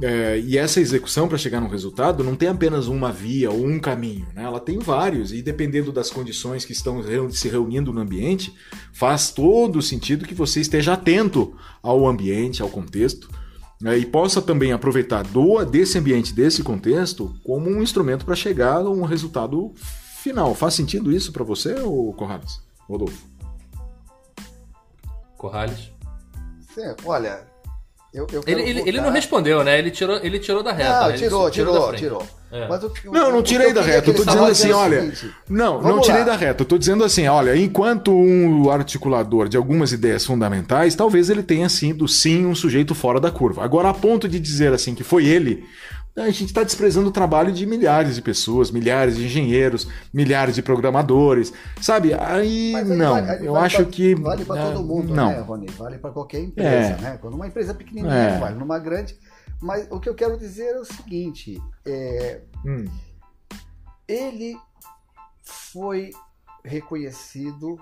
É, 0.00 0.38
e 0.40 0.56
essa 0.56 0.80
execução 0.80 1.28
para 1.28 1.36
chegar 1.36 1.60
no 1.60 1.68
resultado 1.68 2.24
não 2.24 2.34
tem 2.34 2.48
apenas 2.48 2.86
uma 2.86 3.12
via 3.12 3.50
ou 3.50 3.66
um 3.66 3.78
caminho, 3.78 4.26
né? 4.34 4.44
ela 4.44 4.58
tem 4.58 4.78
vários, 4.78 5.32
e 5.32 5.42
dependendo 5.42 5.92
das 5.92 6.10
condições 6.10 6.64
que 6.64 6.72
estão 6.72 7.02
se 7.30 7.48
reunindo 7.48 7.92
no 7.92 8.00
ambiente, 8.00 8.54
faz 8.92 9.30
todo 9.30 9.78
o 9.78 9.82
sentido 9.82 10.24
que 10.24 10.34
você 10.34 10.60
esteja 10.60 10.94
atento 10.94 11.54
ao 11.82 12.06
ambiente, 12.08 12.62
ao 12.62 12.70
contexto, 12.70 13.28
né? 13.80 13.98
e 13.98 14.06
possa 14.06 14.40
também 14.40 14.72
aproveitar 14.72 15.24
do, 15.24 15.62
desse 15.64 15.98
ambiente, 15.98 16.32
desse 16.32 16.62
contexto, 16.62 17.34
como 17.44 17.68
um 17.68 17.82
instrumento 17.82 18.24
para 18.24 18.34
chegar 18.34 18.76
a 18.76 18.90
um 18.90 19.04
resultado 19.04 19.74
final. 20.22 20.54
Faz 20.54 20.72
sentido 20.72 21.12
isso 21.12 21.32
para 21.32 21.44
você, 21.44 21.74
ou 21.80 22.14
Corrales? 22.14 22.62
Rodolfo? 22.88 23.26
Corrales. 25.36 25.92
Olha, 27.04 27.51
eu, 28.12 28.26
eu 28.32 28.42
Ele, 28.46 28.60
ele, 28.62 28.82
ele 28.86 29.00
não 29.00 29.10
respondeu, 29.10 29.64
né? 29.64 29.78
Ele 29.78 29.90
tirou, 29.90 30.18
ele 30.22 30.38
tirou 30.38 30.62
da 30.62 30.72
reta. 30.72 31.00
Não, 31.00 31.08
ele 31.08 31.18
tirou, 31.18 31.50
tirou 31.50 31.92
tirou. 31.94 32.22
É. 32.50 32.68
O- 33.08 33.12
Não, 33.12 33.32
não 33.32 33.42
tirei 33.42 33.72
da 33.72 33.80
reta. 33.80 34.10
Eu 34.10 34.14
tô 34.14 34.24
dizendo 34.24 34.44
assim, 34.44 34.70
é 34.70 34.74
o 34.74 34.78
olha. 34.78 35.00
seguinte, 35.00 35.34
Não, 35.48 35.80
não 35.80 36.00
tirei 36.02 36.20
lá. 36.20 36.26
da 36.26 36.36
reta. 36.36 36.62
Eu 36.62 36.66
tô 36.66 36.76
dizendo 36.76 37.02
assim, 37.02 37.26
olha, 37.26 37.56
enquanto 37.56 38.12
um 38.12 38.70
articulador 38.70 39.48
de 39.48 39.56
algumas 39.56 39.92
ideias 39.92 40.26
fundamentais, 40.26 40.94
talvez 40.94 41.30
ele 41.30 41.42
tenha 41.42 41.68
sido 41.70 42.06
sim 42.06 42.44
um 42.44 42.54
sujeito 42.54 42.94
fora 42.94 43.18
da 43.18 43.30
curva. 43.30 43.64
Agora, 43.64 43.88
a 43.88 43.94
ponto 43.94 44.28
de 44.28 44.38
dizer 44.38 44.74
assim 44.74 44.94
que 44.94 45.02
foi 45.02 45.24
ele, 45.24 45.64
a 46.16 46.26
gente 46.30 46.44
está 46.46 46.62
desprezando 46.62 47.08
o 47.08 47.12
trabalho 47.12 47.50
de 47.52 47.64
milhares 47.64 48.14
de 48.16 48.22
pessoas, 48.22 48.70
milhares 48.70 49.16
de 49.16 49.24
engenheiros, 49.24 49.88
milhares 50.12 50.54
de 50.54 50.62
programadores, 50.62 51.52
sabe? 51.80 52.12
Aí 52.12 52.74
aí 52.74 52.84
não, 52.84 53.14
vale- 53.14 53.46
eu 53.46 53.52
vale 53.54 53.66
acho 53.66 53.76
pra- 53.76 53.84
que 53.86 54.14
Vale 54.14 54.44
para 54.44 54.60
é, 54.60 54.72
todo 54.72 54.84
mundo, 54.86 55.14
não. 55.14 55.28
né, 55.30 55.40
Rony? 55.40 55.66
Vale 55.70 55.98
para 55.98 56.10
qualquer 56.10 56.40
empresa, 56.40 56.68
É. 56.92 57.00
né? 57.00 57.18
Quando 57.20 57.34
uma 57.34 57.46
empresa 57.46 57.72
pequenininha, 57.72 58.12
É. 58.14 58.38
vale 58.38 58.56
numa 58.58 58.78
grande. 58.78 59.16
Mas 59.60 59.86
o 59.90 59.98
que 60.00 60.08
eu 60.08 60.14
quero 60.14 60.36
dizer 60.36 60.74
é 60.74 60.80
o 60.80 60.84
seguinte: 60.84 61.60
é, 61.86 62.40
Hum, 62.66 62.84
ele 64.06 64.56
foi 65.42 66.10
reconhecido 66.64 67.78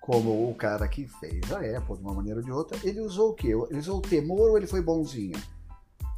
como 0.00 0.48
o 0.50 0.54
cara 0.54 0.88
que 0.88 1.06
fez 1.20 1.52
a 1.52 1.58
Apple 1.78 1.96
de 1.96 2.02
uma 2.02 2.14
maneira 2.14 2.40
ou 2.40 2.44
de 2.44 2.50
outra. 2.50 2.76
Ele 2.82 3.00
usou 3.00 3.30
o 3.30 3.34
quê? 3.34 3.48
Ele 3.70 3.78
usou 3.78 3.98
o 3.98 4.02
temor 4.02 4.50
ou 4.50 4.56
ele 4.56 4.66
foi 4.66 4.80
bonzinho? 4.82 5.38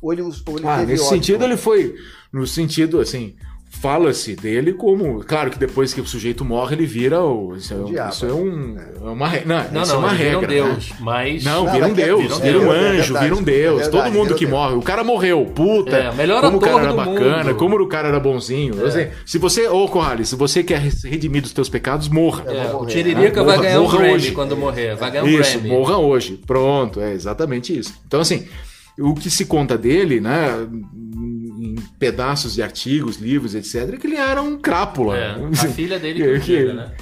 Ou 0.05 0.13
ele, 0.13 0.23
ou 0.23 0.29
ele 0.59 0.67
Ah, 0.69 0.79
teve 0.81 0.93
nesse 0.93 1.05
ódio? 1.05 1.17
sentido 1.17 1.45
ele 1.45 1.57
foi. 1.57 1.95
No 2.33 2.47
sentido, 2.47 3.01
assim, 3.01 3.35
fala-se 3.81 4.35
dele 4.37 4.73
como. 4.75 5.25
Claro 5.25 5.51
que 5.51 5.59
depois 5.59 5.95
que 5.95 6.01
o 6.01 6.07
sujeito 6.07 6.45
morre, 6.45 6.75
ele 6.77 6.85
vira 6.87 7.23
o. 7.23 7.55
Isso 7.57 7.73
é, 7.73 7.77
O 7.77 7.81
um- 7.83 7.85
diabo. 7.87 8.13
isso 8.13 8.27
é 8.27 8.33
um. 8.33 8.77
É 8.79 9.09
uma, 9.09 9.29
re- 9.29 9.45
não, 9.47 9.57
Não, 9.73 9.83
isso 9.83 9.93
é 9.93 9.95
não, 9.95 10.01
uma 10.03 10.09
ele 10.15 10.19
vira 10.25 10.37
um 10.37 10.41
regra. 10.41 10.55
né? 10.57 10.71
deus, 10.71 10.93
mas... 11.01 11.45
Não, 11.45 11.71
vira 11.73 11.87
um 11.87 11.95
que- 11.95 12.03
deus, 12.03 12.23
vira 12.23 12.35
um 12.35 12.41
vira 12.41 12.59
um 12.59 12.63
deus, 12.63 12.75
é 12.75 12.79
anjo, 12.99 13.19
vira 13.19 13.35
um 13.35 13.39
é 13.39 13.43
deus. 13.43 13.81
verdade, 13.83 13.91
Todo 14.05 14.13
mundo 14.13 14.33
um 14.35 14.37
que 14.37 14.47
deus. 14.47 14.51
morre. 14.59 14.75
O 14.75 14.83
cara 14.83 15.05
morreu, 15.05 15.47
puta. 15.55 15.97
É, 15.97 16.13
melhor 16.13 16.41
como 16.43 16.57
o 16.57 16.61
cara 16.61 16.81
era 16.83 16.93
bacana, 16.93 17.45
mundo. 17.45 17.55
como 17.57 17.77
o 17.81 17.87
cara 17.89 18.09
era 18.09 18.21
bonzinho. 18.21 18.75
É. 18.85 18.87
Assim, 18.89 19.07
se 19.25 19.39
você, 19.39 19.67
ô 19.69 19.89
Corrales, 19.89 20.29
se 20.29 20.37
você 20.37 20.63
quer 20.63 20.91
se 20.93 21.09
redimir 21.09 21.41
dos 21.43 21.53
teus 21.53 21.69
pecados, 21.69 22.09
morra. 22.09 22.45
É, 22.47 22.75
o. 22.75 22.85
Tiririca 22.87 23.41
Ah, 23.41 23.45
vai 23.45 23.57
morra- 23.57 23.67
ganhar 23.69 23.81
um 23.81 23.83
morra 23.85 23.99
Grammy 23.99 24.15
hoje. 24.15 24.33
quando 24.33 24.57
morrer. 24.57 24.97
Vai 24.97 25.11
ganhar 25.11 25.25
um 25.25 25.29
Isso, 25.29 25.53
Grammy. 25.59 25.69
morra 25.71 25.97
hoje. 25.99 26.41
Pronto, 26.47 27.01
é 27.01 27.13
exatamente 27.13 27.77
isso. 27.79 27.95
Então, 28.07 28.21
assim, 28.21 28.47
o 28.99 29.15
que 29.15 29.31
se 29.31 29.45
conta 29.47 29.77
dele, 29.79 30.21
né, 30.21 30.49
em 31.13 31.75
pedaços 31.99 32.55
de 32.55 32.63
artigos, 32.63 33.17
livros, 33.17 33.55
etc., 33.55 33.95
é 33.95 33.97
que 33.97 34.07
ele 34.07 34.17
era 34.17 34.43
um 34.43 34.59
crápula. 34.59 35.17
É, 35.17 35.31
a 35.35 35.53
filha 35.73 35.99
dele 35.99 36.39
que, 36.41 36.47
Que- 36.47 36.73
né? 36.73 36.95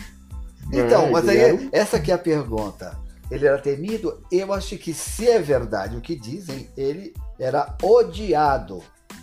Então, 0.73 1.07
É, 1.07 1.11
mas 1.11 1.29
ele 1.29 1.39
aí, 1.39 1.51
era 1.51 1.69
essa 1.73 1.99
que 2.01 2.11
é 2.11 2.15
a 2.15 2.19
pergunta. 2.19 2.99
Ele 3.31 3.47
era 3.47 3.59
temido? 3.59 4.21
Eu 4.31 4.53
acho 4.53 4.77
que 4.79 4.93
se 4.95 5.27
é 5.29 5.39
verdade 5.41 5.97
o 5.97 6.01
que 6.01 6.15
dizem, 6.15 6.69
ele 6.77 7.13
era 7.39 7.77
odiado. 7.83 8.83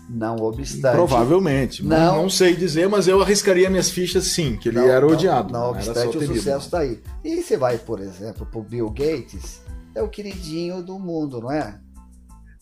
Não 0.10 0.36
obstante. 0.38 0.96
Provavelmente. 0.96 1.84
Não, 1.86 1.98
Não. 1.98 2.22
não 2.24 2.30
sei 2.30 2.56
dizer, 2.56 2.90
mas 2.90 3.08
eu 3.08 3.22
arriscaria 3.22 3.70
minhas 3.70 3.90
fichas 3.92 4.26
sim, 4.26 4.58
que 4.58 4.70
ele 4.70 4.80
Não, 4.80 4.88
era 4.88 5.06
não, 5.06 5.14
odiado. 5.14 5.54
Não, 5.54 5.60
só 5.66 5.70
obstante, 5.72 6.18
o 6.18 6.20
temido. 6.20 6.36
sucesso 6.36 6.66
está 6.66 6.80
aí. 6.80 7.00
E 7.24 7.42
você 7.42 7.56
vai, 7.58 7.78
por 7.78 8.00
exemplo, 8.00 8.46
pro 8.48 8.62
Bill 8.64 8.90
Gates, 8.90 9.62
é 9.94 10.02
o 10.02 10.08
queridinho 10.08 10.82
do 10.82 10.98
mundo, 11.00 11.40
não 11.42 11.52
é? 11.52 11.80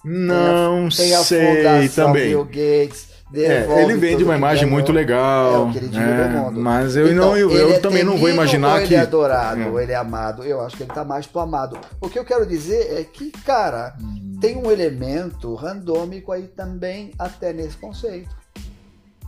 Não 0.09 0.87
Tem 0.89 1.13
a 1.13 1.19
sei 1.23 1.57
fundação 1.57 2.05
também. 2.07 2.27
Bill 2.29 2.45
Gates. 2.45 3.07
É, 3.33 3.81
ele 3.81 3.95
vende 3.97 4.23
uma 4.23 4.37
imagem 4.37 4.63
ganhou. 4.63 4.73
muito 4.73 4.91
legal. 4.93 5.69
É 5.69 5.79
do 5.79 6.29
mundo. 6.29 6.61
Mas 6.61 6.95
eu, 6.95 7.11
Então, 7.11 7.25
não, 7.31 7.37
eu, 7.37 7.51
ele 7.51 7.59
eu 7.61 7.73
é 7.73 7.79
também 7.79 8.01
não 8.01 8.17
vou 8.17 8.29
imaginar 8.29 8.75
ou 8.75 8.77
que. 8.79 8.93
Ele 8.93 8.95
é 8.95 8.99
adorado, 9.01 9.77
É. 9.79 9.83
ele 9.83 9.91
é 9.91 9.95
amado. 9.95 10.43
Eu 10.45 10.61
acho 10.61 10.77
que 10.77 10.83
ele 10.83 10.93
tá 10.93 11.03
mais 11.03 11.27
pro 11.27 11.41
amado. 11.41 11.77
O 11.99 12.07
que 12.07 12.17
eu 12.17 12.23
quero 12.23 12.45
dizer 12.45 12.97
é 12.97 13.03
que, 13.03 13.29
cara, 13.45 13.95
Hum. 14.01 14.37
tem 14.39 14.55
um 14.55 14.71
elemento 14.71 15.53
randômico 15.55 16.31
aí 16.31 16.43
também, 16.43 17.11
até 17.19 17.51
nesse 17.51 17.75
conceito. 17.75 18.33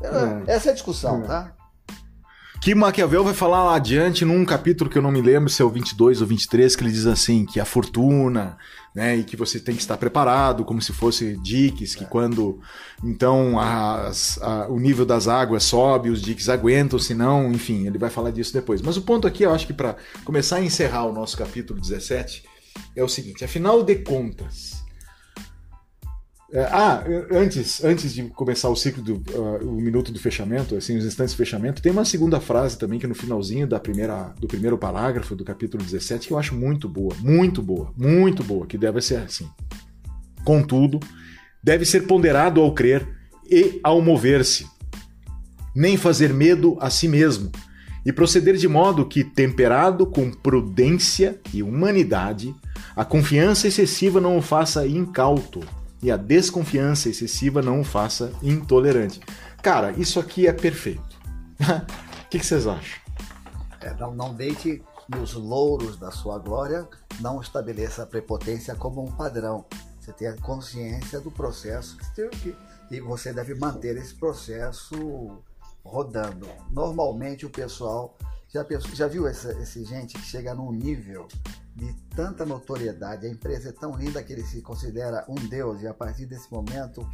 É. 0.01 0.53
Essa 0.53 0.69
é 0.69 0.71
a 0.71 0.75
discussão, 0.75 1.21
É. 1.25 1.27
tá? 1.27 1.51
Que 2.61 2.75
Maquiavel 2.75 3.23
vai 3.23 3.33
falar 3.33 3.63
lá 3.63 3.75
adiante 3.75 4.25
num 4.25 4.43
capítulo 4.43 4.89
que 4.89 4.97
eu 4.97 5.01
não 5.01 5.11
me 5.11 5.21
lembro 5.21 5.49
se 5.49 5.61
é 5.61 5.65
o 5.65 5.69
22 5.69 6.19
ou 6.21 6.27
23, 6.27 6.75
que 6.75 6.83
ele 6.83 6.91
diz 6.91 7.05
assim, 7.05 7.45
que 7.45 7.57
a 7.59 7.63
fortuna, 7.63 8.57
né, 8.93 9.15
e 9.15 9.23
que 9.23 9.37
você 9.37 9.59
tem 9.61 9.73
que 9.75 9.81
estar 9.81 9.95
preparado, 9.95 10.65
como 10.65 10.81
se 10.81 10.91
fosse 10.91 11.37
diques, 11.37 11.95
que 11.95 12.03
quando 12.05 12.59
então 13.01 13.57
as- 13.57 14.37
a- 14.41 14.67
o 14.67 14.77
nível 14.77 15.05
das 15.05 15.27
águas 15.27 15.63
sobe, 15.63 16.09
os 16.09 16.21
diques 16.21 16.49
aguentam, 16.49 16.99
senão, 16.99 17.49
enfim, 17.51 17.87
ele 17.87 17.97
vai 17.97 18.09
falar 18.09 18.31
disso 18.31 18.51
depois. 18.53 18.81
Mas 18.81 18.97
o 18.97 19.01
ponto 19.03 19.25
aqui, 19.25 19.43
eu 19.43 19.53
acho 19.53 19.65
que 19.65 19.73
para 19.73 19.95
começar 20.25 20.57
a 20.57 20.61
encerrar 20.63 21.05
o 21.05 21.13
nosso 21.13 21.37
capítulo 21.37 21.79
17, 21.79 22.43
é 22.93 23.01
o 23.01 23.07
seguinte, 23.07 23.43
afinal 23.45 23.81
de 23.83 23.95
contas, 23.95 24.73
É, 24.73 24.78
ah, 26.57 27.03
antes, 27.31 27.83
antes 27.83 28.11
de 28.11 28.23
começar 28.29 28.69
o 28.69 28.75
ciclo 28.75 29.03
do 29.03 29.15
uh, 29.35 29.69
o 29.69 29.79
minuto 29.79 30.11
do 30.11 30.17
fechamento, 30.17 30.75
assim, 30.75 30.97
os 30.97 31.05
instantes 31.05 31.33
de 31.33 31.37
fechamento, 31.37 31.79
tem 31.79 31.91
uma 31.91 32.03
segunda 32.03 32.39
frase 32.39 32.75
também 32.75 32.97
que 32.97 33.05
é 33.05 33.09
no 33.09 33.13
finalzinho 33.13 33.67
da 33.67 33.79
primeira, 33.79 34.33
do 34.39 34.47
primeiro 34.47 34.75
parágrafo 34.75 35.35
do 35.35 35.45
capítulo 35.45 35.83
17 35.83 36.27
que 36.27 36.33
eu 36.33 36.39
acho 36.39 36.55
muito 36.55 36.89
boa, 36.89 37.15
muito 37.19 37.61
boa, 37.61 37.93
muito 37.95 38.43
boa, 38.43 38.65
que 38.65 38.79
deve 38.79 38.99
ser 38.99 39.17
assim. 39.17 39.47
Contudo, 40.43 40.99
deve 41.63 41.85
ser 41.85 42.07
ponderado 42.07 42.61
ao 42.61 42.73
crer 42.73 43.07
e 43.47 43.79
ao 43.83 44.01
mover-se, 44.01 44.65
nem 45.75 45.97
fazer 45.97 46.33
medo 46.33 46.77
a 46.79 46.89
si 46.89 47.07
mesmo, 47.07 47.51
e 48.03 48.11
proceder 48.11 48.55
de 48.55 48.67
modo 48.67 49.05
que, 49.05 49.23
temperado 49.23 50.07
com 50.07 50.31
prudência 50.31 51.39
e 51.53 51.61
humanidade, 51.61 52.55
a 52.95 53.05
confiança 53.05 53.67
excessiva 53.67 54.19
não 54.19 54.35
o 54.35 54.41
faça 54.41 54.87
incauto 54.87 55.61
e 56.01 56.11
a 56.11 56.17
desconfiança 56.17 57.09
excessiva 57.09 57.61
não 57.61 57.81
o 57.81 57.83
faça 57.83 58.31
intolerante. 58.41 59.19
Cara, 59.61 59.91
isso 59.91 60.19
aqui 60.19 60.47
é 60.47 60.53
perfeito. 60.53 61.19
O 62.19 62.29
que, 62.29 62.37
vocês 62.37 62.67
acham? 62.67 63.01
É, 63.81 63.91
não, 63.95 64.13
não 64.13 64.35
deite 64.35 64.83
nos 65.09 65.33
louros 65.33 65.97
da 65.97 66.11
sua 66.11 66.37
glória, 66.37 66.87
não 67.19 67.41
estabeleça 67.41 68.03
a 68.03 68.05
prepotência 68.05 68.75
como 68.75 69.03
um 69.03 69.11
padrão. 69.11 69.65
Você 69.99 70.13
tem 70.13 70.27
a 70.27 70.37
consciência 70.37 71.19
do 71.19 71.31
processo 71.31 71.97
que, 72.13 72.55
e 72.91 72.99
você 72.99 73.33
deve 73.33 73.55
manter 73.55 73.97
esse 73.97 74.13
processo 74.13 75.41
rodando. 75.83 76.47
Normalmente 76.69 77.47
o 77.47 77.49
pessoal 77.49 78.15
já, 78.47 78.63
já 78.93 79.07
viu 79.07 79.27
essa, 79.27 79.51
esse 79.53 79.83
gente 79.83 80.13
que 80.13 80.23
chega 80.23 80.53
num 80.53 80.71
nível 80.71 81.27
de 81.75 81.93
tanta 82.15 82.45
notoriedade, 82.45 83.25
a 83.25 83.29
empresa 83.29 83.69
é 83.69 83.71
tão 83.71 83.95
linda 83.95 84.21
que 84.23 84.33
ele 84.33 84.43
se 84.43 84.61
considera 84.61 85.25
um 85.29 85.35
deus 85.35 85.81
e 85.81 85.87
a 85.87 85.93
partir 85.93 86.25
desse 86.25 86.51
momento 86.51 87.07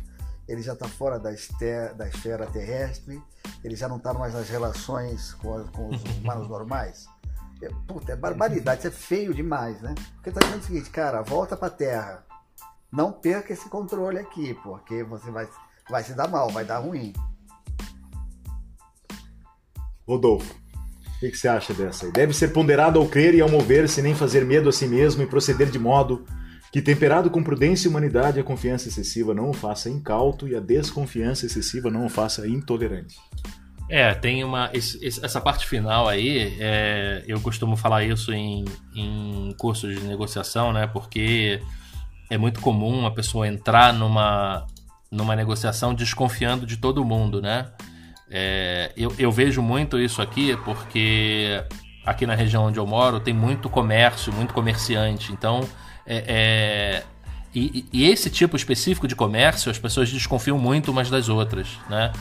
ele 0.47 0.61
já 0.61 0.73
está 0.73 0.87
fora 0.87 1.19
da, 1.19 1.33
esfera, 1.33 1.93
da 1.93 2.07
esfera 2.07 2.45
terrestre, 2.47 3.21
ele 3.63 3.75
já 3.75 3.87
não 3.87 3.97
está 3.97 4.13
mais 4.13 4.33
nas 4.33 4.47
relações 4.49 5.33
com, 5.33 5.63
com 5.67 5.89
os 5.89 6.03
humanos 6.03 6.47
normais. 6.47 7.07
É, 7.61 7.69
puta, 7.87 8.11
é 8.11 8.15
barbaridade, 8.15 8.79
isso 8.79 8.87
é 8.87 8.91
feio 8.91 9.33
demais, 9.33 9.81
né? 9.81 9.95
Porque 10.15 10.29
está 10.29 10.41
dizendo 10.41 10.61
o 10.61 10.65
seguinte, 10.65 10.89
cara, 10.89 11.21
volta 11.21 11.55
para 11.57 11.67
a 11.67 11.71
Terra, 11.71 12.25
não 12.91 13.11
perca 13.11 13.53
esse 13.53 13.67
controle 13.69 14.19
aqui, 14.19 14.53
porque 14.55 15.03
você 15.03 15.31
vai, 15.31 15.49
vai 15.89 16.03
se 16.03 16.13
dar 16.13 16.27
mal, 16.27 16.49
vai 16.49 16.65
dar 16.65 16.79
ruim. 16.79 17.13
Rodolfo, 20.07 20.53
o 21.15 21.19
que, 21.19 21.31
que, 21.31 21.37
você 21.37 21.47
acha 21.47 21.73
dessa? 21.73 22.11
Deve 22.11 22.33
ser 22.33 22.49
ponderado 22.49 22.99
ao 22.99 23.07
crer 23.07 23.33
e 23.33 23.41
ao 23.41 23.49
mover-se, 23.49 24.01
nem 24.01 24.13
fazer 24.13 24.45
medo 24.45 24.69
a 24.69 24.71
si 24.71 24.87
mesmo 24.87 25.23
e 25.23 25.27
proceder 25.27 25.69
de 25.69 25.79
modo 25.79 26.25
que, 26.71 26.81
temperado 26.81 27.29
com 27.29 27.41
prudência 27.41 27.87
e 27.87 27.89
humanidade, 27.89 28.39
a 28.39 28.43
confiança 28.43 28.89
excessiva 28.89 29.33
não 29.33 29.49
o 29.49 29.53
faça 29.53 29.89
incauto 29.89 30.45
e 30.47 30.55
a 30.55 30.59
desconfiança 30.59 31.45
excessiva 31.45 31.89
não 31.89 32.05
o 32.05 32.09
faça 32.09 32.45
intolerante. 32.47 33.15
É, 33.89 34.13
tem 34.13 34.43
uma. 34.43 34.69
Essa 34.73 35.39
parte 35.39 35.67
final 35.67 36.07
aí, 36.07 36.57
é, 36.59 37.23
eu 37.27 37.39
costumo 37.39 37.77
falar 37.77 38.03
isso 38.03 38.33
em, 38.33 38.65
em 38.95 39.55
cursos 39.57 39.97
de 39.97 40.05
negociação, 40.05 40.73
né? 40.73 40.87
Porque 40.87 41.61
é 42.29 42.37
muito 42.37 42.59
comum 42.59 43.05
a 43.05 43.11
pessoa 43.11 43.47
entrar 43.47 43.93
numa, 43.93 44.65
numa 45.11 45.35
negociação 45.35 45.93
desconfiando 45.93 46.65
de 46.65 46.77
todo 46.77 47.05
mundo, 47.05 47.41
né? 47.41 47.71
É, 48.29 48.91
eu, 48.97 49.13
eu 49.19 49.31
vejo 49.31 49.61
muito 49.61 49.99
isso 49.99 50.21
aqui 50.21 50.57
porque 50.65 51.63
aqui 52.05 52.25
na 52.25 52.35
região 52.35 52.65
onde 52.65 52.79
eu 52.79 52.85
moro 52.85 53.19
tem 53.19 53.33
muito 53.33 53.69
comércio, 53.69 54.31
muito 54.33 54.53
comerciante. 54.53 55.31
Então, 55.31 55.67
é, 56.05 56.23
é, 56.27 57.03
e, 57.53 57.85
e, 57.91 58.09
esse 58.09 58.29
tipo 58.29 58.55
específico 58.55 59.07
de 59.07 59.15
comércio, 59.15 59.71
as 59.71 59.79
pessoas 59.79 60.11
desconfiam 60.11 60.57
muito 60.57 60.91
umas 60.91 61.09
das 61.09 61.29
outras, 61.29 61.67
né? 61.89 62.11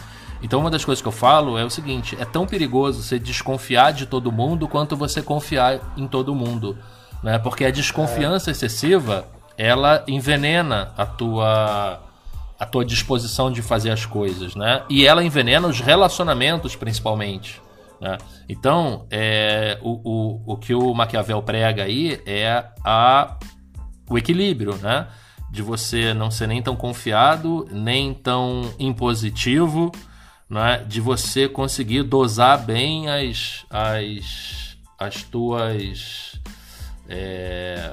Então, 0.42 0.60
uma 0.60 0.70
das 0.70 0.84
coisas 0.84 1.00
que 1.00 1.08
eu 1.08 1.12
falo 1.12 1.58
é 1.58 1.64
o 1.64 1.70
seguinte: 1.70 2.16
é 2.20 2.24
tão 2.24 2.46
perigoso 2.46 3.02
você 3.02 3.18
desconfiar 3.18 3.92
de 3.92 4.06
todo 4.06 4.30
mundo 4.30 4.68
quanto 4.68 4.96
você 4.96 5.22
confiar 5.22 5.80
em 5.96 6.06
todo 6.06 6.34
mundo, 6.34 6.78
né? 7.22 7.38
Porque 7.38 7.64
a 7.64 7.70
desconfiança 7.70 8.50
excessiva 8.50 9.26
ela 9.56 10.04
envenena 10.06 10.92
a 10.96 11.06
tua 11.06 12.00
a 12.58 12.64
tua 12.64 12.84
disposição 12.84 13.50
de 13.50 13.62
fazer 13.62 13.90
as 13.90 14.06
coisas, 14.06 14.54
né? 14.54 14.84
E 14.88 15.06
ela 15.06 15.24
envenena 15.24 15.66
os 15.66 15.80
relacionamentos, 15.80 16.76
principalmente. 16.76 17.60
Né? 18.00 18.18
Então, 18.48 19.06
é, 19.10 19.78
o, 19.82 20.00
o, 20.04 20.52
o 20.54 20.56
que 20.56 20.74
o 20.74 20.94
Maquiavel 20.94 21.42
prega 21.42 21.84
aí 21.84 22.20
é 22.26 22.64
a, 22.84 23.36
o 24.08 24.16
equilíbrio, 24.16 24.76
né? 24.76 25.08
De 25.50 25.62
você 25.62 26.12
não 26.12 26.30
ser 26.30 26.48
nem 26.48 26.60
tão 26.60 26.76
confiado, 26.76 27.66
nem 27.70 28.12
tão 28.12 28.72
impositivo, 28.78 29.92
né? 30.48 30.84
de 30.86 31.00
você 31.00 31.48
conseguir 31.48 32.02
dosar 32.02 32.58
bem 32.58 33.08
as, 33.08 33.64
as, 33.70 34.76
as 34.98 35.22
tuas. 35.22 36.40
É, 37.08 37.92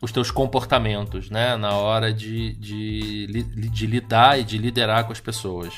os 0.00 0.12
teus 0.12 0.30
comportamentos, 0.30 1.30
né? 1.30 1.56
Na 1.56 1.72
hora 1.76 2.12
de, 2.12 2.54
de, 2.54 3.26
de 3.70 3.86
lidar 3.86 4.38
e 4.38 4.44
de 4.44 4.58
liderar 4.58 5.04
com 5.04 5.12
as 5.12 5.20
pessoas. 5.20 5.74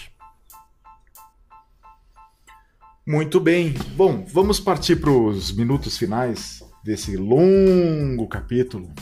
Muito 3.06 3.40
bem. 3.40 3.74
Bom, 3.96 4.24
vamos 4.28 4.60
partir 4.60 4.96
para 4.96 5.10
os 5.10 5.50
minutos 5.52 5.96
finais 5.96 6.62
desse 6.84 7.16
longo 7.16 8.28
capítulo. 8.28 8.92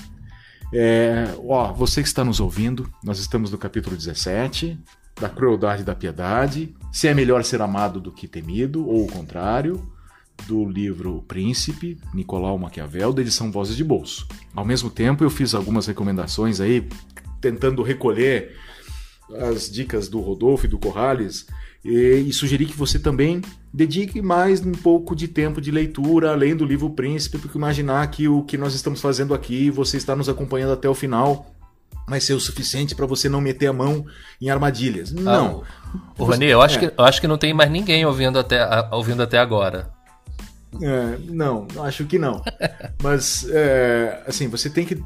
É, 0.73 1.35
ó, 1.47 1.73
você 1.73 2.03
que 2.03 2.09
está 2.09 2.25
nos 2.25 2.41
ouvindo, 2.41 2.91
nós 3.03 3.19
estamos 3.19 3.51
no 3.51 3.59
capítulo 3.59 3.97
17, 3.97 4.79
da 5.21 5.29
crueldade 5.29 5.83
e 5.83 5.85
da 5.85 5.95
piedade. 5.95 6.75
Se 6.93 7.09
é 7.09 7.15
melhor 7.15 7.43
ser 7.43 7.61
amado 7.61 8.01
do 8.01 8.13
que 8.13 8.29
temido, 8.29 8.87
ou 8.87 9.05
o 9.05 9.11
contrário 9.11 9.98
do 10.47 10.65
livro 10.65 11.25
Príncipe, 11.27 11.99
Nicolau 12.15 12.59
Maquiavel, 12.59 13.13
da 13.13 13.23
edição 13.23 13.51
Vozes 13.51 13.77
de 13.77 13.85
Bolso. 13.85 14.27
Ao 14.55 14.65
mesmo 14.65 14.91
tempo, 14.91 15.25
eu 15.25 15.31
fiz 15.31 15.55
algumas 15.55 15.87
recomendações 15.87 16.61
aí, 16.61 16.89
tentando 17.41 17.83
recolher 17.83 18.57
as 19.53 19.71
dicas 19.71 20.09
do 20.09 20.21
Rodolfo 20.21 20.67
e 20.67 20.69
do 20.69 20.79
Corrales, 20.79 21.47
e, 21.85 22.25
e 22.27 22.33
sugeri 22.33 22.67
que 22.67 22.77
você 22.77 22.99
também 22.99 23.43
dedique 23.73 24.21
mais 24.21 24.65
um 24.65 24.73
pouco 24.73 25.15
de 25.15 25.29
tempo 25.29 25.61
de 25.61 25.71
leitura, 25.71 26.33
além 26.33 26.57
do 26.57 26.65
livro 26.65 26.91
Príncipe, 26.91 27.39
porque 27.39 27.59
imaginar 27.59 28.11
que 28.11 28.27
o 28.27 28.43
que 28.43 28.57
nós 28.57 28.75
estamos 28.75 29.01
fazendo 29.01 29.35
aqui, 29.35 29.71
você 29.71 29.97
está 29.97 30.17
nos 30.17 30.29
acompanhando 30.29 30.73
até 30.73 30.89
o 30.89 30.95
final, 30.95 31.55
vai 32.09 32.21
ser 32.21 32.33
o 32.33 32.41
suficiente 32.41 32.95
para 32.95 33.07
você 33.07 33.29
não 33.29 33.41
meter 33.41 33.67
a 33.67 33.73
mão 33.73 34.07
em 34.41 34.49
armadilhas. 34.49 35.13
Não. 35.13 35.63
Ah, 35.95 35.99
o 36.19 36.25
Rony, 36.25 36.47
eu, 36.47 36.63
acho 36.63 36.79
é. 36.79 36.89
que, 36.89 36.95
eu 36.99 37.05
acho 37.05 37.21
que 37.21 37.29
não 37.29 37.39
tem 37.39 37.53
mais 37.53 37.71
ninguém 37.71 38.05
ouvindo 38.05 38.39
até, 38.39 38.67
ouvindo 38.91 39.23
até 39.23 39.39
agora. 39.39 39.91
É, 40.83 41.19
não, 41.31 41.67
acho 41.81 42.05
que 42.05 42.19
não. 42.19 42.43
Mas, 43.03 43.47
é, 43.51 44.23
assim, 44.27 44.49
você 44.49 44.69
tem 44.69 44.85
que. 44.85 44.97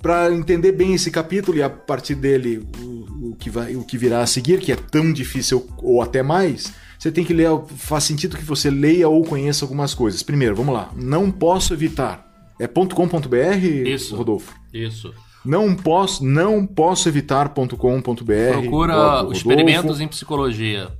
Para 0.00 0.32
entender 0.32 0.72
bem 0.72 0.94
esse 0.94 1.10
capítulo 1.10 1.58
e 1.58 1.62
a 1.62 1.68
partir 1.68 2.14
dele 2.14 2.66
o, 2.78 3.30
o, 3.30 3.36
que 3.36 3.50
vai, 3.50 3.76
o 3.76 3.84
que 3.84 3.98
virá 3.98 4.22
a 4.22 4.26
seguir, 4.26 4.60
que 4.60 4.72
é 4.72 4.76
tão 4.76 5.12
difícil 5.12 5.68
ou 5.78 6.00
até 6.00 6.22
mais, 6.22 6.72
você 6.98 7.12
tem 7.12 7.24
que 7.24 7.34
ler. 7.34 7.48
Faz 7.76 8.04
sentido 8.04 8.36
que 8.36 8.44
você 8.44 8.70
leia 8.70 9.08
ou 9.08 9.22
conheça 9.24 9.64
algumas 9.64 9.94
coisas. 9.94 10.22
Primeiro, 10.22 10.56
vamos 10.56 10.74
lá. 10.74 10.90
Não 10.96 11.30
posso 11.30 11.74
evitar. 11.74 12.28
É 12.58 12.66
.com.br, 12.66 13.64
Isso. 13.86 14.14
Rodolfo? 14.14 14.54
Isso. 14.72 15.14
Não 15.44 15.74
posso, 15.74 16.24
não 16.24 16.66
posso 16.66 17.08
evitar.com.br. 17.08 17.72
Procura 18.52 19.26
experimentos 19.32 19.98
em 20.00 20.06
psicologia. 20.06 20.90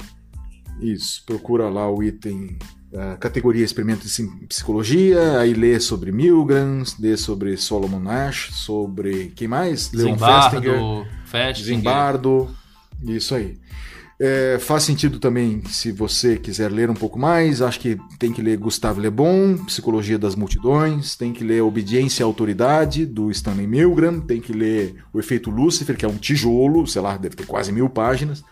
Isso, 0.81 1.23
procura 1.27 1.69
lá 1.69 1.91
o 1.91 2.03
item 2.03 2.57
a 2.95 3.17
categoria 3.17 3.65
Experimentos 3.65 4.19
em 4.19 4.27
Psicologia, 4.47 5.39
aí 5.39 5.55
lê 5.55 5.79
sobre 5.79 6.11
Milgram, 6.11 6.83
lê 6.99 7.17
sobre 7.17 7.57
Solomon 7.57 8.09
Ash, 8.09 8.51
sobre 8.53 9.33
quem 9.37 9.47
mais? 9.47 9.93
Leon 9.93 10.17
Festinger, 10.19 11.07
Festinger. 11.25 11.77
Zimbardo, 11.77 12.51
isso 13.03 13.35
aí. 13.35 13.57
É, 14.23 14.59
faz 14.59 14.83
sentido 14.83 15.19
também, 15.19 15.63
se 15.67 15.91
você 15.91 16.37
quiser 16.37 16.71
ler 16.71 16.91
um 16.91 16.95
pouco 16.95 17.19
mais, 17.19 17.63
acho 17.63 17.81
que 17.81 17.99
tem 18.19 18.31
que 18.33 18.43
ler 18.43 18.59
Gustave 18.59 19.01
Le 19.01 19.09
Bon, 19.09 19.57
Psicologia 19.65 20.19
das 20.19 20.35
Multidões, 20.35 21.17
tem 21.17 21.33
que 21.33 21.43
ler 21.43 21.63
Obediência 21.63 22.23
e 22.23 22.25
Autoridade, 22.25 23.07
do 23.07 23.31
Stanley 23.31 23.67
Milgram, 23.67 24.21
tem 24.21 24.39
que 24.39 24.53
ler 24.53 24.97
O 25.11 25.19
Efeito 25.19 25.49
Lúcifer, 25.49 25.97
que 25.97 26.05
é 26.05 26.09
um 26.09 26.19
tijolo, 26.19 26.87
sei 26.87 27.01
lá, 27.01 27.17
deve 27.17 27.35
ter 27.35 27.47
quase 27.47 27.73
mil 27.73 27.89
páginas 27.89 28.45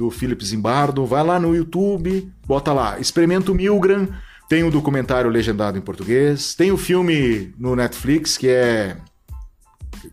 do 0.00 0.10
Philip 0.10 0.42
Zimbardo. 0.42 1.04
Vai 1.04 1.22
lá 1.22 1.38
no 1.38 1.54
YouTube, 1.54 2.32
bota 2.46 2.72
lá, 2.72 2.98
Experimento 2.98 3.54
Milgram. 3.54 4.08
Tem 4.48 4.64
o 4.64 4.70
documentário 4.70 5.28
legendado 5.30 5.76
em 5.76 5.80
português. 5.82 6.54
Tem 6.54 6.72
o 6.72 6.78
filme 6.78 7.52
no 7.58 7.76
Netflix 7.76 8.38
que 8.38 8.48
é. 8.48 8.96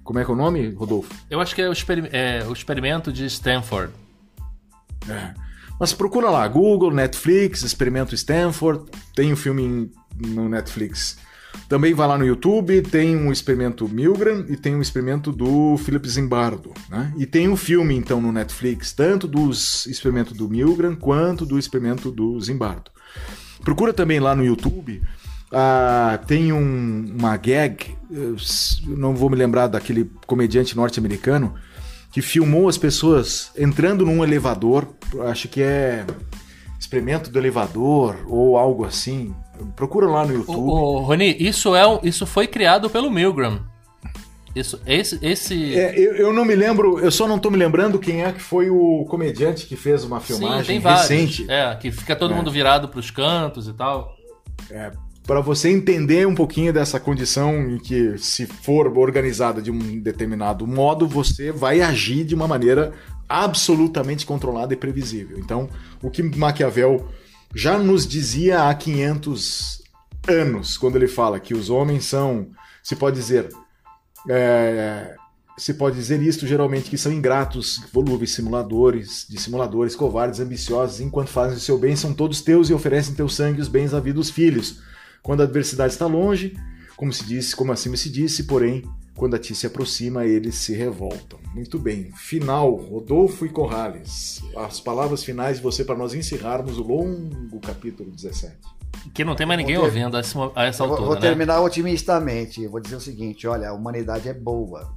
Como 0.03 0.19
é 0.19 0.25
que 0.25 0.29
é 0.29 0.33
o 0.33 0.37
nome, 0.37 0.71
Rodolfo? 0.71 1.09
Eu 1.29 1.39
acho 1.39 1.55
que 1.55 1.61
é 1.61 1.69
o, 1.69 1.71
exper... 1.71 2.09
é, 2.11 2.43
o 2.45 2.51
experimento 2.51 3.13
de 3.13 3.25
Stanford. 3.27 3.93
É. 5.07 5.33
Mas 5.79 5.93
procura 5.93 6.29
lá, 6.29 6.45
Google, 6.49 6.91
Netflix, 6.91 7.63
Experimento 7.63 8.13
Stanford. 8.13 8.83
Tem 9.15 9.31
o 9.31 9.37
filme 9.37 9.89
no 10.19 10.49
Netflix 10.49 11.17
Também 11.67 11.93
vai 11.93 12.07
lá 12.07 12.17
no 12.17 12.25
YouTube, 12.25 12.81
tem 12.81 13.15
um 13.15 13.31
experimento 13.31 13.89
Milgram 13.89 14.45
e 14.47 14.55
tem 14.55 14.75
um 14.75 14.81
experimento 14.81 15.31
do 15.31 15.77
Philip 15.77 16.07
Zimbardo. 16.07 16.73
Né? 16.89 17.13
E 17.17 17.25
tem 17.25 17.49
um 17.49 17.57
filme, 17.57 17.95
então, 17.95 18.21
no 18.21 18.31
Netflix, 18.31 18.93
tanto 18.93 19.27
dos 19.27 19.85
experimentos 19.85 20.33
do 20.33 20.47
Milgram 20.47 20.95
quanto 20.95 21.45
do 21.45 21.59
experimento 21.59 22.09
do 22.11 22.39
Zimbardo. 22.39 22.91
Procura 23.63 23.91
também 23.91 24.19
lá 24.19 24.35
no 24.35 24.45
YouTube. 24.45 25.01
Ah, 25.51 26.19
tem 26.27 26.51
um, 26.51 27.15
uma 27.17 27.35
gag, 27.37 27.95
não 28.85 29.15
vou 29.15 29.29
me 29.29 29.35
lembrar 29.35 29.67
daquele 29.67 30.09
comediante 30.25 30.75
norte-americano, 30.75 31.53
que 32.11 32.21
filmou 32.21 32.67
as 32.67 32.77
pessoas 32.77 33.51
entrando 33.57 34.05
num 34.05 34.23
elevador, 34.23 34.87
acho 35.25 35.47
que 35.47 35.61
é 35.61 36.05
experimento 36.79 37.29
do 37.29 37.39
elevador 37.39 38.15
ou 38.27 38.57
algo 38.57 38.85
assim. 38.85 39.33
Procura 39.75 40.07
lá 40.07 40.25
no 40.25 40.33
YouTube. 40.33 40.57
Ô, 40.57 40.99
Rony, 40.99 41.35
isso, 41.39 41.75
é 41.75 41.87
um, 41.87 41.99
isso 42.03 42.25
foi 42.25 42.47
criado 42.47 42.89
pelo 42.89 43.09
Milgram. 43.09 43.59
Isso, 44.55 44.81
esse. 44.87 45.19
esse... 45.21 45.75
É, 45.75 45.97
eu, 45.97 46.15
eu, 46.15 46.33
não 46.33 46.43
me 46.43 46.55
lembro, 46.55 46.99
eu 46.99 47.11
só 47.11 47.27
não 47.27 47.37
tô 47.37 47.51
me 47.51 47.57
lembrando 47.57 47.99
quem 47.99 48.23
é 48.23 48.31
que 48.31 48.41
foi 48.41 48.69
o 48.69 49.05
comediante 49.05 49.67
que 49.67 49.75
fez 49.75 50.03
uma 50.03 50.19
filmagem 50.19 50.81
Sim, 50.81 50.87
recente. 50.87 51.45
É, 51.47 51.75
que 51.75 51.91
fica 51.91 52.15
todo 52.15 52.33
é. 52.33 52.37
mundo 52.37 52.51
virado 52.51 52.87
pros 52.87 53.11
cantos 53.11 53.67
e 53.67 53.73
tal. 53.73 54.15
É, 54.71 54.91
para 55.27 55.41
você 55.41 55.69
entender 55.69 56.25
um 56.25 56.33
pouquinho 56.33 56.73
dessa 56.73 56.99
condição 56.99 57.69
em 57.69 57.77
que, 57.77 58.17
se 58.17 58.47
for 58.47 58.97
organizada 58.97 59.61
de 59.61 59.69
um 59.69 59.99
determinado 59.99 60.65
modo, 60.65 61.05
você 61.05 61.51
vai 61.51 61.81
agir 61.81 62.23
de 62.23 62.33
uma 62.33 62.47
maneira 62.47 62.93
absolutamente 63.29 64.25
controlada 64.25 64.73
e 64.73 64.77
previsível. 64.77 65.37
Então, 65.37 65.69
o 66.01 66.09
que 66.09 66.23
Maquiavel 66.23 67.05
já 67.57 67.75
nos 67.79 68.05
dizia 68.05 68.69
há 68.69 68.75
500 68.75 69.81
anos, 70.27 70.77
quando 70.77 70.95
ele 70.95 71.07
fala 71.07 71.39
que 71.39 71.55
os 71.55 71.71
homens 71.71 72.05
são, 72.05 72.51
se 72.83 72.95
pode 72.95 73.15
dizer, 73.15 73.49
é, 74.29 75.15
se 75.57 75.73
pode 75.73 75.95
dizer 75.95 76.21
isto 76.21 76.45
geralmente 76.45 76.87
que 76.87 76.99
são 76.99 77.11
ingratos, 77.11 77.81
volúveis, 77.91 78.35
simuladores, 78.35 79.25
dissimuladores, 79.27 79.95
covardes, 79.95 80.39
ambiciosos, 80.39 81.01
enquanto 81.01 81.29
fazem 81.29 81.57
o 81.57 81.59
seu 81.59 81.79
bem, 81.79 81.95
são 81.95 82.13
todos 82.13 82.41
teus 82.41 82.69
e 82.69 82.75
oferecem 82.75 83.15
teu 83.15 83.27
sangue 83.27 83.59
os 83.59 83.67
bens 83.67 83.91
à 83.91 83.99
vida 83.99 84.17
dos 84.17 84.29
filhos. 84.29 84.79
Quando 85.23 85.41
a 85.41 85.45
adversidade 85.45 85.93
está 85.93 86.05
longe, 86.05 86.55
como 86.95 87.11
se 87.11 87.25
disse, 87.25 87.55
como 87.55 87.71
acima 87.71 87.97
se 87.97 88.11
disse, 88.11 88.43
porém, 88.43 88.83
quando 89.17 89.35
a 89.35 89.39
ti 89.39 89.55
se 89.55 89.65
aproxima, 89.65 90.25
eles 90.25 90.55
se 90.55 90.73
revoltam. 90.73 91.39
Muito 91.53 91.79
bem. 91.79 92.11
Final, 92.11 92.75
Rodolfo 92.75 93.47
e 93.47 93.49
Corrales. 93.49 94.43
As 94.55 94.79
palavras 94.79 95.23
finais 95.23 95.57
de 95.57 95.63
você 95.63 95.83
para 95.83 95.97
nós 95.97 96.13
encerrarmos 96.13 96.77
o 96.77 96.83
longo 96.83 97.59
capítulo 97.59 98.11
17. 98.11 98.55
Que 99.15 99.25
não 99.25 99.35
tem 99.35 99.47
mais 99.47 99.59
ninguém 99.59 99.75
ter... 99.75 99.81
ouvindo 99.81 100.15
a 100.15 100.19
essa, 100.19 100.51
a 100.55 100.65
essa 100.65 100.83
altura. 100.83 101.01
Vou, 101.01 101.15
né? 101.15 101.21
terminar 101.21 101.59
otimistamente. 101.61 102.67
Vou 102.67 102.79
dizer 102.79 102.95
o 102.95 103.01
seguinte: 103.01 103.47
olha, 103.47 103.69
a 103.69 103.73
humanidade 103.73 104.29
é 104.29 104.33
boa. 104.35 104.95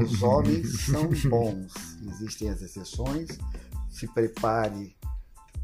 Os 0.00 0.22
homens 0.22 0.82
são 0.82 1.08
bons. 1.28 1.72
Existem 2.08 2.50
as 2.50 2.62
exceções. 2.62 3.36
Se 3.90 4.06
prepare 4.06 4.96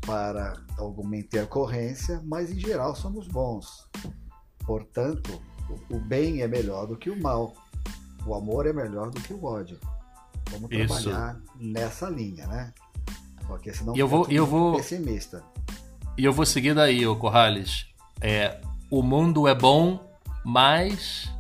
para 0.05 0.55
alguma 0.77 1.17
intercorrência, 1.17 2.21
mas 2.25 2.51
em 2.51 2.59
geral 2.59 2.97
somos 2.97 3.29
bons. 3.29 3.89
Portanto, 4.67 5.41
o 5.91 5.99
bem 5.99 6.43
é 6.43 6.49
melhor 6.49 6.87
do 6.87 6.97
que 6.97 7.11
o 7.11 7.21
mal. 7.21 7.55
O 8.27 8.35
amor 8.35 8.67
é 8.67 8.73
melhor 8.73 9.11
do 9.11 9.21
que 9.21 9.33
o 9.33 9.45
ódio. 9.45 9.79
Vamos 10.51 10.71
Isso. 10.71 11.03
trabalhar 11.03 11.41
nessa 11.59 12.09
linha, 12.09 12.47
né? 12.47 12.73
Porque 13.47 13.73
senão 13.73 13.97
eu 13.97 14.07
vou, 14.07 14.27
eu 14.31 14.47
vou 14.47 14.77
pessimista. 14.77 15.43
E 16.17 16.25
eu 16.25 16.33
vou 16.33 16.47
seguir 16.47 16.75
daí, 16.75 17.07
o 17.07 17.17
Corrales. 17.17 17.87
É, 18.21 18.61
o 18.91 19.03
mundo 19.03 19.49
é 19.49 19.55
bom, 19.55 19.99
mas 20.45 21.33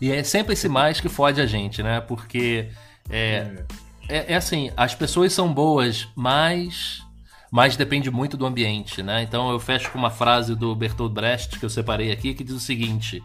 e 0.00 0.10
é 0.10 0.22
sempre 0.22 0.54
esse 0.54 0.68
mais 0.68 1.00
que 1.00 1.08
fode 1.08 1.40
a 1.40 1.46
gente, 1.46 1.82
né? 1.82 2.00
Porque 2.00 2.70
é, 3.10 3.64
é, 4.08 4.32
é 4.32 4.36
assim, 4.36 4.70
as 4.76 4.94
pessoas 4.94 5.32
são 5.32 5.52
boas, 5.52 6.08
mas 6.16 7.02
mas 7.50 7.76
depende 7.76 8.10
muito 8.10 8.36
do 8.36 8.46
ambiente, 8.46 9.02
né? 9.02 9.22
Então 9.22 9.50
eu 9.50 9.58
fecho 9.58 9.90
com 9.90 9.98
uma 9.98 10.10
frase 10.10 10.54
do 10.54 10.74
Bertolt 10.74 11.12
Brecht 11.12 11.58
que 11.58 11.64
eu 11.64 11.70
separei 11.70 12.12
aqui 12.12 12.32
que 12.32 12.44
diz 12.44 12.54
o 12.54 12.60
seguinte: 12.60 13.22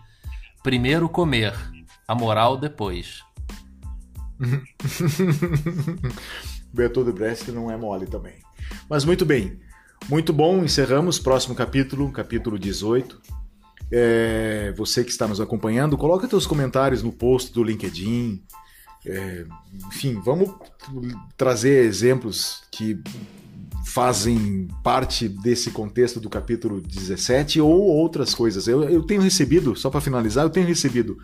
primeiro 0.64 1.08
comer, 1.08 1.54
a 2.08 2.16
moral 2.16 2.58
depois. 2.58 3.24
Bertolt 6.74 7.14
Brecht 7.14 7.52
não 7.52 7.70
é 7.70 7.78
mole 7.78 8.08
também. 8.08 8.36
Mas 8.90 9.06
muito 9.06 9.26
bem. 9.26 9.60
Muito 10.10 10.34
bom, 10.34 10.64
encerramos. 10.64 11.20
Próximo 11.20 11.56
capítulo, 11.56 12.12
capítulo 12.12 12.60
18. 12.60 13.22
É, 13.92 14.74
você 14.76 15.04
que 15.04 15.12
está 15.12 15.28
nos 15.28 15.40
acompanhando, 15.40 15.98
coloca 15.98 16.28
seus 16.28 16.48
comentários 16.48 17.04
no 17.04 17.12
post 17.12 17.54
do 17.54 17.64
LinkedIn. 17.64 18.44
É, 19.06 19.46
enfim, 19.88 20.20
vamos 20.24 20.52
trazer 21.38 21.86
exemplos 21.86 22.64
que 22.72 23.00
fazem 23.86 24.68
parte 24.84 25.30
desse 25.30 25.70
contexto 25.70 26.20
do 26.20 26.30
capítulo 26.30 26.82
17 26.82 27.62
ou 27.62 27.82
outras 27.82 28.34
coisas. 28.34 28.68
Eu, 28.68 28.84
eu 28.84 29.04
tenho 29.04 29.22
recebido, 29.22 29.76
só 29.76 29.90
para 29.92 30.02
finalizar, 30.02 30.44
eu 30.44 30.50
tenho 30.50 30.66
recebido 30.68 31.18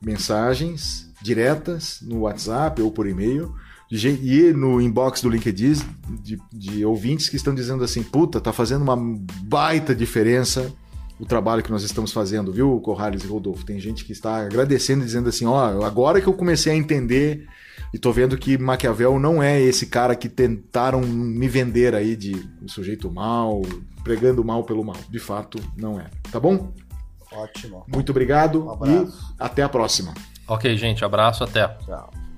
mensagens 0.00 1.10
diretas 1.20 1.98
no 2.02 2.20
WhatsApp 2.20 2.80
ou 2.80 2.90
por 2.90 3.08
e-mail 3.08 3.52
e 3.90 4.52
no 4.52 4.80
inbox 4.80 5.20
do 5.20 5.28
LinkedIn 5.28 5.74
de, 6.22 6.40
de, 6.52 6.84
ouvintes 6.84 7.28
que 7.28 7.36
estão 7.36 7.54
dizendo 7.54 7.84
assim: 7.84 8.02
puta, 8.02 8.40
tá 8.40 8.52
fazendo 8.52 8.82
uma 8.82 8.96
baita 8.96 9.94
diferença 9.94 10.72
o 11.20 11.26
trabalho 11.26 11.62
que 11.62 11.70
nós 11.70 11.82
estamos 11.82 12.10
fazendo, 12.10 12.52
viu, 12.52 12.80
Corrales 12.80 13.22
e 13.22 13.26
Rodolfo? 13.26 13.64
Tem 13.64 13.78
gente 13.78 14.04
que 14.04 14.12
está 14.12 14.38
agradecendo, 14.38 15.04
dizendo 15.04 15.28
assim: 15.28 15.46
ó, 15.46 15.84
agora 15.84 16.20
que 16.20 16.26
eu 16.26 16.32
comecei 16.32 16.72
a 16.72 16.76
entender 16.76 17.46
e 17.92 17.98
tô 17.98 18.12
vendo 18.12 18.38
que 18.38 18.56
Maquiavel 18.56 19.18
não 19.18 19.42
é 19.42 19.60
esse 19.60 19.86
cara 19.86 20.16
que 20.16 20.28
tentaram 20.28 21.00
me 21.00 21.48
vender 21.48 21.94
aí 21.94 22.16
de 22.16 22.48
um 22.62 22.68
sujeito 22.68 23.10
mal, 23.10 23.62
pregando 24.02 24.44
mal 24.44 24.64
pelo 24.64 24.84
mal. 24.84 24.96
De 25.10 25.18
fato, 25.18 25.58
não 25.76 26.00
é. 26.00 26.06
Tá 26.30 26.40
bom? 26.40 26.72
Ótimo. 27.30 27.84
Muito 27.86 28.10
obrigado 28.10 28.68
um 28.68 28.86
e 28.86 29.08
até 29.38 29.62
a 29.62 29.68
próxima. 29.68 30.14
Ok, 30.46 30.76
gente. 30.76 31.04
Abraço, 31.04 31.44
até. 31.44 31.68
Tchau. 31.84 32.31